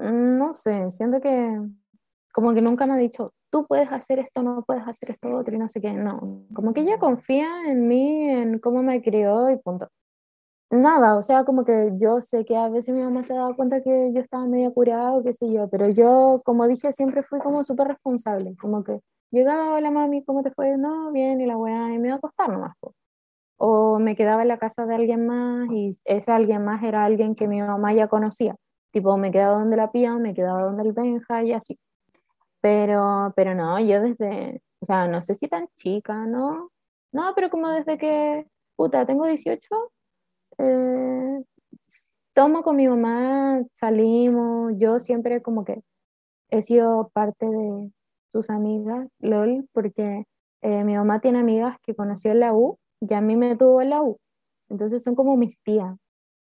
no 0.00 0.54
sé, 0.54 0.90
siento 0.90 1.20
que 1.20 1.60
como 2.32 2.52
que 2.52 2.60
nunca 2.62 2.86
me 2.86 2.94
ha 2.94 2.96
dicho, 2.96 3.32
tú 3.50 3.66
puedes 3.66 3.90
hacer 3.92 4.18
esto, 4.18 4.42
no 4.42 4.64
puedes 4.66 4.86
hacer 4.86 5.12
esto 5.12 5.28
otro 5.36 5.54
y 5.54 5.58
no 5.58 5.68
sé 5.68 5.80
qué. 5.80 5.92
No, 5.92 6.44
como 6.52 6.74
que 6.74 6.80
ella 6.80 6.98
confía 6.98 7.48
en 7.68 7.86
mí, 7.86 8.28
en 8.28 8.58
cómo 8.58 8.82
me 8.82 9.00
crió 9.02 9.50
y 9.50 9.56
punto. 9.56 9.88
Nada, 10.70 11.16
o 11.16 11.22
sea, 11.22 11.44
como 11.44 11.64
que 11.64 11.92
yo 12.00 12.20
sé 12.20 12.44
que 12.44 12.56
a 12.56 12.68
veces 12.68 12.94
mi 12.94 13.02
mamá 13.02 13.22
se 13.22 13.34
daba 13.34 13.54
cuenta 13.54 13.80
que 13.82 14.12
yo 14.12 14.20
estaba 14.20 14.44
medio 14.46 14.74
curada 14.74 15.12
o 15.12 15.22
qué 15.22 15.32
sé 15.32 15.52
yo, 15.52 15.68
pero 15.68 15.88
yo, 15.88 16.42
como 16.44 16.66
dije, 16.66 16.92
siempre 16.92 17.22
fui 17.22 17.38
como 17.38 17.62
súper 17.62 17.88
responsable, 17.88 18.56
como 18.56 18.82
que 18.82 19.00
llegaba, 19.30 19.74
hola 19.74 19.90
mami, 19.92 20.24
¿cómo 20.24 20.42
te 20.42 20.50
fue? 20.50 20.76
No, 20.76 21.12
bien, 21.12 21.40
y 21.40 21.46
la 21.46 21.56
weá, 21.56 21.94
y 21.94 21.98
me 21.98 22.08
iba 22.08 22.16
a 22.16 22.18
acostar 22.18 22.48
nomás. 22.50 22.76
po. 22.80 22.92
O 23.58 23.98
me 24.00 24.16
quedaba 24.16 24.42
en 24.42 24.48
la 24.48 24.58
casa 24.58 24.86
de 24.86 24.96
alguien 24.96 25.26
más 25.26 25.70
y 25.70 25.96
ese 26.04 26.32
alguien 26.32 26.64
más 26.64 26.82
era 26.82 27.04
alguien 27.04 27.34
que 27.36 27.46
mi 27.48 27.62
mamá 27.62 27.92
ya 27.94 28.08
conocía. 28.08 28.56
Tipo, 28.94 29.16
me 29.18 29.32
quedaba 29.32 29.58
donde 29.58 29.76
la 29.76 29.90
pía, 29.90 30.14
me 30.18 30.34
quedaba 30.34 30.62
donde 30.62 30.84
el 30.84 30.92
Benja 30.92 31.42
y 31.42 31.52
así. 31.52 31.80
Pero, 32.60 33.32
pero 33.34 33.54
no, 33.56 33.80
yo 33.80 34.00
desde, 34.00 34.62
o 34.80 34.86
sea, 34.86 35.08
no 35.08 35.20
sé 35.20 35.34
si 35.34 35.48
tan 35.48 35.68
chica, 35.74 36.26
¿no? 36.26 36.70
No, 37.12 37.32
pero 37.34 37.50
como 37.50 37.70
desde 37.70 37.98
que, 37.98 38.46
puta, 38.76 39.04
tengo 39.04 39.26
18, 39.26 39.68
eh, 40.58 41.42
tomo 42.34 42.62
con 42.62 42.76
mi 42.76 42.86
mamá, 42.88 43.64
salimos, 43.72 44.74
yo 44.78 45.00
siempre 45.00 45.42
como 45.42 45.64
que 45.64 45.82
he 46.50 46.62
sido 46.62 47.10
parte 47.12 47.46
de 47.46 47.90
sus 48.28 48.48
amigas, 48.48 49.08
LOL, 49.18 49.68
porque 49.72 50.24
eh, 50.62 50.84
mi 50.84 50.94
mamá 50.94 51.20
tiene 51.20 51.40
amigas 51.40 51.78
que 51.82 51.96
conoció 51.96 52.30
en 52.30 52.40
la 52.40 52.54
U 52.54 52.78
y 53.00 53.12
a 53.14 53.20
mí 53.20 53.34
me 53.36 53.56
tuvo 53.56 53.82
en 53.82 53.90
la 53.90 54.02
U, 54.02 54.18
entonces 54.68 55.02
son 55.02 55.16
como 55.16 55.36
mis 55.36 55.58
tías. 55.64 55.96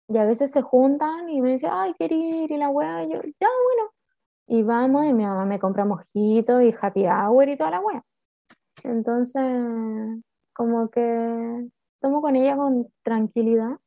Y 0.10 0.18
a 0.18 0.26
veces 0.26 0.52
se 0.52 0.62
juntan 0.62 1.30
y 1.30 1.42
me 1.42 1.54
dicen, 1.54 1.70
ay, 1.72 1.94
quiero 1.98 2.16
ir, 2.16 2.52
y 2.52 2.58
la 2.58 2.70
weá, 2.70 3.04
y 3.04 3.10
yo, 3.12 3.22
ya, 3.22 3.48
bueno. 3.66 3.92
Y 4.48 4.64
vamos, 4.64 5.06
y 5.06 5.14
mi 5.14 5.24
mamá 5.24 5.46
me 5.46 5.60
compra 5.60 5.84
mojitos 5.84 6.64
y 6.64 6.74
happy 6.80 7.06
hour 7.06 7.50
y 7.50 7.58
toda 7.58 7.72
la 7.72 7.80
weá. 7.82 8.04
Entonces, 8.84 9.44
como 10.54 10.90
que 10.90 11.68
tomo 12.00 12.22
con 12.22 12.36
ella 12.36 12.56
con 12.56 12.88
tranquilidad 13.04 13.78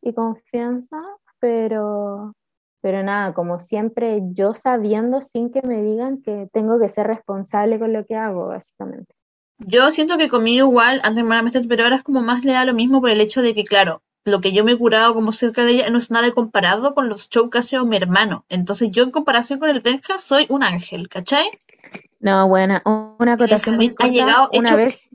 y 0.00 0.12
confianza, 0.12 1.00
pero, 1.40 2.34
pero 2.80 3.02
nada, 3.02 3.34
como 3.34 3.58
siempre, 3.58 4.20
yo 4.32 4.54
sabiendo 4.54 5.20
sin 5.20 5.50
que 5.50 5.62
me 5.62 5.82
digan 5.82 6.22
que 6.22 6.48
tengo 6.52 6.78
que 6.78 6.88
ser 6.88 7.08
responsable 7.08 7.78
con 7.78 7.92
lo 7.92 8.06
que 8.06 8.14
hago, 8.14 8.48
básicamente. 8.48 9.14
Yo 9.58 9.90
siento 9.92 10.18
que 10.18 10.28
conmigo 10.28 10.68
igual, 10.68 11.00
antes 11.04 11.22
hermanamente, 11.22 11.62
pero 11.68 11.84
ahora 11.84 11.96
es 11.96 12.02
como 12.02 12.22
más 12.22 12.44
le 12.44 12.52
da 12.52 12.64
lo 12.64 12.74
mismo 12.74 13.00
por 13.00 13.10
el 13.10 13.20
hecho 13.20 13.42
de 13.42 13.54
que, 13.54 13.64
claro, 13.64 14.02
lo 14.24 14.40
que 14.40 14.52
yo 14.52 14.64
me 14.64 14.72
he 14.72 14.78
curado 14.78 15.14
como 15.14 15.32
cerca 15.32 15.64
de 15.64 15.72
ella 15.72 15.90
no 15.90 15.98
es 15.98 16.10
nada 16.10 16.30
comparado 16.32 16.94
con 16.94 17.08
los 17.08 17.28
shows 17.28 17.50
que 17.50 17.58
ha 17.58 17.62
sido 17.62 17.84
mi 17.84 17.96
hermano. 17.96 18.44
Entonces 18.48 18.90
yo 18.90 19.02
en 19.02 19.10
comparación 19.10 19.58
con 19.58 19.68
el 19.70 19.80
Benja 19.80 20.18
soy 20.18 20.46
un 20.48 20.62
ángel, 20.62 21.08
¿cachai? 21.08 21.46
No, 22.20 22.48
bueno, 22.48 22.80
una 23.18 23.34
acotación 23.34 23.76
muy 23.76 23.88
Benjamín 23.88 23.92
ha 23.92 23.96
corta. 23.96 24.12
llegado 24.12 24.50
Una 24.54 24.68
hecho- 24.70 24.76
vez 24.76 25.10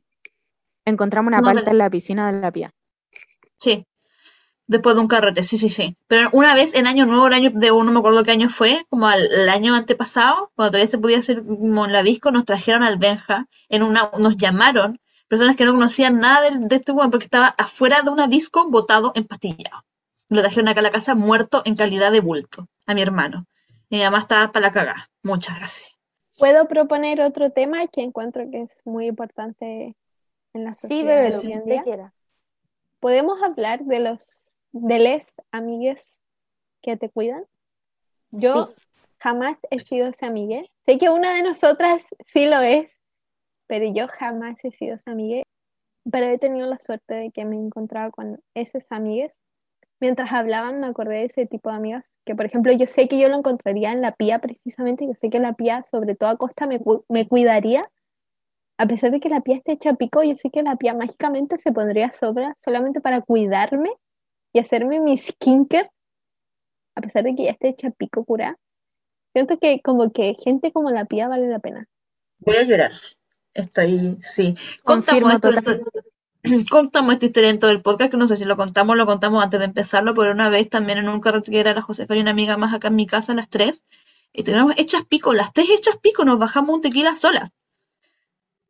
encontramos 0.86 1.30
una 1.30 1.38
No, 1.42 1.46
palta 1.46 1.72
en 1.72 1.78
la 1.80 1.90
piscina 1.90 2.32
de 2.32 2.40
la 2.40 2.52
pía. 2.52 2.72
Sí. 3.58 3.86
Después 4.68 4.96
de 4.96 5.02
un 5.02 5.08
carrete, 5.08 5.44
sí, 5.44 5.58
sí, 5.58 5.70
sí. 5.70 5.96
Pero 6.08 6.30
una 6.32 6.54
vez 6.54 6.76
en 6.76 6.86
Año 6.86 7.08
Nuevo, 7.08 7.26
el 7.26 7.34
año 7.34 7.50
de 7.56 7.72
uno, 7.72 7.86
no 7.86 7.92
me 7.94 8.00
acuerdo 8.00 8.24
qué 8.24 8.30
año 8.32 8.50
fue, 8.50 8.86
como 8.90 9.08
al, 9.08 9.26
el 9.32 9.50
año 9.50 9.74
antepasado, 9.74 10.52
cuando 10.56 10.74
todavía 10.74 10.92
se 10.92 11.00
podía 11.00 11.18
hacer 11.18 11.44
como 11.44 11.86
en 11.86 11.94
la 11.94 12.04
disco, 12.04 12.30
nos 12.32 12.46
trajeron 12.46 12.84
al 12.84 13.00
Benja, 13.00 13.48
en 13.70 13.82
una, 13.82 14.12
nos 14.20 14.38
llamaron, 14.38 15.00
personas 15.30 15.56
que 15.56 15.64
no 15.66 15.74
conocían 15.74 16.20
nada 16.20 16.42
del- 16.42 16.68
de, 16.68 16.76
este 16.76 16.92
weón, 16.92 17.12
porque 17.12 17.26
estaba 17.26 17.48
afuera 17.58 18.02
de 18.02 18.10
una 18.10 18.28
disco 18.28 18.70
botado 18.70 19.14
empastillado. 19.16 19.86
Lo 20.28 20.42
trajeron 20.42 20.68
acá 20.68 20.82
a 20.82 20.84
la 20.84 20.92
casa 20.92 21.16
muerto 21.16 21.62
en 21.66 21.76
calidad 21.76 22.12
de 22.12 22.20
bulto, 22.20 22.68
a 22.86 22.94
mi 22.94 23.02
hermano. 23.02 23.46
Y 23.90 24.00
mamá 24.00 24.20
estaba 24.20 24.52
para 24.52 24.68
la 24.68 24.74
cagada. 24.74 25.10
Muchas 25.24 25.58
gracias. 25.58 25.90
Puedo 26.38 26.68
proponer 26.68 27.22
otro 27.22 27.50
tema 27.50 27.88
que 27.88 28.02
encuentro 28.02 28.50
que 28.52 28.64
es 28.64 28.72
muy 28.86 29.08
importante 29.08 29.96
en 30.54 30.64
la 30.64 30.76
Sí, 30.76 30.82
sociedad 30.88 31.06
bebé, 31.06 31.22
de 31.22 31.32
lo 31.32 31.66
que 31.66 31.84
quiera. 31.84 32.14
¿Podemos 33.00 33.42
hablar 33.42 33.84
de 33.86 34.00
los 34.00 34.56
de 34.72 35.00
les 35.00 35.26
amigues 35.52 36.04
que 36.82 36.98
te 36.98 37.10
cuidan? 37.10 37.46
Yo 38.32 38.68
Sí. 38.68 38.74
jamás 39.20 39.58
he 39.72 39.80
sido 39.80 40.08
esa 40.08 40.28
amigue. 40.28 40.70
Sé 40.86 40.98
que 40.98 41.10
una 41.10 41.34
de 41.34 41.44
nosotras 41.44 42.04
sí 42.26 42.46
lo 42.46 42.62
es, 42.62 42.92
pero 43.70 43.86
yo 43.94 44.08
jamás 44.08 44.58
he 44.66 44.72
sido 44.72 44.96
esa 44.96 45.12
amigue. 45.12 45.44
Pero 46.12 46.26
he 46.26 46.40
tenido 46.40 46.68
la 46.68 46.80
suerte 46.80 47.14
de 47.14 47.32
que 47.32 47.46
me 47.46 47.56
he 47.56 47.60
encontrado 47.60 48.12
con 48.12 48.42
esas 48.56 48.86
amigues. 48.90 49.40
Mientras 50.02 50.32
hablaban 50.32 50.80
me 50.80 50.88
acordé 50.88 51.20
de 51.20 51.26
ese 51.26 51.46
tipo 51.46 51.70
de 51.70 51.76
amigas, 51.76 52.16
que 52.26 52.36
por 52.36 52.46
ejemplo 52.46 52.72
yo 52.72 52.88
sé 52.88 53.08
que 53.08 53.20
yo 53.20 53.30
lo 53.30 53.38
encontraría 53.38 53.92
en 53.92 54.02
la 54.02 54.14
pía 54.14 54.40
precisamente, 54.40 55.06
yo 55.06 55.14
sé 55.14 55.30
que 55.30 55.40
la 55.40 55.54
pía 55.54 55.84
sobre 55.92 56.16
toda 56.16 56.38
costa 56.38 56.68
me, 56.68 56.80
me 57.10 57.28
cuidaría, 57.28 57.90
a 58.78 58.88
pesar 58.88 59.12
de 59.12 59.20
que 59.20 59.30
la 59.30 59.42
pía 59.42 59.58
esté 59.58 59.74
hecha 59.74 59.94
pico, 59.94 60.24
yo 60.24 60.36
sé 60.38 60.50
que 60.50 60.64
la 60.64 60.78
pía 60.78 60.94
mágicamente 60.94 61.58
se 61.58 61.74
pondría 61.74 62.14
sobra 62.14 62.56
solamente 62.58 63.02
para 63.02 63.22
cuidarme 63.22 63.92
y 64.54 64.60
hacerme 64.60 65.02
mi 65.02 65.18
skincare, 65.18 65.92
a 66.96 67.02
pesar 67.02 67.24
de 67.24 67.36
que 67.36 67.44
ya 67.44 67.52
esté 67.52 67.68
hecha 67.68 67.92
pico 67.92 68.24
cura. 68.24 68.58
Siento 69.34 69.60
que 69.60 69.82
como 69.82 70.12
que 70.12 70.34
gente 70.42 70.72
como 70.72 70.90
la 70.92 71.06
pía 71.06 71.28
vale 71.28 71.50
la 71.50 71.60
pena. 71.60 71.88
Voy 72.40 72.56
a 72.56 72.64
llorar. 72.64 72.92
Estoy, 73.54 74.18
sí. 74.36 74.56
Confirmo 74.84 75.32
Contamos 75.32 75.58
esto, 75.58 75.72
total. 75.72 75.84
contamos 76.70 77.14
esta 77.14 77.26
historia 77.26 77.50
en 77.50 77.60
todo 77.60 77.72
el 77.72 77.82
podcast, 77.82 78.12
que 78.12 78.18
no 78.18 78.28
sé 78.28 78.38
si 78.38 78.46
lo 78.46 78.56
contamos, 78.56 78.96
lo 78.96 79.06
contamos 79.06 79.44
antes 79.44 79.60
de 79.60 79.66
empezarlo, 79.66 80.14
pero 80.14 80.32
una 80.32 80.50
vez 80.50 80.70
también 80.70 81.00
en 81.00 81.10
un 81.10 81.20
carrete 81.20 81.52
que 81.52 81.60
era 81.60 81.74
la 81.74 81.82
Josefa 81.82 82.16
y 82.16 82.22
una 82.22 82.32
amiga 82.32 82.58
más 82.58 82.74
acá 82.74 82.88
en 82.88 82.96
mi 82.96 83.08
casa, 83.08 83.34
las 83.34 83.50
tres, 83.50 83.84
y 84.34 84.44
teníamos 84.44 84.76
hechas 84.78 85.04
pico, 85.06 85.34
las 85.34 85.54
tres 85.54 85.70
hechas 85.70 85.98
pico, 85.98 86.24
nos 86.24 86.40
bajamos 86.40 86.76
un 86.76 86.82
tequila 86.82 87.16
solas. 87.16 87.52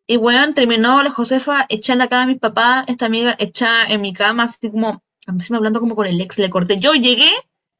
Y 0.07 0.17
bueno, 0.17 0.53
terminó 0.55 1.03
la 1.03 1.11
Josefa 1.11 1.67
echada 1.69 1.93
en 1.93 1.99
la 1.99 2.07
cama 2.07 2.21
de 2.21 2.27
mis 2.33 2.39
papás, 2.39 2.85
esta 2.87 3.05
amiga 3.05 3.35
echada 3.37 3.85
en 3.85 4.01
mi 4.01 4.13
cama, 4.13 4.43
así 4.43 4.71
como, 4.71 5.03
encima 5.27 5.57
hablando 5.57 5.79
como 5.79 5.95
con 5.95 6.07
el 6.07 6.19
ex, 6.19 6.39
le 6.39 6.49
corté. 6.49 6.79
Yo 6.79 6.93
llegué, 6.93 7.29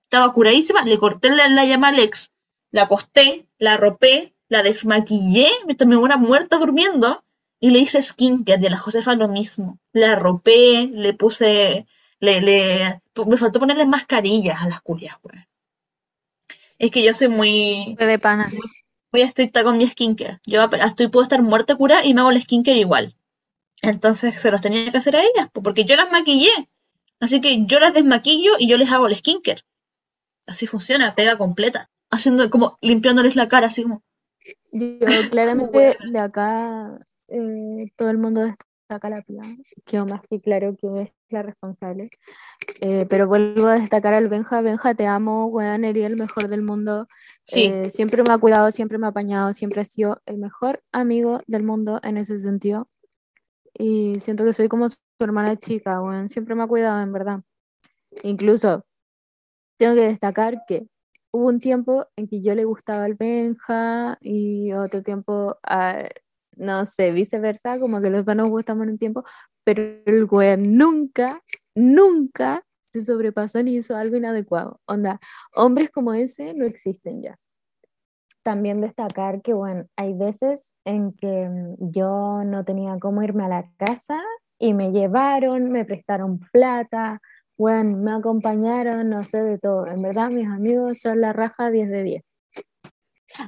estaba 0.04 0.32
curadísima, 0.34 0.84
le 0.84 1.00
corté 1.00 1.32
la, 1.32 1.48
la 1.50 1.66
llama 1.66 1.88
al 1.88 1.98
ex, 1.98 2.32
la 2.72 2.84
acosté, 2.84 3.48
la 3.58 3.74
arropé, 3.74 4.36
la 4.50 4.64
desmaquillé, 4.64 5.50
me 5.68 5.76
tomé 5.76 5.96
una 5.98 6.18
muerta 6.18 6.58
durmiendo, 6.58 7.24
y 7.60 7.70
le 7.72 7.80
hice 7.80 8.04
skincare, 8.04 8.62
y 8.62 8.66
a 8.68 8.70
la 8.70 8.78
Josefa 8.78 9.16
lo 9.16 9.28
mismo. 9.28 9.80
La 9.94 10.14
arropé, 10.14 10.88
le 10.92 11.14
puse 11.14 11.86
Le, 12.20 12.42
le, 12.42 13.02
me 13.26 13.38
faltó 13.38 13.60
ponerle 13.60 13.86
mascarillas 13.86 14.62
a 14.62 14.68
las 14.70 14.82
culias, 14.82 15.16
weón. 15.24 15.46
Es 16.78 16.92
que 16.92 17.04
yo 17.04 17.14
soy 17.14 17.28
muy, 17.28 17.96
Fue 17.98 18.08
de 18.08 18.20
pana. 18.20 18.50
muy 19.12 19.22
estricta 19.22 19.64
con 19.64 19.78
mi 19.78 19.88
skincare. 19.88 20.40
Yo 20.46 20.64
estoy, 20.64 21.08
puedo 21.10 21.24
estar 21.24 21.42
muerta 21.42 21.76
cura 21.76 22.06
y 22.06 22.14
me 22.14 22.22
hago 22.22 22.32
el 22.32 22.42
skincare 22.42 22.78
igual. 22.78 23.16
Entonces 23.82 24.40
se 24.42 24.52
los 24.52 24.62
tenía 24.62 24.92
que 24.92 24.98
hacer 24.98 25.16
a 25.16 25.22
ellas, 25.24 25.50
po, 25.52 25.62
porque 25.62 25.86
yo 25.86 25.96
las 25.96 26.12
maquillé. 26.12 26.52
Así 27.20 27.42
que 27.42 27.66
yo 27.66 27.80
las 27.80 27.94
desmaquillo 27.94 28.54
y 28.60 28.68
yo 28.70 28.78
les 28.78 28.92
hago 28.92 29.08
el 29.08 29.16
skincare. 29.18 29.64
Así 30.48 30.68
funciona, 30.68 31.16
pega 31.16 31.38
completa. 31.38 31.90
Haciendo 32.10 32.50
como 32.50 32.78
limpiándoles 32.82 33.36
la 33.36 33.48
cara, 33.50 33.68
así 33.68 33.84
como. 33.84 34.04
Yo 34.72 35.00
claramente 35.32 35.98
de 36.12 36.20
acá 36.20 37.00
eh, 37.28 37.92
todo 37.96 38.10
el 38.10 38.18
mundo 38.18 38.42
destaca 38.42 39.10
la 39.10 39.22
Pia, 39.22 39.44
quedó 39.86 40.06
más 40.06 40.22
que 40.28 40.40
claro 40.40 40.76
que 40.76 41.02
es 41.04 41.12
la 41.30 41.44
responsable. 41.44 42.10
Eh, 42.82 43.06
pero 43.10 43.28
vuelvo 43.28 43.68
a 43.68 43.80
destacar 43.80 44.14
al 44.14 44.30
Benja, 44.30 44.62
Benja 44.62 44.96
te 44.96 45.06
amo, 45.06 45.46
weón, 45.48 45.86
eres 45.86 46.06
el 46.06 46.16
mejor 46.16 46.48
del 46.48 46.64
mundo. 46.64 47.08
Sí, 47.44 47.66
Eh, 47.66 47.90
siempre 47.90 48.24
me 48.24 48.34
ha 48.34 48.38
cuidado, 48.38 48.72
siempre 48.72 48.98
me 48.98 49.06
ha 49.06 49.10
apañado, 49.10 49.54
siempre 49.54 49.82
ha 49.82 49.86
sido 49.86 50.22
el 50.26 50.38
mejor 50.38 50.82
amigo 50.92 51.42
del 51.48 51.64
mundo 51.64 52.00
en 52.04 52.18
ese 52.18 52.38
sentido. 52.38 52.90
Y 53.74 54.20
siento 54.20 54.44
que 54.44 54.54
soy 54.54 54.68
como 54.68 54.90
su 54.90 54.98
hermana 55.20 55.56
chica, 55.56 56.02
weón, 56.02 56.30
siempre 56.30 56.56
me 56.56 56.64
ha 56.64 56.68
cuidado, 56.68 57.02
en 57.02 57.14
verdad. 57.14 57.42
Incluso 58.24 58.86
tengo 59.78 59.96
que 59.96 60.08
destacar 60.08 60.64
que 60.68 60.88
hubo 61.32 61.48
un 61.48 61.60
tiempo 61.60 62.08
en 62.16 62.28
que 62.28 62.42
yo 62.42 62.56
le 62.56 62.66
gustaba 62.66 63.04
al 63.04 63.16
Benja 63.16 64.18
y 64.22 64.72
otro 64.74 65.04
tiempo, 65.04 65.58
no 66.56 66.86
sé, 66.86 67.12
viceversa, 67.12 67.80
como 67.80 68.02
que 68.02 68.10
los 68.10 68.26
dos 68.26 68.36
nos 68.36 68.50
gustamos 68.50 68.84
en 68.84 68.92
un 68.92 68.98
tiempo, 68.98 69.24
pero 69.64 69.84
el 70.06 70.26
weón 70.26 70.78
nunca, 70.78 71.42
nunca 71.76 72.64
se 72.94 73.06
sobrepasó 73.06 73.62
ni 73.64 73.76
hizo 73.76 73.96
algo 73.96 74.18
inadecuado. 74.18 74.80
Onda, 74.86 75.20
hombres 75.56 75.92
como 75.92 76.14
ese 76.14 76.54
no 76.54 76.66
existen 76.66 77.22
ya. 77.22 77.38
También 78.44 78.82
destacar 78.82 79.42
que, 79.42 79.54
bueno, 79.54 79.86
hay 79.96 80.14
veces 80.14 80.72
en 80.86 81.14
que 81.14 81.48
mm, 81.50 81.92
yo 81.92 82.44
no 82.46 82.66
tenía 82.66 82.98
cómo 83.00 83.22
irme 83.22 83.46
a 83.46 83.50
la 83.50 83.72
casa 83.78 84.20
y 84.58 84.74
me 84.74 84.92
llevaron, 84.92 85.72
me 85.72 85.86
prestaron 85.86 86.40
plata, 86.52 87.22
bueno, 87.60 87.98
me 87.98 88.14
acompañaron, 88.14 89.10
no 89.10 89.22
sé 89.22 89.42
de 89.44 89.58
todo. 89.60 89.86
En 89.86 90.02
verdad, 90.02 90.30
mis 90.30 90.48
amigos 90.48 91.00
son 91.02 91.20
la 91.20 91.34
raja 91.34 91.70
10 91.70 91.90
de 91.90 92.04
10. 92.04 92.24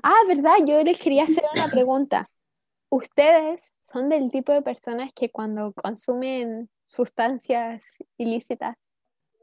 Ah, 0.04 0.20
verdad, 0.28 0.56
yo 0.68 0.84
les 0.84 1.00
quería 1.00 1.24
hacer 1.24 1.46
una 1.56 1.70
pregunta. 1.70 2.30
¿Ustedes 2.90 3.62
son 3.92 4.10
del 4.10 4.30
tipo 4.30 4.52
de 4.52 4.62
personas 4.62 5.14
que 5.14 5.32
cuando 5.32 5.72
consumen 5.72 6.70
sustancias 6.86 7.98
ilícitas 8.18 8.76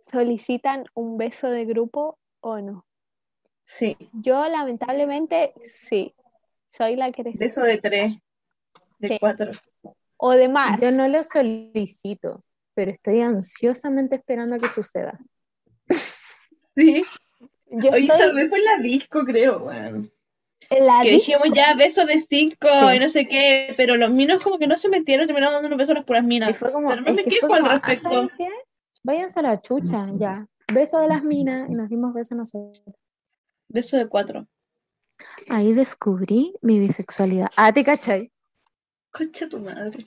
solicitan 0.01 0.85
un 0.93 1.17
beso 1.17 1.49
de 1.49 1.65
grupo 1.65 2.19
o 2.41 2.61
no? 2.61 2.85
sí. 3.65 3.97
Yo 4.13 4.47
lamentablemente 4.49 5.55
sí, 5.73 6.15
soy 6.67 6.97
la 6.97 7.11
que 7.11 7.23
De 7.23 7.47
eso 7.47 7.63
de 7.63 7.79
tres, 7.79 8.17
de 8.99 9.09
Sí. 9.09 9.17
cuatro. 9.19 9.51
o 10.19 10.33
de 10.33 10.49
más. 10.49 10.79
Yo 10.79 10.91
no 10.91 11.09
lo 11.09 11.25
solicito, 11.25 12.45
pero 12.79 12.93
estoy 12.93 13.23
ansiosamente 13.23 14.15
esperando 14.15 14.55
a 14.55 14.59
que 14.59 14.69
suceda. 14.69 15.19
Sí. 16.77 17.05
Yo 17.73 17.91
soy 17.91 18.05
esa 18.05 18.33
vez 18.33 18.49
fue 18.49 18.61
en 18.61 18.65
la 18.67 18.79
disco, 18.79 19.25
creo, 19.25 19.65
weón. 19.65 20.13
la 20.71 21.01
Que 21.03 21.11
di- 21.11 21.17
dijimos 21.17 21.49
ya 21.53 21.75
besos 21.75 22.07
de 22.07 22.21
cinco 22.21 22.69
Sí. 22.69 22.95
y 22.95 22.99
no 23.01 23.09
sé 23.09 23.27
qué, 23.27 23.75
pero 23.77 23.97
los 23.97 24.13
minos 24.13 24.45
como 24.45 24.61
que 24.61 24.69
no 24.69 24.77
se 24.79 24.89
metieron, 24.89 25.27
terminaron 25.27 25.55
dando 25.55 25.67
unos 25.67 25.79
besos 25.79 25.91
a 25.91 25.95
las 25.95 26.05
puras 26.05 26.23
minas. 26.23 26.51
Y 26.51 26.55
fue 26.55 26.71
como, 26.71 26.91
pero 26.91 27.01
no 27.01 27.15
me 27.15 27.25
que 27.25 27.31
quejo 27.31 27.53
al 27.53 27.67
ah, 27.67 27.81
respecto. 27.85 28.29
Váyanse 29.03 29.41
a 29.41 29.43
la 29.43 29.61
chucha, 29.61 30.07
ya. 30.17 30.47
Beso 30.73 31.01
de 31.01 31.09
las 31.09 31.25
minas 31.25 31.69
y 31.69 31.73
nos 31.75 31.89
dimos 31.89 32.15
besos 32.15 32.39
nosotros. 32.39 32.81
Beso 33.67 33.97
de 33.97 34.07
cuatro. 34.07 34.47
Ahí 35.49 35.73
descubrí 35.73 36.55
mi 36.63 36.79
bisexualidad. 36.79 37.49
Ah, 37.57 37.73
¿te 37.73 37.83
cachai? 37.83 38.31
Concha 39.11 39.49
tu 39.49 39.59
madre. 39.59 40.05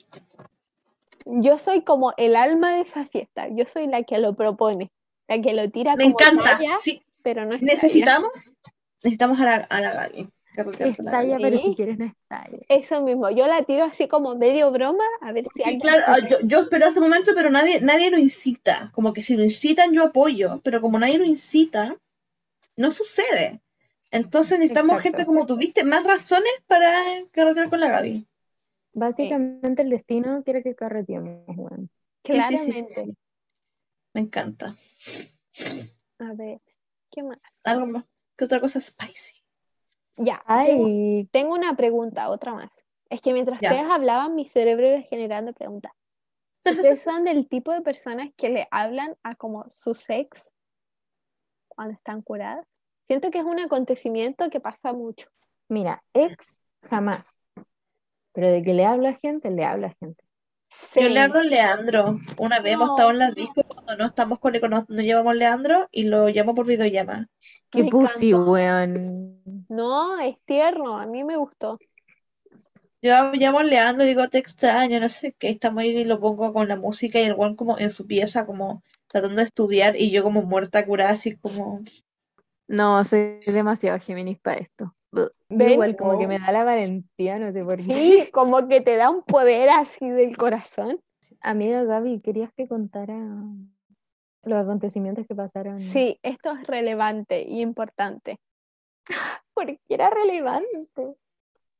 Yo 1.26 1.58
soy 1.58 1.82
como 1.84 2.14
el 2.16 2.36
alma 2.36 2.74
de 2.74 2.82
esa 2.82 3.06
fiesta. 3.06 3.48
Yo 3.50 3.64
soy 3.66 3.86
la 3.86 4.02
que 4.04 4.18
lo 4.18 4.34
propone, 4.34 4.90
la 5.28 5.40
que 5.40 5.54
lo 5.54 5.70
tira 5.70 5.96
Me 5.96 6.04
como 6.04 6.14
encanta. 6.14 6.58
talla, 6.58 6.76
Sí, 6.82 7.02
pero 7.22 7.44
no 7.46 7.54
es 7.54 7.64
talla. 7.64 7.66
necesitamos, 7.66 8.30
necesitamos 9.02 9.40
a 9.40 9.44
la, 9.44 9.54
a 9.56 9.80
la 9.80 9.92
Gaby. 9.92 10.28
carretear 10.52 10.90
Es 10.90 10.96
con 10.96 11.04
la 11.06 11.12
talla, 11.12 11.38
Gaby. 11.38 11.42
pero 11.42 11.58
si 11.58 11.74
quieres 11.74 11.98
no 11.98 12.04
es 12.06 12.12
talla. 12.28 12.58
Eso 12.68 13.02
mismo, 13.02 13.30
yo 13.30 13.46
la 13.46 13.62
tiro 13.64 13.84
así 13.84 14.08
como 14.08 14.34
medio 14.36 14.70
broma, 14.72 15.04
a 15.20 15.32
ver 15.32 15.48
si 15.48 15.62
Sí, 15.62 15.68
alguien 15.68 15.80
claro, 15.80 16.02
ah, 16.06 16.18
yo, 16.28 16.38
yo 16.44 16.60
espero 16.60 16.86
ese 16.88 17.00
momento, 17.00 17.32
pero 17.34 17.50
nadie, 17.50 17.80
nadie 17.80 18.10
lo 18.10 18.18
incita. 18.18 18.90
Como 18.94 19.12
que 19.12 19.22
si 19.22 19.36
lo 19.36 19.44
incitan, 19.44 19.92
yo 19.92 20.04
apoyo, 20.04 20.60
pero 20.64 20.80
como 20.80 20.98
nadie 20.98 21.18
lo 21.18 21.24
incita, 21.24 21.96
no 22.76 22.92
sucede. 22.92 23.62
Entonces 24.10 24.58
necesitamos 24.58 24.98
Exacto. 24.98 25.02
gente 25.02 25.26
como 25.26 25.46
tuviste, 25.46 25.84
más 25.84 26.04
razones 26.04 26.52
para 26.66 26.92
carretear 27.32 27.70
con 27.70 27.80
la 27.80 27.88
Gaby. 27.90 28.26
Básicamente 28.94 29.82
el 29.82 29.90
destino 29.90 30.42
quiere 30.44 30.62
que 30.62 30.74
carreteemos, 30.74 31.46
sí, 32.24 32.42
sí, 32.42 32.72
sí, 32.72 32.88
Claramente. 32.92 33.16
Me 34.14 34.20
encanta. 34.22 34.76
A 36.20 36.32
ver, 36.34 36.60
¿qué 37.10 37.22
más? 37.22 37.38
Algo 37.64 37.86
más. 37.86 38.04
¿Qué 38.36 38.44
otra 38.44 38.60
cosa 38.60 38.80
spicy? 38.80 39.42
Ya, 40.16 40.42
tengo, 40.64 40.88
Ay, 40.88 41.28
tengo 41.32 41.54
una 41.54 41.74
pregunta, 41.76 42.28
otra 42.30 42.54
más. 42.54 42.84
Es 43.10 43.20
que 43.20 43.32
mientras 43.32 43.60
Ya. 43.60 43.70
ustedes 43.70 43.90
hablaban, 43.90 44.34
mi 44.34 44.46
cerebro 44.46 44.86
iba 44.88 45.00
generando 45.02 45.52
preguntas. 45.52 45.92
¿Ustedes 46.66 47.00
son 47.02 47.24
del 47.24 47.48
tipo 47.48 47.72
de 47.72 47.82
personas 47.82 48.30
que 48.36 48.50
le 48.50 48.68
hablan 48.70 49.16
a 49.22 49.34
como 49.36 49.68
su 49.70 49.94
sex 49.94 50.52
cuando 51.68 51.94
están 51.94 52.22
curadas? 52.22 52.66
Siento 53.08 53.30
que 53.30 53.38
es 53.38 53.44
un 53.44 53.58
acontecimiento 53.60 54.48
que 54.50 54.60
pasa 54.60 54.92
mucho. 54.92 55.28
mira, 55.68 56.02
ex 56.14 56.60
jamás. 56.88 57.36
Pero 58.32 58.48
de 58.48 58.62
que 58.62 58.74
le 58.74 58.84
hablo 58.84 59.08
a 59.08 59.14
gente, 59.14 59.50
le 59.50 59.64
hablo 59.64 59.86
a 59.86 59.94
gente. 60.00 60.24
Yo 60.94 61.08
le 61.08 61.20
hablo 61.20 61.40
a 61.40 61.44
Leandro. 61.44 62.18
Una 62.38 62.60
vez 62.60 62.74
hemos 62.74 62.90
estado 62.90 63.10
en 63.10 63.18
las 63.18 63.34
discos 63.34 63.64
cuando 63.66 63.96
no 63.96 64.06
estamos 64.06 64.38
con 64.38 64.52
no, 64.52 64.84
no 64.88 65.02
llevamos 65.02 65.36
Leandro 65.36 65.88
y 65.90 66.04
lo 66.04 66.28
llamo 66.28 66.54
por 66.54 66.66
videollamada. 66.66 67.28
Qué 67.70 67.84
pussy, 67.84 68.34
weón. 68.34 69.64
No, 69.68 70.18
es 70.20 70.36
tierno, 70.44 70.98
a 70.98 71.06
mí 71.06 71.24
me 71.24 71.36
gustó. 71.36 71.78
Yo 73.00 73.32
llamo 73.32 73.58
a 73.58 73.64
Leandro 73.64 74.04
y 74.04 74.08
digo, 74.08 74.28
te 74.28 74.38
extraño, 74.38 75.00
no 75.00 75.08
sé 75.08 75.34
qué, 75.36 75.50
estamos 75.50 75.82
ahí 75.82 75.90
y 75.90 76.04
lo 76.04 76.20
pongo 76.20 76.52
con 76.52 76.68
la 76.68 76.76
música 76.76 77.18
y 77.18 77.24
el 77.24 77.34
weón 77.34 77.56
como 77.56 77.78
en 77.78 77.90
su 77.90 78.06
pieza, 78.06 78.46
como 78.46 78.82
tratando 79.08 79.36
de 79.36 79.48
estudiar 79.48 79.96
y 79.96 80.10
yo 80.10 80.22
como 80.22 80.42
muerta 80.42 80.86
curada, 80.86 81.10
así 81.10 81.36
como... 81.36 81.82
No, 82.68 83.02
soy 83.04 83.40
demasiado 83.44 83.98
Géminis 83.98 84.38
para 84.38 84.60
esto. 84.60 84.94
¿Ven? 85.48 85.70
igual 85.70 85.96
como 85.96 86.18
que 86.18 86.26
me 86.26 86.38
da 86.38 86.52
la 86.52 86.64
valentía, 86.64 87.38
no 87.38 87.52
sé 87.52 87.62
por 87.62 87.76
qué. 87.76 87.82
Sí, 87.92 88.30
como 88.32 88.66
que 88.68 88.80
te 88.80 88.96
da 88.96 89.10
un 89.10 89.22
poder 89.22 89.68
así 89.68 90.08
del 90.08 90.36
corazón. 90.36 91.00
Amiga 91.40 91.84
Gaby, 91.84 92.20
¿querías 92.20 92.52
que 92.54 92.66
contara 92.66 93.18
los 94.44 94.62
acontecimientos 94.62 95.26
que 95.26 95.34
pasaron? 95.34 95.76
Sí, 95.76 96.18
esto 96.22 96.52
es 96.52 96.66
relevante 96.66 97.42
y 97.42 97.60
importante. 97.60 98.38
Porque 99.54 99.80
era 99.88 100.08
relevante. 100.10 100.88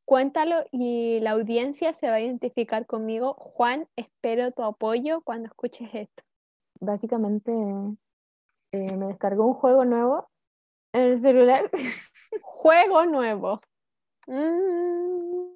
Cuéntalo 0.05 0.65
y 0.71 1.21
la 1.21 1.31
audiencia 1.31 1.95
se 1.95 2.09
va 2.09 2.15
a 2.15 2.21
identificar 2.21 2.87
conmigo. 2.87 3.35
Juan, 3.35 3.89
espero 3.97 4.51
tu 4.51 4.63
apoyo 4.63 5.23
cuando 5.23 5.47
escuches 5.47 5.89
esto. 5.95 6.23
Básicamente 6.81 7.53
eh, 8.73 8.97
me 8.97 9.07
descargó 9.07 9.47
un 9.47 9.55
juego 9.55 9.85
nuevo 9.85 10.29
en 10.93 11.03
el 11.03 11.21
celular. 11.21 11.71
Juego 12.41 13.05
nuevo. 13.07 13.61
Mm, 14.27 15.51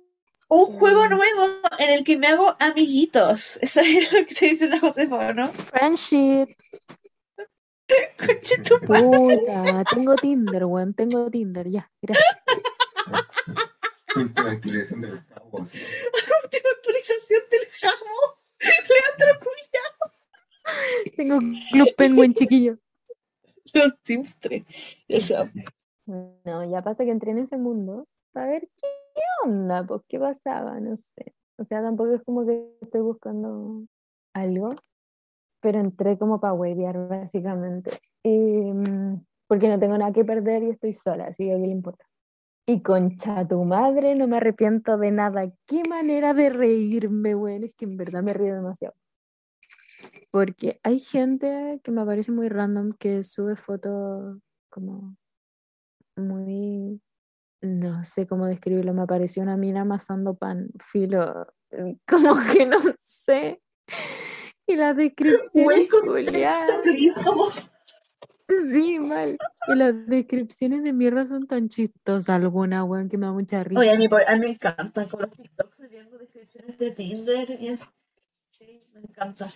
Un 0.48 0.66
juego 0.78 1.06
Mm. 1.06 1.10
nuevo 1.10 1.46
en 1.78 1.90
el 1.90 2.04
que 2.04 2.16
me 2.16 2.26
hago 2.28 2.54
amiguitos. 2.60 3.56
Eso 3.60 3.80
es 3.80 4.12
lo 4.12 4.26
que 4.26 4.34
te 4.34 4.46
dice 4.46 4.68
la 4.68 4.78
Josefa, 4.80 5.32
¿no? 5.32 5.52
Friendship. 5.52 6.54
Conche 8.18 8.58
tu 8.62 8.78
madre. 8.88 9.38
Puta, 9.38 9.84
tengo 9.94 10.16
Tinder, 10.16 10.64
weón, 10.64 10.92
tengo 10.94 11.30
Tinder, 11.30 11.68
ya, 11.68 11.90
gracias. 12.02 12.26
Última 14.16 14.50
actualización 14.50 15.00
de 15.02 15.08
los 15.08 15.24
cabos. 15.24 15.60
Última 15.72 16.70
actualización 16.76 17.42
del 17.50 17.68
jamo. 17.80 18.40
Leandro 18.60 19.40
Cuya. 19.40 21.14
Tengo 21.16 21.38
Club 21.70 21.94
Penguin, 21.96 22.34
chiquillo. 22.34 22.78
Los 23.72 23.92
Sims 24.04 24.36
3. 24.40 24.64
O 25.10 25.20
sea, 25.20 25.52
No, 26.06 26.64
ya 26.64 26.82
pasa 26.82 27.04
que 27.04 27.10
entré 27.10 27.32
en 27.32 27.38
ese 27.38 27.56
mundo 27.56 28.06
para 28.32 28.48
ver 28.48 28.68
qué, 28.76 28.86
onda, 29.44 29.84
pues 29.84 30.02
qué 30.08 30.18
pasaba, 30.18 30.78
no 30.80 30.96
sé. 30.96 31.34
O 31.58 31.64
sea, 31.64 31.82
tampoco 31.82 32.12
es 32.14 32.22
como 32.22 32.46
que 32.46 32.76
estoy 32.80 33.00
buscando 33.00 33.84
algo, 34.34 34.74
pero 35.60 35.80
entré 35.80 36.18
como 36.18 36.40
para 36.40 36.52
huevear, 36.54 37.08
básicamente. 37.08 37.90
Y, 38.22 38.72
mm, 38.72 39.24
porque 39.48 39.68
no 39.68 39.78
tengo 39.78 39.98
nada 39.98 40.12
que 40.12 40.24
perder 40.24 40.62
y 40.64 40.70
estoy 40.70 40.92
sola, 40.92 41.26
así 41.28 41.44
que 41.46 41.54
a 41.54 41.56
qué 41.56 41.62
le 41.62 41.72
importa. 41.72 42.04
Y 42.68 42.82
concha 42.82 43.46
tu 43.46 43.64
madre, 43.64 44.14
no 44.16 44.26
me 44.26 44.38
arrepiento 44.38 44.98
de 44.98 45.12
nada. 45.12 45.50
Qué 45.66 45.84
manera 45.88 46.34
de 46.34 46.50
reírme, 46.50 47.34
weón. 47.34 47.64
Es 47.64 47.74
que 47.76 47.84
en 47.84 47.96
verdad 47.96 48.22
me 48.22 48.32
río 48.32 48.54
demasiado. 48.54 48.94
Porque 50.32 50.80
hay 50.82 50.98
gente 50.98 51.80
que 51.84 51.92
me 51.92 52.04
parece 52.04 52.32
muy 52.32 52.48
random 52.48 52.92
que 52.98 53.22
sube 53.22 53.56
fotos 53.56 54.38
como 54.68 55.16
muy, 56.16 57.01
no 57.62 58.05
sé 58.05 58.26
cómo 58.26 58.47
describirlo, 58.47 58.94
me 58.94 59.02
apareció 59.02 59.43
una 59.43 59.56
mina 59.56 59.82
amasando 59.82 60.36
pan, 60.36 60.70
filo, 60.78 61.47
como 62.06 62.34
que 62.52 62.66
no 62.66 62.78
sé. 62.98 63.60
Y 64.66 64.74
las 64.74 64.97
descripciones, 64.97 65.88
Julián, 65.90 66.68
sí, 68.72 68.98
mal. 68.98 69.38
Y 69.68 69.74
las 69.74 70.06
descripciones 70.06 70.82
de 70.82 70.93
mierda 70.93 71.26
son 71.26 71.47
tan 71.47 71.68
chistosas 71.68 72.30
alguna, 72.30 72.84
weón, 72.84 73.09
que 73.09 73.18
me 73.18 73.26
da 73.26 73.32
mucha 73.32 73.62
risa. 73.64 73.80
Oye, 73.80 73.93
a 73.93 73.97
mí, 73.97 74.06
a 74.06 74.34
mí 74.34 74.40
me 74.40 74.48
encanta 74.48 75.06
con 75.06 75.22
los 75.22 75.30
TikToks 75.30 75.90
viendo 75.90 76.18
descripciones 76.18 76.78
de 76.78 76.90
Tinder 76.93 77.51
y 77.51 77.78
Sí, 78.51 78.82
me 78.93 79.01
encanta. 79.01 79.51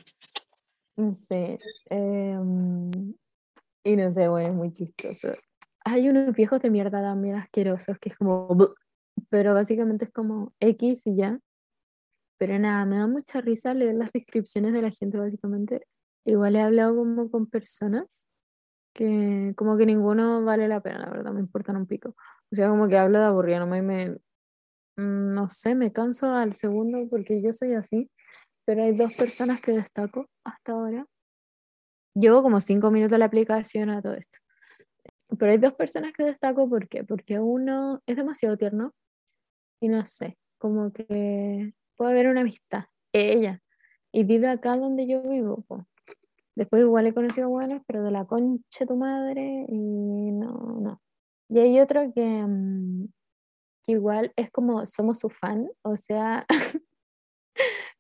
Sí. 1.13 1.57
em, 1.89 3.15
y 3.83 3.97
no 3.97 4.11
sé, 4.11 4.29
bueno, 4.29 4.49
es 4.49 4.55
muy 4.55 4.71
chistoso. 4.71 5.33
Hay 5.93 6.09
unos 6.09 6.35
viejos 6.35 6.61
de 6.61 6.71
mierda 6.71 7.03
también 7.03 7.37
asquerosos 7.37 7.99
que 7.99 8.11
es 8.11 8.17
como. 8.17 8.49
Pero 9.29 9.55
básicamente 9.55 10.05
es 10.07 10.13
como 10.13 10.53
X 10.61 11.07
y 11.07 11.17
ya. 11.17 11.39
Pero 12.39 12.59
nada, 12.59 12.87
me 12.87 12.97
da 12.97 13.07
mucha 13.07 13.41
risa 13.41 13.75
leer 13.75 13.95
las 13.97 14.13
descripciones 14.13 14.73
de 14.73 14.83
la 14.83 14.91
gente, 14.91 15.19
básicamente. 15.19 15.87
Igual 16.25 16.57
he 16.57 16.61
hablado 16.63 16.97
como 16.97 17.31
con 17.31 17.47
personas 17.47 18.27
que 18.95 19.55
como 19.57 19.77
que 19.77 19.87
ninguno 19.87 20.45
vale 20.45 20.69
la 20.69 20.81
pena, 20.83 20.99
la 21.01 21.11
verdad, 21.11 21.33
me 21.33 21.41
importan 21.41 21.77
un 21.77 21.87
pico. 21.87 22.11
O 22.53 22.57
sea, 22.57 22.69
como 22.69 22.89
que 22.89 22.99
hablo 22.99 23.19
de 23.19 23.25
aburrida, 23.27 23.59
no 23.61 23.67
me, 23.67 23.83
me- 23.83 24.11
mm, 24.97 25.35
no 25.35 25.49
sé, 25.49 25.75
me 25.75 25.93
canso 25.93 26.35
al 26.35 26.55
segundo 26.55 27.09
porque 27.11 27.43
yo 27.43 27.53
soy 27.53 27.75
así, 27.75 28.11
pero 28.67 28.85
hay 28.85 28.97
dos 28.97 29.15
personas 29.15 29.61
que 29.63 29.73
destaco 29.73 30.27
hasta 30.45 30.73
ahora. 30.73 31.07
Llevo 32.15 32.43
como 32.43 32.61
cinco 32.61 32.91
minutos 32.91 33.19
la 33.19 33.27
aplicación 33.27 33.91
a 33.91 34.03
todo 34.03 34.15
esto. 34.15 34.39
Pero 35.39 35.53
hay 35.53 35.59
dos 35.59 35.75
personas 35.75 36.13
que 36.13 36.25
destaco. 36.25 36.69
Porque 36.69 37.39
uno 37.39 38.01
es 38.07 38.17
demasiado 38.17 38.57
tierno 38.57 38.93
y 39.81 39.89
no 39.89 40.05
sé, 40.05 40.37
como 40.59 40.93
que 40.93 41.75
puede 41.97 42.11
haber 42.13 42.29
una 42.29 42.43
amistad. 42.43 42.85
Ella. 43.13 43.61
Y 44.13 44.25
vive 44.25 44.49
acá 44.49 44.77
donde 44.77 45.07
yo 45.07 45.23
vivo. 45.23 45.65
Después 46.55 46.83
igual 46.83 47.07
he 47.07 47.15
conocido 47.15 47.49
buenos, 47.49 47.83
pero 47.87 48.03
de 48.03 48.11
la 48.11 48.27
concha 48.27 48.85
tu 48.87 48.97
madre 48.97 49.65
y 49.69 50.33
no, 50.33 50.79
no. 50.81 51.01
Y 51.49 51.59
hay 51.59 51.81
otro 51.81 52.13
que, 52.13 52.25
mm, 52.25 53.07
que 53.87 53.93
igual 53.93 54.33
es 54.37 54.51
como 54.51 54.85
somos 54.85 55.19
su 55.19 55.31
fan, 55.31 55.71
o 55.83 55.97
sea, 55.97 56.47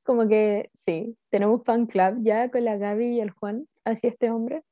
como 0.04 0.28
que 0.28 0.70
sí, 0.74 1.16
tenemos 1.30 1.62
fan 1.64 1.86
club 1.86 2.18
ya 2.22 2.50
con 2.50 2.64
la 2.64 2.76
Gaby 2.76 3.16
y 3.16 3.20
el 3.20 3.30
Juan, 3.30 3.66
así 3.84 4.06
este 4.08 4.30
hombre, 4.30 4.62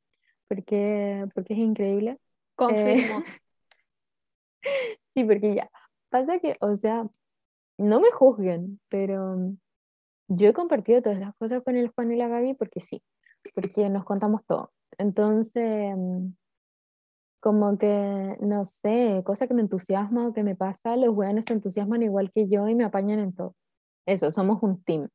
porque, 0.49 1.27
porque 1.35 1.55
es 1.55 1.61
increíble. 1.61 2.19
Confirmo. 2.59 3.23
Sí, 5.15 5.25
porque 5.25 5.55
ya, 5.55 5.71
pasa 6.11 6.39
que, 6.41 6.57
o 6.61 6.77
sea, 6.77 7.09
no 7.79 8.01
me 8.01 8.11
juzguen, 8.11 8.81
pero 8.89 9.53
yo 10.29 10.49
he 10.49 10.53
compartido 10.53 11.01
todas 11.01 11.19
las 11.19 11.35
cosas 11.37 11.63
con 11.63 11.77
el 11.77 11.89
Juan 11.89 12.13
y 12.13 12.17
la 12.17 12.29
Gaby 12.29 12.55
porque 12.55 12.81
sí, 12.81 13.03
porque 13.55 13.89
nos 13.89 14.05
contamos 14.05 14.45
todo. 14.45 14.73
Entonces, 14.99 15.97
como 17.41 17.79
que, 17.79 18.37
no 18.41 18.65
sé, 18.65 19.23
cosa 19.25 19.47
que 19.47 19.55
me 19.55 19.63
entusiasma 19.63 20.29
o 20.29 20.33
que 20.33 20.43
me 20.43 20.57
pasa, 20.57 20.97
los 20.97 21.17
weones 21.17 21.47
se 21.47 21.55
entusiasman 21.55 22.03
igual 22.03 22.31
que 22.33 22.49
yo 22.49 22.69
y 22.69 22.75
me 22.75 22.85
apañan 22.85 23.21
en 23.21 23.33
todo. 23.33 23.55
Eso, 24.07 24.31
somos 24.31 24.63
un 24.63 24.83
team. 24.83 25.09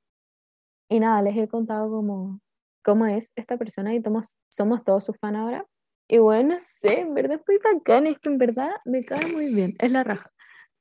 Y 0.90 1.00
nada, 1.00 1.22
les 1.22 1.38
he 1.38 1.48
contado 1.48 1.90
cómo, 1.90 2.40
cómo 2.84 3.06
es 3.06 3.32
esta 3.36 3.58
persona 3.58 3.94
y 3.94 4.02
somos, 4.02 4.38
somos 4.50 4.84
todos 4.84 5.06
sus 5.06 5.18
fans 5.18 5.38
ahora. 5.38 5.68
Y 6.08 6.18
bueno, 6.18 6.56
no 6.56 6.60
sé, 6.60 7.00
en 7.00 7.14
verdad 7.14 7.40
es 7.40 7.44
muy 7.48 7.58
bacán, 7.64 8.08
es 8.08 8.20
que 8.20 8.30
en 8.30 8.38
verdad 8.38 8.72
me 8.86 9.06
cae 9.06 9.32
muy 9.32 9.54
bien, 9.54 9.76
es 9.80 9.92
la 9.92 10.04
raja. 10.04 10.32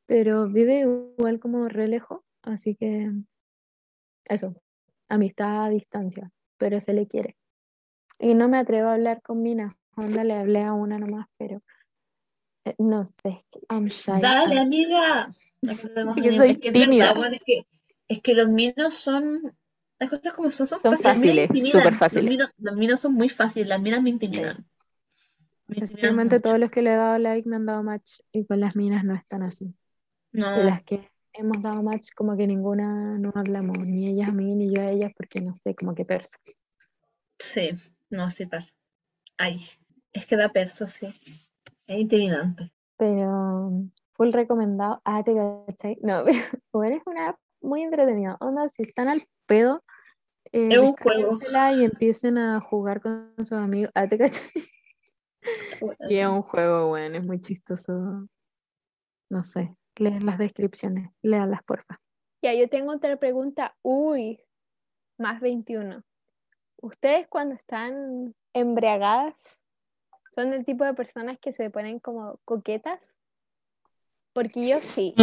Pero 0.06 0.48
vive 0.48 0.80
igual 0.80 1.38
como 1.40 1.68
re 1.68 1.88
lejos, 1.88 2.20
así 2.42 2.74
que 2.74 3.10
eso, 4.24 4.54
amistad 5.08 5.64
a 5.64 5.68
distancia, 5.68 6.30
pero 6.58 6.80
se 6.80 6.92
le 6.92 7.06
quiere. 7.06 7.36
Y 8.18 8.34
no 8.34 8.48
me 8.48 8.58
atrevo 8.58 8.88
a 8.88 8.94
hablar 8.94 9.22
con 9.22 9.42
Mina, 9.42 9.76
onda 9.96 10.24
le 10.24 10.34
hablé 10.34 10.62
a 10.62 10.72
una 10.72 10.98
nomás, 10.98 11.26
pero 11.38 11.62
eh, 12.64 12.74
no 12.78 13.04
sé, 13.04 13.44
I'm 13.70 13.86
shy. 13.86 14.20
Dale, 14.20 14.58
amiga. 14.58 15.30
Soy 15.62 16.50
es 16.50 16.58
que 16.58 16.72
tímida. 16.72 17.06
verdad, 17.06 17.16
bueno, 17.16 17.34
es 17.36 17.42
que, 17.44 17.66
es 18.08 18.20
que 18.20 18.34
los 18.34 18.48
minos 18.48 18.94
son. 18.94 19.56
Las 19.98 20.10
cosas 20.10 20.32
como 20.32 20.50
son, 20.50 20.66
son, 20.66 20.80
Son 20.80 20.98
fáciles. 20.98 21.48
Minas 21.50 21.70
fáciles, 21.70 21.70
súper 21.70 22.22
Los 22.22 22.30
minos, 22.30 22.50
los 22.58 22.76
minos 22.76 23.00
son 23.00 23.14
muy 23.14 23.28
fáciles, 23.28 23.68
las 23.68 23.80
minas 23.80 24.02
me 24.02 24.10
intimidan. 24.10 24.66
Especialmente 25.68 26.40
todos 26.40 26.58
los 26.58 26.70
que 26.70 26.82
le 26.82 26.92
he 26.92 26.96
dado 26.96 27.18
like 27.18 27.48
me 27.48 27.56
han 27.56 27.66
dado 27.66 27.82
match 27.82 28.20
y 28.32 28.44
con 28.46 28.60
las 28.60 28.76
minas 28.76 29.04
no 29.04 29.14
están 29.14 29.42
así. 29.42 29.74
De 30.54 30.64
No, 30.64 30.64
las 30.64 30.82
que 30.84 31.10
hemos 31.34 31.62
dado 31.62 31.82
match, 31.82 32.10
como 32.16 32.36
que 32.36 32.46
ninguna 32.46 33.18
no 33.18 33.32
hablamos, 33.34 33.78
ni 33.86 34.08
ellas 34.08 34.30
a 34.30 34.32
mí, 34.32 34.54
ni 34.54 34.74
yo 34.74 34.82
a 34.82 34.90
ellas, 34.90 35.12
porque 35.16 35.40
no 35.40 35.52
sé, 35.54 35.74
como 35.74 35.94
que 35.94 36.04
perso. 36.06 36.38
sí, 37.38 37.70
no, 38.10 38.30
sí 38.30 38.46
pasa. 38.46 38.72
Ay, 39.38 39.66
es 40.12 40.26
que 40.26 40.36
da 40.36 40.50
perso, 40.52 40.86
sí. 40.88 41.08
Es 41.86 41.98
intimidante. 41.98 42.72
Pero 42.96 43.72
full 44.14 44.32
recomendado. 44.32 45.00
Ah, 45.04 45.22
te 45.24 45.34
cachai. 45.34 45.98
No, 46.02 46.24
pero 46.72 46.96
es 46.96 47.02
una 47.06 47.30
app 47.30 47.38
muy 47.60 47.82
entretenida. 47.82 48.36
Onda, 48.40 48.68
si 48.68 48.82
están 48.82 49.08
al 49.08 49.22
pedo, 49.46 49.82
eh, 50.52 50.74
Es 50.74 50.78
un 50.78 50.92
juego. 50.94 51.38
y 51.74 51.84
empiecen 51.84 52.38
a 52.38 52.60
jugar 52.60 53.00
con 53.00 53.34
sus 53.38 53.52
amigos. 53.52 53.92
Ah, 53.94 54.08
te 54.08 54.18
cachai. 54.18 54.50
Y 56.10 56.16
es 56.16 56.26
un 56.26 56.42
juego, 56.42 56.88
bueno, 56.88 57.18
es 57.18 57.26
muy 57.26 57.40
chistoso. 57.40 58.28
No 59.28 59.42
sé, 59.42 59.74
lean 59.96 60.26
las 60.26 60.38
descripciones, 60.38 61.10
leanlas, 61.22 61.62
porfa. 61.64 62.00
Ya, 62.42 62.54
yo 62.54 62.68
tengo 62.68 62.92
otra 62.92 63.16
pregunta. 63.16 63.76
Uy, 63.82 64.40
más 65.18 65.40
21. 65.40 66.02
¿Ustedes 66.82 67.28
cuando 67.28 67.54
están 67.54 68.34
embriagadas 68.52 69.34
son 70.34 70.50
del 70.50 70.64
tipo 70.64 70.84
de 70.84 70.94
personas 70.94 71.38
que 71.38 71.52
se 71.52 71.70
ponen 71.70 72.00
como 72.00 72.40
coquetas? 72.44 73.00
Porque 74.32 74.66
yo 74.66 74.80
sí, 74.80 75.14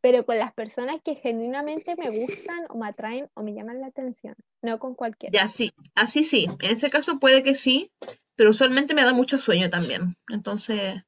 pero 0.00 0.24
con 0.24 0.38
las 0.38 0.52
personas 0.54 1.00
que 1.04 1.14
genuinamente 1.16 1.94
me 1.96 2.10
gustan 2.10 2.64
o 2.70 2.78
me 2.78 2.88
atraen 2.88 3.28
o 3.34 3.42
me 3.42 3.52
llaman 3.54 3.80
la 3.80 3.88
atención, 3.88 4.34
no 4.62 4.78
con 4.78 4.94
cualquiera. 4.94 5.32
Ya, 5.32 5.48
sí, 5.48 5.72
así 5.94 6.24
sí. 6.24 6.46
En 6.60 6.76
ese 6.76 6.90
caso 6.90 7.18
puede 7.18 7.42
que 7.42 7.54
sí, 7.54 7.92
pero 8.38 8.50
usualmente 8.50 8.94
me 8.94 9.02
da 9.02 9.12
mucho 9.12 9.36
sueño 9.36 9.68
también. 9.68 10.16
Entonces 10.28 11.02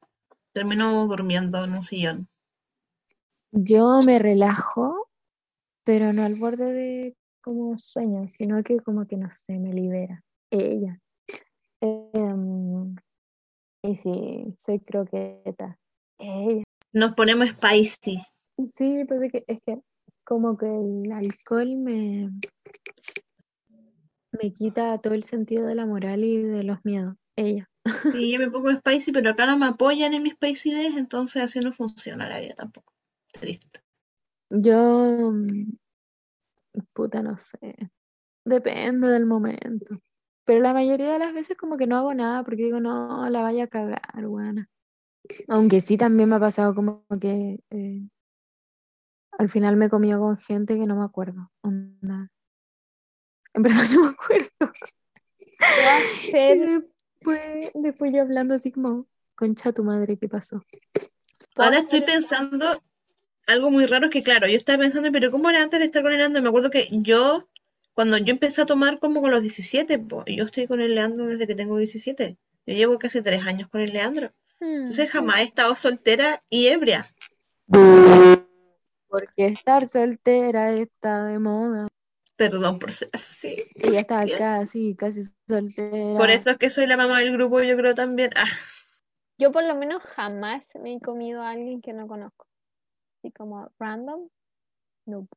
termino 0.52 1.06
durmiendo 1.06 1.62
en 1.64 1.74
un 1.74 1.84
sillón. 1.84 2.28
Yo 3.52 4.00
me 4.04 4.18
relajo, 4.18 5.08
pero 5.84 6.12
no 6.12 6.24
al 6.24 6.34
borde 6.34 6.72
de 6.72 7.16
como 7.40 7.78
sueño, 7.78 8.26
sino 8.26 8.64
que 8.64 8.80
como 8.80 9.06
que 9.06 9.16
no 9.16 9.30
sé, 9.30 9.60
me 9.60 9.72
libera. 9.72 10.24
Ella. 10.50 11.00
Em, 11.80 12.96
y 13.82 13.94
sí, 13.94 14.52
soy 14.58 14.80
croqueta. 14.80 15.78
Ella. 16.18 16.64
Nos 16.92 17.14
ponemos 17.14 17.48
spicy. 17.50 18.20
Sí, 18.76 19.04
pues 19.06 19.22
es 19.22 19.32
que, 19.32 19.44
es 19.46 19.60
que 19.64 19.80
como 20.24 20.56
que 20.56 20.66
el 20.66 21.12
alcohol 21.12 21.76
me, 21.76 22.28
me 24.32 24.52
quita 24.52 24.98
todo 24.98 25.14
el 25.14 25.24
sentido 25.24 25.66
de 25.66 25.74
la 25.74 25.86
moral 25.86 26.24
y 26.24 26.36
de 26.36 26.64
los 26.64 26.78
miedos. 26.84 27.16
Ella. 27.36 27.68
Sí, 28.12 28.32
yo 28.32 28.38
me 28.38 28.50
pongo 28.50 28.70
spicy, 28.70 29.12
pero 29.12 29.30
acá 29.30 29.46
no 29.46 29.58
me 29.58 29.66
apoyan 29.66 30.14
en 30.14 30.22
mi 30.22 30.30
spiciness, 30.30 30.96
entonces 30.96 31.42
así 31.42 31.60
no 31.60 31.72
funciona 31.72 32.28
la 32.28 32.40
vida 32.40 32.54
tampoco. 32.54 32.92
Triste. 33.32 33.80
Yo, 34.50 35.32
mm, 35.32 35.76
puta, 36.92 37.22
no 37.22 37.36
sé. 37.36 37.76
Depende 38.44 39.08
del 39.08 39.26
momento. 39.26 40.00
Pero 40.44 40.60
la 40.60 40.72
mayoría 40.72 41.12
de 41.12 41.18
las 41.18 41.32
veces 41.32 41.56
como 41.56 41.76
que 41.76 41.86
no 41.86 41.96
hago 41.96 42.14
nada 42.14 42.42
porque 42.42 42.64
digo, 42.64 42.80
no, 42.80 43.28
la 43.30 43.42
vaya 43.42 43.64
a 43.64 43.68
cagar, 43.68 44.26
buena. 44.26 44.68
Aunque 45.48 45.80
sí 45.80 45.96
también 45.96 46.28
me 46.28 46.36
ha 46.36 46.40
pasado 46.40 46.74
como 46.74 47.04
que 47.20 47.60
eh, 47.70 48.08
al 49.38 49.48
final 49.48 49.76
me 49.76 49.86
he 49.86 49.90
comido 49.90 50.20
con 50.20 50.36
gente 50.36 50.78
que 50.78 50.86
no 50.86 50.96
me 50.96 51.04
acuerdo. 51.04 51.50
Onda. 51.62 52.30
En 53.54 53.62
verdad 53.62 53.82
no 53.94 54.04
me 54.04 54.10
acuerdo. 54.10 54.48
Después, 57.20 57.70
después 57.74 58.12
yo 58.12 58.22
hablando 58.22 58.54
así 58.54 58.72
como, 58.72 59.06
concha 59.34 59.72
tu 59.72 59.84
madre, 59.84 60.16
¿qué 60.16 60.28
pasó? 60.28 60.64
Ahora 61.56 61.80
estoy 61.80 62.00
pensando 62.00 62.82
algo 63.46 63.70
muy 63.70 63.86
raro 63.86 64.08
que, 64.10 64.22
claro, 64.22 64.46
yo 64.46 64.56
estaba 64.56 64.78
pensando, 64.78 65.10
pero 65.12 65.30
¿cómo 65.30 65.50
era 65.50 65.62
antes 65.62 65.80
de 65.80 65.86
estar 65.86 66.02
con 66.02 66.12
el 66.12 66.18
Leandro? 66.18 66.40
Me 66.40 66.48
acuerdo 66.48 66.70
que 66.70 66.88
yo, 66.90 67.48
cuando 67.92 68.16
yo 68.16 68.30
empecé 68.30 68.62
a 68.62 68.66
tomar 68.66 68.98
como 68.98 69.20
con 69.20 69.30
los 69.30 69.42
17, 69.42 69.98
pues, 69.98 70.24
y 70.28 70.36
yo 70.36 70.44
estoy 70.44 70.66
con 70.66 70.80
el 70.80 70.94
Leandro 70.94 71.26
desde 71.26 71.46
que 71.46 71.54
tengo 71.54 71.76
17. 71.76 72.36
Yo 72.66 72.74
llevo 72.74 72.98
casi 72.98 73.20
tres 73.22 73.44
años 73.44 73.68
con 73.68 73.80
el 73.80 73.92
Leandro. 73.92 74.32
Entonces 74.60 75.10
jamás 75.10 75.40
he 75.40 75.44
estado 75.44 75.74
soltera 75.74 76.42
y 76.50 76.68
ebria. 76.68 77.12
Porque 77.66 79.46
estar 79.46 79.88
soltera 79.88 80.72
está 80.74 81.24
de 81.24 81.38
moda. 81.38 81.88
Perdón 82.40 82.78
por 82.78 82.90
ser 82.90 83.10
así. 83.12 83.56
Ella 83.82 84.00
estaba 84.00 84.26
casi, 84.38 84.94
casi 84.96 85.24
soltera. 85.46 86.18
Por 86.18 86.30
eso 86.30 86.48
es 86.50 86.56
que 86.56 86.70
soy 86.70 86.86
la 86.86 86.96
mamá 86.96 87.18
del 87.18 87.34
grupo, 87.34 87.60
yo 87.60 87.76
creo 87.76 87.94
también. 87.94 88.30
Ah, 88.34 88.46
Yo 89.38 89.52
por 89.52 89.64
lo 89.64 89.74
menos 89.74 90.02
jamás 90.02 90.62
me 90.80 90.94
he 90.94 91.00
comido 91.00 91.42
a 91.42 91.50
alguien 91.50 91.82
que 91.82 91.92
no 91.92 92.08
conozco. 92.08 92.46
Así 93.18 93.30
como 93.32 93.70
random. 93.78 94.28
No. 95.06 95.28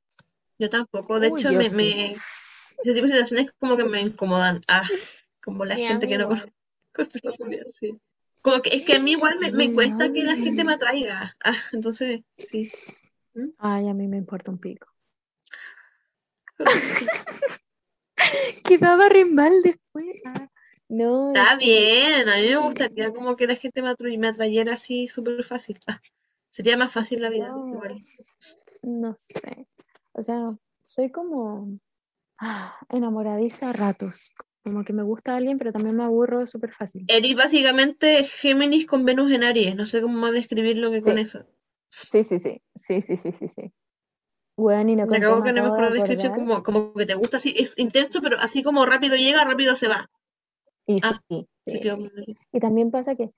yo 0.60 0.70
tampoco. 0.70 1.20
De 1.20 1.28
Uy, 1.28 1.42
hecho, 1.42 1.52
me, 1.52 1.70
sí. 1.70 1.76
me- 1.76 2.12
ese 2.12 2.94
tipo 2.94 3.08
de 3.08 3.14
situaciones 3.14 3.52
como 3.60 3.76
que 3.76 3.84
me 3.84 4.02
incomodan. 4.02 4.62
Ah, 4.70 4.88
como 5.44 5.66
la 5.66 5.76
gente 5.78 6.08
que 6.08 6.18
no 6.18 6.28
conozco. 6.30 6.50
sí. 7.80 8.00
Como 8.42 8.62
que 8.62 8.76
es 8.76 8.84
que 8.84 8.96
a 8.96 9.00
mí 9.00 9.12
igual 9.12 9.40
me, 9.40 9.52
me 9.52 9.74
cuesta 9.74 10.12
que 10.12 10.24
la 10.24 10.36
gente 10.36 10.64
me 10.64 10.74
atraiga. 10.74 11.36
Ah, 11.44 11.56
entonces, 11.74 12.22
sí. 12.50 12.72
Ay, 13.58 13.88
a 13.90 13.94
mí 13.94 14.08
me 14.08 14.18
importa 14.18 14.52
un 14.52 14.60
pico. 14.60 14.93
Quedaba 18.64 19.10
re 19.10 19.26
mal 19.26 19.54
después. 19.64 20.22
Ah, 20.26 20.48
no, 20.90 21.34
Está 21.34 21.56
bien, 21.58 22.28
a 22.30 22.36
mí 22.38 22.48
me 22.48 22.58
gustaría 22.58 23.12
como 23.12 23.36
que 23.36 23.48
la 23.48 23.56
gente 23.56 23.82
me, 23.82 23.90
atra- 23.90 24.18
me 24.18 24.28
atrayera 24.28 24.74
así 24.76 25.08
súper 25.08 25.44
fácil. 25.44 25.80
Ah, 25.88 26.00
sería 26.50 26.78
más 26.78 26.92
fácil 26.92 27.22
la 27.22 27.30
vida. 27.30 27.50
No. 27.50 27.68
igual. 27.74 28.06
No 28.82 29.16
sé. 29.18 29.68
O 30.14 30.22
sea, 30.22 30.56
soy 30.84 31.12
como 31.12 31.80
ah, 32.40 32.78
enamoradiza 32.90 33.70
a 33.70 33.74
ratos. 33.74 34.32
Como 34.64 34.84
que 34.86 34.94
me 34.94 35.04
gusta 35.04 35.36
alguien, 35.36 35.58
pero 35.58 35.74
también 35.74 35.98
me 35.98 36.04
aburro 36.04 36.48
súper 36.48 36.72
fácil. 36.74 37.06
Eres 37.08 37.36
básicamente 37.36 38.24
Géminis 38.26 38.86
con 38.86 39.04
Venus 39.04 39.32
en 39.32 39.44
Aries. 39.44 39.76
No 39.76 39.86
sé 39.86 40.02
cómo 40.02 40.18
más 40.18 40.32
describirlo 40.32 40.92
que 40.92 41.02
con 41.02 41.18
eso. 41.18 41.46
Sí, 41.90 42.24
sí, 42.24 42.40
sí. 42.40 42.62
Sí, 42.76 43.02
sí, 43.02 43.18
sí, 43.18 43.32
sí, 43.32 43.48
sí. 43.48 43.74
Bueno, 44.56 44.92
y 44.92 44.96
no 44.96 45.08
Me 45.08 45.18
acabo 45.18 45.42
me 45.42 45.52
que 45.52 45.54
no 45.54 45.66
acabo 45.66 45.76
de 45.76 45.82
mejor 45.82 45.94
descripción 45.94 46.34
como, 46.34 46.64
como 46.64 46.94
que 46.94 47.06
te 47.06 47.16
gusta 47.16 47.38
así. 47.38 47.54
Es 47.58 47.74
intenso, 47.78 48.22
pero 48.22 48.38
así 48.40 48.64
como 48.64 48.86
rápido 48.86 49.16
llega, 49.16 49.44
rápido 49.44 49.76
se 49.76 49.88
va. 49.88 50.10
Y 50.86 51.00
Ah, 51.04 51.20
sí, 51.28 51.48
Y 52.52 52.60
también 52.60 52.92
pasa 52.92 53.16
que 53.16 53.32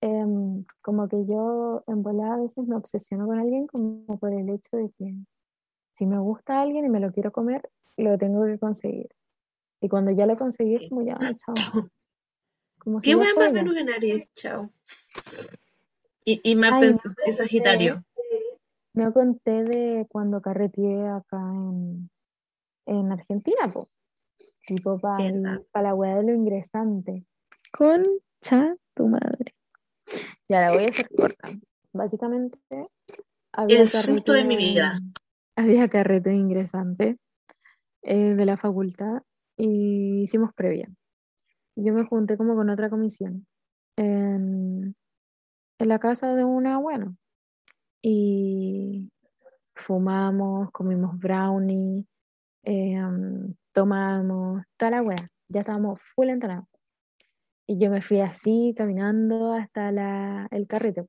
em, 0.00 0.64
como 0.80 1.08
que 1.08 1.24
yo 1.26 1.82
en 1.86 2.02
volada 2.02 2.34
a 2.34 2.40
veces 2.40 2.66
me 2.66 2.76
obsesiono 2.76 3.26
con 3.26 3.38
alguien 3.38 3.66
como 3.66 4.18
por 4.18 4.32
el 4.32 4.50
hecho 4.50 4.76
de 4.76 4.90
que 4.98 5.14
si 5.94 6.06
me 6.06 6.18
gusta 6.18 6.60
alguien 6.60 6.84
y 6.84 6.88
me 6.88 7.00
lo 7.00 7.12
quiero 7.12 7.32
comer, 7.32 7.68
lo 7.96 8.16
tengo 8.18 8.44
que 8.46 8.58
conseguir. 8.58 9.08
Y 9.80 9.88
cuando 9.88 10.12
ya 10.12 10.26
lo 10.26 10.36
conseguí 10.36 10.76
es 10.76 10.88
como 10.88 11.02
ya, 11.02 11.18
chao. 11.18 11.88
Como 12.78 13.00
si 13.00 13.10
¿Qué 13.10 13.16
fue 13.16 13.34
más. 13.34 13.52
Venus 13.52 13.76
en 13.76 13.90
Aries? 13.90 14.28
Chao. 14.34 14.70
Y, 16.24 16.40
y 16.42 16.56
Marte 16.56 16.98
en 17.26 17.34
Sagitario. 17.34 18.04
No 18.94 19.12
conté 19.12 19.64
de 19.64 20.06
cuando 20.08 20.42
carreteé 20.42 21.08
acá 21.08 21.38
en, 21.38 22.10
en 22.86 23.12
Argentina, 23.12 23.72
po. 23.72 23.88
Tipo 24.66 24.98
para 24.98 25.24
¿Verdad? 25.24 25.62
la 25.74 25.94
weá 25.94 26.16
de 26.16 26.24
lo 26.24 26.34
ingresante. 26.34 27.24
Concha 27.72 28.76
tu 28.94 29.08
madre. 29.08 29.54
Ya 30.48 30.60
la 30.60 30.72
voy 30.72 30.84
a 30.84 30.88
hacer 30.88 31.08
corta. 31.08 31.48
Básicamente, 31.92 32.58
había 33.52 33.80
El 33.80 33.88
susto 33.88 34.32
de 34.32 34.44
mi 34.44 34.56
vida. 34.56 35.00
Había 35.56 35.88
carrete 35.88 36.34
ingresante 36.34 37.18
eh, 38.02 38.34
de 38.34 38.46
la 38.46 38.56
facultad 38.56 39.22
y 39.56 40.22
hicimos 40.22 40.52
previa. 40.54 40.88
Yo 41.76 41.94
me 41.94 42.04
junté 42.04 42.36
como 42.36 42.54
con 42.54 42.68
otra 42.68 42.90
comisión 42.90 43.46
en, 43.96 44.94
en 45.78 45.88
la 45.88 45.98
casa 45.98 46.34
de 46.34 46.44
una 46.44 46.78
bueno 46.78 47.16
y 48.02 49.08
fumamos, 49.74 50.70
comimos 50.72 51.18
brownie, 51.18 52.04
eh, 52.64 53.00
tomamos, 53.72 54.64
toda 54.76 54.90
la 54.90 55.02
wea. 55.02 55.16
Ya 55.48 55.60
estábamos 55.60 56.00
full 56.14 56.28
entonados. 56.28 56.66
Y 57.66 57.78
yo 57.78 57.90
me 57.90 58.02
fui 58.02 58.20
así, 58.20 58.74
caminando 58.76 59.52
hasta 59.52 59.92
la, 59.92 60.48
el 60.50 60.66
carrete. 60.66 61.06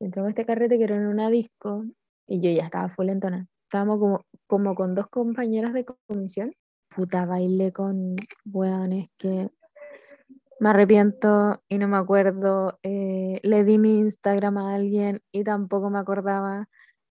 Y 0.00 0.06
entramos 0.06 0.30
este 0.30 0.44
carrete 0.44 0.76
que 0.76 0.84
era 0.84 0.96
en 0.96 1.06
una 1.06 1.30
disco 1.30 1.84
y 2.26 2.40
yo 2.40 2.50
ya 2.50 2.64
estaba 2.64 2.88
full 2.88 3.08
entonada. 3.08 3.46
Estábamos 3.64 4.00
como, 4.00 4.20
como 4.46 4.74
con 4.74 4.94
dos 4.94 5.08
compañeras 5.08 5.72
de 5.72 5.84
comisión. 5.84 6.52
Puta, 6.94 7.24
bailé 7.26 7.72
con 7.72 8.16
weones 8.44 9.08
que 9.16 9.48
me 10.62 10.70
arrepiento 10.70 11.60
y 11.68 11.78
no 11.78 11.88
me 11.88 11.96
acuerdo. 11.96 12.78
eh, 12.84 13.40
le 13.42 13.64
di 13.64 13.78
mi 13.78 13.98
Instagram 13.98 14.58
a 14.58 14.76
alguien 14.76 15.20
y 15.32 15.42
tampoco 15.42 15.90
me 15.90 15.98
acordaba. 15.98 16.68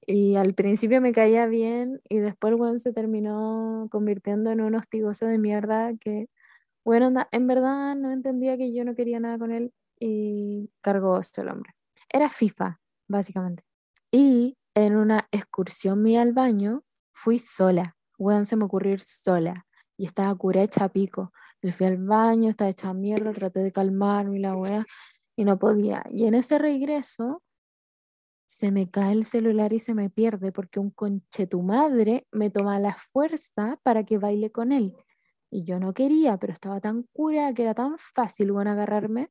Y 0.08 0.38
al 0.38 0.54
principio 0.54 1.02
me 1.02 1.12
caía 1.12 1.48
bien 1.48 2.02
y 2.08 2.20
después 2.20 2.54
weón 2.56 2.80
se 2.80 2.94
terminó 2.94 3.90
convirtiendo 3.92 4.52
en 4.52 4.62
un 4.62 4.76
hostigoso 4.76 5.26
de 5.26 5.38
mierda 5.38 5.92
que, 6.00 6.30
bueno, 6.86 7.12
en 7.32 7.48
verdad 7.48 7.96
no 7.98 8.12
entendía 8.12 8.56
que 8.58 8.74
yo 8.74 8.86
no 8.86 8.96
quería 8.96 9.20
nada 9.20 9.38
con 9.38 9.52
él 9.52 9.74
y 10.00 10.72
cargó 10.82 11.20
esto 11.20 11.42
el 11.42 11.50
hombre. 11.50 11.74
Era 12.10 12.30
FIFA, 12.30 12.80
básicamente. 13.10 13.64
Y 14.12 14.58
en 14.76 14.96
una 14.96 15.28
excursión 15.32 16.02
mía 16.02 16.22
al 16.22 16.32
baño 16.32 16.84
fui 17.14 17.38
sola. 17.38 17.98
Weón, 18.18 18.46
se 18.46 18.56
me 18.56 18.64
ocurrió 18.64 18.96
sola. 19.00 19.66
Y 19.98 20.06
estaba 20.06 20.34
cura 20.36 20.64
hecha 20.64 20.88
pico. 20.88 21.34
Yo 21.62 21.72
fui 21.72 21.86
al 21.86 21.98
baño, 21.98 22.50
estaba 22.50 22.70
hecha 22.70 22.94
mierda, 22.94 23.34
traté 23.34 23.60
de 23.62 23.72
calmarme 23.72 24.38
y 24.38 24.42
la 24.42 24.56
wea, 24.56 24.86
y 25.36 25.46
no 25.46 25.60
podía. 25.60 26.04
Y 26.10 26.26
en 26.26 26.34
ese 26.36 26.58
regreso 26.58 27.44
se 28.48 28.72
me 28.72 28.90
cae 28.92 29.14
el 29.14 29.24
celular 29.24 29.72
y 29.72 29.80
se 29.80 29.94
me 29.94 30.10
pierde 30.10 30.52
porque 30.52 30.80
un 30.80 30.92
conche 30.92 31.48
tu 31.48 31.62
madre 31.62 32.28
me 32.32 32.50
toma 32.50 32.80
la 32.80 32.96
fuerza 33.14 33.80
para 33.84 34.04
que 34.04 34.18
baile 34.18 34.52
con 34.52 34.72
él. 34.74 34.94
Y 35.50 35.64
yo 35.64 35.80
no 35.80 35.94
quería, 35.94 36.38
pero 36.38 36.54
estaba 36.54 36.82
tan 36.82 37.04
cura 37.14 37.54
que 37.54 37.64
era 37.64 37.74
tan 37.74 37.98
fácil, 37.98 38.52
bueno, 38.52 38.72
agarrarme. 38.72 39.30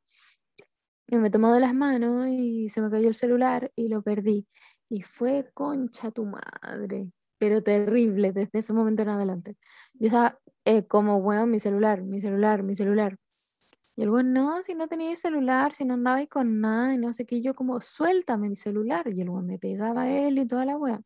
Y 1.09 1.17
me 1.17 1.31
tomó 1.31 1.53
de 1.53 1.61
las 1.61 1.75
manos 1.75 2.29
y 2.29 2.69
se 2.69 2.81
me 2.81 2.91
cayó 2.91 3.09
el 3.09 3.15
celular 3.15 3.73
y 3.77 3.89
lo 3.89 4.03
perdí. 4.03 4.47
Y 4.89 5.03
fue 5.03 5.51
concha 5.55 6.11
tu 6.11 6.25
madre, 6.25 7.13
pero 7.39 7.63
terrible 7.63 8.33
desde 8.33 8.61
ese 8.61 8.73
momento 8.73 9.03
en 9.03 9.09
adelante. 9.11 9.57
Yo 9.95 10.07
estaba 10.07 10.39
eh, 10.65 10.87
como, 10.87 11.21
bueno, 11.21 11.47
mi 11.47 11.61
celular, 11.61 12.03
mi 12.03 12.21
celular, 12.21 12.63
mi 12.63 12.75
celular. 12.75 13.17
Y 13.97 14.03
el 14.03 14.11
weón, 14.11 14.33
no, 14.33 14.63
si 14.63 14.75
no 14.75 14.89
tenía 14.89 15.15
celular, 15.17 15.73
si 15.73 15.85
no 15.85 15.95
andaba 15.95 16.19
ahí 16.19 16.27
con 16.29 16.61
nada, 16.61 16.95
y 16.95 16.99
no 16.99 17.13
sé 17.13 17.27
qué, 17.27 17.43
yo 17.43 17.55
como, 17.55 17.81
suéltame 17.81 18.49
mi 18.49 18.57
celular. 18.57 19.09
Y 19.13 19.21
el 19.23 19.31
weón 19.31 19.47
me 19.47 19.59
pegaba 19.59 20.03
a 20.03 20.11
él 20.11 20.39
y 20.39 20.47
toda 20.47 20.65
la 20.67 20.77
wea. 20.79 21.03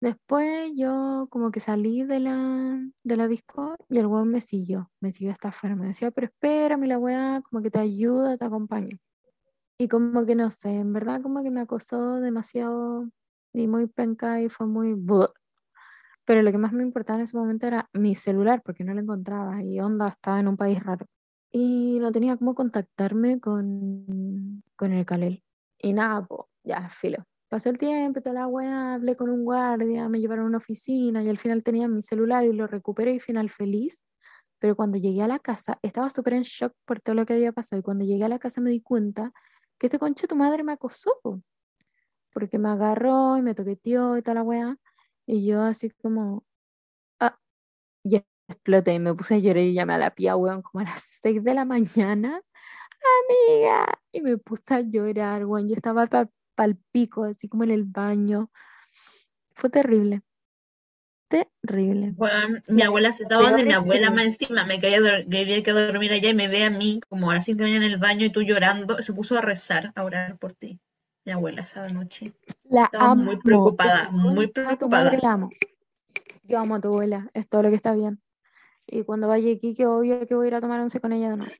Después 0.00 0.72
yo 0.74 1.28
como 1.30 1.52
que 1.52 1.60
salí 1.60 2.02
de 2.04 2.18
la, 2.18 2.80
de 3.04 3.16
la 3.16 3.28
disco 3.28 3.76
y 3.88 3.98
el 3.98 4.06
weón 4.06 4.30
me 4.30 4.40
siguió, 4.40 4.90
me 5.00 5.12
siguió 5.12 5.32
hasta 5.32 5.48
afuera. 5.50 5.76
Me 5.76 5.86
decía, 5.86 6.10
pero 6.10 6.26
espérame 6.26 6.86
la 6.88 6.98
weá, 6.98 7.40
como 7.48 7.62
que 7.62 7.70
te 7.70 7.78
ayuda, 7.78 8.36
te 8.36 8.44
acompaño. 8.44 8.98
Y 9.78 9.88
como 9.88 10.26
que 10.26 10.34
no 10.36 10.50
sé, 10.50 10.76
en 10.76 10.92
verdad 10.92 11.22
como 11.22 11.42
que 11.42 11.50
me 11.50 11.60
acosó 11.62 12.20
demasiado 12.20 13.08
y 13.52 13.66
muy 13.68 13.86
penca 13.86 14.40
y 14.42 14.48
fue 14.48 14.66
muy... 14.66 14.94
Pero 16.24 16.42
lo 16.42 16.52
que 16.52 16.58
más 16.58 16.72
me 16.72 16.82
importaba 16.82 17.18
en 17.18 17.24
ese 17.24 17.36
momento 17.36 17.66
era 17.66 17.88
mi 17.92 18.14
celular, 18.14 18.62
porque 18.64 18.84
no 18.84 18.94
lo 18.94 19.00
encontraba 19.00 19.62
y 19.62 19.80
onda 19.80 20.08
estaba 20.08 20.40
en 20.40 20.48
un 20.48 20.56
país 20.56 20.82
raro. 20.82 21.06
Y 21.50 21.98
no 22.00 22.12
tenía 22.12 22.36
cómo 22.36 22.54
contactarme 22.54 23.40
con, 23.40 24.62
con 24.76 24.92
el 24.92 25.04
Calel. 25.04 25.42
Y 25.78 25.92
nada, 25.92 26.24
pues, 26.26 26.42
ya, 26.64 26.88
filo. 26.90 27.24
Pasó 27.48 27.68
el 27.68 27.76
tiempo, 27.78 28.20
toda 28.22 28.34
la 28.34 28.46
weá, 28.46 28.94
hablé 28.94 29.14
con 29.16 29.28
un 29.28 29.44
guardia, 29.44 30.08
me 30.08 30.20
llevaron 30.20 30.46
a 30.46 30.48
una 30.48 30.56
oficina 30.58 31.22
y 31.22 31.28
al 31.28 31.36
final 31.36 31.62
tenía 31.62 31.86
mi 31.88 32.00
celular 32.02 32.44
y 32.44 32.52
lo 32.52 32.66
recuperé 32.66 33.14
y 33.14 33.20
final 33.20 33.50
feliz. 33.50 34.02
Pero 34.58 34.76
cuando 34.76 34.96
llegué 34.98 35.22
a 35.22 35.28
la 35.28 35.38
casa, 35.40 35.78
estaba 35.82 36.08
súper 36.10 36.34
en 36.34 36.42
shock 36.44 36.72
por 36.86 37.00
todo 37.00 37.14
lo 37.16 37.26
que 37.26 37.34
había 37.34 37.52
pasado. 37.52 37.80
Y 37.80 37.82
cuando 37.82 38.04
llegué 38.04 38.24
a 38.24 38.28
la 38.28 38.38
casa 38.38 38.60
me 38.60 38.70
di 38.70 38.80
cuenta 38.80 39.32
que 39.78 39.88
este 39.88 39.98
conche 39.98 40.26
tu 40.28 40.36
madre 40.36 40.62
me 40.64 40.72
acosó, 40.72 41.18
po. 41.22 41.42
porque 42.32 42.58
me 42.58 42.68
agarró 42.70 43.36
y 43.38 43.42
me 43.42 43.54
toqueteó 43.54 44.16
y 44.16 44.22
toda 44.22 44.36
la 44.36 44.42
weá. 44.42 44.76
Y 45.26 45.46
yo 45.46 45.62
así 45.62 45.90
como, 45.90 46.44
ah, 47.20 47.38
y 48.04 48.22
exploté 48.48 48.94
y 48.94 48.98
me 49.00 49.14
puse 49.14 49.36
a 49.36 49.38
llorar 49.38 49.64
y 49.64 49.74
llamé 49.74 49.94
a 49.94 49.98
la 49.98 50.14
pía, 50.14 50.36
weón, 50.36 50.62
como 50.62 50.82
a 50.82 50.84
las 50.84 51.02
6 51.22 51.42
de 51.44 51.54
la 51.54 51.64
mañana. 51.66 52.42
Amiga, 53.28 53.86
y 54.12 54.22
me 54.22 54.38
puse 54.38 54.74
a 54.74 54.80
llorar, 54.80 55.46
weón. 55.46 55.68
Yo 55.68 55.74
estaba 55.74 56.06
pa- 56.06 56.30
pal 56.56 56.78
pico, 56.92 57.24
así 57.24 57.48
como 57.48 57.64
en 57.64 57.72
el 57.72 57.84
baño. 57.84 58.50
Fue 59.54 59.70
terrible. 59.70 60.22
Terrible. 61.28 62.12
Bueno, 62.14 62.58
mi 62.68 62.82
abuela 62.82 63.12
se 63.14 63.22
estaba 63.22 63.42
donde 63.48 63.64
mi 63.64 63.72
abuela 63.72 64.10
más 64.10 64.26
encima 64.26 64.64
me 64.66 64.80
caía 64.80 64.98
había 64.98 65.62
que 65.62 65.72
dormir 65.72 66.12
allá 66.12 66.28
y 66.28 66.34
me 66.34 66.48
ve 66.48 66.64
a 66.64 66.70
mí 66.70 67.00
como 67.08 67.30
a 67.30 67.34
las 67.36 67.46
5 67.46 67.58
de 67.58 67.64
la 67.64 67.68
mañana 67.70 67.86
en 67.86 67.92
el 67.92 67.98
baño 67.98 68.26
y 68.26 68.30
tú 68.30 68.42
llorando. 68.42 68.98
Se 69.02 69.14
puso 69.14 69.38
a 69.38 69.40
rezar, 69.40 69.92
a 69.94 70.04
orar 70.04 70.38
por 70.38 70.52
ti. 70.54 70.78
Mi 71.24 71.32
abuela 71.32 71.62
esa 71.62 71.88
noche. 71.88 72.32
La 72.64 72.84
Estaba 72.84 73.10
amo. 73.12 73.24
muy 73.24 73.36
preocupada, 73.36 74.10
muy 74.10 74.46
de 74.46 74.52
tu 74.52 74.62
madre 74.62 74.76
preocupada. 74.76 75.18
la 75.22 75.32
amo. 75.32 75.50
Yo 76.44 76.58
amo 76.58 76.74
a 76.76 76.80
tu 76.80 76.88
abuela, 76.88 77.30
es 77.34 77.48
todo 77.48 77.62
lo 77.62 77.68
que 77.70 77.76
está 77.76 77.92
bien. 77.94 78.20
Y 78.86 79.04
cuando 79.04 79.28
vaya 79.28 79.52
aquí, 79.52 79.74
que 79.74 79.86
obvio 79.86 80.26
que 80.26 80.34
voy 80.34 80.46
a 80.46 80.48
ir 80.48 80.54
a 80.56 80.60
tomar 80.60 80.80
once 80.80 81.00
con 81.00 81.12
ella 81.12 81.30
de 81.30 81.36
nuevo. 81.36 81.52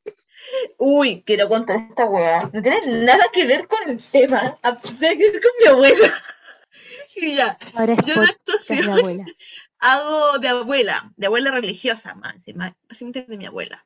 Uy, 0.79 1.23
quiero 1.25 1.49
contar 1.49 1.77
esta 1.77 2.05
weá. 2.07 2.51
No 2.53 2.61
tiene 2.61 3.05
nada 3.05 3.25
que 3.33 3.47
ver 3.47 3.69
con 3.69 3.89
el 3.89 4.03
tema. 4.03 4.59
a- 4.63 4.77
Tiene 4.81 5.17
que 5.19 5.31
ver 5.31 5.41
con 5.41 5.51
mi 5.61 5.67
abuela. 5.69 6.13
Y 7.15 7.35
ya, 7.37 7.59
Ahora 7.75 7.93
es 7.93 7.99
yo 8.07 8.15
de 8.15 8.27
actuación, 8.31 8.89
abuela. 8.89 9.27
hago 9.79 10.39
de 10.39 10.49
abuela, 10.49 11.13
de 11.17 11.27
abuela 11.27 11.51
religiosa, 11.51 12.15
más 12.15 12.35
encima, 12.37 12.75
de 12.89 13.37
mi 13.37 13.45
abuela. 13.45 13.85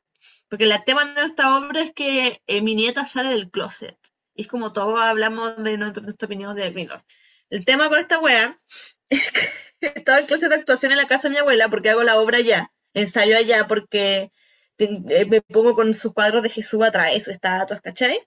Porque 0.49 0.63
el 0.65 0.85
tema 0.85 1.05
de 1.13 1.25
esta 1.25 1.57
obra 1.59 1.83
es 1.83 1.93
que 1.93 2.41
eh, 2.47 2.63
mi 2.63 2.77
nieta 2.77 3.09
sale 3.09 3.31
del 3.31 3.51
closet. 3.51 3.99
Y 4.37 4.43
es 4.43 4.49
como 4.49 4.73
todos 4.73 5.01
hablamos 5.01 5.63
de 5.63 5.79
nuestra, 5.79 6.03
nuestra 6.03 6.27
opinión 6.27 6.55
de 6.55 6.71
Milo. 6.71 7.03
El 7.51 7.65
tema 7.65 7.89
con 7.89 7.99
esta 7.99 8.19
wea 8.19 8.59
es 9.09 9.31
que 9.31 9.51
estaba 9.81 10.21
en 10.21 10.27
clase 10.27 10.49
de 10.49 10.55
actuación 10.55 10.93
en 10.93 10.99
la 10.99 11.07
casa 11.07 11.29
de 11.29 11.35
mi 11.35 11.39
abuela 11.39 11.69
porque 11.69 11.91
hago 11.91 12.03
la 12.03 12.21
obra 12.21 12.39
allá, 12.39 12.71
ensayo 12.95 13.37
allá 13.37 13.67
porque 13.67 14.31
eh, 14.79 15.25
me 15.27 15.41
pongo 15.43 15.75
con 15.75 15.95
sus 15.95 16.13
cuadros 16.13 16.43
de 16.43 16.51
Jesús 16.51 16.83
atrás, 16.83 17.15
sus 17.15 17.29
estatuas, 17.29 17.81
¿cachai? 17.81 18.21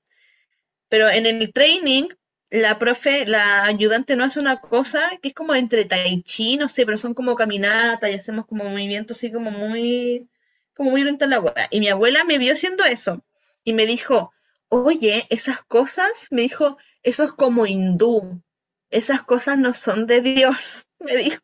Pero 0.90 1.10
en 1.10 1.26
el 1.26 1.54
training, 1.54 2.08
la 2.50 2.80
profe, 2.80 3.26
la 3.28 3.64
ayudante 3.66 4.16
no 4.16 4.24
hace 4.24 4.40
una 4.40 4.60
cosa 4.60 5.12
que 5.22 5.30
es 5.30 5.36
como 5.36 5.54
entre 5.56 5.86
tai 5.86 6.24
chi, 6.24 6.58
no 6.58 6.68
sé, 6.70 6.86
pero 6.86 6.98
son 6.98 7.14
como 7.14 7.36
caminatas 7.36 8.10
y 8.10 8.16
hacemos 8.16 8.48
como 8.48 8.64
movimientos 8.66 9.18
así 9.18 9.32
como 9.32 9.52
muy, 9.52 10.28
como 10.74 10.92
muy 10.92 11.02
oriental 11.02 11.30
la 11.30 11.40
wea. 11.40 11.68
Y 11.72 11.80
mi 11.80 11.90
abuela 11.90 12.24
me 12.24 12.40
vio 12.40 12.54
haciendo 12.54 12.84
eso 12.86 13.24
y 13.64 13.74
me 13.74 13.86
dijo, 13.86 14.34
oye, 14.70 15.28
esas 15.30 15.64
cosas, 15.64 16.28
me 16.32 16.44
dijo, 16.44 16.78
eso 17.04 17.24
es 17.24 17.32
como 17.34 17.66
hindú, 17.66 18.42
esas 18.90 19.24
cosas 19.24 19.58
no 19.58 19.74
son 19.74 20.08
de 20.08 20.22
Dios, 20.22 20.88
me 21.00 21.16
dijo. 21.18 21.42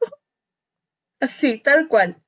Así, 1.19 1.59
tal 1.59 1.87
cual. 1.87 2.21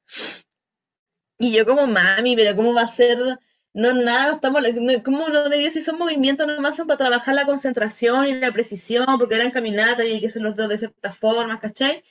Y 1.38 1.52
yo 1.52 1.65
como, 1.65 1.88
mami, 1.88 2.36
pero 2.36 2.56
¿cómo 2.56 2.74
va 2.74 2.82
a 2.82 2.88
ser? 2.88 3.40
No, 3.74 3.94
nada, 3.94 4.34
estamos, 4.34 4.64
¿cómo 5.06 5.30
no 5.30 5.49
de 5.49 5.60
Dios 5.60 5.74
si 5.74 5.84
son 5.84 5.99
movimientos 5.99 6.48
nomás 6.48 6.76
son 6.76 6.88
para 6.88 6.98
trabajar 6.98 7.36
la 7.36 7.45
concentración 7.45 8.28
y 8.28 8.34
la 8.40 8.52
precisión, 8.52 9.06
porque 9.19 9.36
eran 9.36 9.52
caminatas 9.52 10.06
y 10.06 10.14
hay 10.14 10.19
que 10.19 10.28
hacerlos 10.28 10.56
de 10.56 10.78
ciertas 10.80 11.18
formas, 11.18 11.60
¿cachai? 11.60 12.03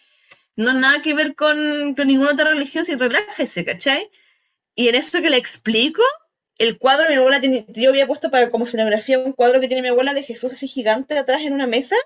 No 0.55 0.73
nada 0.75 1.03
que 1.03 1.15
ver 1.15 1.35
con, 1.35 1.95
con 1.97 2.07
ninguna 2.07 2.33
otra 2.33 2.51
religión, 2.51 2.85
si 2.85 2.95
relájese, 2.95 3.65
¿cachai? 3.65 4.11
Y 4.77 4.89
en 4.89 4.95
eso 4.95 5.21
que 5.21 5.31
le 5.31 5.39
explico, 5.39 6.03
el 6.59 6.79
cuadro 6.79 7.09
mi 7.09 7.17
abuela 7.17 7.41
tiene, 7.41 7.67
yo 7.69 7.91
había 7.91 8.07
puesto 8.07 8.31
para 8.31 8.51
como 8.51 8.65
escenografía 8.65 9.19
un 9.19 9.33
cuadro 9.33 9.61
que 9.61 9.69
tiene 9.69 9.83
mi 9.83 9.89
abuela 9.89 10.15
de 10.15 10.23
Jesús 10.23 10.53
así 10.53 10.69
gigante 10.69 11.19
atrás 11.19 11.43
en 11.43 11.53
una 11.53 11.67
mesa, 11.67 11.97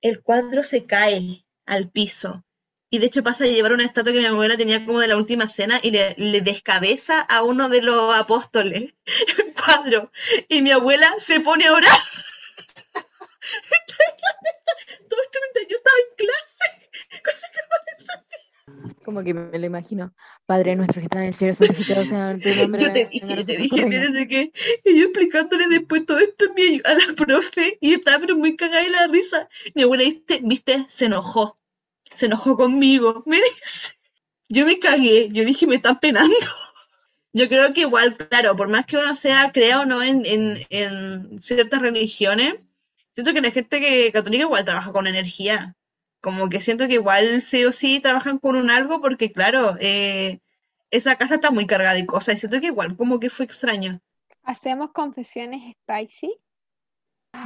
el 0.00 0.22
cuadro 0.22 0.62
se 0.62 0.86
cae 0.86 1.44
al 1.66 1.90
piso. 1.90 2.44
Y 2.90 2.98
de 2.98 3.06
hecho 3.06 3.22
pasa 3.24 3.44
a 3.44 3.48
llevar 3.48 3.72
una 3.72 3.84
estatua 3.84 4.12
que 4.12 4.20
mi 4.20 4.26
abuela 4.26 4.56
tenía 4.56 4.86
como 4.86 5.00
de 5.00 5.08
la 5.08 5.16
última 5.16 5.48
cena 5.48 5.80
y 5.82 5.90
le, 5.90 6.14
le 6.16 6.40
descabeza 6.42 7.20
a 7.20 7.42
uno 7.42 7.68
de 7.68 7.82
los 7.82 8.14
apóstoles 8.14 8.94
el 9.38 9.54
cuadro. 9.54 10.12
Y 10.48 10.62
mi 10.62 10.70
abuela 10.70 11.12
se 11.20 11.40
pone 11.40 11.66
a 11.66 11.72
orar. 11.72 11.90
Todo 15.10 15.22
esto 15.22 15.38
mientras 15.42 15.66
yo 15.68 15.76
estaba 15.76 15.98
en 15.98 16.14
clase. 16.16 17.24
Como 19.04 19.22
que 19.22 19.34
me 19.34 19.58
lo 19.58 19.66
imagino. 19.66 20.14
Padre 20.46 20.74
nuestro 20.74 21.00
que 21.00 21.04
está 21.04 21.20
en 21.20 21.28
el 21.28 21.34
cielo, 21.34 21.54
santificado 21.54 22.04
sea 22.04 22.38
tu 22.38 22.48
nombre. 22.62 22.82
Yo 22.82 22.92
te 22.92 23.06
dije, 23.06 23.44
te 23.44 24.28
que 24.28 24.52
y 24.84 24.98
yo 24.98 25.04
explicándole 25.06 25.68
después 25.68 26.06
todo 26.06 26.18
esto 26.18 26.46
a, 26.84 26.94
la 26.94 27.14
profe 27.14 27.76
y 27.80 27.94
estaba 27.94 28.20
pero 28.20 28.36
muy 28.36 28.56
cagada 28.56 28.82
de 28.82 28.90
la 28.90 29.06
risa. 29.06 29.48
Mi 29.74 29.82
abuela 29.82 30.04
viste, 30.04 30.40
viste, 30.42 30.86
se 30.88 31.06
enojó. 31.06 31.56
Se 32.10 32.26
enojó 32.26 32.56
conmigo. 32.56 33.22
Me 33.26 33.36
dice. 33.36 33.96
Yo 34.48 34.66
me 34.66 34.78
cagué, 34.78 35.30
yo 35.30 35.44
dije, 35.44 35.66
me 35.66 35.76
están 35.76 35.98
penando. 35.98 36.34
Yo 37.32 37.48
creo 37.48 37.72
que 37.72 37.80
igual, 37.80 38.16
claro, 38.16 38.54
por 38.56 38.68
más 38.68 38.86
que 38.86 38.96
uno 38.96 39.16
sea, 39.16 39.50
crea 39.50 39.80
o 39.80 39.86
no 39.86 40.04
en, 40.04 40.24
en, 40.24 40.64
en 40.70 41.42
ciertas 41.42 41.82
religiones, 41.82 42.54
siento 43.14 43.32
que 43.32 43.40
la 43.40 43.50
gente 43.50 43.80
que 43.80 44.12
católica 44.12 44.44
igual 44.44 44.64
trabaja 44.64 44.92
con 44.92 45.08
energía. 45.08 45.74
Como 46.24 46.48
que 46.48 46.60
siento 46.66 46.88
que 46.88 46.94
igual 46.94 47.42
sí 47.42 47.64
o 47.66 47.72
sí 47.72 48.00
trabajan 48.00 48.38
con 48.38 48.56
un 48.56 48.70
algo 48.70 49.00
porque, 49.02 49.30
claro, 49.30 49.76
eh, 49.78 50.40
esa 50.90 51.16
casa 51.16 51.34
está 51.36 51.50
muy 51.50 51.66
cargada 51.66 51.94
de 51.94 52.06
cosas 52.06 52.36
y 52.36 52.38
siento 52.40 52.60
que 52.60 52.68
igual 52.68 52.96
como 52.96 53.20
que 53.20 53.30
fue 53.30 53.44
extraño. 53.44 54.00
Hacemos 54.42 54.92
confesiones 54.92 55.74
spicy. 55.82 56.32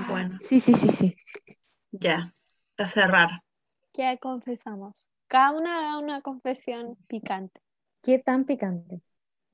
Bueno, 0.09 0.39
Sí, 0.41 0.61
sí, 0.61 0.75
sí, 0.75 0.89
sí. 0.89 1.17
ya, 1.93 2.33
a 2.77 2.87
cerrar. 2.87 3.31
¿Qué 3.93 4.19
confesamos? 4.21 5.07
Cada 5.27 5.51
una 5.53 5.79
haga 5.79 5.99
una 5.99 6.23
confesión 6.23 6.97
picante. 7.09 7.61
¿Qué 8.03 8.19
tan 8.19 8.45
picante? 8.45 9.03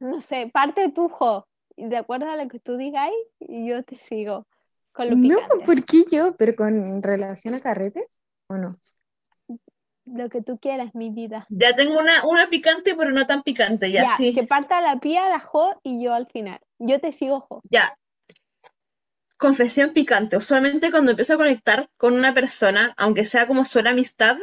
No 0.00 0.20
sé, 0.20 0.50
parte 0.52 0.90
tu 0.92 1.08
Jo. 1.08 1.46
De 1.76 1.96
acuerdo 1.96 2.30
a 2.30 2.36
lo 2.36 2.48
que 2.48 2.60
tú 2.60 2.76
digas, 2.76 3.10
y 3.40 3.68
yo 3.68 3.82
te 3.82 3.96
sigo 3.96 4.46
con 4.92 5.08
lo 5.10 5.16
No. 5.16 5.36
¿por 5.66 5.84
qué 5.84 6.04
yo? 6.10 6.36
¿Pero 6.36 6.54
con 6.54 7.02
relación 7.02 7.54
a 7.54 7.60
carretes? 7.60 8.04
¿O 8.48 8.56
no? 8.56 8.78
Lo 10.06 10.28
que 10.28 10.42
tú 10.42 10.58
quieras, 10.58 10.94
mi 10.94 11.10
vida. 11.10 11.46
Ya 11.48 11.74
tengo 11.74 11.98
una, 11.98 12.24
una 12.24 12.48
picante, 12.50 12.94
pero 12.94 13.10
no 13.10 13.26
tan 13.26 13.42
picante, 13.42 13.90
ya, 13.90 14.02
Ya, 14.02 14.16
sí. 14.16 14.34
que 14.34 14.44
parta 14.44 14.80
la 14.80 14.98
pía, 15.00 15.28
la 15.28 15.40
Jo 15.40 15.80
y 15.82 16.02
yo 16.02 16.14
al 16.14 16.26
final. 16.26 16.60
Yo 16.78 17.00
te 17.00 17.12
sigo, 17.12 17.40
Jo. 17.40 17.62
Ya. 17.70 17.96
Confesión 19.36 19.92
picante. 19.92 20.36
Usualmente 20.36 20.90
cuando 20.90 21.10
empiezo 21.12 21.34
a 21.34 21.38
conectar 21.38 21.88
con 21.96 22.14
una 22.14 22.34
persona, 22.34 22.94
aunque 22.96 23.26
sea 23.26 23.46
como 23.46 23.64
suena 23.64 23.90
amistad, 23.90 24.36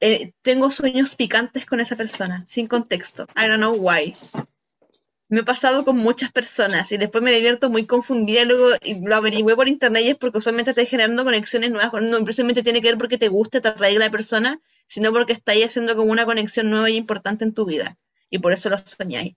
eh, 0.00 0.32
tengo 0.42 0.70
sueños 0.70 1.14
picantes 1.14 1.64
con 1.66 1.80
esa 1.80 1.94
persona, 1.96 2.44
sin 2.46 2.66
contexto. 2.66 3.26
I 3.36 3.46
don't 3.46 3.58
know 3.58 3.74
why. 3.76 4.14
Me 5.28 5.40
he 5.40 5.44
pasado 5.44 5.84
con 5.84 5.96
muchas 5.96 6.30
personas 6.32 6.92
y 6.92 6.98
después 6.98 7.22
me 7.24 7.32
divierto 7.32 7.70
muy 7.70 7.86
confundida 7.86 8.44
luego 8.44 8.76
y 8.82 9.02
lo 9.06 9.14
averigüé 9.16 9.56
por 9.56 9.68
internet 9.68 10.02
y 10.04 10.08
es 10.10 10.18
porque 10.18 10.38
usualmente 10.38 10.70
estás 10.72 10.88
generando 10.88 11.24
conexiones 11.24 11.70
nuevas. 11.70 11.92
No 12.02 12.22
precisamente 12.24 12.62
tiene 12.62 12.82
que 12.82 12.88
ver 12.88 12.98
porque 12.98 13.16
te 13.18 13.28
guste, 13.28 13.60
te 13.60 13.68
atraiga 13.68 14.00
la 14.00 14.10
persona, 14.10 14.60
sino 14.92 15.12
porque 15.12 15.32
estáis 15.32 15.66
haciendo 15.66 15.96
como 15.96 16.12
una 16.12 16.24
conexión 16.26 16.70
nueva 16.70 16.90
y 16.90 16.96
importante 16.96 17.44
en 17.44 17.54
tu 17.54 17.64
vida. 17.64 17.98
Y 18.30 18.38
por 18.38 18.52
eso 18.52 18.68
lo 18.70 18.78
soñáis. 18.78 19.36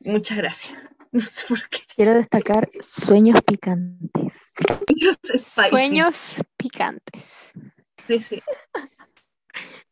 Muchas 0.00 0.36
gracias. 0.38 0.78
No 1.14 1.20
sé 1.20 1.42
por 1.48 1.68
qué. 1.68 1.78
Quiero 1.94 2.12
destacar 2.12 2.68
sueños 2.80 3.40
picantes. 3.42 4.32
Sueños 4.52 5.16
spicy. 5.38 5.70
Sueños 5.70 6.36
picantes. 6.56 7.52
Sí, 8.04 8.18
sí. 8.18 8.42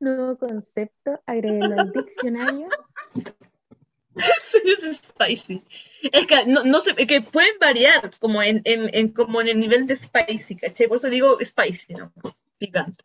Nuevo 0.00 0.36
concepto, 0.36 1.22
agréguelo 1.26 1.80
al 1.80 1.92
diccionario. 1.92 2.66
Sueños 4.48 4.80
spicy. 5.00 5.62
Es 6.10 6.26
que 6.26 6.44
no, 6.46 6.64
no 6.64 6.80
sé, 6.80 6.92
es 6.96 7.06
que 7.06 7.22
pueden 7.22 7.56
variar 7.60 8.10
como 8.18 8.42
en, 8.42 8.60
en, 8.64 8.92
en- 8.92 9.12
como 9.12 9.40
en 9.40 9.46
el 9.48 9.60
nivel 9.60 9.86
de 9.86 9.96
spicy, 9.96 10.56
¿cachai? 10.56 10.88
Por 10.88 10.96
eso 10.96 11.08
digo 11.08 11.38
spicy, 11.40 11.94
¿no? 11.94 12.12
Picante. 12.58 13.04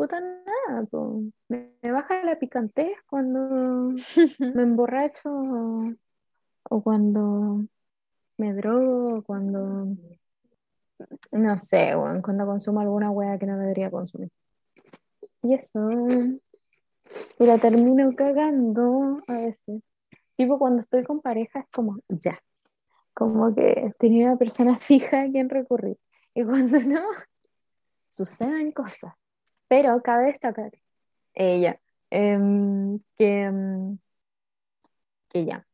Puta 0.00 0.18
nada, 0.18 0.86
po. 0.90 1.24
Me, 1.50 1.74
me 1.82 1.92
baja 1.92 2.24
la 2.24 2.38
picantez 2.38 2.96
cuando 3.06 3.90
me 4.54 4.62
emborracho 4.62 5.28
o, 5.28 5.92
o 6.70 6.82
cuando 6.82 7.66
me 8.38 8.54
drogo 8.54 9.18
o 9.18 9.22
cuando 9.22 9.88
no 11.32 11.58
sé, 11.58 11.92
cuando 12.24 12.46
consumo 12.46 12.80
alguna 12.80 13.10
wea 13.10 13.38
que 13.38 13.44
no 13.44 13.58
debería 13.58 13.90
consumir. 13.90 14.30
Y 15.42 15.52
eso. 15.52 15.90
Y 17.38 17.44
la 17.44 17.58
termino 17.58 18.10
cagando 18.16 19.18
a 19.28 19.34
veces. 19.34 19.82
Tipo 20.34 20.58
cuando 20.58 20.80
estoy 20.80 21.04
con 21.04 21.20
pareja 21.20 21.60
es 21.60 21.66
como 21.70 21.98
ya. 22.08 22.40
Como 23.12 23.54
que 23.54 23.92
tenía 23.98 24.28
una 24.28 24.38
persona 24.38 24.78
fija 24.80 25.20
a 25.20 25.30
quien 25.30 25.50
recurrir. 25.50 25.98
Y 26.32 26.42
cuando 26.42 26.80
no, 26.80 27.02
suceden 28.08 28.72
cosas. 28.72 29.19
Pero 29.70 30.02
cabe 30.02 30.24
destacar, 30.24 30.72
ella, 31.32 31.80
em, 32.10 32.98
que, 33.16 33.42
em, 33.42 33.98
que 35.28 35.44
ya, 35.44 35.64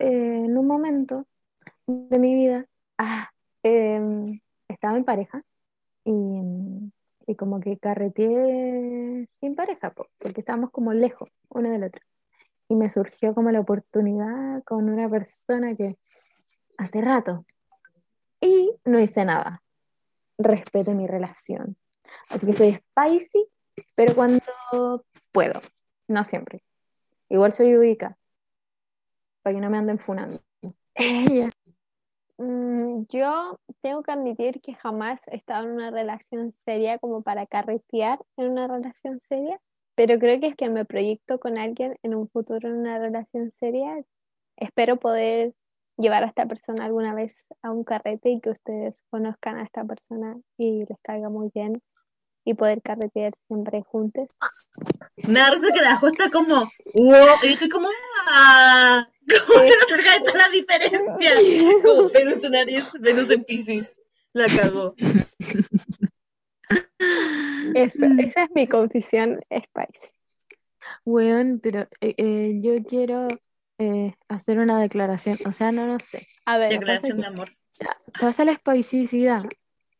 eh, 0.00 0.42
en 0.46 0.58
un 0.58 0.66
momento 0.66 1.24
de 1.86 2.18
mi 2.18 2.34
vida, 2.34 2.66
ah, 2.98 3.30
em, 3.62 4.40
estaba 4.66 4.96
en 4.96 5.04
pareja 5.04 5.44
y, 6.04 6.12
y 7.28 7.36
como 7.36 7.60
que 7.60 7.78
carreteé 7.78 9.24
sin 9.28 9.54
pareja, 9.54 9.92
po, 9.94 10.08
porque 10.18 10.40
estábamos 10.40 10.72
como 10.72 10.92
lejos 10.92 11.30
uno 11.48 11.70
del 11.70 11.84
otro. 11.84 12.02
Y 12.68 12.74
me 12.74 12.88
surgió 12.88 13.34
como 13.34 13.52
la 13.52 13.60
oportunidad 13.60 14.64
con 14.64 14.88
una 14.88 15.08
persona 15.08 15.76
que 15.76 15.96
hace 16.76 17.00
rato. 17.00 17.46
Y 18.40 18.72
no 18.84 18.98
hice 18.98 19.24
nada. 19.24 19.62
Respeto 20.38 20.90
mi 20.90 21.06
relación. 21.06 21.76
Así 22.28 22.46
que 22.46 22.52
soy 22.52 22.74
spicy, 22.74 23.46
pero 23.94 24.14
cuando 24.14 24.42
puedo, 25.32 25.60
no 26.08 26.24
siempre. 26.24 26.62
Igual 27.28 27.52
soy 27.52 27.76
ubica, 27.76 28.16
para 29.42 29.54
que 29.54 29.60
no 29.60 29.70
me 29.70 29.78
anden 29.78 29.98
funando. 29.98 30.40
Mm, 32.36 33.04
yo 33.10 33.60
tengo 33.80 34.02
que 34.02 34.10
admitir 34.10 34.60
que 34.60 34.74
jamás 34.74 35.20
he 35.28 35.36
estado 35.36 35.66
en 35.66 35.74
una 35.74 35.92
relación 35.92 36.52
seria 36.64 36.98
como 36.98 37.22
para 37.22 37.46
carretear 37.46 38.18
en 38.36 38.50
una 38.50 38.66
relación 38.66 39.20
seria, 39.20 39.60
pero 39.94 40.18
creo 40.18 40.40
que 40.40 40.48
es 40.48 40.56
que 40.56 40.68
me 40.68 40.84
proyecto 40.84 41.38
con 41.38 41.58
alguien 41.58 41.96
en 42.02 42.14
un 42.14 42.28
futuro 42.28 42.68
en 42.68 42.76
una 42.76 42.98
relación 42.98 43.52
seria. 43.60 44.02
Espero 44.56 44.98
poder 44.98 45.54
llevar 45.96 46.24
a 46.24 46.26
esta 46.26 46.46
persona 46.46 46.84
alguna 46.84 47.14
vez 47.14 47.36
a 47.62 47.70
un 47.70 47.84
carrete 47.84 48.30
y 48.30 48.40
que 48.40 48.50
ustedes 48.50 49.02
conozcan 49.10 49.56
a 49.58 49.62
esta 49.62 49.84
persona 49.84 50.36
y 50.56 50.84
les 50.86 50.98
caiga 51.02 51.28
muy 51.28 51.50
bien 51.54 51.80
y 52.44 52.54
poder 52.54 52.82
carretear 52.82 53.32
siempre 53.46 53.82
juntos. 53.82 54.28
Me 55.28 55.40
da 55.40 55.50
risa 55.50 55.72
que 55.72 55.80
la 55.80 56.00
está 56.02 56.30
como, 56.30 56.70
wow, 56.94 57.36
y 57.42 57.46
yo 57.46 57.52
estoy 57.52 57.68
como, 57.68 57.88
ah, 58.28 59.08
como 59.46 59.62
que 59.62 59.70
no 59.70 59.96
está 59.96 60.38
la 60.38 60.48
diferencia. 60.50 61.00
Como 61.82 62.08
Venus 62.10 62.44
en 62.44 62.56
Aries, 62.56 62.84
Venus 63.00 63.30
en 63.30 63.44
Pisces. 63.44 63.96
La 64.32 64.46
cagó. 64.46 64.94
Eso, 67.74 68.06
esa 68.18 68.42
es 68.44 68.50
mi 68.54 68.66
confesión 68.66 69.38
spicy. 69.48 70.12
Weón, 71.04 71.60
pero 71.62 71.88
eh, 72.00 72.14
eh, 72.16 72.58
yo 72.60 72.82
quiero 72.82 73.28
eh, 73.78 74.14
hacer 74.28 74.58
una 74.58 74.80
declaración. 74.80 75.38
O 75.46 75.52
sea, 75.52 75.72
no 75.72 75.86
lo 75.86 75.98
sé. 75.98 76.26
A 76.44 76.58
ver, 76.58 76.72
Declaración 76.72 77.20
de 77.20 77.26
amor. 77.26 77.56
Pasa 78.20 78.44
la 78.44 78.52
especificidad, 78.52 79.42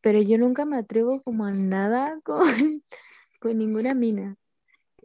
pero 0.05 0.21
yo 0.21 0.37
nunca 0.37 0.67
me 0.67 0.77
atrevo 0.77 1.23
como 1.23 1.47
a 1.47 1.53
nada 1.53 2.21
con, 2.25 2.43
con 3.41 3.57
ninguna 3.57 3.95
mina. 3.95 4.37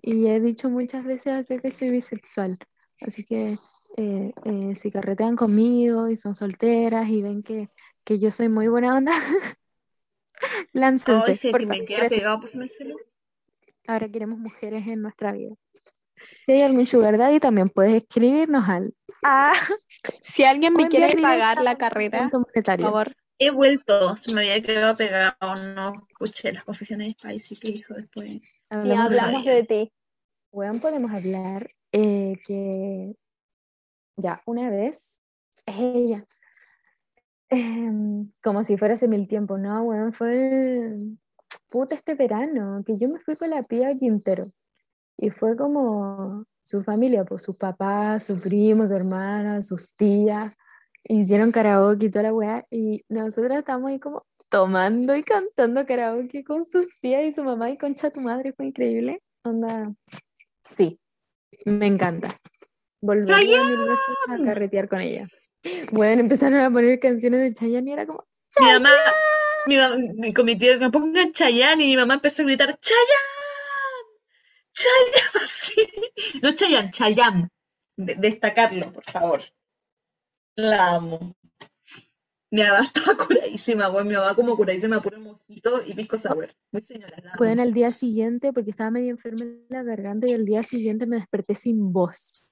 Y 0.01 0.27
he 0.27 0.41
dicho 0.41 0.69
muchas 0.69 1.05
veces 1.05 1.33
acá 1.35 1.57
que 1.57 1.71
soy 1.71 1.89
bisexual. 1.89 2.57
Así 2.99 3.23
que 3.23 3.57
eh, 3.95 4.33
eh, 4.43 4.75
si 4.75 4.91
carretean 4.91 5.37
conmigo 5.37 6.09
y 6.09 6.17
son 6.17 6.35
solteras 6.35 7.07
y 7.07 7.21
ven 7.21 7.43
que, 7.43 7.69
que 8.03 8.19
yo 8.19 8.29
soy 8.29 8.49
muy 8.49 8.67
buena 8.67 8.97
onda, 8.97 9.13
láncense. 10.73 11.31
Ay, 11.31 11.35
sí, 11.35 11.49
por 11.49 11.61
que 11.61 11.67
me 11.67 11.77
favor. 11.77 11.87
queda 11.87 12.09
pegado, 12.09 12.39
pues 12.41 12.57
me 12.57 12.67
celo. 12.67 12.97
Ahora 13.87 14.09
queremos 14.09 14.37
mujeres 14.37 14.85
en 14.85 15.01
nuestra 15.01 15.31
vida. 15.31 15.55
Si 16.45 16.51
hay 16.51 16.63
algún 16.63 16.85
sugar 16.85 17.17
daddy, 17.17 17.39
también 17.39 17.69
puedes 17.69 17.93
escribirnos 17.93 18.67
al 18.67 18.93
ah, 19.23 19.53
si 20.23 20.43
alguien 20.43 20.73
me 20.73 20.89
quiere 20.89 21.15
pagar 21.21 21.63
la 21.63 21.77
carrera, 21.77 22.29
por 22.29 22.81
favor, 22.81 23.15
He 23.41 23.51
vuelto, 23.51 24.17
se 24.17 24.33
me 24.35 24.41
había 24.41 24.61
quedado 24.61 24.97
pegado, 24.97 25.55
no 25.73 25.93
escuché 26.09 26.51
las 26.51 26.65
confesiones. 26.65 27.13
Spicy 27.13 27.55
que 27.55 27.69
hizo 27.69 27.93
después. 27.93 28.27
si 28.27 28.41
Hablamos 28.69 29.45
de 29.45 29.51
de 29.53 29.63
ti. 29.63 29.93
Weón, 30.51 30.81
podemos 30.81 31.11
hablar 31.11 31.71
eh, 31.93 32.35
que 32.45 33.15
ya 34.17 34.41
una 34.45 34.69
vez 34.69 35.21
ella, 35.65 36.25
em, 37.49 38.29
como 38.43 38.63
si 38.65 38.75
fuera 38.75 38.95
hace 38.95 39.07
mil 39.07 39.27
tiempo, 39.27 39.57
no, 39.57 39.83
weón, 39.83 40.11
fue 40.11 40.97
puta 41.69 41.95
este 41.95 42.15
verano, 42.15 42.83
que 42.85 42.97
yo 42.97 43.07
me 43.07 43.19
fui 43.19 43.37
con 43.37 43.51
la 43.51 43.63
pía 43.63 43.95
Quintero. 43.95 44.51
Y 45.15 45.29
fue 45.29 45.55
como 45.55 46.45
su 46.63 46.83
familia, 46.83 47.23
pues 47.25 47.43
sus 47.43 47.57
papás, 47.57 48.25
su 48.25 48.39
primo, 48.41 48.87
su 48.87 48.95
hermana, 48.95 49.63
sus 49.63 49.93
tías, 49.95 50.53
hicieron 51.09 51.51
karaoke 51.51 52.05
y 52.05 52.09
toda 52.09 52.23
la 52.23 52.33
weá, 52.33 52.65
y 52.71 53.03
nosotros 53.09 53.57
estábamos 53.57 53.91
ahí 53.91 53.99
como 53.99 54.25
tomando 54.49 55.15
y 55.15 55.23
cantando 55.23 55.85
karaoke 55.85 56.43
con 56.43 56.65
sus 56.65 56.87
tías 57.01 57.23
y 57.23 57.33
su 57.33 57.43
mamá 57.43 57.69
y 57.69 57.77
concha 57.77 58.09
tu 58.11 58.21
madre, 58.21 58.53
fue 58.53 58.67
increíble. 58.67 59.21
Onda, 59.43 59.93
sí, 60.63 60.99
me 61.65 61.87
encanta. 61.87 62.29
Veces 63.01 63.99
a 64.27 64.37
carretear 64.45 64.89
con 64.89 65.01
ella. 65.01 65.27
Bueno, 65.91 66.21
empezaron 66.21 66.59
a 66.61 66.71
poner 66.71 66.99
canciones 66.99 67.41
de 67.41 67.53
Chayanne 67.53 67.89
y 67.89 67.93
era 67.93 68.05
como, 68.05 68.25
Mi 68.59 68.65
mamá, 68.73 68.89
mi 69.67 69.77
mamá, 69.77 70.33
con 70.35 70.45
mi 70.45 70.57
tía, 70.57 70.77
me 70.77 70.89
pongan 70.89 71.31
Chayanne 71.33 71.83
y 71.83 71.87
mi 71.87 71.97
mamá 71.97 72.15
empezó 72.15 72.41
a 72.41 72.45
gritar, 72.45 72.77
¡Chayanne! 72.79 73.29
¡Chayanne! 74.73 75.99
No 76.43 76.51
Chayanne, 76.55 76.91
Chayanne. 76.91 77.49
De- 77.97 78.15
destacarlo, 78.15 78.91
por 78.91 79.03
favor. 79.03 79.41
La 80.59 80.95
amo. 80.95 81.35
Mi 82.51 82.63
mamá 82.63 82.81
estaba 82.93 83.15
curadísima, 83.15 83.87
güey. 83.87 84.05
Mi 84.05 84.15
mamá 84.15 84.35
como 84.35 84.57
curadísima, 84.57 85.01
puro 85.01 85.19
mojito 85.19 85.81
y 85.85 85.93
pisco 85.93 86.17
sour. 86.17 86.49
Muy 86.71 86.81
señora, 86.81 87.15
amo. 87.17 87.33
Bueno, 87.37 87.61
al 87.61 87.73
día 87.73 87.91
siguiente, 87.91 88.51
porque 88.51 88.71
estaba 88.71 88.91
medio 88.91 89.11
enferma 89.11 89.43
en 89.43 89.65
la 89.69 89.83
garganta, 89.83 90.27
y 90.27 90.33
al 90.33 90.45
día 90.45 90.63
siguiente 90.63 91.05
me 91.05 91.15
desperté 91.15 91.55
sin 91.55 91.93
voz. 91.93 92.43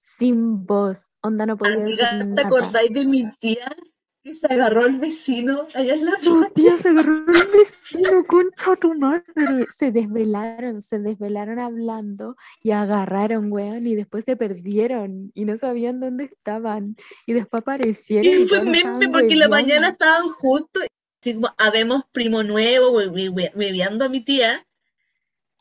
Sin 0.00 0.66
voz. 0.66 1.06
Onda, 1.20 1.46
no 1.46 1.56
podía 1.56 1.78
decir 1.78 2.04
Amiga, 2.04 2.18
¿te 2.18 2.24
nada. 2.26 2.46
acordáis 2.46 2.92
de 2.92 3.04
mi 3.04 3.30
tía 3.38 3.74
se 4.34 4.46
agarró 4.52 4.82
al 4.84 4.98
vecino 4.98 5.66
allá 5.74 5.94
en 5.94 6.04
la 6.04 6.12
Su 6.18 6.44
tía 6.54 6.76
se 6.76 6.88
agarró 6.88 7.12
un 7.12 7.24
vecino, 7.26 8.24
concha 8.26 8.76
tu 8.76 8.94
madre. 8.94 9.66
Se 9.76 9.92
desvelaron, 9.92 10.82
se 10.82 10.98
desvelaron 10.98 11.58
hablando 11.58 12.36
y 12.62 12.70
agarraron, 12.72 13.52
weón, 13.52 13.86
y 13.86 13.94
después 13.94 14.24
se 14.24 14.36
perdieron 14.36 15.30
y 15.34 15.44
no 15.44 15.56
sabían 15.56 16.00
dónde 16.00 16.24
estaban. 16.24 16.96
Y 17.26 17.32
después 17.32 17.62
aparecieron 17.62 18.32
y, 18.32 18.42
Y 18.44 18.48
fue 18.48 18.60
meme 18.62 19.08
porque 19.10 19.32
en 19.34 19.38
la 19.38 19.48
mañana 19.48 19.88
estaban 19.90 20.28
juntos, 20.30 20.84
así 21.20 21.34
como, 21.34 21.54
habemos 21.58 22.04
primo 22.12 22.42
nuevo, 22.42 22.90
hueveando 22.92 24.04
a 24.04 24.08
mi 24.08 24.20
tía, 24.24 24.64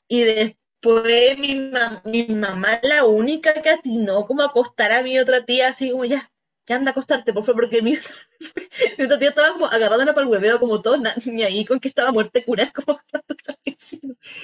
y 0.08 0.22
después 0.24 1.38
mi, 1.40 1.56
ma- 1.56 2.02
mi 2.06 2.28
mamá 2.28 2.80
la 2.84 3.06
única 3.06 3.62
que 3.62 3.70
atinó 3.70 4.26
como 4.26 4.42
acostar 4.44 4.92
a 4.92 5.04
mi 5.04 5.20
otra 5.20 5.44
tía, 5.46 5.70
así 5.70 5.92
como, 5.92 6.06
ya, 6.06 6.32
ya 6.68 6.76
anda 6.76 6.90
a 6.90 6.92
acostarte, 6.92 7.34
por 7.34 7.46
favor, 7.46 7.64
porque 7.64 7.82
mi, 7.82 7.94
mi 8.98 9.06
otra 9.06 9.18
tía 9.18 9.30
estaba 9.30 9.54
como 9.54 9.68
agarrándola 9.68 10.14
para 10.14 10.26
el 10.26 10.32
hueveo, 10.32 10.60
como 10.60 10.82
todo, 10.82 10.98
ni 11.26 11.44
ahí 11.44 11.66
con 11.66 11.80
que 11.80 11.88
estaba 11.88 12.12
muerta 12.12 12.44
curada, 12.44 12.72
como. 12.86 13.00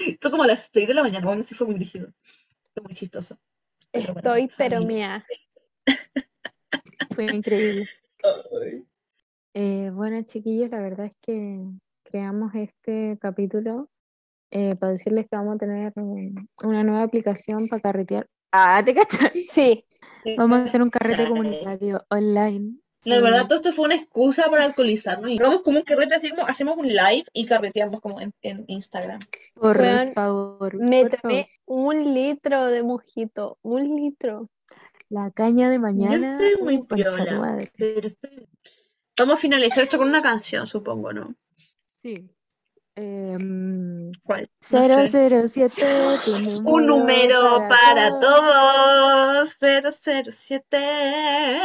Esto 0.08 0.32
como 0.32 0.44
a 0.44 0.48
las 0.48 0.70
6 0.74 0.88
de 0.88 0.94
la 0.94 1.04
mañana, 1.04 1.26
bueno, 1.26 1.44
sí 1.44 1.54
fue 1.54 1.68
muy 1.68 1.78
rígido, 1.78 2.14
fue 2.74 2.84
muy 2.84 2.94
chistoso. 2.94 3.38
Pero 3.92 4.14
bueno, 4.14 4.30
Estoy 4.30 4.50
pero 4.58 4.82
mía. 4.82 5.26
Fue 7.14 7.26
increíble. 7.26 7.88
Eh, 9.54 9.92
bueno, 9.94 10.24
chiquillos, 10.24 10.72
la 10.72 10.80
verdad 10.80 11.08
es 11.08 11.14
que 11.22 11.60
creamos 12.04 12.56
este 12.56 13.18
capítulo 13.20 13.90
eh, 14.50 14.76
para 14.76 14.94
decirles 14.94 15.28
que 15.30 15.36
vamos 15.36 15.56
a 15.56 15.58
tener 15.58 15.94
eh, 15.96 16.34
una 16.64 16.84
nueva 16.84 17.04
aplicación 17.04 17.68
para 17.68 17.82
carretear. 17.82 18.28
Ah, 18.56 18.82
¿te 18.86 18.94
cachai? 18.94 19.46
Sí, 19.52 19.84
Vamos 20.38 20.60
a 20.60 20.64
hacer 20.66 20.82
un 20.82 20.90
carrete 20.92 21.28
comunitario 21.28 22.06
online. 22.10 22.78
La 23.04 23.16
Eh, 23.18 23.22
verdad, 23.22 23.48
todo 23.48 23.58
esto 23.58 23.74
fue 23.74 23.86
una 23.86 23.96
excusa 23.96 24.50
para 24.50 24.64
alcoholizarnos. 24.64 25.30
Y 25.32 25.38
vamos 25.38 25.64
como 25.64 25.80
un 25.80 25.84
carrete, 25.84 26.16
así 26.16 26.30
como 26.30 26.46
hacemos 26.48 26.78
un 26.78 26.88
live 26.88 27.26
y 27.34 27.46
carreteamos 27.48 28.00
como 28.00 28.22
en, 28.22 28.32
en 28.44 28.64
Instagram. 28.68 29.20
por 29.56 29.78
favor, 30.14 30.76
me 30.78 31.02
por 31.08 31.20
tomé 31.20 31.48
favor. 31.66 31.90
un 31.90 32.14
litro 32.14 32.68
de 32.68 32.84
mojito, 32.84 33.58
un 33.64 33.96
litro. 33.98 34.50
La 35.10 35.32
caña 35.32 35.70
de 35.70 35.80
mañana. 35.80 36.32
estoy 36.34 36.56
muy 36.64 36.78
uh, 36.78 36.86
piola. 36.88 37.68
Pero 37.76 38.08
estoy- 38.08 38.48
Vamos 39.18 39.36
a 39.36 39.38
finalizar 39.38 39.84
esto 39.84 39.98
con 39.98 40.08
una 40.08 40.22
canción, 40.22 40.68
supongo, 40.68 41.12
¿no? 41.12 41.36
Sí. 42.02 42.30
Em, 42.96 44.12
¿Cuál? 44.24 44.50
No 44.72 45.08
sé. 45.08 45.48
007, 45.48 45.84
tu 46.26 46.38
número 46.38 46.62
Un 46.66 46.86
número 46.86 47.68
para 47.68 48.20
todos. 48.20 49.50
007. 49.60 51.60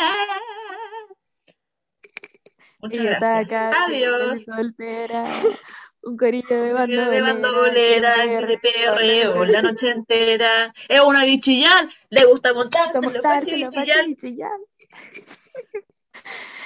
Muchas 2.80 3.00
Y 3.00 3.04
gracias. 3.04 3.76
Adiós. 3.76 4.40
soltera, 4.44 5.24
un 6.02 6.16
corillo 6.16 6.48
de 6.48 6.56
De 6.56 6.72
bandolera, 6.72 7.32
bandolera, 7.32 8.14
que 8.24 8.46
de 8.46 8.58
perreo 8.58 9.44
la 9.44 9.62
noche 9.62 9.90
entera. 9.90 10.72
Es 10.88 11.00
una 11.00 11.24
bichillar, 11.24 11.88
le 12.08 12.24
gusta 12.24 12.52
los 12.52 12.58
montarse, 12.58 13.00
pachi 13.20 13.66
bichillar. 14.06 14.50